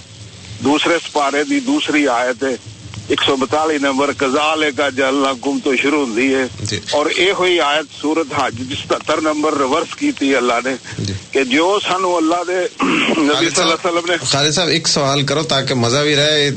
دوسرے 0.64 0.98
سپارے 1.06 1.44
دی 1.50 1.60
دوسری 1.68 2.08
آیت 2.08 2.44
ایک 2.44 3.22
سو 3.26 3.36
بتالی 3.36 3.78
نمبر 3.82 4.12
کزال 4.18 4.64
کا 4.78 4.90
جلنا 4.98 5.32
گم 5.46 5.58
تو 5.64 5.76
شروع 5.76 6.06
ہوتی 6.06 6.34
ہے۔ 6.34 6.46
جی. 6.62 6.80
اور 6.94 7.06
یہ 7.18 7.32
ہوئی 7.40 7.60
آیت 7.62 8.00
سورت 8.02 8.34
حج 8.38 8.60
جس 8.70 8.84
ستر 8.84 9.22
نمبر 9.22 9.58
ریورس 9.58 9.96
کی 10.00 10.12
تھی 10.20 10.36
اللہ 10.36 10.60
نے 10.66 10.76
جی. 10.98 11.14
کہ 11.40 11.44
جو 11.46 11.68
سانو 11.84 12.16
اللہ 12.18 12.44
دے 12.48 12.54
نبی 12.54 13.50
صلی 13.50 13.62
اللہ 13.62 13.62
علیہ 13.64 13.74
وسلم 13.74 14.10
نے 14.10 14.16
خالد 14.24 14.54
صاحب 14.54 14.68
ایک 14.68 14.88
سوال 14.88 15.22
کرو 15.26 15.44
تاکہ 15.44 15.74
مزہ 15.74 15.98
بھی 15.98 16.16
رہے 16.16 16.50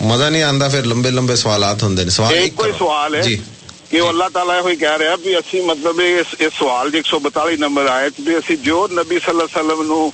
مزہ 0.00 0.24
نہیں 0.24 0.42
آندا 0.42 0.68
پھر 0.68 0.86
لمبے 0.86 1.10
لمبے 1.10 1.36
سوالات 1.36 1.82
ہوندے 1.82 2.08
سوال 2.08 2.34
ایک 2.34 2.56
کوئی 2.56 2.72
سوال 2.78 3.14
ہے 3.14 3.22
جی۔ 3.22 3.36
کہ 3.90 4.00
اللہ 4.00 4.24
تعالیٰ 4.32 4.60
کہہ 4.80 4.96
رہا 4.96 5.14
بھی 5.14 5.34
اسی 5.36 5.60
مطلب 5.60 6.00
اس 6.00 6.34
سوال 6.58 6.90
ایک 6.94 7.06
سو 7.06 7.18
بتالی 7.18 7.56
نمبر 7.56 7.88
بھی 8.18 8.34
اسی 8.34 8.56
جو 8.62 8.86
نبی 8.92 9.18
صلی 9.18 9.30
اللہ 9.30 9.42
علیہ 9.42 9.60
وسلم 9.60 9.86
نو 9.86 10.08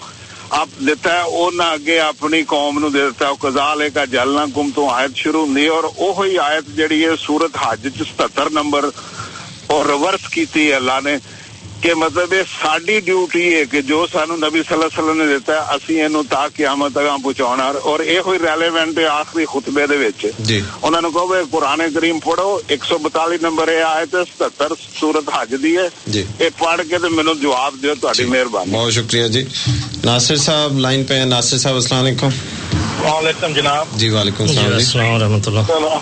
آپ 0.51 0.79
دیتا 0.81 1.15
ہے 1.15 1.49
نہ 1.55 1.63
اگے 1.63 1.99
اپنی 2.01 2.43
قوم 2.43 2.79
نو 2.79 2.89
دیتا 2.89 3.29
ہے۔ 3.43 3.89
کا 3.95 4.05
جلنا 4.05 4.45
گم 4.57 4.71
تو 4.75 4.89
آیت 4.91 5.17
شروع 5.17 5.41
ہوندی 5.41 5.67
اور 5.69 5.85
وہی 5.97 6.39
آیت 6.39 6.77
جڑی 6.77 7.05
ہے 7.05 7.17
سورت 7.21 7.57
حج 7.61 7.89
ستر 8.03 8.51
نمبر 8.51 8.85
اور 9.67 9.87
ریورس 9.87 10.29
کیتی 10.29 10.69
ہے 10.69 10.75
اللہ 10.75 11.01
نے۔ 11.05 11.17
کہ 11.81 11.95
مطلب 11.95 12.33
یہ 12.33 12.43
ساری 12.63 13.01
ڈیوٹی 13.01 13.55
ہے 13.55 13.65
کہ 13.71 13.81
جو 13.81 14.07
سانو 14.13 14.37
نبی 14.37 14.63
صلی 14.69 14.75
اللہ 14.75 14.85
علیہ 14.85 14.99
وسلم 14.99 15.19
نے 15.19 15.27
دیتا 15.27 15.53
ہے 15.55 15.75
اسی 15.75 16.01
اینو 16.01 16.23
تا 16.31 16.47
قیامت 16.57 16.93
تک 16.93 17.23
پہنچانا 17.23 17.73
اور 17.83 18.01
یہ 18.01 18.21
ہوئی 18.27 18.39
ریلیونٹ 18.39 18.99
ہے 18.99 19.05
آخری 19.05 19.45
خطبے 19.45 19.87
دے 19.87 19.97
وچ۔ 19.97 20.27
جی۔ 20.39 20.61
انہوں 20.83 21.01
نے 21.03 21.09
کہو 21.15 21.35
قرآن 21.51 21.81
کریم 21.95 22.19
پڑھو 22.19 22.59
ایک 22.69 22.85
سو 22.85 22.99
بتالی 22.99 23.37
نمبر 23.43 23.73
یہ 23.73 23.83
آئے 23.83 24.07
تھے 24.07 24.19
ستر 24.39 24.73
سورت 25.01 25.31
حج 25.35 25.55
دی 25.63 25.77
ہے۔ 25.77 25.89
جی۔ 26.07 26.25
یہ 26.41 26.49
پڑھ 26.59 26.81
کے 26.91 26.99
تو 26.99 27.11
مینو 27.11 27.35
جواب 27.35 27.75
دیو 27.83 27.95
تاری 28.01 28.25
مہربانی۔ 28.25 28.73
بہت 28.73 28.93
شکریہ 28.93 29.29
جی۔ 29.29 29.45
ناصر 30.05 30.37
صاحب 30.37 30.79
لائن 30.79 31.05
پہ 31.05 31.15
ہیں۔ 31.15 31.25
ناصر 31.25 31.59
صاحب 31.59 31.75
السلام 31.75 32.05
علیکم۔ 32.05 32.29
وعلیکم 33.05 33.53
جناب۔ 33.53 33.87
جی 33.97 34.09
وعلیکم 34.09 34.45
السلام 34.45 34.67
جی 34.67 34.75
السلام 34.75 35.23
رحمۃ 35.23 35.47
اللہ۔ 35.47 35.99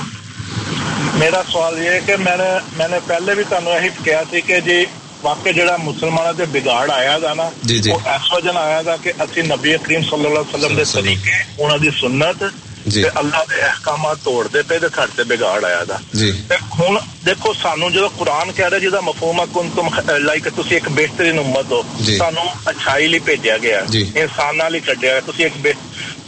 میرا 1.19 1.41
سوال 1.53 1.79
یہ 1.79 1.91
ہے 1.91 2.01
کہ 2.07 2.17
میں 2.17 2.37
نے 2.37 2.51
میں 2.77 2.89
نے 2.89 2.99
پہلے 3.07 3.35
بھی 3.35 3.45
تمہیں 3.49 3.75
یہی 3.75 3.89
کہا 4.05 4.23
تھی 4.31 4.41
کہ 4.41 4.61
جی 4.61 4.85
واقع 5.25 5.51
جڑا 5.57 5.77
مسلمانوں 5.85 6.33
سے 6.37 6.45
بگاڑ 6.53 6.91
آیا 6.91 7.17
تھا 7.19 7.33
نا 7.35 7.49
جی 7.63 7.79
جی۔ 7.79 7.91
وہ 7.91 7.99
اس 8.15 8.33
وجہ 8.33 8.57
آیا 8.59 8.81
تھا 8.83 8.97
کہ 9.03 9.13
اسی 9.23 9.43
نبی 9.45 9.75
کریم 9.83 10.03
صلی 10.11 10.27
اللہ 10.27 10.39
علیہ 10.39 10.55
وسلم 10.55 10.77
دے 10.77 10.85
طریقے 10.93 11.31
انہاں 11.59 11.79
دی 11.79 11.91
سنت 12.01 12.43
جی۔ 12.87 13.03
تے 13.03 13.09
اللہ 13.15 13.45
دے 13.51 13.61
احکامات 13.63 14.17
توڑ 14.25 14.47
دے 14.55 14.63
پے 14.69 14.79
تے 14.79 14.87
ساڈے 14.95 15.17
تے 15.17 15.25
بگاڑ 15.29 15.65
آیا 15.65 15.83
تھا 15.85 15.99
جی۔ 16.13 16.31
تے 16.49 16.55
ہن 16.79 16.97
دیکھو 17.27 17.53
سانو 17.63 17.89
جو 17.91 18.09
قرآن 18.17 18.51
کہہ 18.57 18.69
رہا 18.69 18.79
جہاں 18.79 19.01
مفہوم 19.03 19.41
ہے 19.41 19.45
کن 19.53 19.69
تم 19.75 19.89
لائک 20.27 20.49
تسی 20.57 20.75
ایک 20.75 20.89
بہترین 20.95 21.39
امت 21.39 21.71
ہو۔ 21.71 21.83
جی۔ 22.01 22.17
سانو 22.19 22.45
اچھائی 22.65 23.07
لی 23.09 23.19
بھیجیا 23.25 23.57
گیا۔ 23.63 23.81
جی۔ 23.89 24.05
انسان 24.15 24.59
نال 24.59 24.75
ہی 24.75 24.81
کڈیا 24.81 25.13
گیا۔ 25.13 25.21
تسی 25.27 25.43
ایک 25.43 25.57
بے 25.63 25.73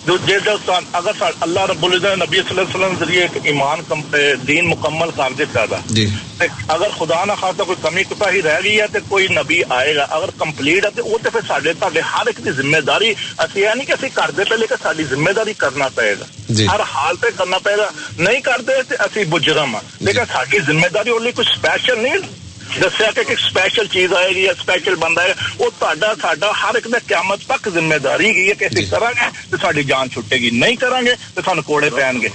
جو 0.06 0.16
جیسا 0.26 0.52
سا- 0.66 0.80
اگر 0.92 1.10
اللہ 1.40 1.60
رب 1.60 1.84
العزت 1.84 2.04
نبی 2.04 2.36
صلی 2.36 2.58
اللہ 2.58 2.60
علیہ 2.60 2.76
وسلم 2.76 3.04
ذریعے 3.04 3.22
ایک 3.22 3.38
ایمان 3.42 3.80
کم 3.88 4.00
دین 4.46 4.66
مکمل 4.66 5.10
کر 5.52 5.66
جی۔ 5.86 6.06
تے 6.38 6.46
اگر 6.68 6.86
خدا 6.98 7.24
نہ 7.24 7.32
خاصا 7.40 7.62
کوئی 7.62 7.76
کمی 7.82 8.02
کوتا 8.02 8.30
ہی 8.30 8.42
رہ 8.42 8.58
گئی 8.64 8.80
ہے 8.80 8.86
تو 8.92 8.98
کوئی 9.08 9.26
نبی 9.28 9.62
آئے 9.68 9.96
گا 9.96 10.02
اگر 10.02 10.28
کمپلیٹ 10.38 10.84
ہے 10.84 10.90
تو 10.90 11.04
وہ 11.04 11.18
تو 11.22 11.30
پھر 11.30 11.40
سارے 11.48 11.72
تھے 11.72 12.00
ہر 12.00 12.26
ایک 12.26 12.36
کی 12.36 12.50
ذمہ 12.50 12.80
داری 12.80 13.14
اسی 13.38 13.60
یہ 13.60 13.68
نہیں 13.74 13.86
کہ 13.86 13.92
اسی 13.92 14.08
کرتے 14.14 14.44
پہ 14.44 14.54
لیکن 14.54 14.74
ساری 14.82 15.04
ذمہ 15.04 15.30
داری 15.30 15.52
کرنا 15.54 15.88
پائے 15.88 16.14
گا۔ 16.20 16.24
جی۔ 16.48 16.66
ہر 16.66 16.80
حال 16.80 17.16
پہ 17.16 17.26
کرنا 17.36 17.58
پائے 17.58 17.76
گا۔ 17.76 17.90
نہیں 18.18 18.40
کرتے 18.40 18.82
تو 18.82 18.94
اسی 19.00 19.24
بجرم 19.24 19.74
ہاں 19.74 19.82
لیکن 20.00 20.20
ساری 20.32 20.58
ذمہ 20.58 20.88
داری 20.94 21.10
اور 21.10 21.20
لیے 21.20 21.32
کچھ 21.32 21.52
اسپیشل 21.52 22.02
نہیں۔ 22.02 22.45
ਦੱਸਿਆ 22.79 23.11
ਕਿ 23.11 23.21
ਇੱਕ 23.21 23.39
ਸਪੈਸ਼ਲ 23.39 23.87
ਚੀਜ਼ 23.87 24.13
ਆਏਗੀ 24.13 24.43
ਜਾਂ 24.43 24.53
ਸਪੈਸ਼ਲ 24.53 24.95
ਬੰਦਾ 24.95 25.21
ਹੈ 25.21 25.35
ਉਹ 25.59 25.71
ਤੁਹਾਡਾ 25.71 26.13
ਸਾਡਾ 26.21 26.51
ਹਰ 26.51 26.75
ਇੱਕ 26.75 26.87
ਦਾ 26.87 26.99
ਕਿਆਮਤ 26.99 27.39
ਤੱਕ 27.47 27.69
ਜ਼ਿੰਮੇਵਾਰੀ 27.69 28.29
ਹੈਗੀ 28.29 28.49
ਹੈ 28.49 28.53
ਕਿ 28.53 28.67
ਅਸੀਂ 28.67 28.87
ਕਰਾਂਗੇ 28.87 29.29
ਤੇ 29.51 29.57
ਸਾਡੀ 29.57 29.83
ਜਾਨ 29.83 30.09
ਛੁੱਟੇਗੀ 30.09 30.51
ਨਹੀਂ 30.51 30.77
ਕਰਾਂਗੇ 30.77 31.15
ਤੇ 31.35 31.41
ਸਾਨੂੰ 31.41 31.63
ਕੋੜੇ 31.63 31.89
ਪੈਣਗੇ 31.89 32.29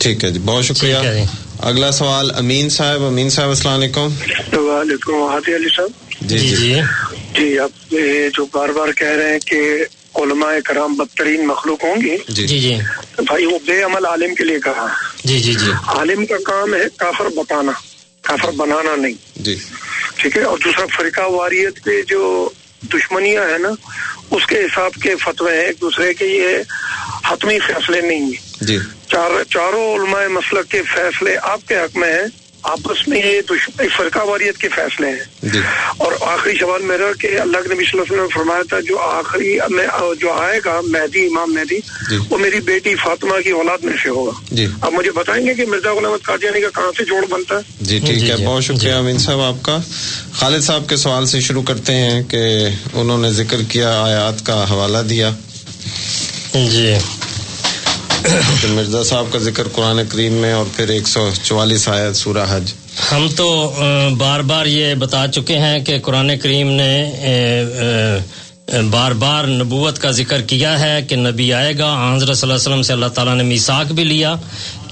ٹھیک 0.00 0.24
ہے 0.24 0.30
جی 0.30 0.40
بہت 0.40 0.64
شکریہ 0.64 0.96
اگلا 1.60 1.90
سوال 1.90 2.30
امین 2.30 2.68
صاحب 2.68 3.04
امین 3.04 3.30
صاحب 3.30 3.48
السلام 3.48 3.74
علیکم 3.74 4.12
وعلیکم 4.56 5.14
وحدی 5.14 5.54
علی 5.56 5.68
صاحب 5.76 6.28
جی 6.28 6.38
جی 6.38 6.74
جی 7.34 7.58
آپ 7.58 7.92
یہ 7.92 8.28
جو 8.28 8.44
بار 8.52 8.68
بار 8.68 8.92
کہہ 8.92 9.16
رہے 9.16 9.32
ہیں 9.32 9.38
کہ 9.46 9.60
علماء 10.14 10.52
کرام 10.64 10.94
بدترین 10.94 11.46
مخلوق 11.46 11.84
ہوں 11.84 12.00
گی 12.00 12.16
جی 12.28 12.46
جی 12.46 12.58
جی 12.58 12.74
بھائی 13.18 13.46
وہ 13.46 13.58
بے 13.66 13.82
عمل 13.82 14.06
عالم 14.06 14.34
کے 14.34 14.44
لیے 14.44 14.60
کہا 14.60 14.86
جی 15.24 15.38
جی 15.38 15.54
جی 15.54 15.72
عالم 15.88 16.24
کا 16.26 16.36
کام 16.46 16.74
ہے 16.74 16.84
کافر 16.96 17.28
بتانا 17.36 17.72
کافر 18.23 18.51
بنانا 18.51 18.95
نہیں۔ 18.95 19.13
جی۔ 19.35 19.57
ٹھیک 20.15 20.37
ہے 20.37 20.43
اور 20.43 20.57
دوسرا 20.57 20.85
فرقہ 20.85 21.21
واریت 21.21 21.83
پہ 21.83 22.01
جو 22.01 22.49
دشمنیاں 22.93 23.49
ہیں 23.49 23.57
نا 23.57 23.69
اس 24.31 24.45
کے 24.45 24.59
حساب 24.59 24.91
کے 24.93 25.15
فتوے 25.15 25.55
ہیں۔ 25.55 25.63
ایک 25.63 25.81
دوسرے 25.81 26.13
کے 26.13 26.25
یہ 26.25 26.47
حتمی 27.31 27.59
فیصلے 27.59 28.01
نہیں 28.01 28.21
ہیں۔ 28.21 28.63
جی۔ 28.63 28.77
چار 29.11 29.43
چاروں 29.43 29.95
علماء 29.95 30.27
مسلک 30.27 30.71
کے 30.71 30.81
فیصلے 30.81 31.37
آپ 31.41 31.59
کے 31.67 31.77
حق 31.77 31.97
میں 31.97 32.13
ہیں۔ 32.13 32.42
آپس 32.63 33.07
میں 33.07 33.17
یہ 33.17 33.41
فرقہ 33.97 34.19
واریت 34.19 34.57
کے 34.57 34.69
فیصلے 34.69 35.07
ہیں۔ 35.07 35.49
جی۔ 35.53 35.59
اور 35.97 36.11
آخری 36.21 36.53
سوال 36.59 36.81
میرا 36.81 37.03
کہ 37.19 37.27
اللہ 37.27 37.57
کے 37.57 37.73
نبی 37.73 37.83
صلی 37.83 37.99
اللہ 37.99 38.01
علیہ 38.01 38.11
وسلم 38.11 38.21
نے 38.21 38.33
فرمایا 38.33 38.61
تھا 38.69 38.79
جو 38.79 38.99
آخری 38.99 39.57
جو 40.19 40.33
آئے 40.33 40.59
گا 40.65 40.81
مہدی 40.83 41.25
امام 41.25 41.53
مہدی 41.53 41.77
جی۔ 42.09 42.17
وہ 42.29 42.37
میری 42.37 42.59
بیٹی 42.59 42.95
فاطمہ 42.95 43.41
کی 43.43 43.49
اولاد 43.49 43.77
میں 43.83 43.93
سے 44.03 44.09
ہوگا۔ 44.09 44.31
جی۔ 44.51 44.67
اب 44.81 44.93
مجھے 44.93 45.11
بتائیں 45.11 45.47
گے 45.47 45.53
کہ 45.53 45.65
مرزا 45.65 45.93
غلام 45.93 46.11
قادیانی 46.23 46.61
کا 46.61 46.69
کہاں 46.69 46.91
سے 46.97 47.03
جوڑ 47.05 47.25
بنتا 47.25 47.55
ہے؟ 47.55 47.59
جی 47.81 47.99
ٹھیک 47.99 48.29
ہے۔ 48.29 48.45
بہت 48.45 48.63
شکریہ 48.63 48.93
امین 48.93 49.17
صاحب 49.17 49.41
آپ 49.41 49.55
کا۔ 49.61 49.77
خالد 50.31 50.61
صاحب 50.61 50.89
کے 50.89 50.95
سوال 50.95 51.25
سے 51.25 51.39
شروع 51.39 51.63
کرتے 51.63 51.93
ہیں 51.93 52.23
کہ 52.23 52.67
انہوں 52.93 53.17
نے 53.17 53.31
ذکر 53.31 53.57
کیا 53.69 54.03
آیات 54.03 54.45
کا 54.45 54.65
حوالہ 54.69 54.97
دیا۔ 54.97 55.29
جی۔ 56.53 56.93
مرزا 58.69 59.03
صاحب 59.03 59.25
کا 59.31 59.39
ذکر 59.39 59.67
قرآن 59.67 59.99
کریم 60.09 60.33
میں 60.33 60.53
اور 60.53 60.65
پھر 60.75 60.89
ایک 60.89 61.07
سو 61.07 61.29
چوالیس 61.43 61.87
آیت 61.87 62.15
سورہ 62.15 62.45
حج. 62.49 62.73
ہم 63.11 63.27
تو 63.35 63.47
بار 64.17 64.39
بار 64.39 64.65
یہ 64.65 64.93
بتا 64.95 65.27
چکے 65.27 65.57
ہیں 65.57 65.79
کہ 65.79 65.99
قرآن 65.99 66.37
کریم 66.37 66.71
نے 66.71 66.91
بار 68.91 69.11
بار 69.11 69.43
نبوت 69.43 69.99
کا 69.99 70.11
ذکر 70.11 70.41
کیا 70.41 70.79
ہے 70.79 70.99
کہ 71.07 71.15
نبی 71.15 71.53
آئے 71.53 71.77
گا 71.77 71.89
حضرت 72.15 72.37
صلی 72.37 72.49
اللہ 72.49 72.53
علیہ 72.53 72.69
وسلم 72.69 72.81
سے 72.81 72.93
اللہ 72.93 73.05
تعالیٰ 73.05 73.35
نے 73.35 73.43
میساک 73.43 73.91
بھی 73.91 74.03
لیا 74.03 74.35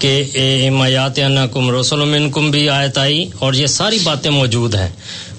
کہ 0.01 0.67
امیات 0.67 1.19
کم 1.53 1.69
رسول 1.71 2.03
منکم 2.09 2.49
بھی 2.51 2.69
آیت 2.69 2.97
آئی 2.97 3.25
اور 3.39 3.53
یہ 3.53 3.67
ساری 3.67 3.99
باتیں 4.03 4.31
موجود 4.31 4.75
ہیں۔ 4.75 4.89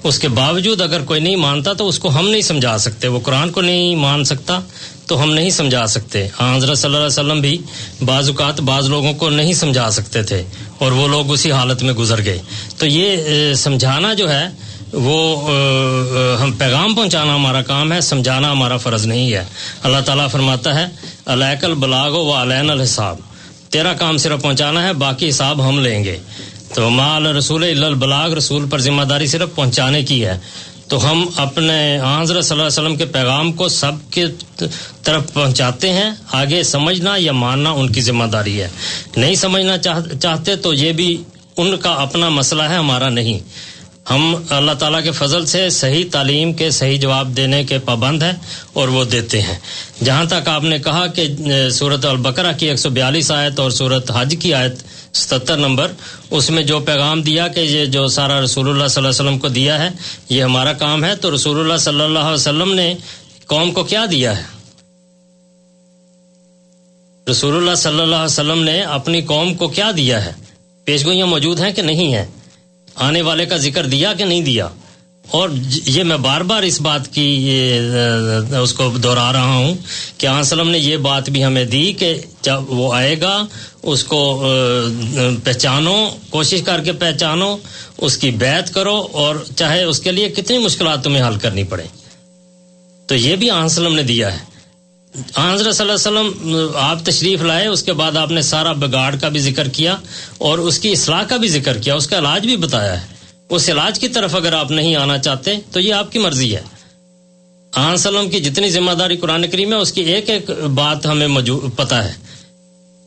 اس 0.03 0.19
کے 0.19 0.27
باوجود 0.27 0.81
اگر 0.81 1.01
کوئی 1.01 1.19
نہیں 1.19 1.35
مانتا 1.35 1.73
تو 1.73 1.87
اس 1.87 1.99
کو 1.99 2.09
ہم 2.09 2.29
نہیں 2.29 2.41
سمجھا 2.41 2.77
سکتے۔ 2.77 3.07
وہ 3.07 3.19
قرآن 3.23 3.51
کو 3.51 3.61
نہیں 3.61 3.95
مان 3.95 4.23
سکتا 4.23 4.59
تو 5.07 5.21
ہم 5.23 5.33
نہیں 5.33 5.49
سمجھا 5.49 5.85
سکتے۔ 5.87 6.27
ہاں، 6.39 6.55
حضرت 6.57 6.77
صلی 6.77 6.87
اللہ 6.87 6.97
علیہ 6.97 7.05
وسلم 7.05 7.41
بھی 7.41 7.57
بعض 8.05 8.29
اوقات 8.29 8.61
بعض 8.61 8.87
لوگوں 8.89 9.13
کو 9.13 9.29
نہیں 9.29 9.53
سمجھا 9.53 9.89
سکتے 9.91 10.23
تھے 10.23 10.43
اور 10.77 10.91
وہ 10.91 11.07
لوگ 11.07 11.31
اسی 11.31 11.51
حالت 11.51 11.83
میں 11.83 11.93
گزر 11.93 12.23
گئے۔ 12.25 12.39
تو 12.77 12.87
یہ 12.87 13.53
سمجھانا 13.53 14.13
جو 14.13 14.31
ہے، 14.31 14.47
وہ 14.93 15.49
ہم 16.41 16.51
پیغام 16.51 16.93
پہنچانا 16.95 17.35
ہمارا 17.35 17.61
کام 17.61 17.93
ہے، 17.93 18.01
سمجھانا 18.01 18.51
ہمارا 18.51 18.77
فرض 18.77 19.05
نہیں 19.05 19.33
ہے۔ 19.33 19.43
اللہ 19.83 20.01
تعالیٰ 20.05 20.29
فرماتا 20.29 20.79
ہے 20.79 20.85
علیک 21.25 21.63
البلاغ 21.65 22.11
و 22.11 22.31
علین 22.33 22.69
الحساب 22.69 23.32
تیرا 23.73 23.93
کام 23.93 24.17
صرف 24.17 24.41
پہنچانا 24.41 24.83
ہے، 24.83 24.93
باقی 24.93 25.29
حساب 25.29 25.69
ہم 25.69 25.79
لیں 25.79 26.03
گے۔ 26.03 26.19
تو 26.73 26.89
مال 26.89 27.27
رسول 27.27 27.83
البلاغ 27.83 28.33
رسول 28.33 28.69
پر 28.69 28.79
ذمہ 28.79 29.03
داری 29.03 29.27
صرف 29.27 29.49
پہنچانے 29.55 30.03
کی 30.03 30.25
ہے۔ 30.25 30.39
تو 30.87 31.11
ہم 31.11 31.29
اپنے 31.35 31.99
حضرت 31.99 32.45
صلی 32.45 32.59
اللہ 32.59 32.67
علیہ 32.67 32.79
وسلم 32.79 32.95
کے 32.95 33.05
پیغام 33.05 33.51
کو 33.51 33.67
سب 33.67 33.91
کے 34.11 34.25
طرف 35.03 35.33
پہنچاتے 35.33 35.93
ہیں۔ 35.93 36.11
آگے 36.31 36.63
سمجھنا 36.63 37.15
یا 37.17 37.31
ماننا 37.31 37.71
ان 37.71 37.89
کی 37.89 38.01
ذمہ 38.01 38.23
داری 38.23 38.61
ہے۔ 38.61 38.67
نہیں 39.15 39.35
سمجھنا 39.35 39.77
چاہتے 40.21 40.55
تو 40.55 40.73
یہ 40.73 40.91
بھی 40.91 41.23
ان 41.57 41.77
کا 41.77 41.91
اپنا 41.91 42.29
مسئلہ 42.29 42.63
ہے، 42.63 42.75
ہمارا 42.75 43.09
نہیں۔ 43.09 43.39
ہم 44.09 44.35
اللہ 44.49 44.71
تعالیٰ 44.71 45.03
کے 45.03 45.11
فضل 45.11 45.45
سے 45.45 45.69
صحیح 45.69 46.03
تعلیم 46.11 46.53
کے 46.53 46.69
صحیح 46.69 46.99
جواب 46.99 47.35
دینے 47.37 47.63
کے 47.63 47.79
پابند 47.79 48.23
ہیں 48.23 48.31
اور 48.73 48.87
وہ 48.87 49.03
دیتے 49.03 49.41
ہیں۔ 49.41 49.55
جہاں 50.03 50.25
تک 50.25 50.47
آپ 50.47 50.63
نے 50.63 50.79
کہا 50.79 51.05
کہ 51.07 51.27
صورت 51.71 52.05
البقرہ 52.05 52.51
کی 52.57 52.69
ایک 52.69 52.77
سو 52.77 52.89
بیالیس 52.89 53.31
آیت 53.31 53.59
اور 53.59 53.71
صورت 53.71 54.11
حج 54.15 54.35
کی 54.39 54.53
آیت 54.53 54.83
ستر 55.13 55.57
نمبر، 55.57 55.91
اس 56.29 56.49
میں 56.49 56.63
جو 56.63 56.79
پیغام 56.79 57.21
دیا 57.21 57.47
کہ 57.47 57.59
یہ 57.59 57.85
جو 57.85 58.07
سارا 58.07 58.41
رسول 58.41 58.69
اللہ 58.69 58.87
صلی 58.87 59.01
اللہ 59.01 59.09
علیہ 59.09 59.21
وسلم 59.21 59.39
کو 59.39 59.47
دیا 59.47 59.83
ہے، 59.83 59.89
یہ 60.29 60.43
ہمارا 60.43 60.73
کام 60.73 61.03
ہے۔ 61.03 61.15
تو 61.15 61.33
رسول 61.35 61.59
اللہ 61.59 61.77
صلی 61.77 62.01
اللہ 62.01 62.19
علیہ 62.19 62.33
وسلم 62.33 62.73
نے 62.73 62.93
قوم 63.47 63.71
کو 63.71 63.83
کیا 63.83 64.05
دیا 64.11 64.37
ہے؟ 64.37 64.43
رسول 67.31 67.55
اللہ 67.55 67.75
صلی 67.75 68.01
اللہ 68.01 68.15
علیہ 68.15 68.25
وسلم 68.25 68.63
نے 68.63 68.81
اپنی 68.81 69.21
قوم 69.21 69.53
کو 69.53 69.67
کیا 69.67 69.91
دیا 69.97 70.25
ہے؟ 70.25 70.31
پیشگوئیاں 70.85 71.27
موجود 71.27 71.59
ہیں 71.59 71.71
کہ 71.71 71.81
نہیں 71.81 72.13
ہیں؟ 72.13 72.25
آنے 72.95 73.21
والے 73.21 73.45
کا 73.45 73.57
ذکر 73.57 73.85
دیا 73.85 74.13
کہ 74.13 74.25
نہیں 74.25 74.41
دیا؟ 74.41 74.67
اور 75.31 75.49
یہ 75.85 76.03
میں 76.03 76.17
بار 76.17 76.41
بار 76.41 76.63
اس 76.63 76.81
بات 76.81 77.13
کی، 77.13 77.21
یہ، 77.21 78.55
اس 78.55 78.73
کو 78.73 78.97
دہرا 79.03 79.33
رہا 79.33 79.53
ہوں 79.53 79.75
کہ 80.17 80.27
آن 80.27 80.43
سلم 80.43 80.69
نے 80.69 80.77
یہ 80.77 80.97
بات 80.97 81.29
بھی 81.29 81.45
ہمیں 81.45 81.65
دی 81.65 81.93
کہ 81.93 82.21
جب 82.41 82.71
وہ 82.71 82.93
آئے 82.93 83.21
گا، 83.21 83.45
اس 83.83 84.03
کو، 84.03 84.43
پہچانو، 85.43 86.09
کوشش 86.29 86.61
کر 86.61 86.81
کے 86.81 86.91
پہچانو، 86.91 87.57
اس 87.97 88.17
کی 88.17 88.31
بیعت 88.31 88.73
کرو 88.73 89.07
اور 89.11 89.35
چاہے 89.55 89.83
اس 89.83 89.99
کے 89.99 90.11
لیے 90.11 90.29
کتنی 90.29 90.57
مشکلات 90.57 91.03
تمہیں 91.03 91.27
حل 91.27 91.35
کرنی 91.35 91.63
پڑے 91.63 91.83
تو 93.07 93.15
یہ 93.15 93.35
بھی 93.35 93.49
آن 93.49 93.69
سلم 93.69 93.95
نے 93.95 94.03
دیا 94.03 94.33
ہے۔ 94.33 94.52
ہاں، 95.37 95.53
حضرت 95.53 95.75
صلی 95.75 95.89
اللہ 95.89 96.19
علیہ 96.19 96.29
وسلم، 96.29 96.67
آپ 96.75 97.05
تشریف 97.05 97.41
لائے، 97.41 97.67
اس 97.67 97.83
کے 97.83 97.93
بعد 97.93 98.17
آپ 98.17 98.31
نے 98.31 98.41
سارا 98.41 98.71
بگاڑ 98.71 99.15
کا 99.15 99.29
بھی 99.29 99.39
ذکر 99.39 99.67
کیا 99.67 99.95
اور 100.37 100.57
اس 100.57 100.79
کی 100.79 100.91
اصلاح 100.91 101.23
کا 101.23 101.37
بھی 101.37 101.47
ذکر 101.47 101.77
کیا، 101.77 101.95
اس 101.95 102.07
کا 102.07 102.17
علاج 102.17 102.45
بھی 102.45 102.55
بتایا 102.55 103.01
ہے۔ 103.01 103.07
اس 103.49 103.69
علاج 103.69 103.99
کی 103.99 104.07
طرف 104.07 104.35
اگر 104.35 104.53
آپ 104.53 104.71
نہیں 104.71 104.95
آنا 104.95 105.17
چاہتے، 105.17 105.55
تو 105.71 105.79
یہ 105.79 105.93
آپ 105.93 106.11
کی 106.11 106.19
مرضی 106.19 106.55
ہے۔ 106.55 106.61
ہاں، 107.77 107.89
آن 107.89 107.97
سلم 107.97 108.29
کی 108.29 108.39
جتنی 108.39 108.69
ذمہ 108.69 108.91
داری 108.91 109.17
قرآن 109.17 109.47
کریم 109.47 109.73
ہے، 109.73 109.77
اس 109.77 109.91
کی 109.91 110.01
ایک 110.01 110.29
ایک 110.29 110.49
بات 110.49 111.05
ہمیں 111.05 111.27
پتا 111.75 112.03
ہے 112.03 112.13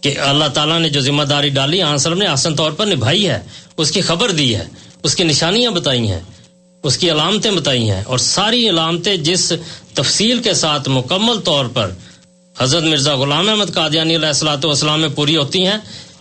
کہ 0.01 0.19
اللہ 0.19 0.49
تعالیٰ 0.55 0.79
نے 0.81 0.89
جو 0.89 1.01
ذمہ 1.01 1.23
داری 1.23 1.49
ڈالی 1.49 1.83
ہاں، 1.83 1.91
آن 1.91 1.99
سلم 1.99 2.19
نے 2.19 2.27
آسن 2.27 2.57
طور 2.57 2.73
پر 2.73 2.87
نبھائی 2.87 3.29
ہے، 3.29 3.39
اس 3.77 3.91
کی 3.91 4.01
خبر 4.01 4.31
دی 4.31 4.55
ہے، 4.57 4.65
اس 5.03 5.15
کی 5.15 5.25
نشانیاں 5.25 5.71
بتائی 5.71 6.11
ہیں۔ 6.11 6.21
اس 6.87 6.99
کی 6.99 7.11
علامتیں 7.11 7.51
بتائی 7.51 7.91
ہیں 7.91 8.03
اور 8.07 8.19
ساری 8.19 8.69
علامتیں 8.69 9.17
جس 9.17 9.53
تفصیل 9.95 10.43
کے 10.43 10.55
ساتھ 10.55 10.89
مکمل 10.89 11.41
طور 11.41 11.65
پر 11.65 11.91
حضرت 12.59 12.83
مرزا 12.83 13.17
غلام 13.17 13.49
احمد 13.49 13.75
قادیانی 13.75 14.17
علیہ 14.17 14.27
السلاۃ 14.27 14.65
والسلام 14.65 15.01
میں 15.01 15.09
پوری 15.09 15.37
ہوتی 15.37 15.67
ہیں، 15.67 15.77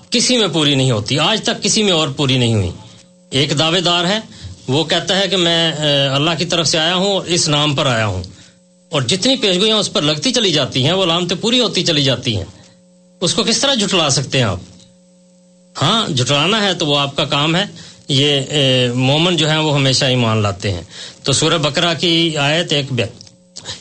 کسی 0.09 0.37
میں 0.37 0.47
پوری 0.53 0.75
نہیں 0.75 0.91
ہوتی۔ 0.91 1.19
آج 1.19 1.43
تک 1.43 1.63
کسی 1.63 1.83
میں 1.83 1.91
اور 1.91 2.07
پوری 2.07 2.37
نہیں 2.37 2.53
ہوئی۔ 2.53 2.69
ایک 3.29 3.59
دعوے 3.59 3.81
دار 3.81 4.05
ہے، 4.05 4.19
وہ 4.67 4.83
کہتا 4.83 5.17
ہے 5.17 5.27
کہ 5.27 5.37
میں 5.37 5.71
اللہ 6.15 6.31
کی 6.37 6.45
طرف 6.45 6.67
سے 6.67 6.79
آیا 6.79 6.95
ہوں 6.95 7.13
اور 7.13 7.25
اس 7.25 7.49
نام 7.49 7.75
پر 7.75 7.85
آیا 7.85 8.05
ہوں۔ 8.05 8.23
اور 8.89 9.01
جتنی 9.01 9.35
پیشگوئیاں 9.35 9.77
اس 9.77 9.93
پر 9.93 10.01
لگتی 10.01 10.33
چلی 10.33 10.51
جاتی 10.51 10.85
ہیں، 10.85 10.93
وہ 10.93 11.03
علامتیں 11.03 11.37
پوری 11.41 11.59
ہوتی 11.59 11.83
چلی 11.83 12.03
جاتی 12.03 12.37
ہیں۔ 12.37 12.45
اس 13.21 13.33
کو 13.33 13.43
کس 13.43 13.61
طرح 13.61 13.73
جھٹلا 13.73 14.09
سکتے 14.09 14.37
ہیں 14.37 14.45
آپ؟ 14.45 14.59
ہاں 15.81 16.07
جھٹلانا 16.07 16.63
ہے 16.63 16.73
تو 16.73 16.85
وہ 16.85 16.97
آپ 16.97 17.15
کا 17.15 17.25
کام 17.25 17.55
ہے۔ 17.55 17.94
یہ 18.07 18.41
مومن 18.95 19.37
جو 19.37 19.49
ہیں 19.49 19.57
وہ 19.57 19.75
ہمیشہ 19.75 20.05
ایمان 20.05 20.37
لاتے 20.37 20.71
ہیں۔ 20.71 20.81
تو 21.23 21.33
سورہ 21.33 21.57
بکرا 21.57 21.93
کی 21.93 22.37
آیت 22.37 22.73
ایک 22.73 22.85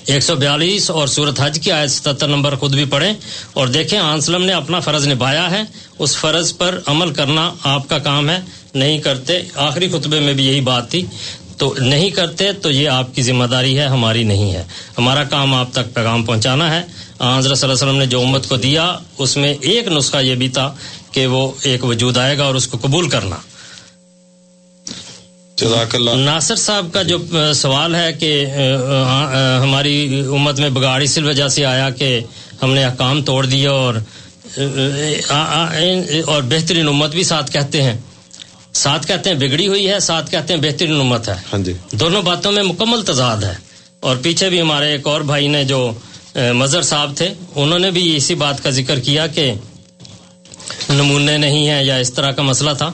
ایک 0.07 0.23
سو 0.23 0.35
بیالیس 0.35 0.91
اور 0.91 1.07
سورت 1.07 1.41
حج 1.41 1.59
کی 1.63 1.73
آیت 1.73 1.91
ستر 1.91 2.27
نمبر 2.27 2.57
خود 2.57 2.75
بھی 2.75 2.85
پڑھیں 2.85 3.13
اور 3.53 3.69
دیکھیں 3.69 3.99
آنسلم 3.99 4.45
نے 4.45 4.53
اپنا 4.53 4.81
فرض 4.81 5.09
نبھایا 5.09 5.51
ہے۔ 5.51 5.63
اس 5.99 6.17
فرض 6.17 6.57
پر 6.57 6.81
عمل 6.87 7.13
کرنا 7.13 7.55
آپ 7.65 7.89
کا 7.89 7.99
کام 7.99 8.31
ہے۔ 8.31 8.41
نہیں 8.75 8.99
کرتے، 8.99 9.41
آخری 9.55 9.89
خطبے 9.89 10.21
میں 10.21 10.33
بھی 10.33 10.47
یہی 10.47 10.61
بات 10.61 10.91
تھی۔ 10.91 11.07
تو 11.59 11.75
نہیں 11.79 12.11
کرتے 12.11 12.53
تو 12.53 12.71
یہ 12.71 12.89
آپ 12.89 13.15
کی 13.15 13.23
ذمہ 13.23 13.45
داری 13.45 13.79
ہے، 13.79 13.85
ہماری 13.85 14.23
نہیں 14.23 14.53
ہے۔ 14.53 14.65
ہمارا 14.99 15.25
کام 15.25 15.55
آپ 15.55 15.73
تک 15.73 15.95
پیغام 15.95 16.25
پہنچانا 16.25 16.75
ہے۔ 16.75 16.83
حضرت 17.39 17.59
صلی 17.59 17.71
اللہ 17.71 17.73
علیہ 17.73 17.73
وسلم 17.73 17.97
نے 17.97 18.07
جو 18.07 18.21
امت 18.21 18.49
کو 18.49 18.57
دیا، 18.57 18.99
اس 19.19 19.37
میں 19.37 19.55
ایک 19.61 19.89
نسخہ 19.89 20.17
یہ 20.17 20.35
بھی 20.35 20.49
تھا 20.49 20.75
کہ 21.13 21.27
وہ 21.27 21.53
ایک 21.63 21.85
وجود 21.85 22.17
آئے 22.17 22.39
گا 22.39 22.45
اور 22.45 22.55
اس 22.55 22.67
کو 22.67 22.79
قبول 22.81 23.09
کرنا۔ 23.09 23.37
ناصر 25.59 26.57
صاحب 26.57 26.87
کا 26.93 27.03
جو 27.03 27.19
سوال 27.55 27.95
ہے 27.95 28.13
کہ 28.13 28.31
ہماری 29.63 30.23
امت 30.37 30.61
میں 30.61 30.71
بگاڑ 30.71 31.01
اس 31.03 31.17
وجہ 31.25 31.49
سے 31.49 31.65
آیا 31.65 31.89
کہ 31.91 32.19
ہم 32.63 32.73
نے 32.75 32.85
احکام 32.85 33.23
توڑ 33.25 33.45
دیے 33.47 33.67
اور 33.67 33.95
اور 36.27 36.43
بہترین 36.43 36.89
امت 36.89 37.11
بھی 37.11 37.23
ساتھ 37.25 37.51
کہتے 37.53 37.83
ہیں. 37.83 37.97
ساتھ 38.75 39.07
کہتے 39.07 39.31
ہیں 39.31 39.37
بگڑی 39.39 39.67
ہوئی 39.69 39.89
ہے 39.91 39.99
ساتھ 40.01 40.31
کہتے 40.31 40.55
ہیں 40.55 40.61
بہترین 40.61 41.01
امت 41.01 41.29
ہے. 41.29 41.35
ہاں 41.53 41.59
جی. 41.65 41.73
دونوں 41.93 42.23
باتوں 42.23 42.53
میں 42.53 42.63
مکمل 42.63 43.05
تضاد 43.07 43.43
ہے. 43.43 43.55
اور 44.01 44.17
پیچھے 44.23 44.49
بھی 44.51 44.61
ہمارے 44.61 44.91
ایک 44.93 45.07
اور 45.07 45.21
بھائی 45.31 45.49
نے 45.49 45.65
جو 45.65 45.91
مظہر 46.55 46.83
صاحب 46.83 47.13
تھے 47.17 47.33
انہوں 47.55 47.79
نے 47.79 47.91
بھی 47.91 48.15
اسی 48.17 48.35
بات 48.35 48.63
کا 48.63 48.71
ذکر 48.71 49.01
کیا 49.01 49.27
کہ 49.27 49.53
نمونے 50.91 51.37
نہیں 51.37 51.69
ہیں 51.69 51.83
یا 51.85 51.97
اس 51.97 52.13
طرح 52.13 52.31
کا 52.31 52.43
مسئلہ 52.43 52.71
تھا. 52.79 52.91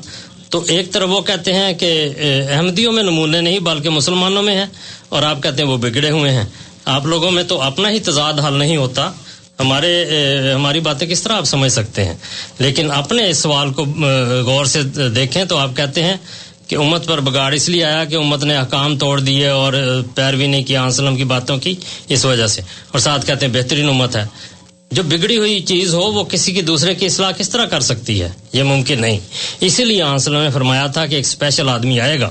تو 0.51 0.65
ایک 0.69 0.93
طرف 0.93 1.09
وہ 1.11 1.21
کہتے 1.21 1.53
ہیں 1.53 1.75
کہ 1.75 2.09
احمدیوں 2.51 2.93
میں 2.93 3.03
نمونے 3.03 3.41
نہیں، 3.41 3.59
بلکہ 3.59 3.91
مسلمانوں 3.91 4.43
میں 4.43 4.57
ہیں، 4.57 4.67
اور 5.09 5.23
آپ 5.23 5.43
کہتے 5.43 5.63
ہیں 5.63 5.71
وہ 5.71 5.77
بگڑے 5.77 6.11
ہوئے 6.11 6.31
ہیں۔ 6.31 6.45
آپ 6.85 7.07
لوگوں 7.07 7.31
میں 7.31 7.43
تو 7.43 7.63
اپنا 7.63 7.91
ہی 7.91 8.01
تضاد 8.01 8.33
حل 8.47 8.53
نہیں 8.53 8.77
ہوتا۔ 8.77 9.11
ہمارے 9.61 10.07
ہماری 10.55 10.81
باتیں 10.81 11.07
کس 11.07 11.23
طرح 11.23 11.33
آپ 11.33 11.45
سمجھ 11.45 11.73
سکتے 11.73 12.05
ہیں؟ 12.05 12.15
لیکن 12.59 12.91
اپنے 12.91 13.31
اس 13.31 13.39
سوال 13.39 13.73
کو 13.73 13.85
غور 14.47 14.65
سے 14.65 14.83
دیکھیں 15.09 15.45
تو 15.45 15.57
آپ 15.57 15.71
کہتے 15.77 16.03
ہیں 16.03 16.17
کہ 16.67 16.77
امت 16.77 17.07
پر 17.07 17.21
بگاڑ 17.21 17.53
اس 17.53 17.69
لیے 17.69 17.85
آیا 17.85 18.05
کہ 18.05 18.15
امت 18.15 18.45
نے 18.45 18.57
احکام 18.57 18.99
توڑ 18.99 19.21
دیے 19.21 19.49
اور 19.49 20.03
پیروی 20.15 20.47
نہیں 20.47 20.65
کی 20.65 20.77
آنسلم 20.77 21.17
کی 21.17 21.25
باتوں 21.25 21.59
کی، 21.59 21.75
اس 22.09 22.25
وجہ 22.25 22.47
سے۔ 22.47 22.63
اور 22.63 22.99
ساتھ 22.99 23.27
کہتے 23.27 23.47
ہیں 23.47 23.53
بہترین 23.53 23.89
امت 23.89 24.17
ہے۔ 24.17 24.25
جو 24.91 25.03
بگڑی 25.03 25.37
ہوئی 25.39 25.61
چیز 25.61 25.95
ہو، 25.95 26.01
وہ 26.01 26.25
کسی 26.25 26.53
کی 26.53 26.63
دوسرے 26.63 26.95
کی 26.95 27.07
اصلاح 27.07 27.31
کس 27.31 27.51
طرح 27.51 27.65
کر 27.65 27.81
سکتی 27.81 28.23
ہے؟ 28.23 28.31
یہ 28.53 28.63
ممکن 28.63 29.01
نہیں۔ 29.01 29.19
اسی 29.61 29.85
لیے 29.85 30.03
آنسلم 30.03 30.41
نے 30.41 30.51
فرمایا 30.51 30.87
تھا 30.87 31.07
کہ 31.07 31.15
ایک 31.15 31.27
اسپیشل 31.27 31.69
آدمی 31.69 32.01
آئے 32.01 32.21
گا۔ 32.21 32.31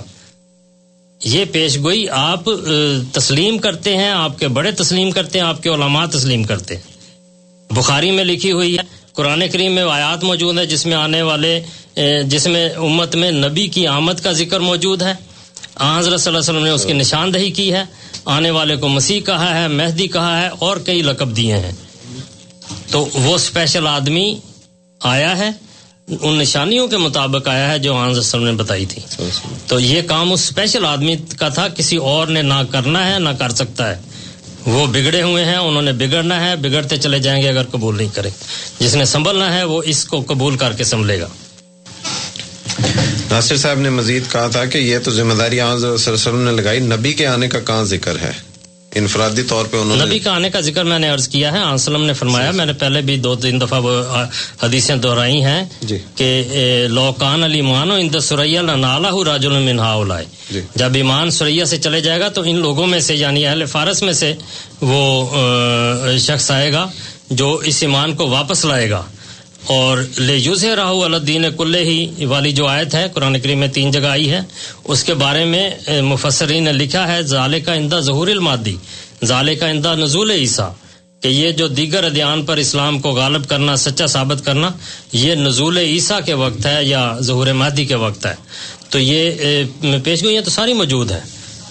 یہ 1.24 1.46
پیش 1.52 1.78
گوئی، 1.78 2.10
آپ 2.10 2.44
تسلیم 3.12 3.58
کرتے 3.58 3.98
ہیں، 3.98 4.10
آپ 4.10 4.40
کے 4.40 4.48
بڑے 4.48 4.72
تسلیم 4.72 5.12
کرتے 5.12 5.40
ہیں، 5.40 5.46
آپ 5.46 5.64
کے 5.64 5.70
علماء 5.70 6.06
تسلیم 6.06 6.44
کرتے 6.44 6.76
ہیں۔ 6.76 6.84
بخاری 7.74 8.12
میں 8.12 8.24
لکھی 8.24 8.52
ہوئی 8.52 8.78
ہے، 8.78 8.84
قرآن 9.14 9.44
کریم 9.52 9.72
میں 9.72 9.84
آیات 9.84 10.24
موجود 10.24 10.58
ہے 10.58 10.66
جس 10.66 10.86
میں 10.86 10.96
آنے 10.96 11.22
والے 11.22 11.62
جس 12.24 12.48
میں 12.48 12.70
امت 12.70 13.16
میں 13.16 13.32
نبی 13.32 13.68
کی 13.68 13.88
آمد 13.88 14.24
کا 14.24 14.32
ذکر 14.32 14.60
موجود 14.60 15.02
ہے۔ 15.02 15.14
حضرت 15.80 16.22
صلی 16.22 16.36
اللہ 16.36 16.40
علیہ 16.40 16.52
وسلم 16.52 16.64
نے 16.64 16.70
اس 16.70 16.86
کی 16.86 16.94
نشاندہی 16.94 17.52
کی 17.52 17.74
ہے۔ 17.74 17.84
آنے 18.26 18.52
والے 18.52 18.76
کو 18.76 18.88
مسیح 18.88 19.20
کہا 19.22 19.62
ہے، 19.62 19.68
مہدی 19.68 20.08
کہا 20.08 20.42
ہے 20.42 20.48
اور 20.60 20.78
کئی 20.78 21.02
لقب 21.02 21.36
دیے 21.38 21.58
ہیں۔ 21.58 21.72
تو 22.92 23.10
وہ 23.14 23.36
اسپیشل 23.36 23.88
آدمی 23.88 24.40
آیا 25.04 25.38
ہے، 25.38 25.50
ان 26.22 26.38
نشانیوں 26.38 26.88
کے 26.88 26.98
مطابق 26.98 27.48
آیا 27.48 27.72
ہے 27.72 27.80
جو 27.80 27.98
حضرت 27.98 28.18
وسلم 28.18 28.44
نے 28.44 28.52
بتائی 28.52 28.86
تھی۔ 28.86 29.02
تو 29.68 29.80
یہ 29.80 30.02
کام 30.02 30.32
اس 30.32 30.44
اسپیشل 30.44 30.86
آدمی 30.86 31.16
کا 31.40 31.50
تھا، 31.50 31.68
کسی 31.68 31.96
اور 31.96 32.28
نے 32.28 32.42
نہ 32.42 32.62
کرنا 32.72 33.14
ہے، 33.14 33.20
نہ 33.20 33.30
کر 33.30 33.50
سکتا 33.50 33.90
ہے۔ 33.90 34.02
وہ 34.66 34.88
بگڑے 34.88 35.22
ہوئے 35.22 35.46
ہیں، 35.46 35.56
انہوں 35.56 35.82
نے 35.82 35.92
بگڑنا 35.92 36.50
ہے، 36.50 36.56
بگڑتے 36.56 36.98
چلے 36.98 37.20
جائیں 37.20 37.44
گے 37.44 37.50
اگر 37.50 37.64
قبول 37.72 37.98
نہیں 37.98 38.10
کرے 38.14 38.30
جس 38.80 38.96
نے 38.96 39.06
سنبھلنا 39.06 39.56
ہے، 39.56 39.64
وہ 39.64 39.84
اس 39.86 40.06
کو 40.06 40.22
قبول 40.28 40.58
کر 40.58 40.74
کے 40.74 40.84
سنبھلے 40.84 41.22
گا۔ 41.22 41.28
ناصر 43.32 43.58
صاحب 43.58 43.80
نے 43.80 43.90
مزید 43.90 44.24
کہا 44.32 44.48
تھا 44.48 44.66
کہ 44.66 44.78
یہ 44.78 45.00
تو 45.00 45.12
ذمہ 45.12 45.34
داری 45.34 45.60
وسلم 45.62 46.42
نے 46.42 46.52
لگائی، 46.52 46.80
نبی 46.80 47.14
کے 47.14 47.28
آنے 47.28 47.48
کا 47.48 47.60
کہاں 47.60 47.84
ذکر 47.84 48.20
ہے؟ 48.20 48.32
انفرادی 49.00 49.44
طور 49.44 49.66
پہ 49.66 49.78
انہوں 49.78 49.98
نبی 49.98 50.20
کا 50.20 50.34
آنے 50.36 50.50
کا 50.50 50.60
ذکر 50.60 50.84
میں 50.84 51.00
نے 51.00 51.10
عرض 51.10 51.28
کیا 51.28 51.52
ہے 51.52 51.60
آنسلم 51.60 52.06
نے 52.06 52.14
فرمایا 52.14 52.52
میں 52.52 52.66
نے 52.66 52.74
پہلے 52.74 53.02
بھی 53.02 53.18
دو 53.18 53.36
تین 53.36 53.62
دفعہ 53.62 53.80
وہ 53.82 53.92
حدیثیں 54.64 54.96
دہرائی 54.96 55.44
ہیں 55.44 55.62
جی۔ 55.82 55.98
کہ 56.16 56.88
لوکان 56.90 57.44
علی 57.44 57.62
مانو 57.62 57.94
اند 57.94 58.16
سریا 58.22 58.62
نالا 58.62 59.12
راج 59.26 59.46
المنہا 59.46 59.94
لائے 60.04 60.26
جی۔ 60.52 60.62
جب 60.76 60.96
ایمان 60.96 61.30
سریا 61.32 61.66
سے 61.66 61.78
چلے 61.78 62.02
جائے 62.02 62.20
گا 62.20 62.30
تو 62.30 62.42
ان 62.46 62.58
لوگوں 62.58 62.88
میں 62.88 63.00
سے 63.00 63.16
یعنی 63.16 63.46
اہل 63.46 63.66
فارس 63.66 64.04
میں 64.04 64.14
سے 64.14 64.34
وہ 64.82 66.18
شخص 66.20 66.52
آئے 66.52 66.72
گا 66.74 66.88
جو 67.32 67.54
اس 67.64 67.82
ایمان 67.84 68.16
کو 68.16 68.28
واپس 68.30 68.66
لائے 68.66 68.90
گا۔ 68.90 69.02
اور 69.70 69.98
لے 70.18 70.36
یوز 70.38 70.64
راہو 70.78 71.04
الدین 71.04 71.46
کلے 71.58 71.84
ہی 71.84 72.26
والی 72.26 72.52
جو 72.52 72.66
آیت 72.68 72.94
ہے، 72.96 73.08
قرآن 73.14 73.40
کریم 73.40 73.60
میں 73.60 73.68
تین 73.68 73.92
جگہ 73.92 74.08
آئی 74.08 74.30
ہے۔ 74.32 74.40
اس 74.84 75.04
کے 75.04 75.14
بارے 75.14 75.44
میں 75.46 75.70
مفسرین 76.04 76.64
نے 76.64 76.72
لکھا 76.74 77.08
ہے 77.08 77.22
ظال 77.24 77.60
کا 77.66 77.74
اندہ 77.74 78.00
ظہور 78.00 78.28
المادی 78.28 78.76
ظال 79.26 79.56
کا 79.56 79.68
اندہ 79.68 79.94
نزول 79.96 80.32
عیسیٰ، 80.32 80.72
کہ 81.22 81.28
یہ 81.28 81.52
جو 81.52 81.68
دیگر 81.68 82.04
ادیان 82.04 82.46
پر 82.46 82.58
اسلام 82.58 83.00
کو 83.00 83.12
غالب 83.12 83.48
کرنا، 83.50 83.76
سچا 83.76 84.08
ثابت 84.08 84.46
کرنا، 84.46 84.70
یہ 85.14 85.36
نزول 85.36 85.78
عیسیٰ 85.78 86.20
کے 86.26 86.34
وقت 86.34 86.66
ہے 86.66 86.84
یا 86.86 87.02
ظہور 87.22 87.48
مادی 87.62 87.86
کے 87.86 87.96
وقت 87.96 88.26
ہے۔ 88.26 88.36
تو 88.90 89.00
یہ 89.00 89.64
پیش 90.04 90.24
گوئیاں 90.24 90.42
تو 90.42 90.52
ساری 90.52 90.74
موجود 90.74 91.12
ہے۔ 91.12 91.20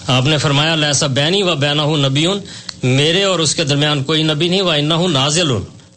آپ 0.07 0.25
نے 0.25 0.37
فرمایا 0.37 0.75
لہسا 0.75 1.07
بینی 1.07 1.41
و 1.43 1.55
بینا 1.55 1.83
ہوں 1.83 1.97
نبیون 1.97 2.39
میرے 2.83 3.23
اور 3.23 3.39
اس 3.39 3.55
کے 3.55 3.63
درمیان 3.63 4.03
کوئی 4.03 4.23
نبی 4.23 4.47
نہیں 4.47 4.61
و 4.61 4.69
انہ 4.69 4.93
ہوں 4.93 5.09
نازل۔ 5.09 5.51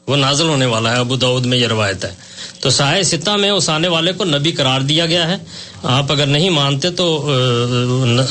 وہ 0.08 0.16
نازل 0.16 0.48
ہونے 0.48 0.66
والا 0.66 0.92
ہے، 0.92 0.96
ابو 0.96 1.16
دعود 1.16 1.46
میں 1.46 1.58
یہ 1.58 1.66
روایت 1.66 2.04
ہے۔ 2.04 2.10
تو 2.60 2.70
سائے 2.70 3.02
ستہ 3.02 3.30
میں 3.30 3.50
اس 3.50 3.68
آنے 3.68 3.88
والے 3.88 4.12
کو 4.12 4.24
نبی 4.24 4.52
قرار 4.52 4.80
دیا 4.80 5.06
گیا 5.06 5.28
ہے۔ 5.28 5.36
آپ 5.82 6.12
اگر 6.12 6.26
نہیں 6.26 6.50
مانتے 6.50 6.90
تو 6.90 7.32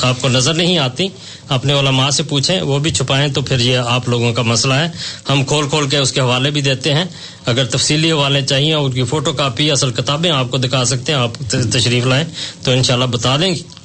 آپ 0.02 0.20
کو 0.20 0.28
نظر 0.28 0.54
نہیں 0.54 0.78
آتی۔ 0.78 1.08
اپنے 1.48 1.72
علماء 1.72 2.10
سے 2.10 2.22
پوچھیں، 2.22 2.60
وہ 2.60 2.78
بھی 2.78 2.90
چھپائیں 2.90 3.32
تو 3.32 3.42
پھر 3.42 3.58
یہ 3.58 3.78
آپ 3.78 4.08
لوگوں 4.08 4.32
کا 4.32 4.42
مسئلہ 4.42 4.74
ہے۔ 4.74 4.88
ہم 5.28 5.44
کھول 5.44 5.68
کھول 5.68 5.88
کے 5.88 5.96
اس 5.96 6.12
کے 6.12 6.20
حوالے 6.20 6.50
بھی 6.50 6.60
دیتے 6.60 6.94
ہیں۔ 6.94 7.04
اگر 7.46 7.64
تفصیلی 7.64 8.12
حوالے 8.12 8.42
چاہیے 8.42 8.74
ان 8.74 8.92
کی 8.92 9.02
فوٹو 9.02 9.32
کاپی، 9.32 9.70
اصل 9.70 9.92
کتابیں 9.92 10.30
آپ 10.30 10.50
کو 10.50 10.58
دکھا 10.58 10.84
سکتے 10.84 11.12
ہیں، 11.12 11.18
آپ 11.18 11.30
تشریف 11.48 12.06
لائیں 12.06 12.24
تو 12.62 12.70
انشاءاللہ 12.70 13.06
بتا 13.06 13.36
دیں 13.36 13.54
گے۔ 13.54 13.82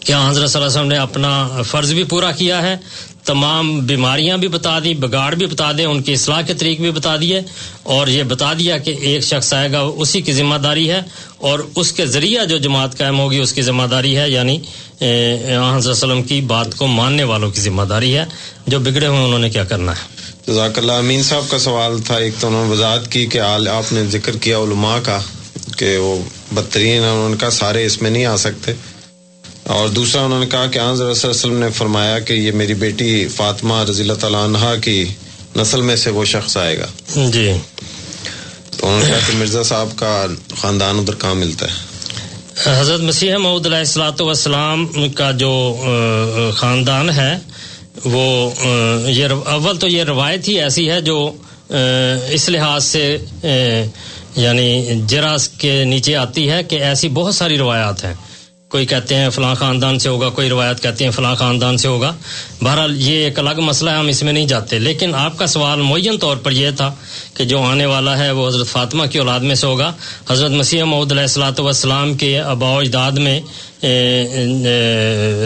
کیا 0.00 0.30
حضرت 0.30 0.50
صلی 0.50 0.62
اللہ 0.62 0.72
علیہ 0.72 0.80
وسلم 0.80 0.92
نے 0.92 0.96
اپنا 0.96 1.62
فرض 1.66 1.92
بھی 1.92 2.04
پورا 2.04 2.30
کیا 2.30 2.62
ہے؟ 2.62 2.76
تمام 3.28 3.78
بیماریاں 3.86 4.36
بھی 4.36 4.48
بتا 4.48 4.78
دی 4.84 4.92
بگاڑ 4.96 5.34
بھی 5.34 5.46
بتا 5.46 5.70
دیں، 5.78 5.84
ان 5.84 6.02
کی 6.02 6.12
اصلاح 6.12 6.40
کے 6.42 6.54
طریق 6.54 6.80
بھی 6.80 6.90
بتا 6.90 7.14
دیے 7.20 7.40
اور 7.94 8.06
یہ 8.08 8.22
بتا 8.24 8.52
دیا 8.58 8.78
کہ 8.78 8.94
ایک 9.00 9.22
شخص 9.22 9.52
آئے 9.54 9.70
گا، 9.72 9.80
اسی 9.80 10.20
کی 10.20 10.32
ذمہ 10.32 10.58
داری 10.62 10.90
ہے 10.90 11.00
اور 11.48 11.58
اس 11.76 11.92
کے 11.92 12.06
ذریعہ 12.06 12.44
جو 12.44 12.58
جماعت 12.58 12.96
قائم 12.98 13.18
ہوگی، 13.18 13.38
اس 13.38 13.52
کی 13.52 13.62
ذمہ 13.62 13.86
داری 13.90 14.16
ہے 14.16 14.28
یعنی 14.30 14.58
حضرت 15.76 15.86
وسلم 15.86 16.22
کی 16.22 16.40
بات 16.46 16.74
کو 16.76 16.86
ماننے 16.86 17.24
والوں 17.24 17.50
کی 17.50 17.60
ذمہ 17.60 17.82
داری 17.90 18.16
ہے۔ 18.16 18.24
جو 18.66 18.78
بگڑے 18.78 19.06
ہوئے، 19.06 19.24
انہوں 19.24 19.38
نے 19.38 19.50
کیا 19.50 19.64
کرنا 19.64 19.92
ہے؟ 19.92 20.16
جزاک 20.46 20.78
اللہ 20.78 20.92
امین 21.04 21.22
صاحب 21.22 21.50
کا 21.50 21.58
سوال 21.58 21.98
تھا 22.06 22.16
ایک 22.16 22.34
تو 22.40 22.46
انہوں 22.46 22.64
نے 22.66 22.72
وضاحت 22.72 23.10
کی 23.12 23.26
کہ 23.26 23.40
آپ 23.40 23.92
نے 23.92 24.04
ذکر 24.10 24.36
کیا 24.36 24.58
علماء 24.58 24.98
کا 25.02 25.18
کہ 25.78 25.96
وہ 25.98 26.14
بدترین 26.52 27.02
ان 27.04 27.36
کا 27.36 27.50
سارے 27.50 27.84
اس 27.86 28.00
میں 28.02 28.10
نہیں 28.10 28.26
آ 28.26 28.36
سکتے۔ 28.36 28.72
اور 29.68 29.88
دوسرا 29.88 30.22
انہوں 30.22 30.40
نے 30.40 30.46
کہا 30.46 30.66
کہ 30.66 30.78
آن 30.78 31.00
وسلم 31.00 31.58
نے 31.58 31.70
فرمایا 31.70 32.18
کہ 32.18 32.32
یہ 32.32 32.52
میری 32.52 32.74
بیٹی 32.74 33.28
فاطمہ 33.28 33.82
رضی 33.90 34.02
اللہ 34.02 34.12
تعالیٰ 34.12 34.44
عنہ 34.44 34.80
کی 34.82 35.04
نسل 35.56 35.80
میں 35.80 35.96
سے 35.96 36.10
وہ 36.10 36.24
شخص 36.24 36.56
آئے 36.56 36.78
گا۔ 36.78 36.86
جی۔ 37.28 37.52
تو 38.76 38.86
انہوں 38.86 39.00
نے 39.00 39.06
کہا 39.06 39.18
کہ 39.26 39.36
مرزا 39.36 39.62
صاحب 39.62 39.88
کا 39.96 40.26
خاندان 40.60 40.98
ادھر 40.98 41.14
کہاں 41.14 41.34
ملتا 41.34 41.66
ہے؟ 41.66 41.76
حضرت 42.80 43.00
مسیح 43.00 43.36
محدود 43.36 43.66
علیہ 43.66 43.78
السلاۃ 43.78 44.20
والسلام 44.20 44.86
کا 45.14 45.30
جو 45.30 45.52
خاندان 46.56 47.10
ہے 47.10 47.38
وہ 48.04 48.50
یہ 49.08 49.28
اول 49.44 49.76
تو 49.76 49.88
یہ 49.88 50.02
روایت 50.02 50.48
ہی 50.48 50.60
ایسی 50.60 50.90
ہے 50.90 51.00
جو 51.00 51.18
اس 52.30 52.48
لحاظ 52.48 52.84
سے 52.84 53.16
یعنی 54.36 55.00
جراس 55.06 55.48
کے 55.48 55.84
نیچے 55.84 56.16
آتی 56.16 56.50
ہے 56.50 56.62
کہ 56.62 56.76
ایسی 56.76 57.08
بہت 57.08 57.34
ساری 57.34 57.58
روایات 57.58 58.04
ہیں۔ 58.04 58.14
کوئی 58.68 58.86
کہتے 58.86 59.14
ہیں 59.14 59.30
فلاں 59.30 59.54
خاندان 59.54 59.98
سے 59.98 60.08
ہوگا، 60.08 60.28
کوئی 60.28 60.48
روایت 60.48 60.82
کہتے 60.82 61.04
ہیں 61.04 61.10
فلاں 61.10 61.34
خاندان 61.34 61.76
سے 61.76 61.88
ہوگا۔ 61.88 62.12
بہرحال 62.62 63.00
یہ 63.00 63.24
ایک 63.24 63.38
الگ 63.38 63.60
مسئلہ 63.60 63.90
ہے، 63.90 63.96
ہم 63.96 64.06
اس 64.06 64.22
میں 64.22 64.32
نہیں 64.32 64.46
جاتے۔ 64.46 64.78
لیکن 64.78 65.14
آپ 65.14 65.38
کا 65.38 65.46
سوال 65.46 65.80
معین 65.80 66.18
طور 66.18 66.36
پر 66.36 66.52
یہ 66.52 66.70
تھا 66.76 66.94
کہ 67.34 67.44
جو 67.44 67.62
آنے 67.62 67.86
والا 67.86 68.18
ہے 68.18 68.30
وہ 68.30 68.48
حضرت 68.48 68.66
فاطمہ 68.66 69.06
کی 69.06 69.18
اولاد 69.18 69.40
میں 69.40 69.54
سے 69.54 69.66
ہوگا۔ 69.66 69.92
حضرت 70.30 70.50
مسیح 70.50 70.84
محدود 70.84 71.12
علیہ 71.12 71.22
السلاۃ 71.22 71.58
والسلام 71.58 72.14
کے 72.14 72.40
آبا 72.40 72.68
اجداد 72.68 73.12
میں 73.12 73.40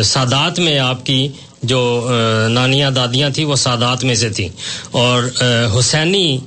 سادات 0.02 0.58
میں 0.58 0.78
آپ 0.78 1.06
کی 1.06 1.28
جو 1.62 2.10
نانیاں، 2.48 2.90
دادیاں 2.90 3.30
تھیں، 3.30 3.44
وہ 3.44 3.56
سادات 3.56 4.04
میں 4.04 4.14
سے 4.14 4.30
تھیں۔ 4.30 4.48
اور 4.90 5.22
حسینی 5.78 6.38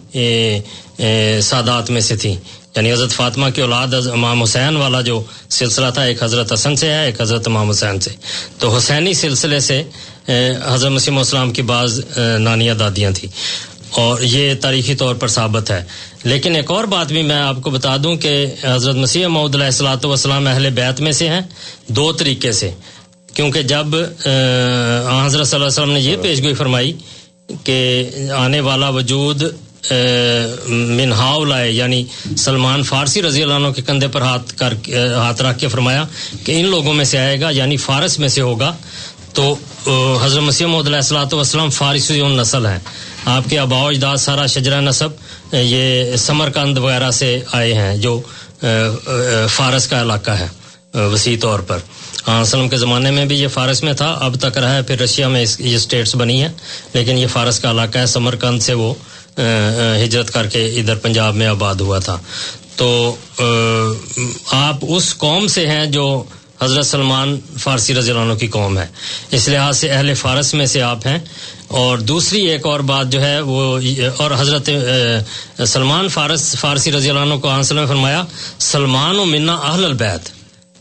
سادات 1.41 1.89
میں 1.89 2.02
سے 2.02 2.18
تھیں۔ 2.18 2.35
یعنی 2.76 2.93
حضرت 2.93 3.11
فاطمہ 3.11 3.49
کی 3.49 3.61
اولاد 3.61 3.88
امام 3.93 4.41
حسین 4.43 4.76
والا 4.77 5.02
جو 5.02 5.23
سلسلہ 5.49 5.85
تھا 5.93 6.03
ایک 6.03 6.23
حضرت 6.23 6.53
حسن 6.53 6.76
سے 6.76 6.91
ہے 6.91 7.06
ایک 7.06 7.22
حضرت 7.22 7.47
امام 7.47 7.69
حسین 7.69 7.99
سے۔ 7.99 8.11
تو 8.60 8.76
حسینی 8.77 9.14
سلسلے 9.14 9.60
سے 9.60 9.84
حضرت 10.65 10.91
مسیم 10.91 11.18
السلام 11.18 11.52
کی 11.52 11.61
بعض 11.61 11.99
نانیاں 12.39 12.76
دادیاں 12.76 13.11
تھیں۔ 13.11 13.31
اور 13.91 14.22
یہ 14.22 14.53
تاریخی 14.61 14.95
طور 14.95 15.15
پر 15.15 15.27
ثابت 15.27 15.72
ہے۔ 15.72 15.84
لیکن 16.23 16.56
ایک 16.56 16.72
اور 16.72 16.84
بات 16.84 17.07
بھی 17.07 17.22
میں 17.23 17.35
آپ 17.35 17.56
کو 17.61 17.69
بتا 17.69 17.97
دوں 18.03 18.15
کہ 18.15 18.45
حضرت 18.64 18.95
مسیح 18.95 19.27
محدود 19.27 19.56
علیہ 19.56 19.65
السلاۃ 19.65 20.06
والسلام 20.06 20.47
اہل 20.47 20.69
بیت 20.69 21.02
میں 21.02 21.11
سے 21.11 21.30
ہیں 21.30 21.41
دو 21.88 22.11
طریقے 22.11 22.52
سے۔ 22.52 22.72
کیونکہ 23.34 23.61
جب 23.61 23.85
حضرت 25.26 25.47
صلی 25.47 25.56
اللہ 25.56 25.56
علیہ 25.56 25.65
وسلم 25.65 25.91
نے 25.91 25.99
یہ 25.99 26.15
پیشگوئی 26.22 26.53
فرمائی 26.53 26.93
کہ 27.64 28.10
آنے 28.38 28.60
والا 28.60 28.89
وجود 28.89 29.43
منہاؤ 30.68 31.44
لائے 31.44 31.72
یعنی 31.72 32.03
سلمان 32.38 32.84
فارسی 32.84 33.22
رضی 33.22 33.44
اللہ 33.44 33.53
عنہ 33.53 33.72
کے 33.76 33.82
کندھے 33.82 34.07
پر 34.07 34.22
ہاتھ 34.22 34.53
کر 34.57 34.74
ہاتھ 35.16 35.41
رکھ 35.41 35.60
کے 35.60 35.68
فرمایا 35.68 36.03
کہ 36.45 36.60
ان 36.60 36.70
لوگوں 36.70 36.94
میں 36.94 37.06
سے 37.06 37.18
آئے 37.18 37.40
گا 37.41 37.49
یعنی 37.49 37.78
فارس 37.78 38.20
میں 38.20 38.28
سے 38.28 38.41
ہوگا۔ 38.41 38.76
تو 39.34 39.53
حضرت 40.22 40.44
مسیح 40.44 40.66
محدود 40.66 40.88
علیہ 40.88 40.98
السلاۃ 40.98 41.34
والسلام 41.34 41.70
فارسی 41.70 42.22
نسل 42.36 42.66
ہیں۔ 42.66 42.78
آپ 43.26 43.49
کے 43.49 43.57
آبا 43.60 43.78
اجداد 43.88 44.18
سارا 44.18 44.45
شجرہ 44.45 44.80
نصب، 44.82 45.12
یہ 45.53 46.16
سمرکند 46.18 46.78
وغیرہ 46.78 47.10
سے 47.12 47.40
آئے 47.52 47.74
ہیں، 47.74 47.95
جو 47.98 48.20
فارس 49.56 49.88
کا 49.88 50.02
علاقہ 50.02 50.32
ہے 50.32 50.48
وسیع 50.94 51.36
طور 51.41 51.60
پر۔ 51.60 51.80
ہاں 52.28 52.41
وسلم 52.41 52.70
کے 52.70 52.78
زمانے 52.78 53.12
میں 53.12 53.26
بھی 53.26 53.40
یہ 53.40 53.48
فارس 53.48 53.84
میں 53.84 53.94
تھا، 53.94 54.07
اب 54.20 54.36
تک 54.41 54.57
رہا 54.57 54.76
ہے، 54.76 54.82
پھر 54.82 54.99
رشیا 55.02 55.28
میں 55.28 55.45
یہ 55.60 55.76
اسٹیٹس 55.76 56.16
بنی 56.16 56.41
ہیں۔ 56.41 56.49
لیکن 56.94 57.18
یہ 57.18 57.28
فارس 57.28 57.60
کا 57.60 57.72
علاقہ 57.72 57.98
ہے 57.98 58.06
سمرکند 58.06 58.62
سے 58.62 58.74
وہ 58.74 58.94
ہجرت 60.03 60.34
کر 60.34 60.48
کے 60.48 60.66
ادھر 60.66 60.95
پنجاب 60.95 61.36
میں 61.36 61.48
آباد 61.48 61.76
ہوا 61.76 61.99
تھا۔ 61.99 62.18
تو 62.76 63.16
آپ 64.52 64.76
اس 64.82 65.18
قوم 65.18 65.48
سے 65.48 65.68
ہیں 65.68 65.86
جو 65.86 66.24
حضرت 66.62 66.86
سلمان 66.86 67.40
فارسی 67.60 67.95
رضی 67.95 68.12
اللہ 68.12 68.22
عنہ 68.22 68.34
کی 68.34 68.48
قوم 68.48 68.78
ہے۔ 68.78 68.88
اس 69.32 69.48
لحاظ 69.48 69.78
سے 69.78 69.91
اہل 69.91 70.14
فارس 70.14 70.53
میں 70.53 70.66
سے 70.66 70.82
آپ 70.82 71.07
ہیں۔ 71.07 71.18
اور 71.68 71.98
دوسری 71.98 72.45
ایک 72.45 72.66
اور 72.66 72.80
بات 72.80 73.10
جو 73.10 73.22
ہے، 73.24 73.40
وہ 73.40 73.80
اور 74.18 74.32
حضرت 74.38 74.70
سلمان 75.68 76.10
فارس، 76.10 76.56
فارسی 76.60 76.91
رضی 76.91 77.10
اللہ 77.10 77.20
عنہ 77.20 77.36
کو 77.36 77.49
آنسل 77.49 77.76
میں 77.76 77.86
فرمایا، 77.86 78.24
سلمان 78.60 79.20
و 79.20 79.26
منا 79.26 79.53
اہل 79.53 79.86
البیت۔ 79.86 80.35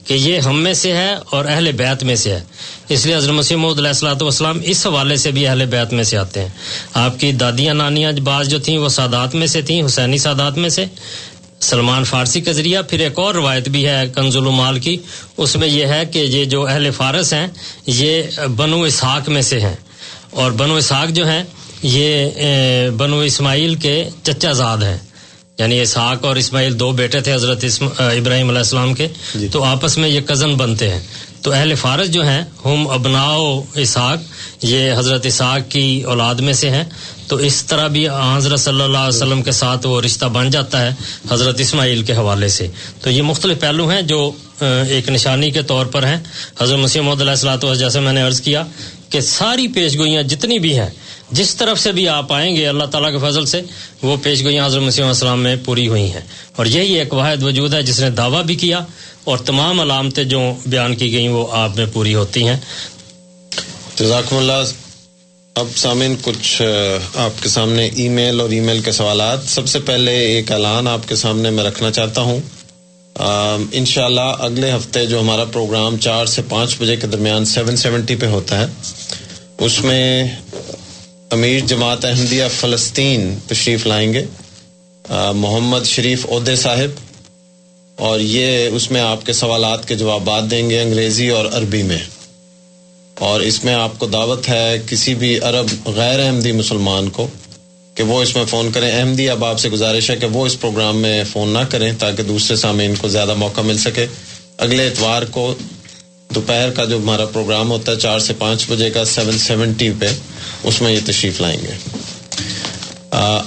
کہ 0.05 0.15
یہ 0.15 0.39
ہم 0.39 0.63
میں 0.63 0.73
سے 0.73 0.93
ہے 0.93 1.15
اور 1.31 1.45
اہل 1.45 1.73
بیت 1.73 2.05
میں 2.05 2.15
سے 2.15 2.35
ہے۔ 2.35 2.41
اس 2.89 3.07
لیے 3.07 3.15
حضرت 3.15 3.31
مسیم 3.31 3.61
محدود 3.61 3.79
علیہ 3.79 3.89
السلاۃ 3.89 4.23
والسلام 4.23 4.61
اس 4.65 4.87
حوالے 4.87 5.17
سے 5.17 5.31
بھی 5.31 5.47
اہل 5.47 5.67
بیت 5.67 5.93
میں 5.93 6.05
سے 6.05 6.19
آتے 6.19 6.41
ہیں۔ 6.41 6.49
آپ 6.95 7.21
کی 7.21 7.33
دادیاں، 7.33 7.75
نانیاں 7.75 8.13
بعض 8.13 8.49
جو 8.49 8.59
تھیں 8.59 8.79
وہ 8.79 8.89
سادات 8.89 9.35
میں 9.35 9.47
سے 9.47 9.63
تھیں، 9.63 9.87
حسینی 9.87 10.19
سادات 10.19 10.59
میں 10.59 10.69
سے۔ 10.69 10.85
سلمان 11.61 12.05
فارسی 12.05 12.41
کا 12.41 12.53
ذریعہ، 12.53 12.83
پھر 12.83 13.01
ایک 13.01 13.19
اور 13.19 13.35
روایت 13.35 13.69
بھی 13.69 13.87
ہے 13.87 14.05
کنز 14.15 14.37
المال 14.37 14.81
کی۔ 14.81 14.97
اس 15.37 15.57
میں 15.57 15.69
یہ 15.69 15.87
ہے 15.87 16.07
کہ 16.07 16.19
یہ 16.19 16.45
جو 16.45 16.67
اہل 16.67 16.91
فارس 16.91 17.33
ہیں، 17.33 17.47
یہ 17.87 18.23
بنو 18.57 18.83
اسحاق 18.83 19.29
میں 19.29 19.43
سے 19.43 19.61
ہیں۔ 19.61 19.77
اور 20.31 20.53
بنو 20.53 20.75
اسحاق 20.75 21.09
جو 21.09 21.27
ہیں، 21.27 21.43
یہ 21.83 22.31
بنو 22.97 23.19
اسماعیل 23.19 23.75
کے 23.75 24.05
چچا 24.23 24.53
زاد 24.53 24.79
ہیں۔ 24.79 24.99
یعنی 25.59 25.81
اسحاق 25.81 26.25
اور 26.25 26.37
اسماعیل 26.37 26.79
دو 26.79 26.93
بیٹے 26.93 27.21
تھے 27.21 27.35
حضرت 27.35 27.65
ابراہیم 27.99 28.49
علیہ 28.49 28.59
السلام 28.59 28.95
کے 28.95 29.09
جی۔ 29.35 29.49
تو 29.49 29.63
آپس 29.65 29.99
میں 29.99 30.09
یہ 30.09 30.21
کزن 30.21 30.55
بنتے 30.55 30.91
ہیں۔ 30.91 31.01
تو 31.43 31.53
اہل 31.53 31.75
فارس 31.75 32.11
جو 32.11 32.27
ہیں 32.27 32.43
ہم 32.65 32.89
ابناؤ 32.89 33.63
اسحاق 33.75 34.19
یہ 34.65 34.93
حضرت 34.99 35.27
اسحاق 35.27 35.71
کی 35.71 36.03
اولاد 36.03 36.35
میں 36.35 36.53
سے 36.53 36.71
ہیں۔ 36.71 36.85
تو 37.27 37.37
اس 37.37 37.65
طرح 37.65 37.87
بھی 37.87 38.09
حضرت 38.09 38.61
صلی 38.61 38.81
اللہ 38.81 38.99
علیہ 38.99 39.17
وسلم 39.17 39.43
کے 39.43 39.53
ساتھ 39.53 39.87
وہ 39.87 40.01
رشتہ 40.01 40.27
بن 40.27 40.51
جاتا 40.51 40.81
ہے 40.81 40.91
حضرت 41.31 41.61
اسماعیل 41.61 42.03
کے 42.03 42.13
حوالے 42.13 42.49
سے۔ 42.49 42.69
تو 43.01 43.11
یہ 43.11 43.23
مختلف 43.23 43.61
پہلو 43.61 43.91
ہیں 43.91 44.03
جو 44.03 44.31
ایک 44.61 45.09
نشانی 45.09 45.51
کے 45.51 45.63
طور 45.63 45.87
پر 45.87 46.03
ہیں۔ 46.03 46.19
حضرت 46.61 46.79
مسیح 46.79 47.01
محمد 47.01 47.21
علیہ 47.21 47.31
السلاۃ 47.31 47.75
جیسے 47.79 48.01
میں 48.01 48.13
نے 48.13 48.23
عرض 48.23 48.41
کیا 48.41 48.65
کہ 49.09 49.21
ساری 49.21 49.69
پیش 49.69 49.99
گوئیاں 49.99 50.23
جتنی 50.23 50.59
بھی 50.59 50.79
ہیں 50.79 50.91
جس 51.35 51.57
طرف 51.57 51.79
سے 51.79 51.93
بھی 51.93 52.09
آپ 52.09 52.33
آئیں 52.33 52.57
گے، 52.57 52.69
اللہ 52.69 52.85
تعالیٰ 52.85 53.13
کے 53.13 53.31
فضل 53.31 53.47
سے، 53.47 53.61
وہ 54.03 54.17
پیش 54.23 54.43
گوئیاں 54.45 54.67
حضرت 54.67 54.83
مسیح 54.83 55.05
السلام 55.05 55.43
میں 55.43 55.57
پوری 55.65 55.89
ہوئی 55.89 56.13
ہیں۔ 56.13 56.21
اور 56.57 56.67
یہی 56.67 56.95
ایک 56.95 57.15
واحد 57.15 57.43
وجود 57.43 57.75
ہے 57.75 57.83
جس 57.83 58.01
نے 58.01 58.11
دعویٰ 58.11 58.45
بھی 58.45 58.55
کیا 58.55 58.81
اور 59.25 59.39
تمام 59.39 59.81
علامتیں 59.81 60.25
جو 60.25 60.41
بیان 60.67 60.97
کی 60.97 61.13
گئیں 61.13 61.29
وہ 61.29 61.47
آپ 61.51 61.77
میں 61.77 61.87
پوری 61.93 62.15
ہوتی 62.15 62.49
ہیں۔ 62.49 62.57
جزاکم 63.97 64.37
اللہ۔ 64.37 64.63
اب 65.55 65.69
سامعین، 65.77 66.17
کچھ 66.23 66.63
آپ 67.15 67.43
کے 67.43 67.49
سامنے 67.49 67.91
ای 67.97 68.09
میل 68.09 68.41
اور 68.41 68.51
ای 68.51 68.61
میل 68.61 68.81
کے 68.81 68.93
سوالات۔ 68.93 69.39
سب 69.47 69.69
سے 69.69 69.79
پہلے 69.79 70.13
ایک 70.13 70.53
اعلان 70.53 70.89
آپ 70.89 71.09
کے 71.09 71.17
سامنے 71.17 71.51
میں 71.51 71.65
رکھنا 71.65 71.91
چاہتا 71.91 72.21
ہوں۔ 72.21 72.41
انشاءاللہ 73.73 74.21
اللہ 74.21 74.43
اگلے 74.43 74.73
ہفتے 74.73 75.07
جو 75.07 75.21
ہمارا 75.21 75.45
پروگرام 75.45 75.99
چار 75.99 76.27
سے 76.27 76.43
پانچ 76.49 76.77
بجے 76.81 76.97
کے 76.97 77.07
درمیان 77.07 77.45
سیون 77.45 77.77
سیونٹی 77.77 78.17
پہ 78.17 78.27
ہوتا 78.27 78.61
ہے، 78.61 78.67
اس 79.59 79.85
میں 79.85 80.25
امیر 81.35 81.61
جماعت 81.67 82.05
احمدیہ 82.05 82.45
فلسطین 82.53 83.23
تشریف 83.47 83.87
لائیں 83.87 84.13
گے 84.13 84.25
محمد 85.35 85.85
شریف 85.85 86.27
عہدے 86.31 86.55
صاحب، 86.57 87.01
اور 87.99 88.21
یہ 88.21 88.69
اس 88.73 88.91
میں 88.91 89.01
آپ 89.01 89.25
کے 89.27 89.33
سوالات 89.33 89.87
کے 89.89 89.95
جوابات 89.95 90.51
دیں 90.51 90.69
گے 90.71 90.81
انگریزی 90.81 91.29
اور 91.29 91.47
عربی 91.53 91.83
میں۔ 91.83 91.99
اور 93.21 93.41
اس 93.41 93.63
میں 93.65 93.75
آپ 93.75 93.99
کو 93.99 94.07
دعوت 94.07 94.49
ہے 94.49 94.77
کسی 94.87 95.15
بھی 95.15 95.39
عرب 95.39 95.89
غیر 95.89 96.21
احمدی 96.21 96.53
مسلمان 96.53 97.09
کو 97.09 97.27
کہ 97.95 98.03
وہ 98.03 98.23
اس 98.23 98.35
میں 98.37 98.45
فون 98.45 98.71
کریں۔ 98.73 98.91
احمدی 98.93 99.29
اب 99.31 99.45
آپ 99.45 99.59
سے 99.61 99.69
گزارش 99.71 100.11
ہے 100.11 100.17
کہ 100.17 100.27
وہ 100.27 100.47
اس 100.47 100.61
پروگرام 100.61 100.99
میں 100.99 101.23
فون 101.33 101.49
نہ 101.49 101.65
کریں 101.71 101.93
تاکہ 101.99 102.23
دوسرے 102.23 102.57
سامعین 102.57 102.95
کو 102.95 103.09
زیادہ 103.09 103.35
موقع 103.35 103.61
مل 103.61 103.79
سکے۔ 103.79 104.07
اگلے 104.59 104.87
اتوار 104.87 105.23
کو 105.31 105.55
دوپہر 106.35 106.71
کا 106.71 106.85
جو 106.85 106.97
ہمارا 106.97 107.27
پروگرام 107.27 107.71
ہوتا 107.71 107.93
ہے، 107.93 107.97
چار 107.97 108.19
سے 108.19 108.33
پانچ 108.39 108.65
بجے 108.69 108.91
کا 108.91 109.05
سیون 109.05 109.39
سیونٹی 109.39 109.91
پہ، 109.99 110.09
اس 110.65 110.81
میں 110.83 110.93
یہ 110.93 111.01
تشریف 111.07 111.41
لائیں 111.41 111.59
گے۔ 111.63 111.75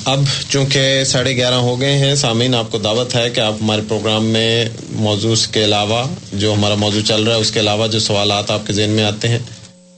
اب 0.05 0.19
چونکہ 0.49 1.03
ساڑھے 1.03 1.35
گیارہ 1.35 1.55
ہو 1.55 1.79
گئے 1.81 1.97
ہیں، 1.97 2.15
سامعین، 2.15 2.55
آپ 2.55 2.71
کو 2.71 2.77
دعوت 2.77 3.15
ہے 3.15 3.29
کہ 3.29 3.39
آپ 3.39 3.53
ہمارے 3.61 3.81
پروگرام 3.87 4.25
میں 4.25 4.65
موضوع 4.89 5.35
کے 5.51 5.63
علاوہ 5.65 6.03
جو 6.33 6.53
ہمارا 6.53 6.75
موضوع 6.75 7.01
چل 7.07 7.23
رہا 7.23 7.35
ہے، 7.35 7.41
اس 7.41 7.51
کے 7.51 7.59
علاوہ 7.59 7.87
جو 7.87 7.99
سوالات 7.99 8.51
آپ 8.51 8.67
کے 8.67 8.73
ذہن 8.73 8.89
میں 8.89 9.03
آتے 9.03 9.27
ہیں، 9.27 9.39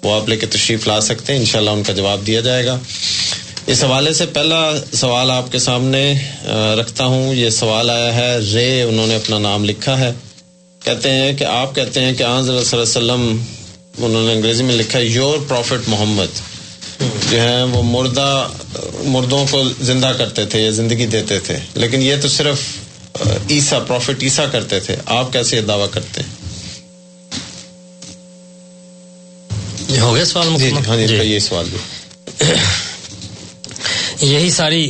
وہ 0.04 0.14
آپ 0.16 0.30
لے 0.30 0.38
کے 0.38 0.46
تشریف 0.46 0.88
لا 0.88 1.00
سکتے 1.02 1.34
ہیں۔ 1.34 1.40
انشاءاللہ 1.40 1.70
ان 1.70 1.84
کا 1.84 1.94
جواب 1.94 2.26
دیا 2.28 2.42
جائے 2.42 2.66
گا۔ 2.66 2.78
اس 3.68 3.84
حوالے 3.84 4.14
سے 4.14 4.26
پہلا 4.26 4.72
سوال 4.94 5.32
آپ 5.32 5.52
کے 5.52 5.60
سامنے 5.60 6.04
رکھتا 6.80 7.06
ہوں۔ 7.06 7.34
یہ 7.36 7.50
سوال 7.50 7.90
آیا 7.90 8.16
ہے، 8.16 8.38
رے، 8.54 8.82
انہوں 8.82 9.08
نے 9.08 9.16
اپنا 9.16 9.40
نام 9.40 9.66
لکھا 9.66 10.00
ہے۔ 10.00 10.12
کہتے 10.84 11.12
ہیں 11.12 11.34
کہ 11.34 11.44
آپ 11.44 11.76
کہتے 11.76 12.02
ہیں 12.02 12.14
کہ 12.14 12.24
آن 12.24 12.44
صلی 12.44 12.50
اللہ 12.50 12.70
علیہ 12.72 12.82
وسلم 12.82 13.44
انہوں 13.98 14.28
نے 14.28 14.34
انگریزی 14.34 14.64
میں 14.64 14.76
لکھا 14.76 15.00
یور 15.00 15.38
پروفٹ 15.48 15.90
محمد 15.90 16.40
جو 17.32 17.42
ہیں 17.42 17.64
وہ 17.64 17.84
مردہ 17.84 18.48
مردوں 19.04 19.46
کو 19.52 19.64
زندہ 19.82 20.12
کرتے 20.18 20.46
تھے 20.46 20.62
یا 20.62 20.70
زندگی 20.70 21.06
دیتے 21.06 21.40
تھے۔ 21.40 21.58
لیکن 21.74 22.02
یہ 22.02 22.16
تو 22.22 22.28
صرف 22.28 22.62
عیسیٰ 23.50 23.88
پروفٹ 23.88 24.24
عیسیٰ 24.24 24.46
کرتے 24.52 24.80
تھے۔ 24.80 24.96
آپ 25.06 25.34
کیسے 25.34 25.58
یہ 25.58 25.62
دعویٰ 25.62 25.90
کرتے؟ 25.92 26.22
ہیں 26.22 26.40
ہو 30.00 30.16
گیا 30.16 30.26
سوال 30.26 30.48
جی, 30.58 30.70
جی،, 30.70 30.76
ہاں 30.88 30.98
جی, 30.98 31.08
جی۔ 31.08 31.16
یہ 31.16 31.40
سوال 31.40 31.66
بھی۔ 31.70 31.78
یہی 34.22 34.50
ساری 34.50 34.82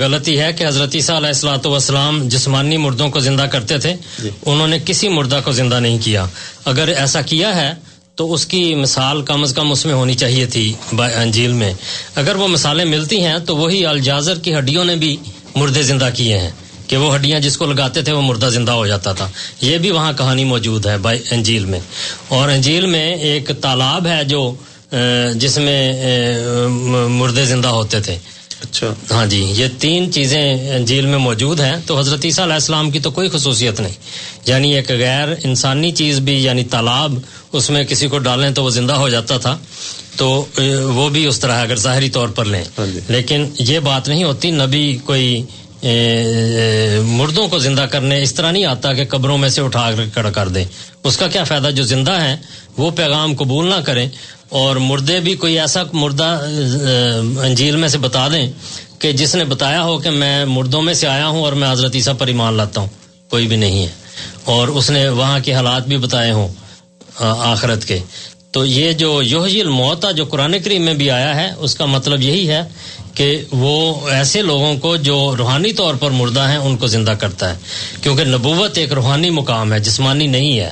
غلطی 0.00 0.40
ہے 0.40 0.52
کہ 0.52 0.66
حضرت 0.66 0.94
عیسیٰ 0.94 1.16
علیہ 1.16 1.28
السلاۃ 1.28 1.66
والسلام 1.66 2.28
جسمانی 2.28 2.76
مردوں 2.76 3.08
کو 3.08 3.20
زندہ 3.20 3.42
کرتے 3.42 3.78
تھے 3.78 3.94
جی۔ 4.22 4.30
انہوں 4.46 4.68
نے 4.68 4.78
کسی 4.84 5.08
مردہ 5.08 5.40
کو 5.44 5.52
زندہ 5.52 5.80
نہیں 5.80 5.98
کیا۔ 6.02 6.26
اگر 6.64 6.88
ایسا 6.88 7.22
کیا 7.22 7.56
ہے 7.56 7.74
تو 8.14 8.32
اس 8.32 8.46
کی 8.46 8.74
مثال 8.74 9.22
کم 9.22 9.42
از 9.42 9.52
کم 9.54 9.70
اس 9.72 9.86
میں 9.86 9.94
ہونی 9.94 10.14
چاہیے 10.14 10.46
تھی 10.46 10.72
انجیل 11.16 11.52
میں۔ 11.52 11.74
اگر 12.14 12.36
وہ 12.36 12.48
مثالیں 12.48 12.84
ملتی 12.84 13.20
ہیں 13.20 13.38
تو 13.38 13.56
وہی 13.56 13.86
الجازر 13.86 14.38
کی 14.38 14.54
ہڈیوں 14.54 14.84
نے 14.84 14.96
بھی 14.96 15.16
مردے 15.54 15.82
زندہ 15.82 16.08
کیے 16.14 16.38
ہیں۔ 16.38 16.50
کہ 16.86 16.96
وہ 16.96 17.14
ہڈیاں 17.14 17.40
جس 17.40 17.56
کو 17.56 17.66
لگاتے 17.66 18.02
تھے 18.02 18.12
وہ 18.12 18.22
مردہ 18.22 18.46
زندہ 18.46 18.72
ہو 18.72 18.86
جاتا 18.86 19.12
تھا۔ 19.12 19.28
یہ 19.60 19.78
بھی 19.78 19.90
وہاں 19.90 20.12
کہانی 20.12 20.44
موجود 20.44 20.86
ہے 20.86 20.98
بائی 20.98 21.18
انجیل 21.30 21.64
میں۔ 21.64 21.80
اور 22.28 22.48
انجیل 22.48 22.86
میں 22.86 23.14
ایک 23.14 23.50
تالاب 23.60 24.06
ہے 24.06 24.24
جو 24.24 24.54
جس 25.34 25.58
میں 25.58 25.92
مردے 27.08 27.44
زندہ 27.44 27.68
ہوتے 27.68 28.00
تھے۔ 28.00 28.18
اچھا۔ 28.62 28.94
ہاں 29.10 29.26
جی 29.26 29.52
یہ 29.56 29.66
تین 29.78 30.12
چیزیں 30.12 30.74
انجیل 30.74 31.06
میں 31.06 31.18
موجود 31.18 31.60
ہیں 31.60 31.76
تو 31.86 31.98
حضرت 31.98 32.24
عیسیٰ 32.24 32.44
علیہ 32.44 32.54
السلام 32.54 32.90
کی 32.90 33.00
تو 33.00 33.10
کوئی 33.10 33.28
خصوصیت 33.28 33.80
نہیں۔ 33.80 33.92
یعنی 34.46 34.74
ایک 34.74 34.90
غیر 34.90 35.28
انسانی 35.44 35.92
چیز 35.92 36.18
بھی 36.18 36.44
یعنی 36.44 36.64
تالاب 36.64 37.18
اس 37.52 37.70
میں 37.70 37.84
کسی 37.84 38.08
کو 38.08 38.18
ڈالیں 38.18 38.50
تو 38.50 38.64
وہ 38.64 38.70
زندہ 38.70 38.92
ہو 38.92 39.08
جاتا 39.08 39.38
تھا۔ 39.38 39.58
تو 40.16 40.44
وہ 40.84 41.08
بھی 41.08 41.26
اس 41.26 41.40
طرح 41.40 41.62
اگر 41.62 41.76
ظاہری 41.76 42.10
طور 42.10 42.28
پر 42.28 42.44
لیں۔ 42.44 42.64
ہاں 42.78 42.86
جی۔ 42.86 43.00
لیکن 43.08 43.46
یہ 43.58 43.78
بات 43.78 44.08
نہیں 44.08 44.24
ہوتی 44.24 44.50
نبی 44.50 44.98
کوئی 45.04 45.42
مردوں 47.04 47.48
کو 47.48 47.58
زندہ 47.58 47.80
کرنے 47.80 48.22
اس 48.22 48.34
طرح 48.34 48.50
نہیں 48.50 48.64
آتا 48.64 48.92
کہ 48.92 49.04
قبروں 49.04 49.38
میں 49.38 49.48
سے 49.48 49.60
اٹھا 49.60 49.90
کر 50.14 50.30
کر 50.30 50.48
دیں 50.48 50.64
اس 51.02 51.16
کا 51.16 51.26
کیا 51.26 51.44
فائدہ؟ 51.44 51.68
جو 51.68 51.82
زندہ 51.82 52.20
ہیں، 52.20 52.36
وہ 52.76 52.90
پیغام 52.90 53.34
قبول 53.34 53.70
نہ 53.70 53.74
کریں۔ 53.74 54.08
اور 54.48 54.76
مردے 54.76 55.20
بھی 55.20 55.34
کوئی 55.34 55.60
ایسا 55.60 55.82
مردہ 55.92 56.40
انجیل 57.42 57.76
میں 57.76 57.88
سے 57.88 57.98
بتا 57.98 58.28
دیں 58.28 58.52
کہ 58.98 59.12
جس 59.12 59.34
نے 59.34 59.44
بتایا 59.44 59.82
ہو 59.82 59.98
کہ 59.98 60.10
میں 60.10 60.44
مردوں 60.44 60.82
میں 60.82 60.94
سے 60.94 61.06
آیا 61.06 61.28
ہوں 61.28 61.42
اور 61.42 61.52
میں 61.52 61.72
حضرت 61.72 61.94
عیسیٰ 61.94 62.14
پر 62.18 62.26
ایمان 62.26 62.54
لاتا 62.54 62.80
ہوں، 62.80 62.88
کوئی 63.30 63.46
بھی 63.46 63.56
نہیں 63.56 63.82
ہے۔ 63.82 63.88
اور 64.44 64.68
اس 64.68 64.90
نے 64.90 65.08
وہاں 65.08 65.40
کے 65.40 65.54
حالات 65.54 65.88
بھی 65.88 65.96
بتائے 65.96 66.32
ہوں 66.32 66.48
آخرت 67.20 67.84
کے۔ 67.84 67.98
تو 68.50 68.66
یہ 68.66 68.92
جو 68.92 69.22
یوہی 69.22 69.60
الموتا 69.60 70.10
جو 70.10 70.24
قرآن 70.24 70.56
کریم 70.64 70.82
میں 70.82 70.94
بھی 70.94 71.10
آیا 71.10 71.36
ہے، 71.36 71.50
اس 71.56 71.74
کا 71.74 71.84
مطلب 71.84 72.22
یہی 72.22 72.48
ہے 72.48 72.62
کہ 73.14 73.42
وہ 73.52 74.08
ایسے 74.08 74.42
لوگوں 74.42 74.76
کو 74.76 74.96
جو 74.96 75.34
روحانی 75.38 75.72
طور 75.72 75.94
پر 75.94 76.10
مردہ 76.10 76.48
ہیں، 76.48 76.56
ان 76.56 76.76
کو 76.76 76.86
زندہ 76.86 77.10
کرتا 77.10 77.50
ہے۔ 77.50 77.58
کیونکہ 78.02 78.24
نبوت 78.24 78.78
ایک 78.78 78.92
روحانی 78.92 79.30
مقام 79.30 79.72
ہے، 79.72 79.80
جسمانی 79.80 80.26
نہیں 80.26 80.58
ہے۔ 80.58 80.70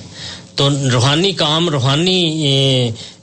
تو 0.55 0.69
روحانی 0.93 1.33
کام، 1.33 1.69
روحانی 1.69 2.21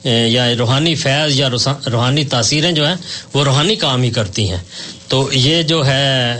یا 0.04 0.56
روحانی 0.58 0.94
فیض 0.94 1.40
یا 1.40 1.48
روحانی 1.92 2.24
تاثیریں 2.24 2.72
جو 2.72 2.86
ہیں، 2.86 2.94
وہ 3.34 3.44
روحانی 3.44 3.74
کام 3.74 4.02
ہی 4.02 4.10
کرتی 4.10 4.50
ہیں۔ 4.50 4.62
تو 5.08 5.28
یہ 5.32 5.62
جو 5.62 5.86
ہے 5.86 6.36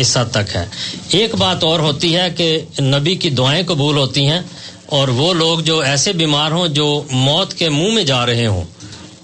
اس 0.00 0.16
حد 0.16 0.30
تک 0.30 0.56
ہے۔ 0.56 0.64
ایک 1.08 1.34
بات 1.34 1.64
اور 1.64 1.80
ہوتی 1.80 2.16
ہے 2.16 2.28
کہ 2.36 2.60
نبی 2.80 3.14
کی 3.14 3.30
دعائیں 3.30 3.62
قبول 3.66 3.96
ہوتی 3.96 4.26
ہیں 4.26 4.40
اور 4.86 5.08
وہ 5.08 5.34
لوگ 5.34 5.58
جو 5.58 5.78
ایسے 5.78 6.12
بیمار 6.12 6.50
ہوں 6.50 6.68
جو 6.68 7.02
موت 7.10 7.54
کے 7.54 7.68
منہ 7.68 7.92
میں 7.92 8.04
جا 8.04 8.26
رہے 8.26 8.46
ہوں 8.46 8.64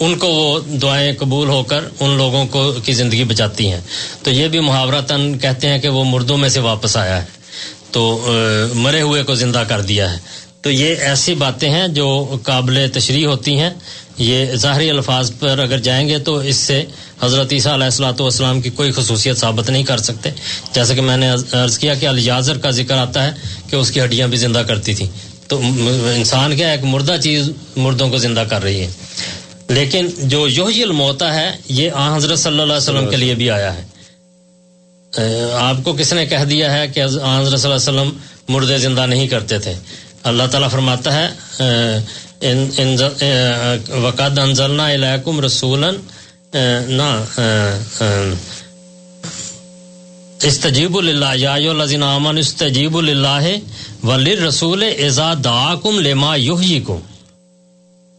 ان 0.00 0.16
کو 0.18 0.26
وہ 0.28 0.60
دعائیں 0.60 1.12
قبول 1.18 1.48
ہو 1.48 1.62
کر 1.62 1.84
ان 2.00 2.16
لوگوں 2.16 2.46
کو 2.46 2.72
کی 2.84 2.92
زندگی 2.92 3.24
بچاتی 3.24 3.72
ہیں۔ 3.72 3.80
تو 4.22 4.30
یہ 4.30 4.48
بھی 4.48 4.60
محاورہ 4.60 5.00
تن 5.00 5.38
کہتے 5.38 5.68
ہیں 5.68 5.78
کہ 5.78 5.88
وہ 5.88 6.04
مردوں 6.04 6.36
میں 6.36 6.48
سے 6.48 6.60
واپس 6.60 6.96
آیا 6.96 7.22
ہے۔ 7.22 7.26
تو 7.90 8.26
مرے 8.74 9.00
ہوئے 9.00 9.22
کو 9.22 9.34
زندہ 9.34 9.62
کر 9.68 9.80
دیا 9.80 10.12
ہے۔ 10.12 10.18
تو 10.60 10.70
یہ 10.70 10.94
ایسی 11.00 11.34
باتیں 11.34 11.70
ہیں 11.70 11.88
جو 11.88 12.36
قابل 12.42 12.86
تشریح 12.92 13.26
ہوتی 13.26 13.58
ہیں۔ 13.58 13.70
یہ 14.18 14.46
ظاہری 14.54 14.90
الفاظ 14.90 15.32
پر 15.38 15.58
اگر 15.58 15.78
جائیں 15.78 16.08
گے 16.08 16.18
تو 16.18 16.38
اس 16.38 16.56
سے 16.56 16.84
حضرت 17.22 17.52
عیسیٰ 17.52 17.72
علیہ 17.72 17.84
السلاۃ 17.84 18.20
والسلام 18.20 18.60
کی 18.60 18.70
کوئی 18.70 18.92
خصوصیت 18.92 19.38
ثابت 19.38 19.70
نہیں 19.70 19.82
کر 19.82 19.98
سکتے۔ 19.98 20.30
جیسا 20.72 20.94
کہ 20.94 21.00
میں 21.00 21.16
نے 21.16 21.30
عرض 21.52 21.78
کیا 21.78 21.94
کہ 21.94 22.06
الیازر 22.06 22.58
کا 22.58 22.70
ذکر 22.70 22.96
آتا 22.96 23.26
ہے 23.26 23.30
کہ 23.70 23.76
اس 23.76 23.90
کی 23.90 24.00
ہڈیاں 24.00 24.28
بھی 24.28 24.38
زندہ 24.38 24.58
کرتی 24.58 24.94
تھیں۔ 24.94 25.08
تو 25.48 25.60
انسان 26.16 26.56
کیا 26.56 26.70
ایک 26.70 26.84
مردہ 26.84 27.16
چیز 27.22 27.50
مردوں 27.76 28.10
کو 28.10 28.16
زندہ 28.16 28.40
کر 28.40 28.62
رہی 28.62 28.80
ہے۔ 28.80 28.88
لیکن 29.68 30.06
جو 30.24 30.46
یوہی 30.48 30.82
الموتا 30.82 31.34
ہے، 31.34 31.50
یہ 31.68 31.90
آ 31.94 32.16
حضرت 32.16 32.38
صلی 32.38 32.52
اللہ 32.52 32.62
علیہ 32.62 32.82
وسلم 32.82 33.08
کے 33.10 33.16
لیے 33.16 33.34
بھی 33.34 33.50
آیا 33.50 33.72
ہے۔ 33.76 33.84
آپ 35.60 35.76
کو 35.84 35.92
کس 35.98 36.12
نے 36.12 36.24
کہہ 36.26 36.44
دیا 36.50 36.72
ہے 36.72 36.86
کہ 36.88 37.00
حضرت 37.02 37.60
صلی 37.60 37.70
اللہ 37.70 37.80
علیہ 37.80 37.88
وسلم 37.88 38.10
مردے 38.48 38.78
زندہ 38.78 39.06
نہیں 39.06 39.26
کرتے 39.28 39.58
تھے؟ 39.58 39.74
اللہ 40.24 40.46
تعالیٰ 40.50 40.70
فرماتا 40.70 41.10
ہے 41.14 41.28
وقد 44.02 44.38
انزلنا 44.38 44.86
الیکم 44.86 45.40
رسولا 45.40 45.90
نا 46.88 47.10
استجیب 50.48 50.96
اللہ 50.98 51.34
یا 51.36 51.54
الذین 51.54 52.02
آمنوا 52.02 52.40
استجیب 52.40 53.00
للہ 53.00 53.46
وللرسول 54.04 54.82
اذا 55.06 55.32
دعاکم 55.44 55.98
لما 56.00 56.34
یحییکم۔ 56.36 56.98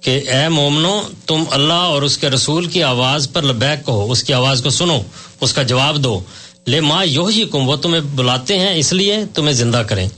کہ 0.01 0.21
اے 0.31 0.49
مومنو 0.49 1.01
تم 1.27 1.43
اللہ 1.51 1.73
اور 1.73 2.01
اس 2.01 2.17
کے 2.17 2.29
رسول 2.29 2.65
کی 2.65 2.83
آواز 2.83 3.29
پر 3.33 3.41
لبیک 3.41 3.85
کہو 3.85 4.11
اس 4.11 4.23
کی 4.23 4.33
آواز 4.33 4.61
کو 4.61 4.69
سنو 4.69 5.01
اس 5.41 5.53
کا 5.53 5.63
جواب 5.63 6.03
دو۔ 6.03 6.19
لے 6.67 6.81
ماں 6.81 7.05
یو 7.05 7.29
وہ 7.53 7.75
تمہیں 7.75 8.01
بلاتے 8.01 8.59
ہیں 8.59 8.75
اس 8.75 8.93
لیے 8.93 9.17
تمہیں 9.33 9.53
زندہ 9.53 9.77
کریں۔ 9.77 10.09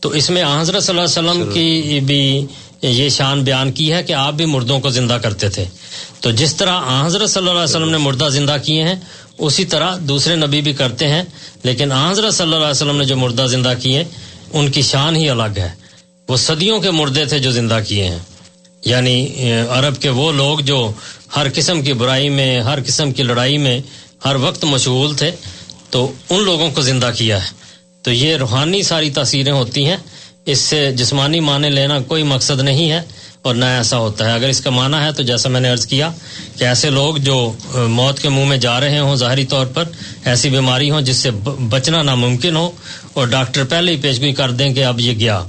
تو 0.00 0.08
اس 0.08 0.30
میں 0.30 0.44
حضرت 0.60 0.82
صلی 0.82 0.98
اللہ 0.98 1.18
علیہ 1.18 1.30
وسلم 1.30 1.54
کی 1.54 2.00
بھی 2.06 2.46
یہ 2.82 3.08
شان 3.08 3.42
بیان 3.42 3.72
کی 3.72 3.92
ہے 3.92 4.02
کہ 4.02 4.12
آپ 4.12 4.34
بھی 4.34 4.44
مردوں 4.44 4.80
کو 4.80 4.90
زندہ 4.90 5.12
کرتے 5.12 5.48
تھے۔ 5.48 5.64
تو 6.20 6.30
جس 6.30 6.56
طرح 6.56 7.06
حضرت 7.06 7.30
صلی 7.30 7.40
اللہ 7.40 7.50
علیہ 7.50 7.76
وسلم 7.76 7.90
نے 7.90 7.98
مردہ 7.98 8.28
زندہ 8.28 8.56
کیے 8.64 8.82
ہیں 8.82 8.94
اسی 9.38 9.64
طرح 9.64 9.96
دوسرے 10.00 10.36
نبی 10.36 10.60
بھی 10.60 10.72
کرتے 10.72 11.08
ہیں۔ 11.08 11.22
لیکن 11.62 11.92
حضرت 11.92 12.34
صلی 12.34 12.44
اللہ 12.44 12.56
علیہ 12.56 12.70
وسلم 12.70 12.96
نے 12.96 13.04
جو 13.04 13.16
مردہ 13.16 13.46
زندہ 13.50 13.72
کیے 13.82 14.04
ان 14.52 14.70
کی 14.70 14.82
شان 14.82 15.16
ہی 15.16 15.30
الگ 15.30 15.56
ہے۔ 15.56 15.70
وہ 16.28 16.36
صدیوں 16.36 16.80
کے 16.80 16.90
مردے 16.90 17.24
تھے 17.24 17.38
جو 17.38 17.50
زندہ 17.50 17.78
کیے 17.88 18.04
ہیں۔ 18.04 18.18
یعنی 18.84 19.28
عرب 19.70 20.02
کے 20.02 20.08
وہ 20.08 20.32
لوگ 20.32 20.58
جو 20.58 20.92
ہر 21.36 21.46
قسم 21.54 21.82
کی 21.82 21.92
برائی 21.92 22.28
میں، 22.28 22.60
ہر 22.60 22.78
قسم 22.86 23.12
کی 23.12 23.22
لڑائی 23.22 23.58
میں 23.58 23.80
ہر 24.24 24.36
وقت 24.36 24.64
مشغول 24.64 25.14
تھے، 25.16 25.30
تو 25.90 26.12
ان 26.30 26.44
لوگوں 26.44 26.70
کو 26.70 26.80
زندہ 26.80 27.10
کیا 27.16 27.44
ہے۔ 27.44 27.48
تو 28.02 28.12
یہ 28.12 28.36
روحانی 28.36 28.82
ساری 28.82 29.10
تاثیریں 29.10 29.52
ہوتی 29.52 29.86
ہیں۔ 29.86 29.96
اس 30.46 30.58
سے 30.58 30.92
جسمانی 30.92 31.40
معنی 31.40 31.68
لینا 31.68 32.00
کوئی 32.00 32.22
مقصد 32.22 32.60
نہیں 32.60 32.90
ہے۔ 32.90 33.02
اور 33.42 33.54
نہ 33.54 33.64
ایسا 33.64 33.98
ہوتا 33.98 34.24
ہے۔ 34.24 34.32
اگر 34.32 34.48
اس 34.48 34.60
کا 34.60 34.70
معنی 34.70 34.96
ہے 35.04 35.12
تو 35.12 35.22
جیسا 35.22 35.48
میں 35.48 35.60
نے 35.60 35.68
عرض 35.68 35.86
کیا 35.86 36.12
کہ 36.58 36.64
ایسے 36.64 36.90
لوگ 36.90 37.16
جو 37.16 37.52
موت 37.74 38.18
کے 38.20 38.28
منہ 38.28 38.44
میں 38.44 38.56
جا 38.56 38.80
رہے 38.80 38.98
ہوں 38.98 39.16
ظاہری 39.16 39.44
طور 39.46 39.66
پر، 39.66 39.84
ایسی 40.24 40.50
بیماری 40.50 40.90
ہوں 40.90 41.00
جس 41.00 41.16
سے 41.16 41.30
بچنا 41.68 42.02
ناممکن 42.02 42.56
ہو 42.56 42.70
اور 43.12 43.26
ڈاکٹر 43.26 43.64
پہلے 43.64 43.92
ہی 43.92 44.00
پیشگوئی 44.00 44.32
کر 44.32 44.50
دیں 44.50 44.74
کہ 44.74 44.84
اب 44.84 45.00
یہ 45.00 45.18
گیا۔ 45.18 45.44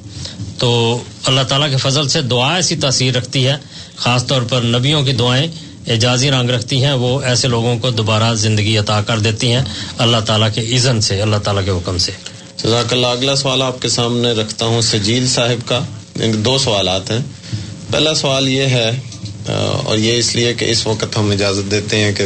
تو 0.58 1.00
اللہ 1.26 1.42
تعالیٰ 1.42 1.70
کے 1.70 1.78
فضل 1.78 2.08
سے 2.08 2.22
دعا 2.22 2.56
ایسی 2.56 2.76
تاثیر 2.76 3.16
رکھتی 3.16 3.48
ہے۔ 3.48 3.58
خاص 3.96 4.26
طور 4.28 4.42
پر 4.42 4.62
نبیوں 4.62 5.04
کی 5.04 5.14
دعائیں 5.14 5.48
اعجازی 5.88 6.32
رنگ 6.32 6.50
رکھتی 6.50 6.84
ہیں، 6.84 6.94
وہ 6.94 7.22
ایسے 7.22 7.48
لوگوں 7.48 7.78
کو 7.78 7.90
دوبارہ 7.90 8.34
زندگی 8.34 8.78
عطا 8.78 9.02
کر 9.02 9.20
دیتی 9.20 9.52
ہیں۔ 9.52 9.62
اللہ 9.98 10.18
تعالیٰ 10.26 10.50
کے 10.54 10.76
عزن 10.76 11.02
سے، 11.02 11.22
اللہ 11.22 11.38
تعالیٰ 11.38 11.66
کے 11.66 11.72
حکم 11.72 11.98
سے۔ 11.98 12.12
جزاک 12.64 12.94
اللہ۔ 12.94 13.08
اگلا 13.08 13.36
سوال 13.36 13.62
آپ 13.62 13.82
کے 13.82 13.90
سامنے 13.90 14.32
رکھتا 14.32 14.66
ہوں 14.66 14.82
سجیل 14.82 15.28
صاحب 15.28 15.68
کا۔ 15.68 15.80
دو 16.34 16.58
سوالات 16.58 17.12
ہیں۔ 17.12 17.20
پہلا 17.92 18.14
سوال 18.14 18.50
یہ 18.50 18.62
ہے 18.62 18.90
اور 19.86 19.98
یہ 19.98 20.18
اس 20.18 20.36
لیے 20.36 20.54
کہ 20.54 20.66
اس 20.66 20.88
وقت 20.88 21.18
ہم 21.18 21.32
اجازت 21.32 21.72
دیتے 21.72 22.00
ہیں 22.00 22.12
کہ 22.12 22.24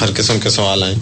ہر 0.00 0.08
قسم 0.16 0.40
کے 0.42 0.50
سوال 0.50 0.82
آئیں۔ 0.82 0.94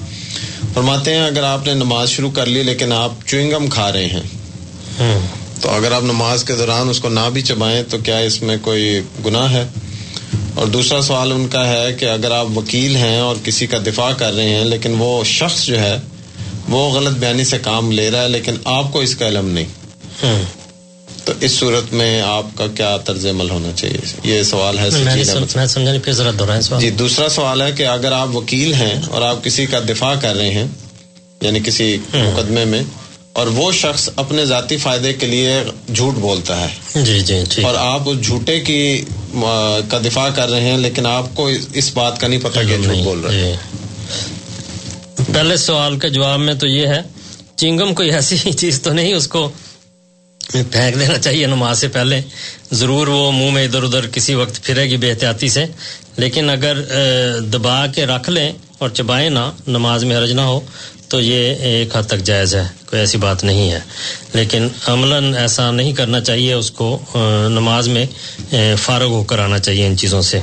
فرماتے 0.75 1.15
ہیں 1.15 1.27
اگر 1.27 1.43
آپ 1.43 1.67
نے 1.67 1.75
نماز 1.75 2.11
شروع 2.11 2.31
کر 2.31 2.47
لی 2.47 2.63
لیکن 2.63 2.93
آپ 2.93 3.11
چوئنگم 3.27 3.67
کھا 3.67 3.93
رہے 3.93 4.07
ہیں 4.07 5.19
تو 5.61 5.71
اگر 5.71 5.93
آپ 5.93 6.03
نماز 6.03 6.45
کے 6.45 6.55
دوران 6.55 6.89
اس 6.89 7.01
کو 7.01 7.09
نہ 7.09 7.31
بھی 7.33 7.43
چبائیں 7.43 7.83
تو 7.89 7.99
کیا 7.99 8.19
اس 8.19 8.43
میں 8.43 8.57
کوئی 8.63 9.01
گناہ 9.27 9.53
ہے؟ 9.53 9.65
اور 10.55 10.67
دوسرا 10.67 11.03
سوال 11.03 11.33
ان 11.33 11.49
کا 11.49 11.69
ہے 11.69 11.93
کہ 11.95 12.05
اگر 12.05 12.31
آپ 12.31 12.59
وکیل 12.59 12.97
ہیں 12.97 13.19
اور 13.19 13.37
کسی 13.45 13.67
کا 13.67 13.79
دفاع 13.87 14.13
کر 14.13 14.33
رہے 14.33 14.55
ہیں 14.55 14.65
لیکن 14.65 14.95
وہ 14.99 15.25
شخص 15.25 15.65
جو 15.65 15.81
ہے 15.81 15.97
وہ 16.69 16.91
غلط 16.91 17.17
بیانی 17.19 17.45
سے 17.45 17.59
کام 17.59 17.91
لے 17.93 18.11
رہا 18.11 18.23
ہے 18.23 18.29
لیکن 18.29 18.55
آپ 18.65 18.93
کو 18.93 19.01
اس 19.01 19.17
کا 19.17 19.29
علم 19.29 19.49
نہیں۔ 19.49 19.67
تو 21.29 21.35
اس 21.41 21.53
صورت 21.53 21.93
میں 21.93 22.21
آپ 22.23 22.47
کا 22.55 22.67
کیا 22.75 22.97
طرز 23.05 23.25
عمل 23.27 23.51
ہونا 23.51 23.73
چاہیے؟ 23.73 24.13
یہ 24.25 24.43
سوال 24.43 24.79
ہے 24.79 24.89
جی 26.81 26.91
دوسرا 26.93 27.29
سوال 27.29 27.63
ہے 27.63 27.71
کہ 27.73 27.87
اگر 27.87 28.13
آپ 28.13 28.37
وکیل 28.37 28.73
ہیں 28.75 28.95
اور 29.09 29.23
آپ 29.23 29.45
کسی 29.45 29.67
کا 29.67 29.81
دفاع 29.89 30.15
کر 30.15 30.37
رہے 30.37 30.51
ہیں 30.51 30.67
یعنی 31.41 31.61
کسی 31.65 31.97
مقدمے 32.15 32.65
میں 32.65 32.83
اور 33.33 33.47
وہ 33.53 33.71
شخص 33.73 34.09
اپنے 34.17 34.45
ذاتی 34.45 34.77
فائدے 34.77 35.13
کے 35.13 35.27
لیے 35.27 35.53
جھوٹ 35.89 36.15
بولتا 36.19 36.61
ہے۔ 36.61 37.03
جی 37.03 37.21
جی 37.21 37.43
جی 37.51 37.63
اور 37.63 37.75
آپ 37.77 38.09
اس 38.09 38.27
جھوٹے 38.27 38.59
کی 38.63 38.81
کا 39.89 39.99
دفاع 40.05 40.29
کر 40.31 40.51
رہے 40.51 40.71
ہیں 40.71 40.79
لیکن 40.79 41.07
آپ 41.09 41.35
کو 41.35 41.49
اس 41.75 41.93
بات 41.95 42.21
کا 42.21 42.27
نہیں 42.27 42.41
پتا 42.41 42.63
کہ 42.63 42.77
جھوٹ 42.79 43.05
بول 43.05 43.21
رہے 43.21 43.45
ہیں 43.45 43.57
جی۔ 45.17 45.33
پہلے 45.33 45.57
سوال 45.59 45.99
کا 45.99 46.09
جواب 46.11 46.41
میں 46.41 46.55
تو 46.55 46.67
یہ 46.69 46.87
ہے 46.87 47.03
چنگم 47.57 47.95
کوئی 47.95 48.11
ایسی 48.13 48.51
چیز 48.57 48.81
تو 48.83 48.93
نہیں 48.93 49.15
اس 49.15 49.29
کو 49.29 49.49
پھینک 50.53 51.01
دینا 51.01 51.19
چاہیے 51.19 51.47
نماز 51.47 51.79
سے 51.79 51.89
پہلے۔ 51.89 52.21
ضرور 52.73 53.07
وہ 53.07 53.33
منہ 53.33 53.51
میں 53.51 53.65
ادھر 53.65 53.83
ادھر 53.83 54.07
کسی 54.07 54.35
وقت 54.35 54.63
پھرے 54.63 54.85
گی 54.85 54.97
بے 54.97 55.11
احتیاطی 55.11 55.49
سے۔ 55.49 55.65
لیکن 56.17 56.51
اگر 56.51 56.75
دبا 57.53 57.87
کے 57.95 58.07
رکھ 58.07 58.31
لیں 58.31 58.53
اور 58.79 58.89
چبائیں 58.89 59.31
نہ، 59.31 59.51
نماز 59.67 60.05
میں 60.05 60.17
حرج 60.19 60.33
نہ 60.33 60.41
ہو، 60.41 60.61
تو 61.09 61.21
یہ 61.21 61.55
ایک 61.55 61.97
حد 61.97 62.03
تک 62.03 62.19
جائز 62.25 62.55
ہے۔ 62.55 62.65
کوئی 62.87 63.01
ایسی 63.01 63.19
بات 63.19 63.45
نہیں 63.45 63.71
ہے۔ 63.73 63.81
لیکن 64.35 64.69
عملاً 64.87 65.35
ایسا 65.35 65.71
نہیں 65.71 65.93
کرنا 65.93 66.21
چاہیے 66.21 66.53
اس 66.53 66.71
کو 66.71 66.99
نماز 67.51 67.89
میں 67.89 68.07
فارغ 68.77 69.07
ہو 69.07 69.25
کر 69.25 69.39
آنا 69.39 69.59
چاہیے 69.59 69.87
ان 69.87 69.97
چیزوں 69.97 70.23
سے۔ 70.23 70.41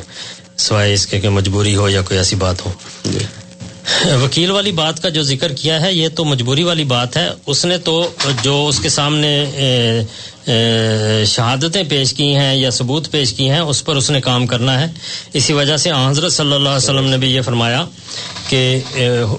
سوائے 0.58 0.94
اس 0.94 1.08
کے 1.08 1.20
کہ 1.20 1.30
مجبوری 1.30 1.76
ہو 1.76 1.90
یا 1.90 2.02
کوئی 2.02 2.18
ایسی 2.18 2.36
بات 2.36 2.66
ہو۔ 2.66 2.72
جی۔ 3.06 3.45
وکیل 4.22 4.52
والی 4.52 4.72
بات 4.72 5.02
کا 5.02 5.10
جو 5.10 5.22
ذکر 5.24 5.54
کیا 5.54 5.80
ہے، 5.82 5.92
یہ 5.94 6.08
تو 6.16 6.26
مجبوری 6.26 6.64
والی 6.64 6.84
بات 6.84 7.18
ہے۔ 7.18 7.28
اس 7.46 7.66
نے 7.66 7.78
تو 7.78 7.96
جو 8.44 8.66
اس 8.68 8.80
کے 8.80 8.90
سامنے 8.90 9.34
شہادتیں 11.28 11.82
پیش 11.90 12.14
کی 12.14 12.36
ہیں 12.36 12.56
یا 12.56 12.70
ثبوت 12.72 13.10
پیش 13.12 13.34
کی 13.34 13.50
ہیں، 13.50 13.60
اس 13.60 13.84
پر 13.86 13.96
اس 13.96 14.10
نے 14.12 14.22
کام 14.22 14.48
کرنا 14.48 14.80
ہے۔ 14.82 14.88
اسی 15.34 15.54
وجہ 15.54 15.78
سے 15.78 15.92
حضرت 15.92 16.32
صلی 16.32 16.54
اللہ 16.54 16.70
علیہ 16.70 16.84
وسلم 16.84 17.10
نے 17.10 17.18
بھی 17.18 17.34
یہ 17.34 17.42
فرمایا 17.42 17.86
کہ 18.50 18.80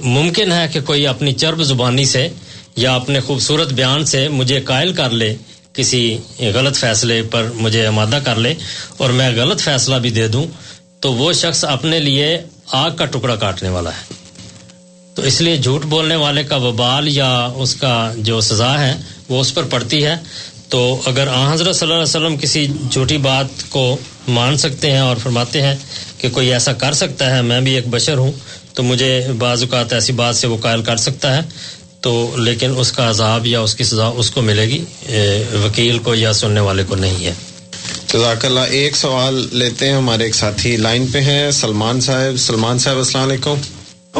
ممکن 0.02 0.52
ہے 0.52 0.66
کہ 0.72 0.80
کوئی 0.80 1.06
اپنی 1.06 1.32
چرب 1.32 1.62
زبانی 1.62 2.04
سے 2.04 2.28
یا 2.76 2.94
اپنے 2.94 3.20
خوبصورت 3.20 3.72
بیان 3.72 4.04
سے 4.04 4.28
مجھے 4.28 4.60
قائل 4.60 4.92
کر 4.92 5.10
لے، 5.10 5.34
کسی 5.74 6.18
غلط 6.54 6.76
فیصلے 6.76 7.22
پر 7.30 7.50
مجھے 7.54 7.86
آمادہ 7.86 8.18
کر 8.24 8.36
لے 8.36 8.54
اور 8.96 9.10
میں 9.10 9.30
غلط 9.36 9.60
فیصلہ 9.60 9.96
بھی 9.96 10.10
دے 10.10 10.28
دوں، 10.28 10.44
تو 11.00 11.12
وہ 11.14 11.32
شخص 11.32 11.64
اپنے 11.64 11.98
لیے 12.00 12.36
آگ 12.74 12.90
کا 12.90 13.04
ٹکڑا 13.04 13.36
کاٹنے 13.36 13.68
والا 13.68 13.90
ہے۔ 13.90 14.14
تو 15.16 15.22
اس 15.22 15.40
لیے 15.40 15.56
جھوٹ 15.56 15.84
بولنے 15.84 16.16
والے 16.16 16.42
کا 16.44 16.56
وبال 16.56 17.08
یا 17.08 17.48
اس 17.56 17.74
کا 17.74 18.12
جو 18.16 18.40
سزا 18.40 18.80
ہے 18.80 18.94
وہ 19.28 19.40
اس 19.40 19.54
پر 19.54 19.62
پڑتی 19.62 20.04
ہے۔ 20.04 20.14
تو 20.68 21.00
اگر 21.04 21.28
آ 21.28 21.52
حضرت 21.52 21.76
صلی 21.76 21.86
اللہ 21.86 21.94
علیہ 21.94 22.02
وسلم 22.02 22.36
کسی 22.36 22.66
جھوٹی 22.90 23.16
بات 23.16 23.46
کو 23.68 23.96
مان 24.28 24.56
سکتے 24.56 24.90
ہیں 24.90 24.98
اور 24.98 25.16
فرماتے 25.22 25.62
ہیں 25.62 25.74
کہ 26.18 26.28
کوئی 26.30 26.52
ایسا 26.52 26.72
کر 26.72 26.92
سکتا 26.92 27.36
ہے، 27.36 27.42
میں 27.42 27.60
بھی 27.60 27.74
ایک 27.74 27.88
بشر 27.88 28.16
ہوں، 28.16 28.32
تو 28.74 28.82
مجھے 28.82 29.26
بعض 29.38 29.62
اوقات 29.62 29.92
ایسی 29.92 30.12
بات 30.12 30.36
سے 30.36 30.46
وہ 30.46 30.56
قائل 30.60 30.82
کر 30.82 30.96
سکتا 30.96 31.36
ہے۔ 31.36 31.42
تو 32.00 32.36
لیکن 32.38 32.72
اس 32.76 32.92
کا 32.92 33.10
عذاب 33.10 33.46
یا 33.46 33.60
اس 33.60 33.74
کی 33.74 33.84
سزا 33.84 34.06
اس 34.16 34.30
کو 34.30 34.42
ملے 34.42 34.66
گی 34.68 34.84
وکیل 35.64 35.98
کو 35.98 36.14
یا 36.14 36.32
سننے 36.32 36.60
والے 36.60 36.84
کو 36.88 36.96
نہیں 36.96 37.24
ہے۔ 37.26 37.32
جزاک 38.12 38.44
اللہ، 38.44 38.60
ایک 38.60 38.96
سوال 38.96 39.46
لیتے 39.52 39.86
ہیں 39.86 39.94
ہمارے 39.94 40.24
ایک 40.24 40.34
ساتھی 40.34 40.76
لائن 40.76 41.06
پہ 41.06 41.20
ہیں، 41.20 41.50
سلمان 41.50 42.00
صاحب 42.00 42.36
سلمان 42.38 42.78
صاحب، 42.78 42.96
السلام 42.96 43.28
علیکم۔ 43.28 43.54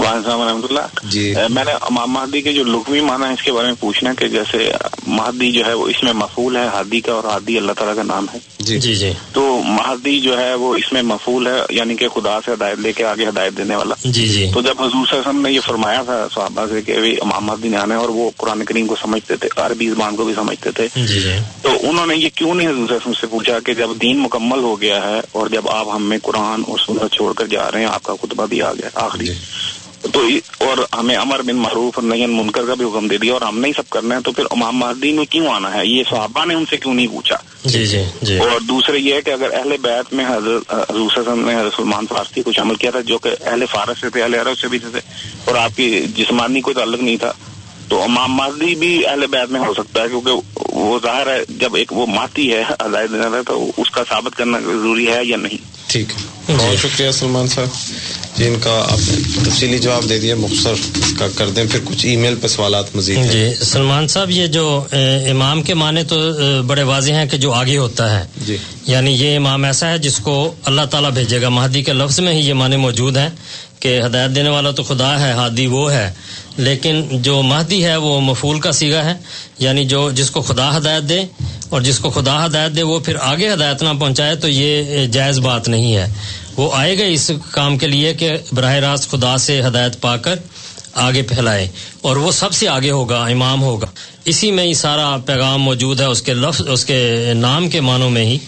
السلام 0.05 0.43
رحمۃ 0.43 0.60
اللہ۔ 0.70 0.81
جی۔ 1.02 1.35
میں 1.51 1.64
نے 1.64 1.73
امام 1.81 2.10
مہدی 2.10 2.40
کے 2.40 2.52
جو 2.52 2.64
لغوی 2.64 3.01
معنی 3.01 3.24
ہے 3.24 3.32
اس 3.32 3.43
کے 3.43 3.52
بارے 3.52 3.66
میں 3.66 3.74
پوچھنا 3.81 4.12
کہ 4.14 4.28
جیسے 4.28 4.73
مہدی 5.06 5.52
جو 5.52 5.66
ہے 5.66 5.74
وہ 5.74 5.89
اس 5.89 6.02
میں 6.02 6.12
مفول 6.12 6.56
ہے 6.56 6.66
ہادی 6.66 7.01
کا 7.01 7.12
اور 7.12 7.24
ہادی 7.24 7.59
اللہ 7.59 7.73
تعالیٰ 7.73 7.97
کا 7.97 8.02
نام 8.02 8.27
ہے۔ 8.35 8.39
جی۔ 8.59 8.78
جی 8.78 8.94
جی۔ 8.94 9.12
تو 9.32 9.60
مہدی 9.64 10.20
جو 10.20 10.40
ہے 10.40 10.55
وہ 10.55 10.77
اس 10.77 10.93
میں 10.93 11.02
مفول 11.02 11.47
ہے 11.47 11.52
یعنی 11.70 11.97
کہ 11.97 12.09
خدا 12.09 12.39
سے 12.44 12.52
ہدایت 12.52 12.78
لے 12.78 12.93
کے 12.93 13.05
آگے 13.05 13.28
ہدایت 13.28 13.56
دینے 13.59 13.77
والا۔ 13.77 13.94
جی 14.05 14.28
جی۔ 14.28 14.51
تو 14.55 14.60
جب 14.60 14.74
حضور 14.78 14.90
صلی 14.90 14.98
اللہ 14.98 15.20
علیہ 15.20 15.28
وسلم 15.28 15.40
نے 15.40 15.52
یہ 15.52 15.60
فرمایا 15.60 16.02
تھا 16.02 16.27
صحابہ 16.35 16.66
سے 16.66 16.82
کہ 16.82 16.94
بھی 16.94 17.16
امام 17.20 17.44
مہدی 17.44 17.68
نے 17.68 17.77
آنا 17.77 17.94
ہے 17.94 18.01
اور 18.01 18.09
وہ 18.09 18.31
قرآن 18.36 18.64
کریم 18.64 18.86
کو 18.86 18.97
سمجھتے 19.02 19.36
تھے 19.36 19.48
عربی 19.56 19.90
زبان 19.90 20.16
کو 20.16 20.24
بھی 20.24 20.35
سمجھتے 20.35 20.70
تھے۔ 20.70 20.89
جی 20.97 21.20
جی۔ 21.20 21.32
تو 21.62 21.68
انہوں 21.82 22.06
نے 22.06 22.16
یہ 22.16 22.28
کیوں 22.35 22.55
نہیں 22.55 22.66
حضور 22.66 22.77
صلی 22.77 22.82
اللہ 22.82 22.97
علیہ 22.97 23.10
وسلم 23.10 23.20
سے 23.20 23.27
پوچھا 23.27 23.59
کہ 23.59 23.74
جب 23.74 23.89
دین 24.02 24.18
مکمل 24.18 24.59
ہو 24.59 24.81
گیا 24.81 25.09
ہے 25.09 25.20
اور 25.32 25.47
جب 25.47 25.68
آپ 25.68 25.86
ہم 25.94 26.02
میں 26.02 26.18
قرآن 26.23 26.62
اور 26.68 26.78
سنت 26.78 27.12
چھوڑ 27.12 27.32
کر 27.32 27.47
جا 27.47 27.70
رہے 27.70 27.81
ہیں 27.81 27.86
آپ 27.86 28.02
کا 28.02 28.14
خطبہ 28.23 28.47
بھی 28.47 28.62
آ 28.62 28.73
گیا 28.73 28.89
آخری۔ 28.94 29.27
تو 30.12 30.20
اور 30.59 30.78
ہمیں 30.93 31.16
امر 31.16 31.43
بن 31.43 31.57
معروف 31.57 31.93
اور 31.95 32.05
نہیں 32.05 32.27
منکر 32.27 32.65
کا 32.66 32.74
بھی 32.74 32.85
حکم 32.85 33.09
دے 33.09 33.19
دیا 33.19 33.33
اور 33.33 33.43
ہم 33.43 33.59
نہیں 33.59 33.73
سب 33.77 33.89
کرنا 33.89 34.15
ہے 34.15 34.20
تو 34.20 34.33
پھر 34.33 34.45
امام 34.51 34.77
مہدی 34.77 35.12
میں 35.12 35.24
کیوں 35.24 35.47
آنا 35.47 35.74
ہے؟ 35.74 35.87
یہ 35.87 36.03
صحابہ 36.11 36.45
نے 36.45 36.55
ان 36.55 36.65
سے 36.70 36.77
کیوں 36.77 36.95
نہیں 36.95 37.07
پوچھا؟ 37.07 37.37
جی 37.65 37.87
جی 37.87 38.03
جی۔ 38.23 38.39
اور 38.39 38.61
دوسرے 38.61 38.99
یہ 38.99 39.15
ہے 39.15 39.23
کہ 39.23 39.31
اگر 39.31 39.55
اہل 39.55 39.77
بیت 39.83 40.15
میں 40.15 40.24
حضرت 40.24 41.28
نے 41.28 41.55
حضرت 41.55 41.77
سلمان 41.77 42.07
فارسی 42.07 42.43
کچھ 42.43 42.61
عمل 42.61 42.74
کیا 42.74 42.91
تھا 42.91 43.01
جو 43.01 43.19
کہ 43.19 43.31
اہل 43.41 43.65
فارس 43.70 44.01
سے 44.01 44.11
تھے 44.11 44.23
اہل 44.23 44.35
عرب 44.35 44.59
سے 44.59 44.69
بھی 44.69 44.78
تھے 44.78 45.01
اور 45.45 45.55
آپ 45.55 45.77
کی 45.77 46.01
جسمانی 46.15 46.61
کوئی 46.61 46.74
تعلق 46.74 47.03
نہیں 47.03 47.16
تھا 47.16 47.33
تو 47.89 48.03
امام 48.03 48.33
مہدی 48.35 48.74
بھی 48.74 49.07
اہل 49.07 49.27
بیت 49.27 49.51
میں 49.51 49.61
ہو 49.61 49.74
سکتا 49.74 50.03
ہے 50.03 50.09
کیونکہ 50.09 50.31
وہ 50.73 50.99
ظاہر 51.03 51.27
ہے 51.27 51.45
جب 51.49 51.74
ایک 51.74 51.93
وہ 51.93 52.07
ماتی 52.07 52.53
ہے 52.53 52.62
ہدایت 52.62 53.11
دینا 53.11 53.28
تھا 53.28 53.43
تو 53.47 53.70
اس 53.77 53.91
کا 53.91 54.03
ثابت 54.09 54.37
کرنا 54.37 54.59
ضروری 54.61 55.09
ہے 55.09 55.24
یا 55.24 55.37
نہیں؟ 55.37 55.89
ٹھیک 55.89 56.09
ہے۔ 56.11 56.55
بہت 56.57 56.78
شکریہ 56.78 57.11
سلمان 57.11 57.49
صاحب۔ 57.49 57.69
ان 58.38 58.54
کا 58.60 58.86
آپ 58.90 58.98
تفصیلی 59.44 59.78
جواب 59.78 60.08
دے 60.08 60.18
دیا 60.18 60.34
مختصر 60.34 60.72
اس 60.72 61.14
کا 61.18 61.28
کر 61.34 61.48
دیں 61.48 61.64
پھر 61.70 61.80
کچھ 61.84 62.06
ای 62.06 62.16
میل 62.16 62.34
پہ 62.40 62.46
سوالات 62.46 62.96
مزید 62.96 63.32
جی 63.32 63.54
سلمان 63.62 64.08
صاحب 64.08 64.30
یہ 64.30 64.46
جو 64.46 64.84
امام 65.30 65.62
کے 65.62 65.74
معنی 65.74 66.02
تو 66.02 66.16
بڑے 66.66 66.82
واضح 66.82 67.12
ہیں 67.12 67.26
کہ 67.26 67.36
جو 67.36 67.52
آگے 67.52 67.76
ہوتا 67.76 68.20
ہے۔ 68.20 68.26
جی۔ 68.46 68.56
یعنی 68.86 69.10
یہ 69.10 69.36
امام 69.36 69.64
ایسا 69.64 69.90
ہے 69.90 69.98
جس 69.98 70.16
کو 70.16 70.54
اللہ 70.64 70.82
تعالیٰ 70.90 71.10
بھیجے 71.10 71.42
گا۔ 71.42 71.48
مہدی 71.48 71.82
کے 71.82 71.92
لفظ 71.92 72.20
میں 72.20 72.32
ہی 72.32 72.48
یہ 72.48 72.54
معنی 72.54 72.76
موجود 72.76 73.16
ہیں۔ 73.16 73.28
کہ 73.81 74.03
ہدایت 74.07 74.35
دینے 74.35 74.48
والا 74.48 74.70
تو 74.70 74.82
خدا 74.82 75.20
ہے، 75.20 75.32
ہادی 75.32 75.66
وہ 75.66 75.93
ہے۔ 75.93 76.12
لیکن 76.57 77.09
جو 77.12 77.43
مہدی 77.43 77.85
ہے، 77.85 77.97
وہ 77.97 78.20
مفول 78.20 78.61
کا 78.61 78.73
سیگا 78.73 79.05
ہے۔ 79.05 79.15
یعنی 79.59 79.85
جو 79.85 80.11
جس 80.11 80.31
کو 80.31 80.43
خدا 80.43 80.77
ہدایت 80.77 81.09
دے 81.09 81.23
اور 81.69 81.81
جس 81.81 81.98
کو 81.98 82.11
خدا 82.11 82.47
ہدایت 82.47 82.77
دے، 82.77 82.82
وہ 82.82 82.98
پھر 82.98 83.16
آگے 83.20 83.53
ہدایت 83.53 83.82
نہ 83.82 83.89
پہنچائے 84.01 84.36
تو 84.36 84.48
یہ 84.48 85.07
جائز 85.07 85.39
بات 85.39 85.69
نہیں 85.69 85.97
ہے۔ 85.97 86.07
وہ 86.57 86.70
آئے 86.74 86.98
گا 86.98 87.05
اس 87.05 87.31
کام 87.51 87.78
کے 87.78 87.86
لیے 87.86 88.15
کہ 88.15 88.31
براہ 88.53 88.74
راست 88.74 89.11
خدا 89.11 89.36
سے 89.36 89.62
ہدایت 89.62 90.01
پا 90.01 90.16
کر 90.16 90.35
آگے 90.94 91.23
پھیلائے 91.23 91.69
اور 92.01 92.16
وہ 92.16 92.32
سب 92.32 92.53
سے 92.53 92.69
آگے 92.69 92.90
ہوگا، 92.90 93.24
امام 93.24 93.62
ہوگا۔ 93.62 93.86
اسی 94.24 94.51
میں 94.51 94.65
ہی 94.65 94.74
سارا 94.74 95.16
پیغام 95.27 95.62
موجود 95.62 96.01
ہے، 96.01 96.05
اس 96.05 96.23
کے 96.23 96.35
لفظ، 96.35 96.62
اس 96.69 96.85
کے 96.85 97.27
نام 97.35 97.69
کے 97.69 97.81
معنوں 97.81 98.11
میں 98.11 98.24
ہی۔ 98.24 98.39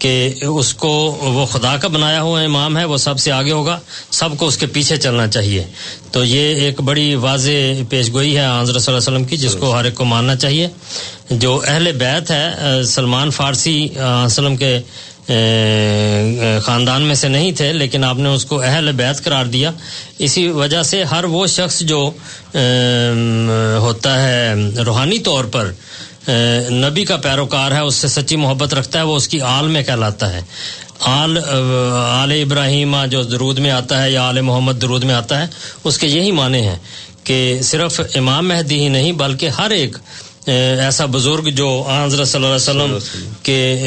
کہ 0.00 0.32
اس 0.40 0.72
کو 0.74 0.90
وہ 1.22 1.44
خدا 1.46 1.76
کا 1.76 1.88
بنایا 1.88 2.20
ہوا 2.22 2.40
امام 2.40 2.76
ہے، 2.78 2.84
وہ 2.84 2.96
سب 2.96 3.18
سے 3.20 3.32
آگے 3.32 3.52
ہوگا، 3.52 3.78
سب 4.10 4.28
کو 4.38 4.46
اس 4.46 4.56
کے 4.56 4.66
پیچھے 4.66 4.96
چلنا 4.96 5.26
چاہیے۔ 5.28 5.64
تو 6.12 6.24
یہ 6.24 6.54
ایک 6.64 6.80
بڑی 6.80 7.14
واضح 7.14 7.82
پیش 7.88 8.12
گوئی 8.12 8.36
ہے 8.36 8.46
حضرت 8.60 8.82
صلی 8.82 8.94
اللہ 8.94 8.98
علیہ 8.98 9.08
وسلم 9.08 9.24
کی، 9.24 9.36
جس 9.36 9.56
کو 9.60 9.74
ہر 9.76 9.84
ایک 9.84 9.94
کو 9.94 10.04
ماننا 10.04 10.36
چاہیے۔ 10.36 10.68
جو 11.30 11.60
اہل 11.66 11.90
بیت 11.92 12.30
ہے 12.30 12.82
سلمان 12.86 13.30
فارسی 13.30 13.88
وسلم 13.96 14.56
کے 14.56 14.78
خاندان 16.64 17.02
میں 17.02 17.14
سے 17.14 17.28
نہیں 17.28 17.52
تھے، 17.52 17.72
لیکن 17.72 18.04
آپ 18.04 18.18
نے 18.18 18.28
اس 18.28 18.44
کو 18.44 18.60
اہل 18.60 18.90
بیت 18.92 19.22
قرار 19.24 19.44
دیا۔ 19.46 19.70
اسی 20.18 20.48
وجہ 20.48 20.82
سے 20.82 21.02
ہر 21.04 21.24
وہ 21.24 21.46
شخص 21.46 21.80
جو 21.80 22.10
ہوتا 23.78 24.12
ہے، 24.22 24.54
روحانی 24.86 25.18
طور 25.18 25.44
پر 25.44 25.70
نبی 26.70 27.04
کا 27.04 27.16
پیروکار 27.16 27.72
ہے، 27.72 27.80
اس 27.80 27.94
سے 27.94 28.08
سچی 28.08 28.36
محبت 28.36 28.74
رکھتا 28.74 28.98
ہے، 28.98 29.04
وہ 29.04 29.16
اس 29.16 29.28
کی 29.28 29.40
آل 29.40 29.68
میں 29.68 29.82
کہلاتا 29.82 30.32
ہے۔ 30.32 30.40
آل 31.00 31.38
آل 31.94 32.32
ابراہیمہ 32.32 33.06
جو 33.06 33.22
درود 33.22 33.58
میں 33.58 33.70
آتا 33.70 34.02
ہے 34.02 34.10
یا 34.10 34.22
آل 34.22 34.40
محمد 34.40 34.72
درود 34.82 35.04
میں 35.04 35.14
آتا 35.14 35.42
ہے، 35.42 35.46
اس 35.84 35.98
کے 35.98 36.06
یہی 36.06 36.30
معنی 36.30 36.60
ہیں 36.60 36.78
کہ 37.24 37.58
صرف 37.62 38.00
امام 38.14 38.48
مہدی 38.48 38.80
ہی 38.80 38.88
نہیں، 38.88 39.12
بلکہ 39.12 39.48
ہر 39.48 39.70
ایک 39.70 39.96
ایسا 40.80 41.04
بزرگ 41.06 41.48
جو 41.48 41.88
حضرت 42.04 42.28
صلی 42.28 42.44
اللہ 42.44 42.46
علیہ 42.46 42.92
وسلم 42.94 42.98
کے 43.42 43.82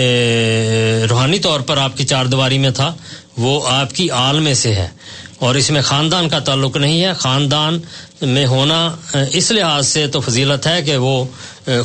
روحانی 1.09 1.39
طور 1.39 1.59
پر 1.59 1.77
آپ 1.77 1.97
کی 1.97 2.05
چار 2.05 2.25
دیواری 2.25 2.57
میں 2.57 2.69
تھا، 2.69 2.93
وہ 3.37 3.67
آپ 3.69 3.95
کی 3.95 4.09
آل 4.09 4.39
میں 4.39 4.53
سے 4.53 4.75
ہے۔ 4.75 4.87
اور 5.39 5.55
اس 5.55 5.71
میں 5.71 5.81
خاندان 5.81 6.29
کا 6.29 6.39
تعلق 6.39 6.77
نہیں 6.77 7.03
ہے۔ 7.03 7.13
خاندان 7.13 7.79
میں 8.25 8.45
ہونا 8.45 8.77
اس 9.31 9.51
لحاظ 9.51 9.87
سے 9.87 10.05
تو 10.07 10.19
فضیلت 10.21 10.67
ہے 10.67 10.81
کہ 10.81 10.97
وہ 10.97 11.23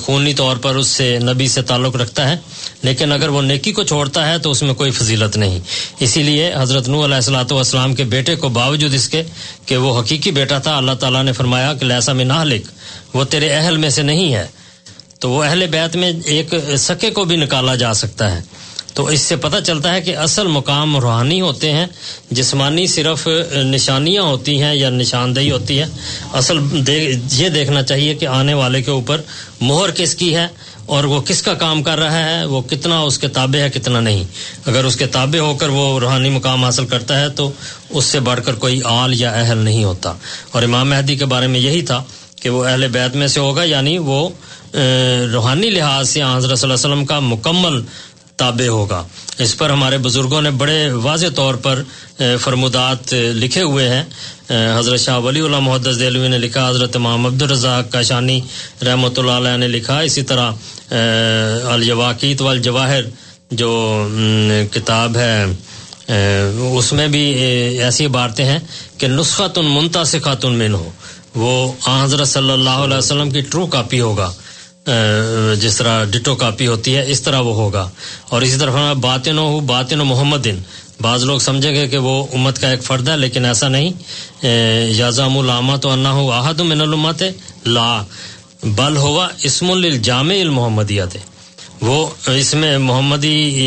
خونی 0.02 0.32
طور 0.34 0.56
پر 0.56 0.76
اس 0.76 0.86
سے 0.86 1.18
نبی 1.22 1.46
سے 1.48 1.62
تعلق 1.62 1.96
رکھتا 1.96 2.28
ہے، 2.28 2.36
لیکن 2.82 3.12
اگر 3.12 3.28
وہ 3.28 3.42
نیکی 3.42 3.72
کو 3.72 3.82
چھوڑتا 3.82 4.26
ہے 4.28 4.38
تو 4.38 4.50
اس 4.50 4.62
میں 4.62 4.74
کوئی 4.74 4.90
فضیلت 4.90 5.36
نہیں۔ 5.36 5.58
اسی 6.00 6.22
لیے 6.22 6.52
حضرت 6.56 6.88
نو 6.88 7.04
علیہ 7.04 7.14
السلاۃ 7.14 7.52
والسلام 7.52 7.94
کے 7.94 8.04
بیٹے 8.04 8.34
کو 8.36 8.48
باوجود 8.50 8.94
اس 8.94 9.08
کے 9.08 9.22
کہ 9.66 9.76
وہ 9.76 9.98
حقیقی 10.00 10.30
بیٹا 10.30 10.58
تھا، 10.58 10.76
اللہ 10.76 10.94
تعالیٰ 11.00 11.22
نے 11.24 11.32
فرمایا 11.32 11.72
کہ 11.74 11.86
لہسا 11.86 12.12
میں 12.12 12.24
نہ 12.24 12.42
لکھ 12.44 12.70
وہ 13.14 13.24
تیرے 13.24 13.52
اہل 13.54 13.76
میں 13.76 13.90
سے 13.90 14.02
نہیں 14.02 14.34
ہے۔ 14.34 14.46
تو 15.20 15.30
وہ 15.30 15.42
اہل 15.44 15.66
بیت 15.66 15.96
میں 15.96 16.12
ایک 16.26 16.54
سکے 16.78 17.10
کو 17.10 17.24
بھی 17.24 17.36
نکالا 17.36 17.74
جا 17.74 17.92
سکتا 17.94 18.30
ہے۔ 18.30 18.40
تو 18.94 19.06
اس 19.06 19.20
سے 19.20 19.36
پتہ 19.36 19.56
چلتا 19.66 19.94
ہے 19.94 20.00
کہ 20.00 20.16
اصل 20.16 20.46
مقام 20.46 20.96
روحانی 20.96 21.40
ہوتے 21.40 21.72
ہیں، 21.72 21.86
جسمانی 22.30 22.86
صرف 22.86 23.28
نشانیاں 23.64 24.22
ہوتی 24.22 24.62
ہیں 24.62 24.74
یا 24.74 24.90
نشاندہی 24.90 25.50
ہوتی 25.50 25.78
ہے۔ 25.78 25.84
اصل 26.32 26.58
یہ 27.32 27.48
دیکھنا 27.48 27.82
چاہیے 27.82 28.14
کہ 28.14 28.26
آنے 28.26 28.54
والے 28.54 28.82
کے 28.82 28.90
اوپر 28.90 29.20
مہر 29.60 29.90
کس 29.90 30.14
کی 30.14 30.34
ہے 30.36 30.46
اور 30.86 31.04
وہ 31.04 31.20
کس 31.20 31.42
کا 31.42 31.54
کام 31.54 31.82
کر 31.82 31.98
رہا 31.98 32.18
ہے، 32.18 32.44
وہ 32.44 32.60
کتنا 32.60 32.98
اس 33.00 33.18
کے 33.18 33.28
تابع 33.28 33.60
ہے، 33.60 33.70
کتنا 33.70 34.00
نہیں۔ 34.00 34.24
اگر 34.66 34.84
اس 34.84 34.96
کے 34.96 35.06
تابع 35.06 35.38
ہو 35.38 35.54
کر 35.54 35.68
وہ 35.68 36.00
روحانی 36.00 36.30
مقام 36.30 36.64
حاصل 36.64 36.86
کرتا 36.86 37.20
ہے 37.20 37.28
تو 37.28 37.50
اس 37.90 38.04
سے 38.04 38.20
بڑھ 38.20 38.40
کر 38.44 38.54
کوئی 38.54 38.80
آل 38.84 39.20
یا 39.20 39.30
اہل 39.30 39.58
نہیں 39.58 39.84
ہوتا۔ 39.84 40.12
اور 40.52 40.62
امام 40.62 40.90
مہدی 40.90 41.16
کے 41.16 41.24
بارے 41.24 41.46
میں 41.46 41.60
یہی 41.60 41.82
تھا 41.82 42.04
کہ 42.42 42.50
وہ 42.50 42.64
اہل 42.64 42.88
بیت 42.88 43.16
میں 43.16 43.26
سے 43.26 43.40
ہوگا 43.40 43.64
یعنی 43.64 43.98
وہ 43.98 44.28
روحانی 45.32 45.70
لحاظ 45.70 46.10
سے 46.10 46.22
حضرت 46.22 46.58
صلی 46.58 46.70
اللہ 46.70 46.86
علیہ 46.86 46.94
وسلم 46.94 47.04
کا 47.04 47.20
مکمل 47.20 47.80
تابع 48.38 48.66
ہوگا۔ 48.68 49.02
اس 49.38 49.56
پر 49.58 49.70
ہمارے 49.70 49.98
بزرگوں 49.98 50.40
نے 50.42 50.50
بڑے 50.60 50.78
واضح 51.02 51.26
طور 51.34 51.54
پر 51.62 51.82
فرمودات 52.40 53.12
لکھے 53.12 53.62
ہوئے 53.62 53.88
ہیں۔ 53.88 54.04
حضرت 54.78 55.00
شاہ 55.00 55.18
ولی 55.24 55.40
اللہ 55.40 55.60
محدث 55.60 55.98
دہلوی 56.00 56.28
نے 56.28 56.38
لکھا، 56.38 56.68
حضرت 56.68 56.96
امام 56.96 57.26
عبدالرزاق 57.26 57.92
کاشانی 57.92 58.40
رحمۃ 58.86 59.16
اللہ 59.16 59.36
علیہ 59.40 59.56
نے 59.56 59.68
لکھا۔ 59.68 59.98
اسی 60.00 60.22
طرح 60.22 60.50
الجواقیت 61.72 62.42
والجواہر 62.42 63.02
جو 63.50 63.70
کتاب 64.72 65.16
ہے 65.16 65.44
اس 66.76 66.92
میں 66.92 67.06
بھی 67.08 67.22
ایسی 67.82 68.04
عبارتیں 68.06 68.44
ہیں 68.44 68.58
کہ 68.98 69.06
نسخت 69.08 69.58
منتاسخات 69.58 70.44
من 70.44 70.74
ہو 70.74 70.90
وہ 71.34 71.72
حضرت 71.86 72.28
صلی 72.28 72.52
اللہ 72.52 72.78
علیہ 72.84 72.96
وسلم 72.96 73.30
کی 73.30 73.40
ٹرو 73.50 73.66
کاپی 73.66 74.00
ہوگا۔ 74.00 74.30
جس 75.60 75.76
طرح 75.76 76.04
ڈٹو 76.04 76.34
کاپی 76.34 76.66
ہوتی 76.66 76.96
ہے، 76.96 77.10
اس 77.10 77.22
طرح 77.22 77.40
وہ 77.40 77.54
ہوگا۔ 77.54 77.90
اور 78.28 78.42
اسی 78.42 78.58
طرح 78.58 78.92
باطن 78.92 79.38
ہو، 79.38 79.60
باطن 79.60 80.00
و 80.00 80.04
محمدن۔ 80.04 80.58
بعض 81.00 81.24
لوگ 81.24 81.38
سمجھیں 81.38 81.74
گے 81.74 81.86
کہ 81.88 81.98
وہ 81.98 82.26
امت 82.32 82.60
کا 82.60 82.70
ایک 82.70 82.82
فرد 82.82 83.08
ہے، 83.08 83.16
لیکن 83.16 83.44
ایسا 83.44 83.68
نہیں۔ 83.68 83.90
یازام 84.88 85.38
العامہ 85.38 85.76
تو 85.76 85.90
انا 85.90 86.12
ہو 86.12 86.32
احد 86.32 86.60
من 86.60 86.80
الامت 86.80 87.22
لا۔ 87.66 88.02
بل 88.62 88.96
ہوا 88.96 89.28
اسم 89.42 89.70
الجامع 89.70 90.34
المحمدیت۔ 90.34 91.16
وہ 91.80 92.06
اس 92.26 92.54
میں 92.54 92.78
محمدی 92.78 93.60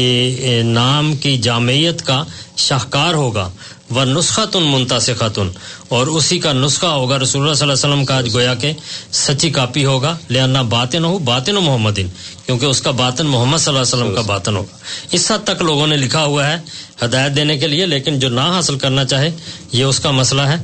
نام 0.64 1.16
کی 1.16 1.38
جامعیت 1.38 2.02
کا 2.02 2.24
شاہکار 2.58 3.14
ہوگا۔ 3.14 3.50
وہ 3.92 4.04
نسخہ 4.06 4.42
منتاسخاتن 4.56 5.48
اور 5.90 6.08
اسی 6.08 6.38
کا 6.40 6.52
نسخہ 6.54 6.86
ہوگا 6.88 7.18
رسول 7.20 7.42
اللہ 7.42 7.54
صلی 7.54 7.64
اللہ 7.64 7.74
علیہ 7.74 7.86
وسلم 7.86 8.06
کا، 8.06 8.18
آج 8.18 8.34
گویا 8.34 8.54
کہ 8.56 8.72
سچی 9.14 9.50
کاپی 9.50 9.86
ہوگا 9.86 10.16
لہنا 10.30 10.62
باطن 10.70 11.06
ہو، 11.06 11.18
باطن 11.20 11.58
و 11.58 11.62
محمدن، 11.62 12.08
کیونکہ 12.46 12.66
اس 12.66 12.82
کا 12.82 12.92
باطن 12.92 13.26
محمد 13.28 13.58
صلی 13.58 13.74
اللہ 13.74 13.80
علیہ 13.80 13.94
وسلم 13.94 14.14
کا 14.16 14.22
باطن 14.28 14.56
ہوگا۔ 14.56 14.78
اس 15.12 15.32
حد 15.32 15.44
تک 15.44 15.62
لوگوں 15.62 15.88
نے 15.88 15.98
لکھا 15.98 16.24
ہوا 16.24 16.48
ہے 16.48 16.58
ہدایت 17.04 17.36
دینے 17.36 17.58
کے 17.58 17.68
لیے، 17.68 17.86
لیکن 17.86 18.20
جو 18.20 18.30
نہ 18.30 18.48
حاصل 18.56 18.78
کرنا 18.78 19.06
چاہے، 19.06 19.30
یہ 19.72 19.84
اس 19.84 20.00
کا 20.00 20.12
مسئلہ 20.12 20.42
ہے۔ 20.42 20.58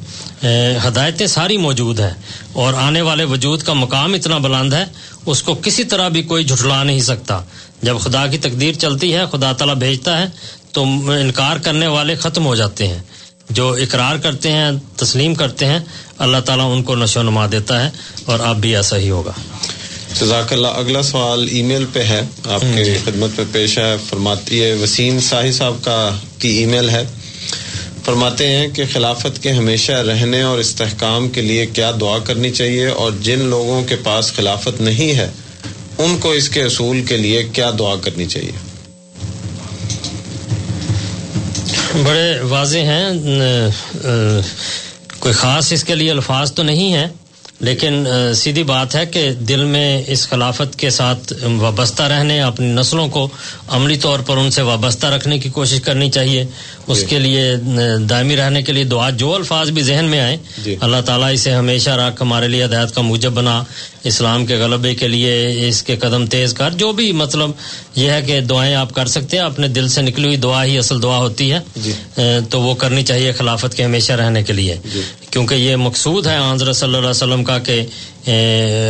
ہدایتیں 0.87 1.27
ساری 1.27 1.57
موجود 1.57 1.99
ہیں 1.99 2.13
اور 2.53 2.73
آنے 2.77 3.01
والے 3.01 3.23
وجود 3.25 3.61
کا 3.61 3.73
مقام 3.73 4.13
اتنا 4.13 4.37
بلند 4.37 4.73
ہے، 4.73 4.85
اس 5.25 5.41
کو 5.43 5.55
کسی 5.61 5.83
طرح 5.83 6.07
بھی 6.07 6.21
کوئی 6.23 6.43
جھٹلا 6.43 6.83
نہیں 6.83 6.99
سکتا۔ 7.01 7.41
جب 7.83 7.99
خدا 7.99 8.25
کی 8.27 8.37
تقدیر 8.37 8.73
چلتی 8.73 9.13
ہے، 9.13 9.23
خدا 9.31 9.51
تعالیٰ 9.51 9.75
بھیجتا 9.75 10.17
ہے 10.17 10.25
تو 10.77 11.11
انکار 11.11 11.57
کرنے 11.57 11.87
والے 11.87 12.15
ختم 12.15 12.45
ہو 12.45 12.55
جاتے 12.55 12.87
ہیں۔ 12.87 12.99
جو 13.49 13.73
اقرار 13.73 14.15
کرتے 14.15 14.51
ہیں 14.51 14.71
تسلیم 14.95 15.35
کرتے 15.35 15.65
ہیں 15.65 15.79
اللہ 16.17 16.37
تعالیٰ 16.37 16.73
ان 16.73 16.83
کو 16.83 16.95
نشو 16.95 17.19
و 17.19 17.23
نما 17.23 17.47
دیتا 17.51 17.85
ہے 17.85 17.89
اور 18.25 18.39
اب 18.39 18.57
بھی 18.57 18.75
ایسا 18.75 18.97
ہی 18.97 19.09
ہوگا۔ 19.09 19.31
جزاک 20.21 20.53
اللہ۔ 20.53 20.67
اگلا 20.67 21.01
سوال 21.01 21.47
ای 21.51 21.61
میل 21.61 21.85
پہ 21.93 21.99
ہے۔ 21.99 22.21
آپ 22.45 22.61
کی 22.61 22.97
خدمت 23.05 23.29
میں 23.37 23.45
پیش 23.51 23.77
ہے۔ 23.77 23.95
فرماتی 24.09 24.63
ہے 24.63 24.73
وسیم 24.73 25.19
صاحب 25.19 25.53
صاحب 25.53 25.73
کا 25.81 26.09
کی 26.39 26.49
ای 26.49 26.65
میل 26.65 26.89
ہے۔ 26.89 27.03
فرماتے 28.05 28.47
ہیں 28.47 28.67
کہ 28.67 28.83
خلافت 28.93 29.43
کے 29.43 29.51
ہمیشہ 29.51 29.91
رہنے 29.91 30.41
اور 30.41 30.57
استحکام 30.57 31.29
کے 31.29 31.41
لیے 31.41 31.65
کیا 31.65 31.91
دعا 32.01 32.17
کرنی 32.19 32.49
چاہیے 32.49 32.87
اور 32.87 33.11
جن 33.21 33.39
لوگوں 33.39 33.83
کے 33.83 33.95
پاس 33.95 34.33
خلافت 34.33 34.81
نہیں 34.81 35.17
ہے 35.17 35.29
ان 35.97 36.17
کو 36.17 36.31
اس 36.31 36.49
کے 36.49 36.63
اصول 36.63 37.01
کے 37.01 37.17
لیے 37.17 37.43
کیا 37.53 37.71
دعا 37.79 37.95
کرنی 37.95 38.25
چاہیے؟ 38.25 38.66
بڑے 42.03 42.39
واضح 42.41 42.77
ہیں 42.77 43.09
کوئی 45.19 45.33
خاص 45.33 45.71
اس 45.73 45.83
کے 45.83 45.95
لیے 45.95 46.11
الفاظ 46.11 46.51
تو 46.51 46.63
نہیں 46.63 46.93
ہیں 46.93 47.07
لیکن 47.59 48.07
سیدھی 48.35 48.63
بات 48.63 48.95
ہے 48.95 49.05
کہ 49.05 49.31
دل 49.33 49.63
میں 49.63 50.03
اس 50.07 50.29
خلافت 50.29 50.79
کے 50.79 50.89
ساتھ 50.89 51.33
وابستہ 51.57 52.03
رہنے 52.03 52.41
اپنی 52.41 52.67
نسلوں 52.67 53.07
کو 53.07 53.29
عملی 53.67 53.97
طور 53.97 54.19
پر 54.19 54.37
ان 54.37 54.51
سے 54.51 54.61
وابستہ 54.61 55.07
رکھنے 55.07 55.39
کی 55.39 55.49
کوشش 55.49 55.81
کرنی 55.81 56.09
چاہیے۔ 56.09 56.45
اس 56.87 57.03
کے 57.09 57.19
لیے 57.19 57.55
دائمی 58.09 58.35
رہنے 58.35 58.61
کے 58.61 58.71
لیے 58.71 58.83
دعا 58.83 59.09
جو 59.09 59.35
الفاظ 59.35 59.69
بھی 59.69 59.81
ذہن 59.81 60.05
میں 60.05 60.19
آئیں 60.19 60.37
جی۔ 60.65 60.75
اللہ 60.81 61.01
تعالیٰ 61.05 61.33
اسے 61.33 61.51
ہمیشہ 61.51 61.89
رکھ 61.89 62.21
ہمارے 62.21 62.47
لیے 62.47 62.65
ہدایت 62.65 62.95
کا 62.95 63.01
موجب 63.01 63.31
بنا۔ 63.31 63.63
اسلام 64.03 64.45
کے 64.45 64.55
غلبے 64.55 64.95
کے 64.95 65.07
لیے 65.07 65.33
اس 65.67 65.83
کے 65.83 65.95
قدم 65.95 66.25
تیز 66.25 66.53
کر۔ 66.53 66.71
جو 66.71 66.91
بھی 66.91 67.11
مطلب 67.11 67.49
یہ 67.95 68.11
ہے 68.11 68.21
کہ 68.21 68.39
دعائیں 68.39 68.75
آپ 68.75 68.93
کر 68.93 69.07
سکتے 69.07 69.37
ہیں 69.37 69.43
اپنے 69.43 69.67
دل 69.67 69.87
سے 69.87 70.01
نکلی 70.01 70.25
ہوئی 70.25 70.37
دعا 70.37 70.65
ہی 70.65 70.77
اصل 70.77 71.01
دعا 71.01 71.17
ہوتی 71.17 71.53
ہے۔ 71.53 71.59
جی۔ 71.75 71.91
تو 72.49 72.61
وہ 72.61 72.75
کرنی 72.75 73.03
چاہیے 73.03 73.31
خلافت 73.31 73.77
کے 73.77 73.83
ہمیشہ 73.83 74.13
رہنے 74.13 74.43
کے 74.43 74.53
لیے۔ 74.53 74.77
کیونکہ 75.31 75.55
یہ 75.55 75.75
مقصود 75.75 76.27
ہے 76.27 76.37
حضرت 76.53 76.75
صلی 76.75 76.87
اللہ 76.87 76.97
علیہ 76.97 77.09
وسلم 77.09 77.43
کا 77.43 77.59
کہ 77.59 77.81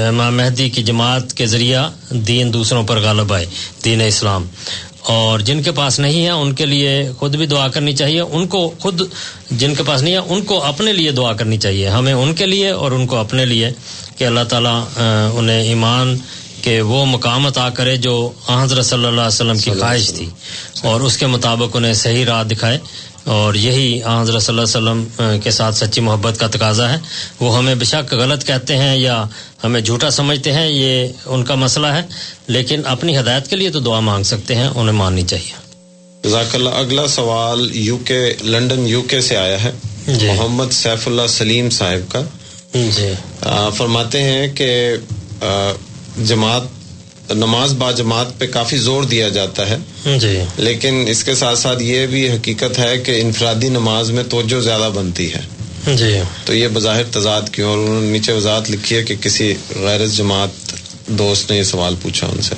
امام 0.10 0.38
مہدی 0.38 0.70
کی 0.70 0.84
جماعت 0.84 1.34
کے 1.34 1.46
ذریعہ 1.46 1.90
دین 2.14 2.54
دوسروں 2.54 2.84
پر 2.84 3.00
غالب 3.00 3.34
آئے، 3.34 3.46
دین 3.86 4.02
اسلام۔ 4.02 4.46
اور 5.02 5.40
جن 5.40 5.64
کے 5.64 5.72
پاس 5.72 6.00
نہیں 6.00 6.26
ہے، 6.26 6.30
ان 6.30 6.54
کے 6.54 6.66
لیے 6.66 7.10
خود 7.18 7.36
بھی 7.36 7.46
دعا 7.46 7.68
کرنی 7.68 7.94
چاہیے۔ 7.94 8.22
ان 8.22 8.48
کو 8.48 8.72
خود 8.80 9.02
جن 9.52 9.76
کے 9.76 9.84
پاس 9.84 10.02
نہیں 10.02 10.14
ہے، 10.14 10.20
ان 10.20 10.42
کو 10.42 10.64
اپنے 10.64 10.94
لیے 10.94 11.12
دعا 11.12 11.34
کرنی 11.34 11.58
چاہیے۔ 11.58 11.90
ہمیں 11.90 12.14
ان 12.14 12.34
کے 12.34 12.46
لیے 12.46 12.70
اور 12.70 12.92
ان 12.92 13.08
کو 13.08 13.18
اپنے 13.18 13.46
لیے 13.46 13.70
کہ 14.18 14.24
اللہ 14.24 14.44
تعالیٰ 14.50 14.84
انہیں 15.34 15.64
ایمان 15.64 16.18
کہ 16.62 16.82
وہ 16.82 17.06
مقام 17.06 17.48
عطا 17.48 17.70
کرے 17.70 17.98
جو 17.98 18.32
حضرت 18.48 18.86
صلی 18.86 19.06
اللہ 19.06 19.22
علیہ 19.22 19.28
وسلم 19.28 19.58
کی 19.58 19.72
خواہش 19.72 20.14
تھی۔ 20.14 20.30
اور 20.84 21.02
اس 21.02 21.18
کے 21.18 21.28
مطابق 21.28 21.76
انہیں 21.76 21.94
صحیح 21.94 22.26
راہ 22.26 22.44
دکھائے۔ 22.44 22.80
اور 23.28 23.54
یہی 23.54 24.02
حضرت 24.22 24.44
صلی 24.44 24.60
اللہ 24.60 24.78
علیہ 24.78 25.02
وسلم 25.02 25.40
کے 25.44 25.52
ساتھ 25.52 25.76
سچی 25.76 26.02
محبت 26.02 26.40
کا 26.40 26.48
تقاضا 26.48 26.90
ہے۔ 26.94 26.98
وہ 27.40 27.58
ہمیں 27.58 27.76
بشک 27.76 28.14
غلط 28.14 28.48
کہتے 28.48 28.78
ہیں 28.78 28.98
یا 28.98 29.26
ہمیں 29.64 29.82
جھوٹا 29.82 30.10
سمجھتے 30.10 30.52
ہیں 30.52 30.70
یہ 30.70 31.08
ان 31.26 31.44
کا 31.44 31.56
مسئلہ 31.56 31.88
ہے۔ 31.88 32.02
لیکن 32.48 32.82
اپنی 32.86 33.20
ہدایت 33.20 33.48
کے 33.48 33.56
لیے 33.56 33.70
تو 33.70 33.80
دعا 33.80 34.00
مانگ 34.00 34.24
سکتے 34.24 34.56
ہیں 34.56 34.68
انہیں 34.68 34.96
ماننی 34.96 35.22
چاہیے۔ 35.22 35.68
جزاک 36.24 36.56
اللہ 36.56 36.70
اگلا 36.70 37.08
سوال 37.08 37.76
یو 37.76 37.98
کے 37.98 38.34
لنڈن 38.44 38.88
یو 38.88 39.02
کے 39.02 39.22
سے 39.22 39.38
آیا 39.38 39.64
ہے۔ 39.64 39.72
جی۔ 40.08 40.28
محمد 40.28 40.72
سیف 40.72 41.08
اللہ 41.08 41.28
سلیم 41.30 41.70
صاحب 41.70 42.12
کا۔ 42.12 42.22
جی۔ 42.74 43.14
فرماتے 43.76 44.24
ہیں 44.24 44.48
کہ 44.56 44.96
جماعت 46.26 46.62
نماز 47.34 47.74
با 47.74 47.92
جماعت 47.92 48.40
پہ 48.40 48.48
کافی 48.48 48.78
زور 48.78 49.04
دیا 49.04 49.30
جاتا 49.30 49.70
ہے۔ 49.70 49.78
جی۔ 50.18 50.40
لیکن 50.58 51.06
اس 51.08 51.24
کے 51.24 51.36
ساتھ 51.36 51.60
ساتھ 51.60 51.84
یہ 51.84 52.08
بھی 52.08 52.32
حقیقت 52.32 52.80
ہے 52.80 52.98
کہ 52.98 53.22
انفرادی 53.22 53.70
نماز 53.70 54.12
میں 54.12 54.24
توجہ 54.30 54.62
زیادہ 54.62 54.90
بنتی 54.96 55.34
ہے۔ 55.34 55.40
جی۔ 55.96 56.20
تو 56.46 56.54
یہ 56.54 56.68
بظاہر 56.74 57.04
تضاد 57.12 57.42
کیوں 57.52 57.70
اور 57.70 57.78
انہوں 57.78 58.02
نے 58.02 58.12
نیچے 58.12 58.32
وضاحت 58.32 58.72
لکھی 58.72 58.96
ہے 58.96 59.04
کہ 59.04 59.16
کسی 59.16 59.54
غیر 59.76 60.08
جماعت 60.08 60.50
دوست 61.08 61.52
نے 61.52 61.58
یہ 61.58 61.64
سوال 61.64 61.96
پوچھا 62.02 62.28
ان 62.28 62.42
سے۔ 62.42 62.56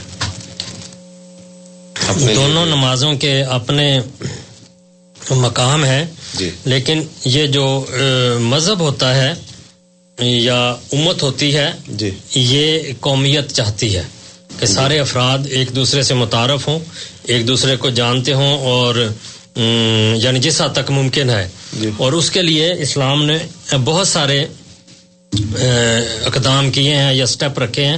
دونوں 2.36 2.66
نمازوں 2.66 3.14
کے 3.14 3.44
اپنے 3.44 4.00
مقام 5.32 5.86
ہے 5.86 6.06
جی۔ 6.34 6.50
لیکن 6.66 7.04
یہ 7.26 7.48
جو 7.48 7.86
مذہب 8.40 8.80
ہوتا 8.80 9.16
ہے 9.16 9.34
یا 10.20 10.76
امت 10.92 11.24
ہوتی 11.24 11.56
ہے 11.56 11.72
جی۔ 11.88 12.12
یہ 12.36 12.80
قومیت 13.00 13.52
چاہتی 13.52 13.98
ہے۔ 13.98 14.04
کہ 14.60 14.66
سارے 14.66 15.00
افراد 15.00 15.38
ایک 15.50 15.76
دوسرے 15.76 16.02
سے 16.02 16.14
متعارف 16.14 16.68
ہوں 16.68 16.80
ایک 17.24 17.48
دوسرے 17.48 17.76
کو 17.76 17.90
جانتے 17.90 18.34
ہوں 18.34 18.60
اور 18.60 18.96
یعنی 20.16 20.40
جس 20.40 20.62
حد 20.62 20.70
تک 20.74 20.92
ممکن 20.92 21.30
ہے۔ 21.30 21.50
جی۔ 21.80 21.90
اور 21.98 22.14
اس 22.14 22.32
کے 22.32 22.42
لیے 22.42 22.74
اسلام 22.74 23.26
نے 23.26 23.38
بہت 23.84 24.08
سارے 24.08 24.46
اقدام 26.26 26.72
کیے 26.72 26.96
ہیں 26.96 27.14
یا 27.14 27.26
سٹیپ 27.26 27.60
رکھے 27.60 27.86
ہیں۔ 27.86 27.98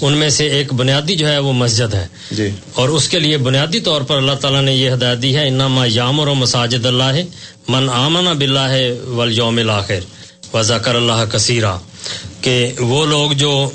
ان 0.00 0.12
میں 0.12 0.28
سے 0.28 0.46
ایک 0.48 0.72
بنیادی 0.74 1.16
جو 1.16 1.28
ہے 1.28 1.38
وہ 1.38 1.52
مسجد 1.52 1.94
ہے۔ 1.94 2.06
جی۔ 2.30 2.50
اور 2.74 2.88
اس 2.88 3.08
کے 3.08 3.18
لیے 3.18 3.36
بنیادی 3.36 3.80
طور 3.80 4.02
پر 4.02 4.16
اللہ 4.16 4.32
تعالیٰ 4.32 4.62
نے 4.62 4.74
یہ 4.74 4.90
ہدایت 4.90 5.22
دی 5.22 5.36
ہے 5.36 5.48
انما 5.48 5.84
یامر 5.88 6.28
و 6.28 6.34
مساجد 6.34 6.86
اللہ 6.86 7.12
من 7.68 7.88
آمن 7.90 8.38
بلّہ 8.38 8.92
والیوم 9.06 9.58
الآخر 9.58 10.00
و 10.54 10.62
ذکر 10.62 10.94
اللہ 10.94 11.24
کثیرہ 11.32 11.76
کہ 12.40 12.72
وہ 12.78 13.06
لوگ 13.06 13.32
جو 13.32 13.70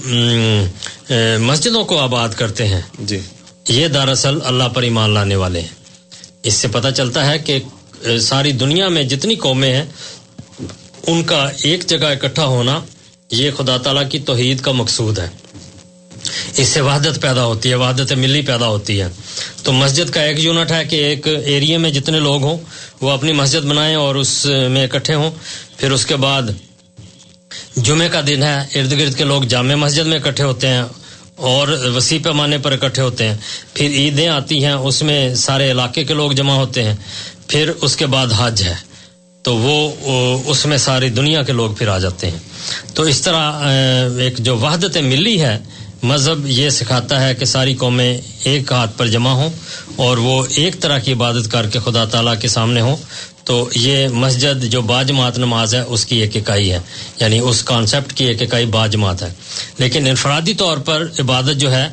مسجدوں 1.39 1.83
کو 1.85 1.99
آباد 1.99 2.29
کرتے 2.29 2.67
ہیں 2.67 2.81
جی۔ 2.99 3.19
یہ 3.69 3.87
دراصل 3.87 4.39
اللہ 4.45 4.63
پر 4.63 4.83
ایمان 4.83 5.09
لانے 5.09 5.35
والے 5.35 5.61
ہیں۔ 5.61 5.73
اس 6.43 6.53
سے 6.53 6.67
پتہ 6.67 6.87
چلتا 6.95 7.25
ہے 7.25 7.37
کہ 7.39 7.59
ساری 8.19 8.51
دنیا 8.51 8.87
میں 8.87 9.03
جتنی 9.03 9.35
قومیں 9.35 9.73
ہیں 9.73 9.85
ان 11.07 11.23
کا 11.23 11.49
ایک 11.61 11.87
جگہ 11.87 12.05
اکٹھا 12.05 12.45
ہونا 12.45 12.79
یہ 13.31 13.51
خدا 13.57 13.77
تعالیٰ 13.77 14.09
کی 14.09 14.19
توحید 14.19 14.61
کا 14.61 14.71
مقصود 14.71 15.19
ہے۔ 15.19 15.27
اس 16.57 16.67
سے 16.67 16.81
وحدت 16.81 17.21
پیدا 17.21 17.45
ہوتی 17.45 17.69
ہے 17.69 17.75
وحدت 17.75 18.13
ملی 18.13 18.41
پیدا 18.41 18.67
ہوتی 18.67 19.01
ہے۔ 19.01 19.07
تو 19.63 19.71
مسجد 19.71 20.09
کا 20.09 20.21
ایک 20.21 20.39
یونٹ 20.39 20.71
ہے 20.71 20.85
کہ 20.85 20.95
ایک 20.95 21.27
ایریے 21.27 21.77
میں 21.77 21.91
جتنے 21.91 22.19
لوگ 22.19 22.43
ہوں 22.43 22.57
وہ 23.01 23.11
اپنی 23.11 23.31
مسجد 23.31 23.65
بنائیں 23.65 23.95
اور 23.95 24.15
اس 24.15 24.45
میں 24.69 24.83
اکٹھے 24.83 25.13
ہوں۔ 25.13 25.31
پھر 25.77 25.91
اس 25.91 26.05
کے 26.05 26.15
بعد 26.15 26.43
جمعے 27.75 28.09
کا 28.09 28.21
دن 28.27 28.43
ہے، 28.43 28.79
ارد 28.79 28.91
گرد 28.91 29.15
کے 29.15 29.23
لوگ 29.23 29.43
جامع 29.43 29.75
مسجد 29.75 30.07
میں 30.07 30.17
اکٹھے 30.17 30.43
ہوتے 30.43 30.67
ہیں 30.67 30.83
اور 31.35 31.67
وسیع 31.67 32.19
پیمانے 32.23 32.57
پر 32.57 32.71
اکٹھے 32.71 33.01
ہوتے 33.01 33.27
ہیں۔ 33.27 33.37
پھر 33.73 33.85
عیدیں 33.85 34.27
آتی 34.27 34.65
ہیں، 34.65 34.71
اس 34.71 35.03
میں 35.03 35.35
سارے 35.35 35.71
علاقے 35.71 36.03
کے 36.03 36.13
لوگ 36.13 36.31
جمع 36.31 36.53
ہوتے 36.53 36.83
ہیں۔ 36.83 36.95
پھر 37.47 37.71
اس 37.81 37.95
کے 37.95 38.05
بعد 38.05 38.27
حج 38.37 38.63
ہے۔ 38.63 38.75
تو 39.43 39.57
وہ، 39.57 39.91
اس 40.45 40.65
میں 40.65 40.77
ساری 40.77 41.09
دنیا 41.09 41.43
کے 41.43 41.53
لوگ 41.53 41.71
پھر 41.71 41.87
آ 41.87 41.97
جاتے 41.97 42.31
ہیں۔ 42.31 42.37
تو 42.93 43.03
اس 43.03 43.21
طرح 43.21 43.51
ایک 44.17 44.37
جو 44.37 44.57
وحدت 44.57 44.97
ملی 44.97 45.41
ہے 45.41 45.59
مذہب 46.05 46.47
یہ 46.47 46.69
سکھاتا 46.69 47.27
ہے 47.27 47.35
کہ 47.35 47.45
ساری 47.45 47.75
قومیں 47.75 48.17
ایک 48.43 48.71
ہاتھ 48.71 48.97
پر 48.97 49.07
جمع 49.07 49.29
ہوں 49.29 49.49
اور 49.95 50.17
وہ 50.17 50.45
ایک 50.49 50.79
طرح 50.79 50.97
کی 50.97 51.13
عبادت 51.13 51.51
کر 51.51 51.67
کے 51.67 51.79
خدا 51.79 52.05
تعالیٰ 52.05 52.39
کے 52.39 52.47
سامنے 52.47 52.81
ہوں۔ 52.81 52.97
تو 53.43 53.69
یہ 53.75 54.07
مسجد 54.07 54.63
جو 54.63 54.81
باجماعت 54.81 55.37
نماز 55.37 55.75
ہے، 55.75 55.79
اس 55.79 56.05
کی 56.05 56.17
ایک 56.17 56.37
اکائی 56.37 56.71
ہے۔ 56.71 56.79
یعنی 57.19 57.39
اس 57.39 57.63
کانسیپٹ 57.63 58.13
کی 58.13 58.25
ایک 58.25 58.41
اکائی 58.41 58.65
باجماعت 58.65 59.23
ہے۔ 59.23 59.33
لیکن 59.77 60.07
انفرادی 60.07 60.53
طور 60.53 60.77
پر 60.77 61.07
عبادت 61.19 61.55
جو 61.55 61.71
ہے 61.71 61.89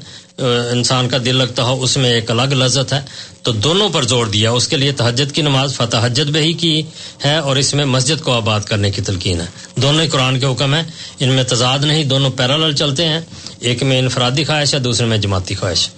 انسان 0.73 1.09
کا 1.09 1.19
دل 1.25 1.37
لگتا 1.37 1.63
ہو 1.63 1.83
اس 1.83 1.97
میں 1.97 2.11
ایک 2.11 2.31
الگ 2.31 2.55
لذت 2.55 2.93
ہے۔ 2.93 3.01
تو 3.43 3.53
دونوں 3.53 3.89
پر 3.89 4.03
زور 4.03 4.27
دیا۔ 4.27 4.51
اس 4.51 4.69
کے 4.69 4.77
لیے 4.77 4.93
تہجد 4.93 5.33
کی 5.33 5.43
نماز 5.43 5.75
فتح 5.75 5.97
حجت 6.03 6.31
بھی 6.31 6.41
ہی 6.41 6.53
کی 6.53 6.83
ہے 7.25 7.37
اور 7.37 7.57
اس 7.57 7.75
میں 7.75 7.85
مسجد 7.85 8.23
کو 8.23 8.33
آباد 8.33 8.61
کرنے 8.61 8.91
کی 8.91 9.03
تلقین 9.03 9.41
ہے۔ 9.41 9.47
دونوں 9.77 10.03
ہی 10.03 10.09
قرآن 10.09 10.41
کے 10.41 10.47
حکم 10.47 10.75
ہیں۔ 10.75 10.83
ان 11.21 11.29
میں 11.29 11.45
تضاد 11.45 11.79
نہیں 11.79 12.05
دونوں 12.05 12.31
پیرالل 12.31 12.73
چلتے 12.73 13.09
ہیں۔ 13.09 13.21
ایک 13.61 13.83
میں 13.83 13.99
انفرادی 13.99 14.45
خواہش 14.45 14.75
ہے 14.75 14.79
دوسرے 14.79 15.07
میں 15.07 15.19
جماعتی 15.19 15.55
خواہش۔ 15.55 15.89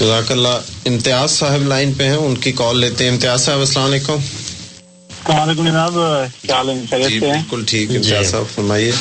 جزاک 0.00 0.32
اللہ 0.32 0.58
امتیاز 0.86 1.30
صاحب 1.30 1.62
لائن 1.68 1.92
پہ 1.92 2.04
ہیں 2.04 2.14
ان 2.14 2.36
کی 2.36 2.52
کال 2.52 2.80
لیتے 2.80 3.04
ہیں۔ 3.04 3.10
امتیاز 3.10 3.44
صاحب 3.44 3.58
السلام 3.58 3.90
علیکم۔ 3.90 4.12
السلام 4.12 5.48
علیکم 5.48 5.66
جناب 5.66 5.94
کیا 6.42 6.56
حال 6.56 6.70
ہے؟ 6.70 7.08
جی 7.08 7.20
بالکل 7.20 7.62
ٹھیک۔ 7.66 7.90
امتیاز 7.90 8.30
صاحب 8.30 8.44
فرمائیے۔ 8.54 8.92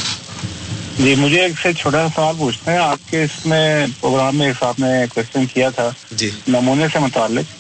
جی 1.04 1.16
مجھے 1.16 1.42
ایک 1.42 1.52
سے 1.64 1.74
چھوٹا 1.74 2.08
سا 2.08 2.14
سوال 2.16 2.36
پوچھنا 2.38 2.74
ہے۔ 2.74 2.78
آپ 2.78 3.10
کے 3.10 3.24
اس 3.24 3.46
میں 3.46 3.86
پروگرام 4.00 4.38
میں 4.38 4.48
ایک 4.48 4.80
نے 4.80 5.06
کوشچن 5.10 5.46
کیا 5.46 5.70
تھا 5.70 5.90
جی۔ 6.12 6.30
نمونے 6.48 6.88
سے 6.94 7.00
متعلق۔ 7.00 7.60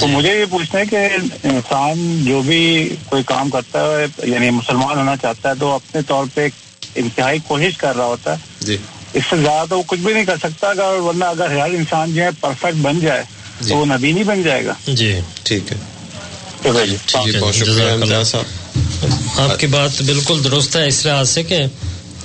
تو 0.00 0.06
مجھے 0.06 0.40
یہ 0.40 0.44
پوچھنا 0.50 0.80
ہے 0.80 0.86
کہ 0.86 0.96
انسان 1.44 2.24
جو 2.24 2.42
بھی 2.42 2.62
کوئی 3.06 3.22
کام 3.22 3.50
کرتا 3.50 3.80
ہے 3.80 4.06
یعنی 4.30 4.50
مسلمان 4.50 4.98
ہونا 4.98 5.16
چاہتا 5.16 5.48
ہے 5.48 5.54
تو 5.54 5.70
اپنے 5.74 6.02
طور 6.02 6.26
پہ 6.34 6.48
انتہائی 6.94 7.38
کوشش 7.48 7.76
کر 7.76 7.96
رہا 7.96 8.04
ہوتا 8.04 8.32
ہے۔ 8.32 8.36
جی۔ 8.60 8.76
اس 9.14 9.22
سے 9.30 9.36
زیادہ 9.36 9.68
تو 9.70 9.78
وہ 9.78 9.82
کچھ 9.86 10.00
بھی 10.00 10.12
نہیں 10.12 10.24
کر 10.24 10.36
سکتا 10.36 10.68
اگر 10.68 10.98
ورنہ 11.00 11.24
اگر 11.24 11.50
ہر 11.50 11.70
انسان 11.70 12.14
جو 12.14 12.22
ہے 12.22 12.28
پرفیکٹ 12.40 12.76
بن 12.76 13.00
جائے 13.00 13.22
جی۔ 13.60 13.68
تو 13.70 13.76
وہ 13.76 13.84
نبی 13.86 14.12
نہیں 14.12 14.24
بن 14.24 14.42
جائے 14.42 14.64
گا۔ 14.66 14.72
جی 14.86 15.20
ٹھیک 15.44 15.72
ہے۔ 15.72 15.76
جی 16.64 16.96
جی 17.24 17.38
بہت 17.40 17.54
شکریہ 17.54 18.32
آپ 19.38 19.58
کی 19.60 19.66
بات 19.66 20.02
بالکل 20.02 20.44
درست 20.44 20.76
ہے 20.76 20.86
اس 20.88 21.06
لحاظ 21.06 21.30
سے 21.30 21.42
کہ 21.42 21.58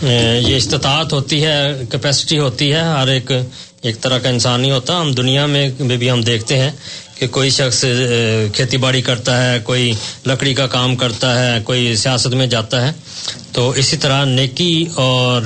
یہ 0.02 0.56
استطاعت 0.56 1.14
ہوتی 1.14 1.44
ہے 1.46 1.82
کیپیسٹی 1.92 2.40
ہوتی 2.40 2.72
ہے، 2.74 2.80
ہر 2.80 3.08
ایک 3.08 3.32
ایک 3.82 4.02
طرح 4.02 4.18
کا 4.18 4.30
انسان 4.30 4.62
نہیں 4.62 4.72
ہوتا۔ 4.72 5.00
ہم 5.02 5.12
دنیا 5.12 5.46
میں 5.46 5.70
بھی 5.70 6.12
ہم 6.12 6.22
دیکھتے 6.22 6.58
ہیں 6.58 6.72
کہ 7.16 7.28
کوئی 7.28 7.50
شخص 7.50 7.86
کھیتی 8.54 8.78
باڑی 8.78 9.02
کرتا 9.02 9.34
ہے، 9.44 9.60
کوئی 9.64 9.94
لکڑی 10.28 10.54
کا 10.54 10.68
کام 10.68 10.96
کرتا 10.96 11.30
ہے، 11.40 11.60
کوئی 11.64 11.96
سیاست 11.96 12.34
میں 12.34 12.48
جاتا 12.48 12.88
ہے۔ 12.88 12.92
تو 13.52 13.70
اسی 13.70 13.98
طرح 13.98 14.26
نیکی 14.26 14.86
اور 14.96 15.42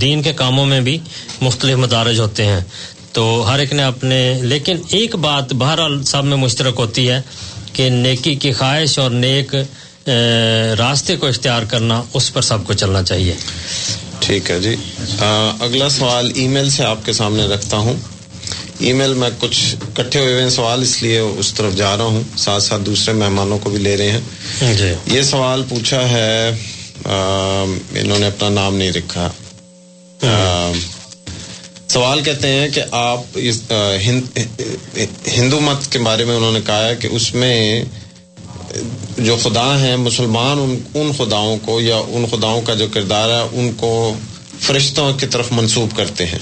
دین 0.00 0.22
کے 0.22 0.32
کاموں 0.32 0.66
میں 0.66 0.80
بھی 0.80 0.98
مختلف 1.40 1.76
مدارج 1.76 2.20
ہوتے 2.20 2.44
ہیں۔ 2.46 2.60
تو 3.12 3.44
ہر 3.48 3.58
ایک 3.58 3.72
نے 3.72 3.82
اپنے، 3.82 4.38
لیکن 4.42 4.76
ایک 4.90 5.14
بات 5.16 5.52
بہرحال 5.52 6.04
سب 6.04 6.24
میں 6.24 6.36
مشترک 6.36 6.74
ہوتی 6.78 7.08
ہے 7.10 7.20
کہ 7.72 7.88
نیکی 7.88 8.34
کی 8.34 8.52
خواہش 8.52 8.98
اور 8.98 9.10
نیک 9.10 9.54
راستے 10.78 11.16
کو 11.16 11.26
اختیار 11.26 11.62
کرنا 11.62 12.02
اس 12.14 12.32
پر 12.32 12.42
سب 12.42 12.58
کو 12.66 12.72
چلنا 12.72 13.02
چاہیے۔ 13.02 13.34
ٹھیک 14.20 14.50
ہے 14.50 14.60
جی۔ 14.60 14.76
اگلا 15.60 15.88
سوال 15.88 16.32
ای 16.34 16.48
میل 16.48 16.70
سے 16.70 16.84
آپ 16.84 16.98
کے 17.04 17.12
سامنے 17.12 17.46
رکھتا 17.46 17.76
ہوں۔ 17.76 17.94
ای 18.80 18.92
میل 18.92 19.14
میں 19.14 19.30
کچھ 19.38 19.74
کٹھے 19.94 20.20
ہوئے 20.20 20.42
ہیں 20.42 20.50
سوال 20.50 20.82
اس 20.82 21.02
لیے 21.02 21.18
اس 21.18 21.54
طرف 21.54 21.74
جا 21.76 21.96
رہا 21.96 22.04
ہوں 22.04 22.22
ساتھ 22.36 22.62
ساتھ 22.62 22.82
دوسرے 22.82 23.14
مہمانوں 23.14 23.58
کو 23.58 23.70
بھی 23.70 23.78
لے 23.78 23.96
رہے 23.96 24.10
ہیں۔ 24.12 24.74
جی۔ 24.74 24.92
یہ 25.06 25.22
سوال 25.22 25.62
پوچھا 25.68 26.08
ہے 26.10 26.48
انہوں 27.04 28.18
نے 28.18 28.26
اپنا 28.26 28.48
نام 28.48 28.76
نہیں 28.76 28.92
رکھا۔ 28.92 29.30
سوال 31.88 32.20
کہتے 32.20 32.48
ہیں 32.48 32.68
کہ 32.68 32.82
آپ 32.90 33.38
ہندو 35.36 35.60
مت 35.60 35.92
کے 35.92 35.98
بارے 35.98 36.24
میں 36.24 36.36
انہوں 36.36 36.52
نے 36.52 36.60
کہا 36.66 36.86
ہے 36.86 36.96
کہ 36.96 37.08
اس 37.12 37.34
میں 37.34 37.84
جو 39.18 39.36
خدا 39.36 39.80
ہیں 39.80 39.96
مسلمان 39.96 40.58
ان 40.58 40.78
ان 40.94 41.12
خداؤں 41.18 41.58
کو 41.62 41.80
یا 41.80 41.96
ان 41.96 42.24
خداؤں 42.30 42.62
کا 42.62 42.74
جو 42.74 42.86
کردار 42.92 43.28
ہے 43.28 43.48
ان 43.52 43.72
کو 43.76 44.14
فرشتوں 44.60 45.12
کی 45.12 45.26
طرف 45.26 45.46
منسوب 45.50 45.96
کرتے 45.96 46.26
ہیں۔ 46.26 46.38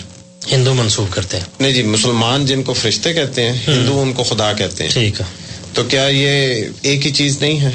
ہندو 0.53 0.75
منسوب 0.75 1.15
کرتے 1.15 1.37
ہیں۔ 1.37 1.45
نہیں 1.61 1.73
جی 1.73 1.83
مسلمان 1.83 2.47
جن 2.47 2.63
کو 2.63 2.73
فرشتے 2.73 3.13
کہتے 3.13 3.43
ہیں 3.43 3.53
ہندو 3.53 4.01
ان 4.01 4.13
کو 4.13 4.23
خدا 4.23 4.53
کہتے 4.53 4.85
ہیں۔ 4.85 4.91
ٹھیک 4.91 5.21
ہے۔ 5.21 5.27
تو 5.75 5.83
کیا 5.85 6.03
یہ 6.03 6.65
ایک 6.83 7.07
ہی 7.07 7.13
چیز 7.13 7.39
نہیں 7.41 7.61
ہے؟ 7.61 7.71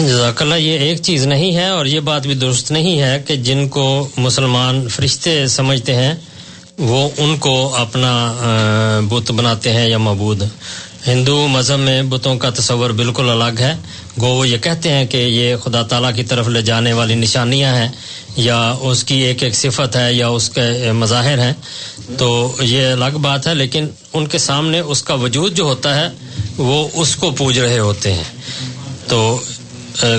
جزاک 0.00 0.42
اللہ 0.42 0.54
یہ 0.54 0.78
ایک 0.78 1.02
چیز 1.02 1.26
نہیں 1.26 1.56
ہے 1.56 1.68
اور 1.68 1.86
یہ 1.86 2.00
بات 2.00 2.26
بھی 2.26 2.34
درست 2.34 2.70
نہیں 2.70 3.00
ہے 3.00 3.22
کہ 3.26 3.36
جن 3.36 3.68
کو 3.68 4.08
مسلمان 4.16 4.88
فرشتے 4.88 5.46
سمجھتے 5.46 5.94
ہیں 5.94 6.14
وہ 6.78 7.10
ان 7.16 7.36
کو 7.36 7.74
اپنا 7.76 8.36
بت 9.08 9.30
بناتے 9.30 9.72
ہیں 9.72 9.88
یا 9.88 9.98
معبود۔ 9.98 10.42
ہندو 11.06 11.46
مذہب 11.48 11.78
میں 11.78 12.02
بتوں 12.02 12.36
کا 12.38 12.50
تصور 12.50 12.90
بالکل 12.90 13.28
الگ 13.30 13.60
ہے۔ 13.60 13.74
گو 14.20 14.26
وہ 14.26 14.48
یہ 14.48 14.58
کہتے 14.58 14.92
ہیں 14.92 15.06
کہ 15.06 15.16
یہ 15.16 15.56
خدا 15.56 15.82
تعالیٰ 15.82 16.14
کی 16.14 16.22
طرف 16.22 16.48
لے 16.48 16.62
جانے 16.62 16.92
والی 16.92 17.14
نشانیاں 17.14 17.74
ہیں 17.76 17.88
یا 18.36 18.74
اس 18.80 19.04
کی 19.04 19.14
ایک 19.14 19.42
ایک 19.42 19.54
صفت 19.54 19.96
ہے 19.96 20.14
یا 20.14 20.28
اس 20.28 20.48
کے 20.50 20.92
مظاہر 20.92 21.38
ہیں۔ 21.38 21.52
تو 22.18 22.56
یہ 22.60 22.86
الگ 22.86 23.18
بات 23.22 23.46
ہے، 23.46 23.54
لیکن 23.54 23.88
ان 24.12 24.26
کے 24.26 24.38
سامنے 24.38 24.80
اس 24.80 25.02
کا 25.02 25.14
وجود 25.14 25.54
جو 25.54 25.64
ہوتا 25.64 26.00
ہے، 26.00 26.08
وہ 26.56 26.88
اس 26.94 27.16
کو 27.16 27.30
پوج 27.30 27.58
رہے 27.58 27.78
ہوتے 27.78 28.12
ہیں۔ 28.12 28.24
تو 29.08 29.40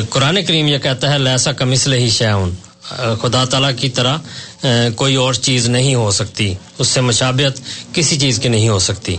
قرآن 0.09 0.45
کریم 0.45 0.67
یہ 0.67 0.77
کہتا 0.77 1.13
ہے 1.13 1.17
لہسا 1.17 1.51
کمسل 1.51 1.93
ہی 1.93 2.09
شعن 2.09 2.49
خدا 3.21 3.45
تعالیٰ 3.45 3.71
کی 3.77 3.89
طرح 3.89 4.17
کوئی 4.95 5.15
اور 5.15 5.33
چیز 5.33 5.67
نہیں 5.69 5.95
ہو 5.95 6.11
سکتی۔ 6.11 6.53
اس 6.77 6.87
سے 6.87 7.01
مشابت 7.01 7.59
کسی 7.95 8.19
چیز 8.19 8.39
کی 8.39 8.49
نہیں 8.49 8.69
ہو 8.69 8.79
سکتی۔ 8.79 9.15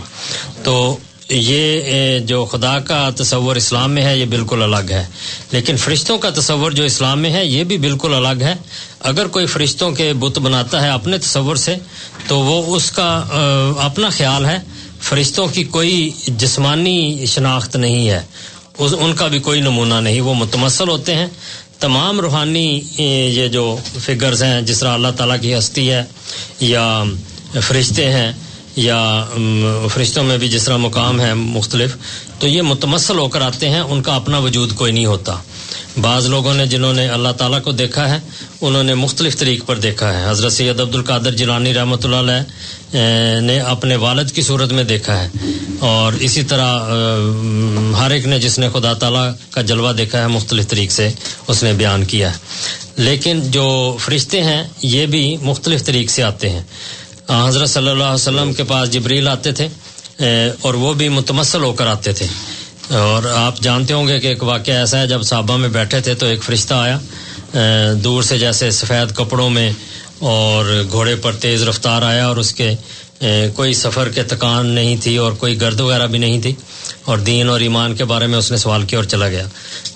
تو 0.63 0.97
یہ 1.29 2.19
جو 2.19 2.45
خدا 2.45 2.79
کا 2.79 3.09
تصور 3.15 3.55
اسلام 3.55 3.91
میں 3.91 4.03
ہے، 4.03 4.17
یہ 4.17 4.25
بالکل 4.25 4.63
الگ 4.63 4.91
ہے۔ 4.91 5.05
لیکن 5.51 5.77
فرشتوں 5.77 6.17
کا 6.17 6.29
تصور 6.29 6.71
جو 6.71 6.83
اسلام 6.83 7.19
میں 7.19 7.33
ہے، 7.33 7.45
یہ 7.45 7.63
بھی 7.63 7.77
بالکل 7.77 8.13
الگ 8.13 8.43
ہے۔ 8.43 8.55
اگر 8.99 9.27
کوئی 9.27 9.45
فرشتوں 9.45 9.91
کے 9.91 10.13
بت 10.13 10.39
بناتا 10.39 10.81
ہے 10.81 10.89
اپنے 10.89 11.17
تصور 11.17 11.55
سے، 11.55 11.75
تو 12.27 12.39
وہ 12.39 12.75
اس 12.75 12.91
کا 12.91 13.23
اپنا 13.79 14.09
خیال 14.09 14.45
ہے۔ 14.45 14.57
فرشتوں 15.01 15.47
کی 15.47 15.63
کوئی 15.63 16.09
جسمانی 16.27 17.25
شناخت 17.25 17.75
نہیں 17.75 18.09
ہے۔ 18.09 18.21
ان 18.77 19.13
کا 19.15 19.27
بھی 19.27 19.39
کوئی 19.39 19.61
نمونہ 19.61 19.93
نہیں۔ 19.93 20.21
وہ 20.21 20.33
متمثل 20.33 20.89
ہوتے 20.89 21.15
ہیں۔ 21.15 21.27
تمام 21.79 22.19
روحانی 22.19 22.81
یہ 22.97 23.47
جو 23.47 23.77
فگرز 23.99 24.43
ہیں، 24.43 24.61
جس 24.61 24.79
طرح 24.79 24.89
اللہ 24.89 25.07
تعالیٰ 25.17 25.37
کی 25.41 25.57
ہستی 25.57 25.91
ہے 25.91 26.03
یا 26.59 27.03
فرشتے 27.61 28.11
ہیں 28.11 28.31
یا 28.79 29.25
فرشتوں 29.93 30.23
میں 30.23 30.37
بھی 30.37 30.49
جس 30.49 30.63
طرح 30.63 30.77
مقام 30.77 31.21
ہے 31.21 31.33
مختلف، 31.33 31.95
تو 32.39 32.47
یہ 32.47 32.61
متمثل 32.61 33.17
ہو 33.17 33.27
کر 33.27 33.41
آتے 33.41 33.69
ہیں، 33.69 33.79
ان 33.79 34.01
کا 34.01 34.15
اپنا 34.15 34.37
وجود 34.37 34.75
کوئی 34.75 34.91
نہیں 34.91 35.05
ہوتا۔ 35.05 35.35
بعض 36.01 36.25
لوگوں 36.25 36.53
نے 36.53 36.65
جنہوں 36.65 36.93
نے 36.93 37.07
اللہ 37.07 37.29
تعالیٰ 37.29 37.61
کو 37.61 37.71
دیکھا 37.71 38.09
ہے، 38.09 38.19
انہوں 38.61 38.83
نے 38.83 38.93
مختلف 38.93 39.37
طریق 39.37 39.65
پر 39.65 39.79
دیکھا 39.79 40.19
ہے۔ 40.19 40.29
حضرت 40.29 40.53
سید 40.53 40.79
عبد 40.79 40.95
القادر 40.95 41.31
جیلانی 41.31 41.73
رحمۃ 41.73 41.97
اللہ 42.03 42.15
علیہ 42.15 42.41
نے 43.41 43.59
اپنے 43.59 43.95
والد 43.95 44.29
کی 44.31 44.41
صورت 44.41 44.71
میں 44.71 44.83
دیکھا 44.83 45.23
ہے۔ 45.23 45.29
اور 45.79 46.13
اسی 46.13 46.43
طرح 46.43 46.79
ہر 47.99 48.11
ایک 48.11 48.25
نے 48.25 48.39
جس 48.39 48.59
نے 48.59 48.69
خدا 48.73 48.93
تعالیٰ 48.93 49.31
کا 49.51 49.61
جلوہ 49.61 49.93
دیکھا 49.93 50.21
ہے، 50.21 50.27
مختلف 50.27 50.67
طریق 50.67 50.91
سے 50.91 51.09
اس 51.47 51.63
نے 51.63 51.73
بیان 51.73 52.05
کیا 52.05 52.31
ہے۔ 52.31 52.37
لیکن 52.97 53.51
جو 53.51 53.97
فرشتے 53.99 54.43
ہیں، 54.43 54.63
یہ 54.81 55.05
بھی 55.05 55.37
مختلف 55.41 55.85
طریق 55.85 56.09
سے 56.09 56.23
آتے 56.23 56.49
ہیں۔ 56.49 56.61
حضرت 57.29 57.69
صلی 57.69 57.89
اللہ 57.89 58.03
علیہ 58.03 58.13
وسلم 58.13 58.53
کے 58.53 58.63
پاس 58.63 58.91
جبریل 58.91 59.27
آتے 59.27 59.51
تھے 59.51 59.67
اور 60.61 60.73
وہ 60.73 60.93
بھی 60.93 61.09
متمسل 61.09 61.63
ہو 61.63 61.73
کر 61.73 61.87
آتے 61.87 62.11
تھے۔ 62.13 62.25
اور 62.89 63.23
آپ 63.35 63.59
جانتے 63.59 63.93
ہوں 63.93 64.07
گے 64.07 64.19
کہ 64.19 64.27
ایک 64.27 64.43
واقعہ 64.43 64.73
ایسا 64.73 64.99
ہے، 64.99 65.07
جب 65.07 65.23
صحابہ 65.23 65.57
میں 65.57 65.69
بیٹھے 65.69 65.99
تھے 66.01 66.13
تو 66.13 66.25
ایک 66.25 66.43
فرشتہ 66.43 66.73
آیا 66.73 66.97
دور 68.03 68.23
سے 68.23 68.39
جیسے 68.39 68.71
سفید 68.71 69.15
کپڑوں 69.15 69.49
میں 69.49 69.71
اور 70.19 70.83
گھوڑے 70.91 71.15
پر 71.15 71.35
تیز 71.35 71.63
رفتار 71.63 72.01
آیا 72.01 72.27
اور 72.27 72.37
اس 72.37 72.53
کے 72.53 72.75
کوئی 73.55 73.73
سفر 73.73 74.09
کے 74.09 74.23
تکان 74.23 74.65
نہیں 74.65 74.95
تھی 75.01 75.17
اور 75.17 75.31
کوئی 75.31 75.59
گرد 75.61 75.79
وغیرہ 75.79 76.07
بھی 76.07 76.19
نہیں 76.19 76.41
تھی 76.41 76.53
اور 77.05 77.17
دین 77.17 77.49
اور 77.49 77.59
ایمان 77.59 77.95
کے 77.95 78.05
بارے 78.05 78.27
میں 78.27 78.37
اس 78.37 78.51
نے 78.51 78.57
سوال 78.57 78.83
کیا 78.85 78.99
اور 78.99 79.03
چلا 79.03 79.27
گیا۔ 79.27 79.47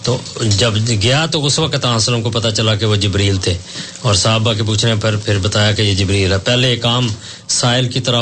تو 0.03 0.17
جب 0.57 0.73
گیا 1.01 1.25
تو 1.25 1.45
اس 1.45 1.59
وقت 1.59 1.85
وسلم 1.85 2.21
کو 2.21 2.29
پتا 2.29 2.51
چلا 2.51 2.75
کہ 2.75 2.85
وہ 2.85 2.95
جبریل 2.95 3.37
تھے 3.37 3.57
اور 4.01 4.13
صحابہ 4.13 4.53
کے 4.53 4.63
پوچھنے 4.63 4.95
پر 5.01 5.15
پھر 5.15 5.37
بتایا 5.37 5.71
کہ 5.71 5.81
یہ 5.81 5.95
جبریل 5.95 6.33
ہے۔ 6.33 6.37
پہلے 6.37 6.67
ایک 6.67 6.85
عام 6.85 7.07
سائل 7.49 7.87
کی 7.89 7.99
طرح، 7.99 8.21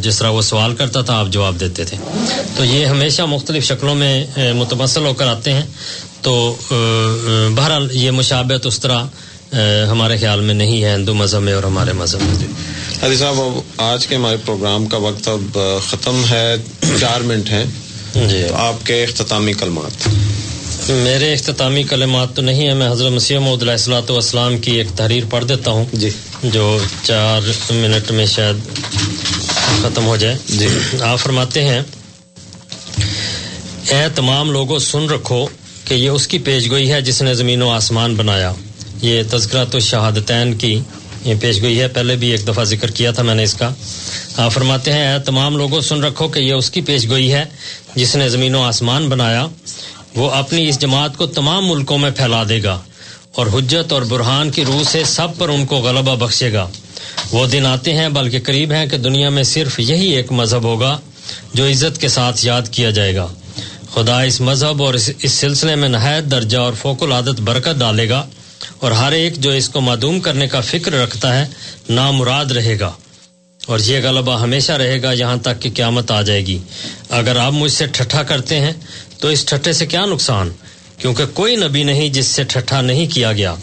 جس 0.00 0.18
طرح 0.18 0.28
وہ 0.28 0.42
سوال 0.42 0.74
کرتا 0.76 1.00
تھا، 1.00 1.18
آپ 1.18 1.26
جواب 1.28 1.60
دیتے 1.60 1.84
تھے۔ 1.84 1.96
تو 2.56 2.64
یہ 2.64 2.86
ہمیشہ 2.86 3.22
مختلف 3.22 3.64
شکلوں 3.64 3.94
میں 3.94 4.26
متمثل 4.54 5.04
ہو 5.06 5.14
کر 5.14 5.26
آتے 5.26 5.52
ہیں۔ 5.52 5.66
تو 6.22 6.56
بہرحال 7.54 7.88
یہ 7.92 8.10
مشابت 8.10 8.66
اس 8.66 8.80
طرح 8.80 9.04
ہمارے 9.90 10.16
خیال 10.16 10.40
میں 10.40 10.54
نہیں 10.54 10.82
ہے، 10.84 10.94
ہندو 10.94 11.14
مذہب 11.14 11.42
میں 11.42 11.52
اور 11.52 11.62
ہمارے 11.62 11.92
مذہب 11.92 12.22
میں۔ 12.22 12.77
علی 13.02 13.16
صاحب 13.16 13.40
اب 13.40 13.58
آج 13.76 14.06
کے 14.06 14.14
ہمارے 14.14 14.36
پروگرام 14.44 14.86
کا 14.86 14.96
وقت 14.96 15.28
اب 15.28 15.58
ختم 15.86 16.22
ہے 16.30 16.54
چار 17.00 17.20
منٹ 17.20 17.50
ہیں۔ 17.50 17.64
جی۔ 18.14 18.44
آپ 18.54 18.86
کے 18.86 19.04
اختتامی 19.04 19.52
کلمات۔ 19.52 20.08
میرے 20.90 21.32
اختتامی 21.32 21.82
کلمات 21.82 22.36
تو 22.36 22.42
نہیں 22.42 22.68
ہیں 22.68 22.74
میں 22.74 22.90
حضرت 22.90 23.12
مسیح 23.12 23.38
محدود 23.38 23.68
السلاۃ 23.68 24.10
والسلام 24.10 24.58
کی 24.58 24.70
ایک 24.70 24.86
تحریر 24.96 25.24
پڑھ 25.30 25.44
دیتا 25.44 25.70
ہوں۔ 25.70 25.84
جی۔ 25.92 26.10
جو 26.44 26.78
چار 27.02 27.40
منٹ 27.70 28.10
میں 28.10 28.26
شاید 28.26 28.56
ختم 29.82 30.06
ہو 30.06 30.16
جائے۔ 30.16 30.38
جی۔ 30.48 30.68
آپ 31.00 31.20
فرماتے 31.20 31.64
ہیں 31.64 31.80
اے 33.90 34.06
تمام 34.14 34.50
لوگوں 34.50 34.78
سن 34.78 35.10
رکھو 35.10 35.46
کہ 35.84 35.94
یہ 35.94 36.08
اس 36.08 36.28
کی 36.28 36.38
پیش 36.38 36.70
گوئی 36.70 36.92
ہے 36.92 37.00
جس 37.00 37.22
نے 37.22 37.34
زمین 37.34 37.62
و 37.62 37.70
آسمان 37.70 38.14
بنایا۔ 38.14 38.52
یہ 39.02 39.22
تذکرہ 39.30 39.64
تو 39.64 39.78
شہادتین 39.78 40.54
کی 40.54 40.80
یہ 41.24 41.34
پیش 41.40 41.62
گوئی 41.62 41.80
ہے۔ 41.80 41.88
پہلے 41.88 42.16
بھی 42.16 42.30
ایک 42.30 42.48
دفعہ 42.48 42.64
ذکر 42.64 42.90
کیا 42.90 43.10
تھا 43.10 43.22
میں 43.22 43.34
نے 43.34 43.42
اس 43.42 43.54
کا۔ 43.54 43.70
آپ 44.36 44.52
فرماتے 44.52 44.92
ہیں 44.92 45.18
تمام 45.18 45.56
لوگوں، 45.56 45.80
سن 45.80 46.04
رکھو 46.04 46.28
کہ 46.28 46.40
یہ 46.40 46.52
اس 46.52 46.70
کی 46.70 46.80
پیش 46.80 47.08
گوئی 47.08 47.32
ہے 47.32 47.44
جس 47.94 48.16
نے 48.16 48.28
زمین 48.28 48.54
و 48.54 48.62
آسمان 48.62 49.08
بنایا۔ 49.08 49.46
وہ 50.16 50.30
اپنی 50.30 50.68
اس 50.68 50.80
جماعت 50.80 51.16
کو 51.16 51.26
تمام 51.26 51.68
ملکوں 51.68 51.98
میں 51.98 52.10
پھیلا 52.10 52.42
دے 52.48 52.62
گا 52.62 52.80
اور 53.34 53.46
حجت 53.46 53.92
اور 53.92 54.02
برہان 54.02 54.50
کی 54.50 54.64
روح 54.64 54.82
سے 54.82 55.04
سب 55.04 55.28
پر 55.38 55.48
ان 55.48 55.66
کو 55.66 55.76
غلبہ 55.76 56.16
بخشے 56.16 56.52
گا۔ 56.52 56.68
وہ 57.32 57.46
دن 57.46 57.66
آتے 57.66 57.94
ہیں، 57.94 58.08
بلکہ 58.08 58.40
قریب 58.40 58.72
ہیں 58.72 58.86
کہ 58.86 58.98
دنیا 58.98 59.28
میں 59.28 59.42
صرف 59.42 59.80
یہی 59.80 60.08
ایک 60.08 60.32
مذہب 60.32 60.62
ہوگا 60.62 61.00
جو 61.54 61.66
عزت 61.66 62.00
کے 62.00 62.08
ساتھ 62.08 62.46
یاد 62.46 62.62
کیا 62.70 62.90
جائے 62.90 63.16
گا۔ 63.16 63.26
خدا 63.94 64.22
اس 64.22 64.40
مذہب 64.40 64.82
اور 64.82 64.94
اس 64.94 65.32
سلسلے 65.32 65.74
میں 65.74 65.88
نہایت 65.88 66.24
درجہ 66.24 66.58
اور 66.58 66.72
فوق 66.72 67.02
العادت 67.02 67.40
برکت 67.40 67.78
ڈالے 67.78 68.08
گا۔ 68.08 68.26
اور 68.80 68.92
ہر 68.92 69.12
ایک 69.12 69.36
جو 69.36 69.50
اس 69.50 69.68
کو 69.68 69.80
معدوم 69.80 70.20
کرنے 70.20 70.46
کا 70.46 70.60
فکر 70.60 70.92
رکھتا 70.92 71.40
ہے، 71.40 71.46
نامراد 71.88 72.44
رہے 72.44 72.80
گا۔ 72.80 72.92
اور 73.66 73.78
یہ 73.78 74.00
غلبہ 74.02 74.40
ہمیشہ 74.40 74.72
رہے 74.72 75.02
گا 75.02 75.12
یہاں 75.12 75.36
تک 75.36 75.60
کہ 75.60 75.70
قیامت 75.70 76.10
آ 76.10 76.22
جائے 76.22 76.46
گی۔ 76.46 76.58
اگر 77.08 77.36
آپ 77.36 77.52
مجھ 77.52 77.72
سے 77.72 77.86
ٹھٹھا 77.86 78.22
کرتے 78.22 78.60
ہیں، 78.60 78.72
تو 79.18 79.28
اس 79.28 79.44
ٹھٹھے 79.44 79.72
سے 79.72 79.86
کیا 79.86 80.04
نقصان؟ 80.06 80.50
کیونکہ 80.98 81.24
کوئی 81.26 81.56
نبی 81.56 81.82
نہیں 81.82 82.08
جس 82.08 82.26
سے 82.26 82.44
ٹھٹھا 82.44 82.80
نہیں 82.80 83.06
کیا 83.06 83.32
گیا۔ 83.32 83.54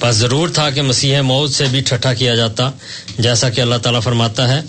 بس 0.00 0.16
ضرور 0.16 0.48
تھا 0.48 0.70
کہ 0.70 0.82
مسیح 0.82 1.20
موت 1.20 1.50
سے 1.50 1.64
بھی 1.70 1.80
ٹھٹھا 1.80 2.14
کیا 2.14 2.34
جاتا۔ 2.34 2.70
جیسا 3.18 3.50
کہ 3.50 3.60
اللہ 3.60 3.74
تعالیٰ 3.82 4.02
فرماتا 4.02 4.48
ہے، 4.48 4.60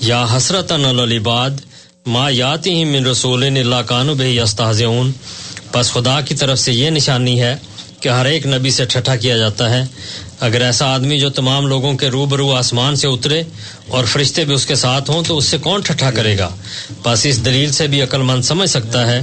یا 0.00 0.26
حسرت 0.36 0.72
الباد 0.72 1.50
ماں 2.06 2.30
یاتی 2.30 2.84
من 2.84 3.06
رسول 3.06 3.44
اللہ 3.44 3.82
کانو 3.86 4.14
بے 4.14 4.40
استاذ 4.40 4.82
بس 5.72 5.92
خدا 5.92 6.20
کی 6.20 6.34
طرف 6.34 6.58
سے 6.58 6.72
یہ 6.72 6.90
نشانی 6.90 7.42
ہے 7.42 7.56
کہ 8.00 8.08
ہر 8.08 8.24
ایک 8.24 8.46
نبی 8.46 8.70
سے 8.70 8.84
ٹھٹھا 8.84 9.16
کیا 9.16 9.36
جاتا 9.36 9.70
ہے۔ 9.70 9.84
اگر 10.40 10.60
ایسا 10.60 10.94
آدمی 10.94 11.18
جو 11.18 11.30
تمام 11.30 11.66
لوگوں 11.66 11.94
کے 11.94 12.08
روبرو 12.08 12.52
آسمان 12.54 12.96
سے 12.96 13.08
اترے 13.08 13.42
اور 13.88 14.04
فرشتے 14.04 14.44
بھی 14.44 14.54
اس 14.54 14.66
کے 14.66 14.74
ساتھ 14.74 15.10
ہوں، 15.10 15.22
تو 15.28 15.36
اس 15.36 15.44
سے 15.44 15.58
کون 15.58 15.80
ٹھٹھا 15.80 16.10
کرے 16.10 16.38
گا؟ 16.38 16.48
بس 17.02 17.26
اس 17.26 17.44
دلیل 17.44 17.72
سے 17.72 17.86
بھی 17.86 18.02
عقل 18.02 18.22
مند 18.22 18.42
سمجھ 18.42 18.70
سکتا 18.70 19.06
ہے 19.06 19.20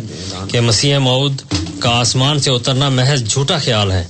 کہ 0.51 0.59
مسیح 0.59 0.97
مود 0.97 1.41
کا 1.79 1.89
آسمان 1.89 2.39
سے 2.39 2.51
اترنا 2.51 2.89
محض 2.89 3.23
جھوٹا 3.23 3.57
خیال 3.57 3.91
ہے۔ 3.91 4.03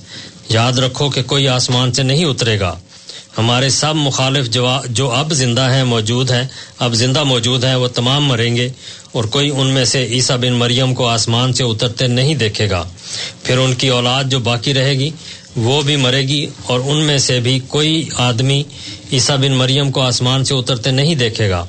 یاد 0.50 0.74
رکھو 0.74 1.10
کہ 1.10 1.24
کوئی 1.24 1.48
آسمان 1.48 1.94
سے 1.94 2.04
نہیں 2.04 2.26
اترے 2.26 2.60
گا۔ 2.60 2.76
ہمارے 3.38 3.70
سب 3.70 3.96
مخالف 3.96 4.50
جو 4.90 5.12
اب 5.12 5.34
زندہ 5.34 5.62
ہیں 5.62 5.84
موجود 5.84 6.32
ہیں، 6.32 6.48
اب 6.80 6.94
زندہ 6.94 7.24
موجود 7.24 7.64
ہیں، 7.64 7.76
وہ 7.76 7.88
تمام 7.88 8.26
مریں 8.26 8.56
گے 8.56 8.70
اور 9.12 9.24
کوئی 9.24 9.52
ان 9.58 9.68
میں 9.68 9.86
سے 9.86 10.06
عیسیٰ 10.06 10.38
بن 10.38 10.54
مریم 10.54 10.94
کو 10.94 11.08
آسمان 11.08 11.54
سے 11.54 11.64
اترتے 11.64 12.08
نہیں 12.08 12.36
دیکھے 12.36 12.70
گا۔ 12.70 12.84
پھر 13.44 13.58
ان 13.58 13.74
کی 13.74 13.88
اولاد 13.88 14.24
جو 14.24 14.40
باقی 14.40 14.74
رہے 14.74 14.92
گی، 14.92 15.10
وہ 15.56 15.82
بھی 15.82 15.96
مرے 15.96 16.22
گی 16.22 16.46
اور 16.64 16.80
ان 16.86 16.98
میں 16.98 17.18
سے 17.18 17.40
بھی 17.40 17.60
کوئی 17.68 18.10
آدمی 18.18 18.64
عیسیٰ 19.14 19.38
بن 19.38 19.52
مریم 19.52 19.92
کو 19.92 20.02
آسمان 20.02 20.44
سے 20.44 20.54
اترتے 20.54 20.92
نہیں 20.92 21.16
دیکھے 21.16 21.50
گا۔ 21.50 21.66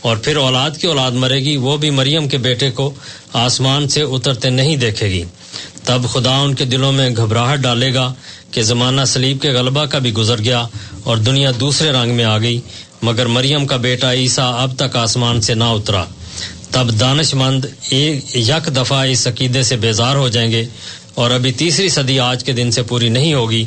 اور 0.00 0.16
پھر 0.16 0.36
اولاد 0.36 0.70
کی 0.70 0.86
اولاد 0.86 1.10
مرے 1.10 1.38
گی، 1.38 1.56
وہ 1.56 1.76
بھی 1.76 1.90
مریم 1.90 2.28
کے 2.28 2.38
بیٹے 2.38 2.70
کو 2.70 2.92
آسمان 3.32 3.88
سے 3.88 4.02
اترتے 4.02 4.50
نہیں 4.50 4.76
دیکھے 4.76 5.08
گی۔ 5.08 5.24
تب 5.84 6.02
خدا 6.12 6.38
ان 6.38 6.54
کے 6.54 6.64
دلوں 6.64 6.92
میں 6.92 7.10
گھبراہٹ 7.16 7.58
ڈالے 7.58 7.94
گا 7.94 8.14
کہ 8.50 8.62
زمانہ 8.62 9.00
سلیب 9.06 9.42
کے 9.42 9.48
غلبہ 9.48 9.84
کا 9.84 9.98
بھی 9.98 10.12
گزر 10.12 10.38
گیا 10.38 10.66
اور 11.04 11.16
دنیا 11.16 11.50
دوسرے 11.60 11.90
رنگ 11.90 12.14
میں 12.14 12.24
آ 12.24 12.38
گئی، 12.38 12.60
مگر 13.02 13.26
مریم 13.26 13.66
کا 13.66 13.76
بیٹا 13.76 14.12
عیسیٰ 14.12 14.62
اب 14.62 14.78
تک 14.78 14.96
آسمان 14.96 15.40
سے 15.40 15.54
نہ 15.54 15.64
اترا۔ 15.64 16.04
تب 16.70 17.00
دانش 17.00 17.34
مند 17.34 17.64
ایک 17.90 18.36
یک 18.36 18.76
دفعہ 18.76 19.06
اس 19.06 19.26
عقیدے 19.26 19.62
سے 19.62 19.76
بیزار 19.76 20.16
ہو 20.16 20.28
جائیں 20.28 20.50
گے۔ 20.50 20.66
اور 21.20 21.30
ابھی 21.30 21.52
تیسری 21.52 21.88
صدی 21.88 22.18
آج 22.20 22.44
کے 22.44 22.52
دن 22.52 22.70
سے 22.70 22.82
پوری 22.82 23.08
نہیں 23.08 23.34
ہوگی 23.34 23.64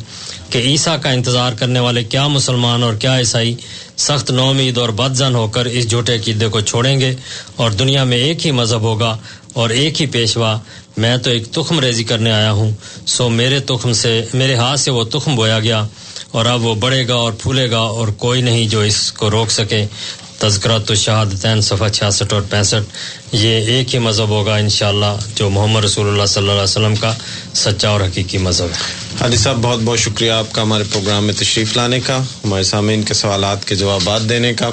کہ 0.49 0.57
عیسیٰ 0.57 0.95
کا 1.01 1.09
انتظار 1.09 1.53
کرنے 1.53 1.79
والے 1.79 2.03
کیا 2.03 2.27
مسلمان 2.27 2.83
اور 2.83 2.93
کیا 2.93 3.17
عیسائی 3.19 3.53
سخت 3.97 4.31
نومید 4.31 4.77
اور 4.77 4.89
بدزن 4.89 5.35
ہو 5.35 5.47
کر 5.47 5.65
اس 5.65 5.89
جھوٹے 5.89 6.15
عقیدے 6.15 6.47
کو 6.47 6.59
چھوڑیں 6.61 6.99
گے 6.99 7.13
اور 7.55 7.71
دنیا 7.71 8.03
میں 8.03 8.17
ایک 8.17 8.45
ہی 8.45 8.51
مذہب 8.51 8.81
ہوگا 8.81 9.17
اور 9.53 9.69
ایک 9.69 10.01
ہی 10.01 10.05
پیشوا، 10.05 10.59
میں 10.97 11.17
تو 11.17 11.29
ایک 11.29 11.51
تخم 11.51 11.79
ریزی 11.79 12.03
کرنے 12.03 12.31
آیا 12.31 12.51
ہوں۔ 12.51 12.71
سو 13.07 13.29
میرے 13.29 13.59
تخم 13.59 13.93
سے، 13.93 14.21
میرے 14.33 14.55
ہاتھ 14.55 14.79
سے 14.79 14.91
وہ 14.91 15.03
تخم 15.03 15.35
بویا 15.35 15.59
گیا 15.59 15.87
اور 16.31 16.45
اب 16.45 16.65
وہ 16.65 16.75
بڑھے 16.75 17.07
گا 17.07 17.15
اور 17.15 17.33
پھولے 17.33 17.71
گا 17.71 17.79
اور 17.79 18.07
کوئی 18.07 18.41
نہیں 18.41 18.67
جو 18.67 18.79
اس 18.79 19.11
کو 19.11 19.31
روک 19.31 19.51
سکے۔ 19.51 19.85
تذکرات 20.43 20.91
و 20.91 20.95
شہادتین 20.95 21.61
صفحہ 21.61 21.87
چھیاسٹھ 21.87 22.33
اور 22.33 22.41
پینسٹھ، 22.49 23.35
یہ 23.35 23.65
ایک 23.65 23.93
ہی 23.93 23.99
مذہب 23.99 24.29
ہوگا 24.29 24.55
انشاءاللہ 24.55 25.15
جو 25.35 25.49
محمد 25.49 25.83
رسول 25.83 26.07
اللہ 26.07 26.25
صلی 26.25 26.41
اللہ 26.41 26.51
علیہ 26.51 26.61
وسلم 26.61 26.95
کا 26.95 27.13
سچا 27.53 27.89
اور 27.89 28.01
حقیقی 28.01 28.37
مذہب 28.37 28.67
ہے۔ 28.67 28.91
حاجی 29.19 29.37
صاحب، 29.37 29.57
بہت 29.61 29.79
بہت 29.85 29.99
شکریہ 29.99 30.31
آپ 30.31 30.51
کا 30.51 30.61
ہمارے 30.61 30.83
پروگرام 30.91 31.25
میں 31.25 31.33
تشریف 31.33 31.75
لانے 31.77 31.99
کا، 31.99 32.17
ہمارے 32.43 32.63
سامعین 32.63 33.03
کے 33.03 33.13
سوالات 33.13 33.67
کے 33.67 33.75
جوابات 33.75 34.29
دینے 34.29 34.53
کا۔ 34.53 34.69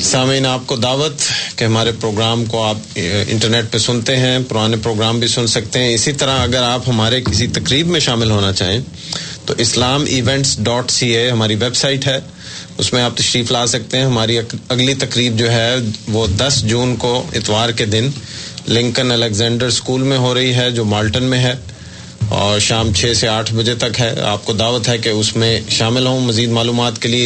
سامعین، 0.00 0.46
آپ 0.46 0.66
کو 0.66 0.76
دعوت 0.76 1.22
کہ 1.56 1.64
ہمارے 1.64 1.92
پروگرام 2.00 2.44
کو 2.44 2.62
آپ 2.62 2.98
انٹرنیٹ 3.28 3.72
پہ 3.72 3.78
سنتے 3.78 4.16
ہیں، 4.16 4.38
پرانے 4.48 4.76
پروگرام 4.82 5.18
بھی 5.18 5.28
سن 5.28 5.46
سکتے 5.46 5.78
ہیں۔ 5.78 5.94
اسی 5.94 6.12
طرح 6.12 6.40
اگر 6.40 6.62
آپ 6.62 6.88
ہمارے 6.88 7.20
کسی 7.20 7.46
تقریب 7.46 7.86
میں 7.86 8.00
شامل 8.00 8.30
ہونا 8.30 8.52
چاہیں، 8.52 8.80
تو 9.44 9.54
اسلام 9.58 10.04
ایونٹس 10.06 10.58
ڈاٹ 10.58 10.90
سی 10.90 11.16
اے 11.16 11.30
ہماری 11.30 11.54
ویب 11.54 11.76
سائٹ 11.76 12.06
ہے۔ 12.06 12.18
اس 12.78 12.92
میں 12.92 13.02
آپ 13.02 13.16
تشریف 13.16 13.52
لا 13.52 13.66
سکتے 13.66 13.98
ہیں۔ 13.98 14.04
ہماری 14.04 14.38
اگلی 14.68 14.94
تقریب 14.94 15.38
جو 15.38 15.52
ہے، 15.52 15.74
وہ 16.08 16.26
دس 16.26 16.62
جون 16.66 16.96
کو 16.96 17.26
اتوار 17.32 17.68
کے 17.68 17.84
دن 17.84 18.10
لنکن 18.68 19.12
الیگزینڈر 19.12 19.66
اسکول 19.66 20.02
میں 20.02 20.18
ہو 20.18 20.34
رہی 20.34 20.54
ہے، 20.54 20.70
جو 20.70 20.84
مالٹن 20.84 21.22
میں 21.22 21.38
ہے۔ 21.38 21.54
اور 22.28 22.58
شام 22.58 22.92
چھ 22.94 23.12
سے 23.16 23.28
آٹھ 23.28 23.54
بجے 23.54 23.74
تک 23.74 24.00
ہے۔ 24.00 24.20
آپ 24.20 24.44
کو 24.44 24.52
دعوت 24.52 24.88
ہے 24.88 24.98
کہ 24.98 25.08
اس 25.08 25.36
میں 25.36 25.60
شامل 25.68 26.06
ہوں۔ 26.06 26.20
مزید 26.20 26.48
معلومات 26.48 27.02
کے 27.02 27.08
لیے 27.08 27.16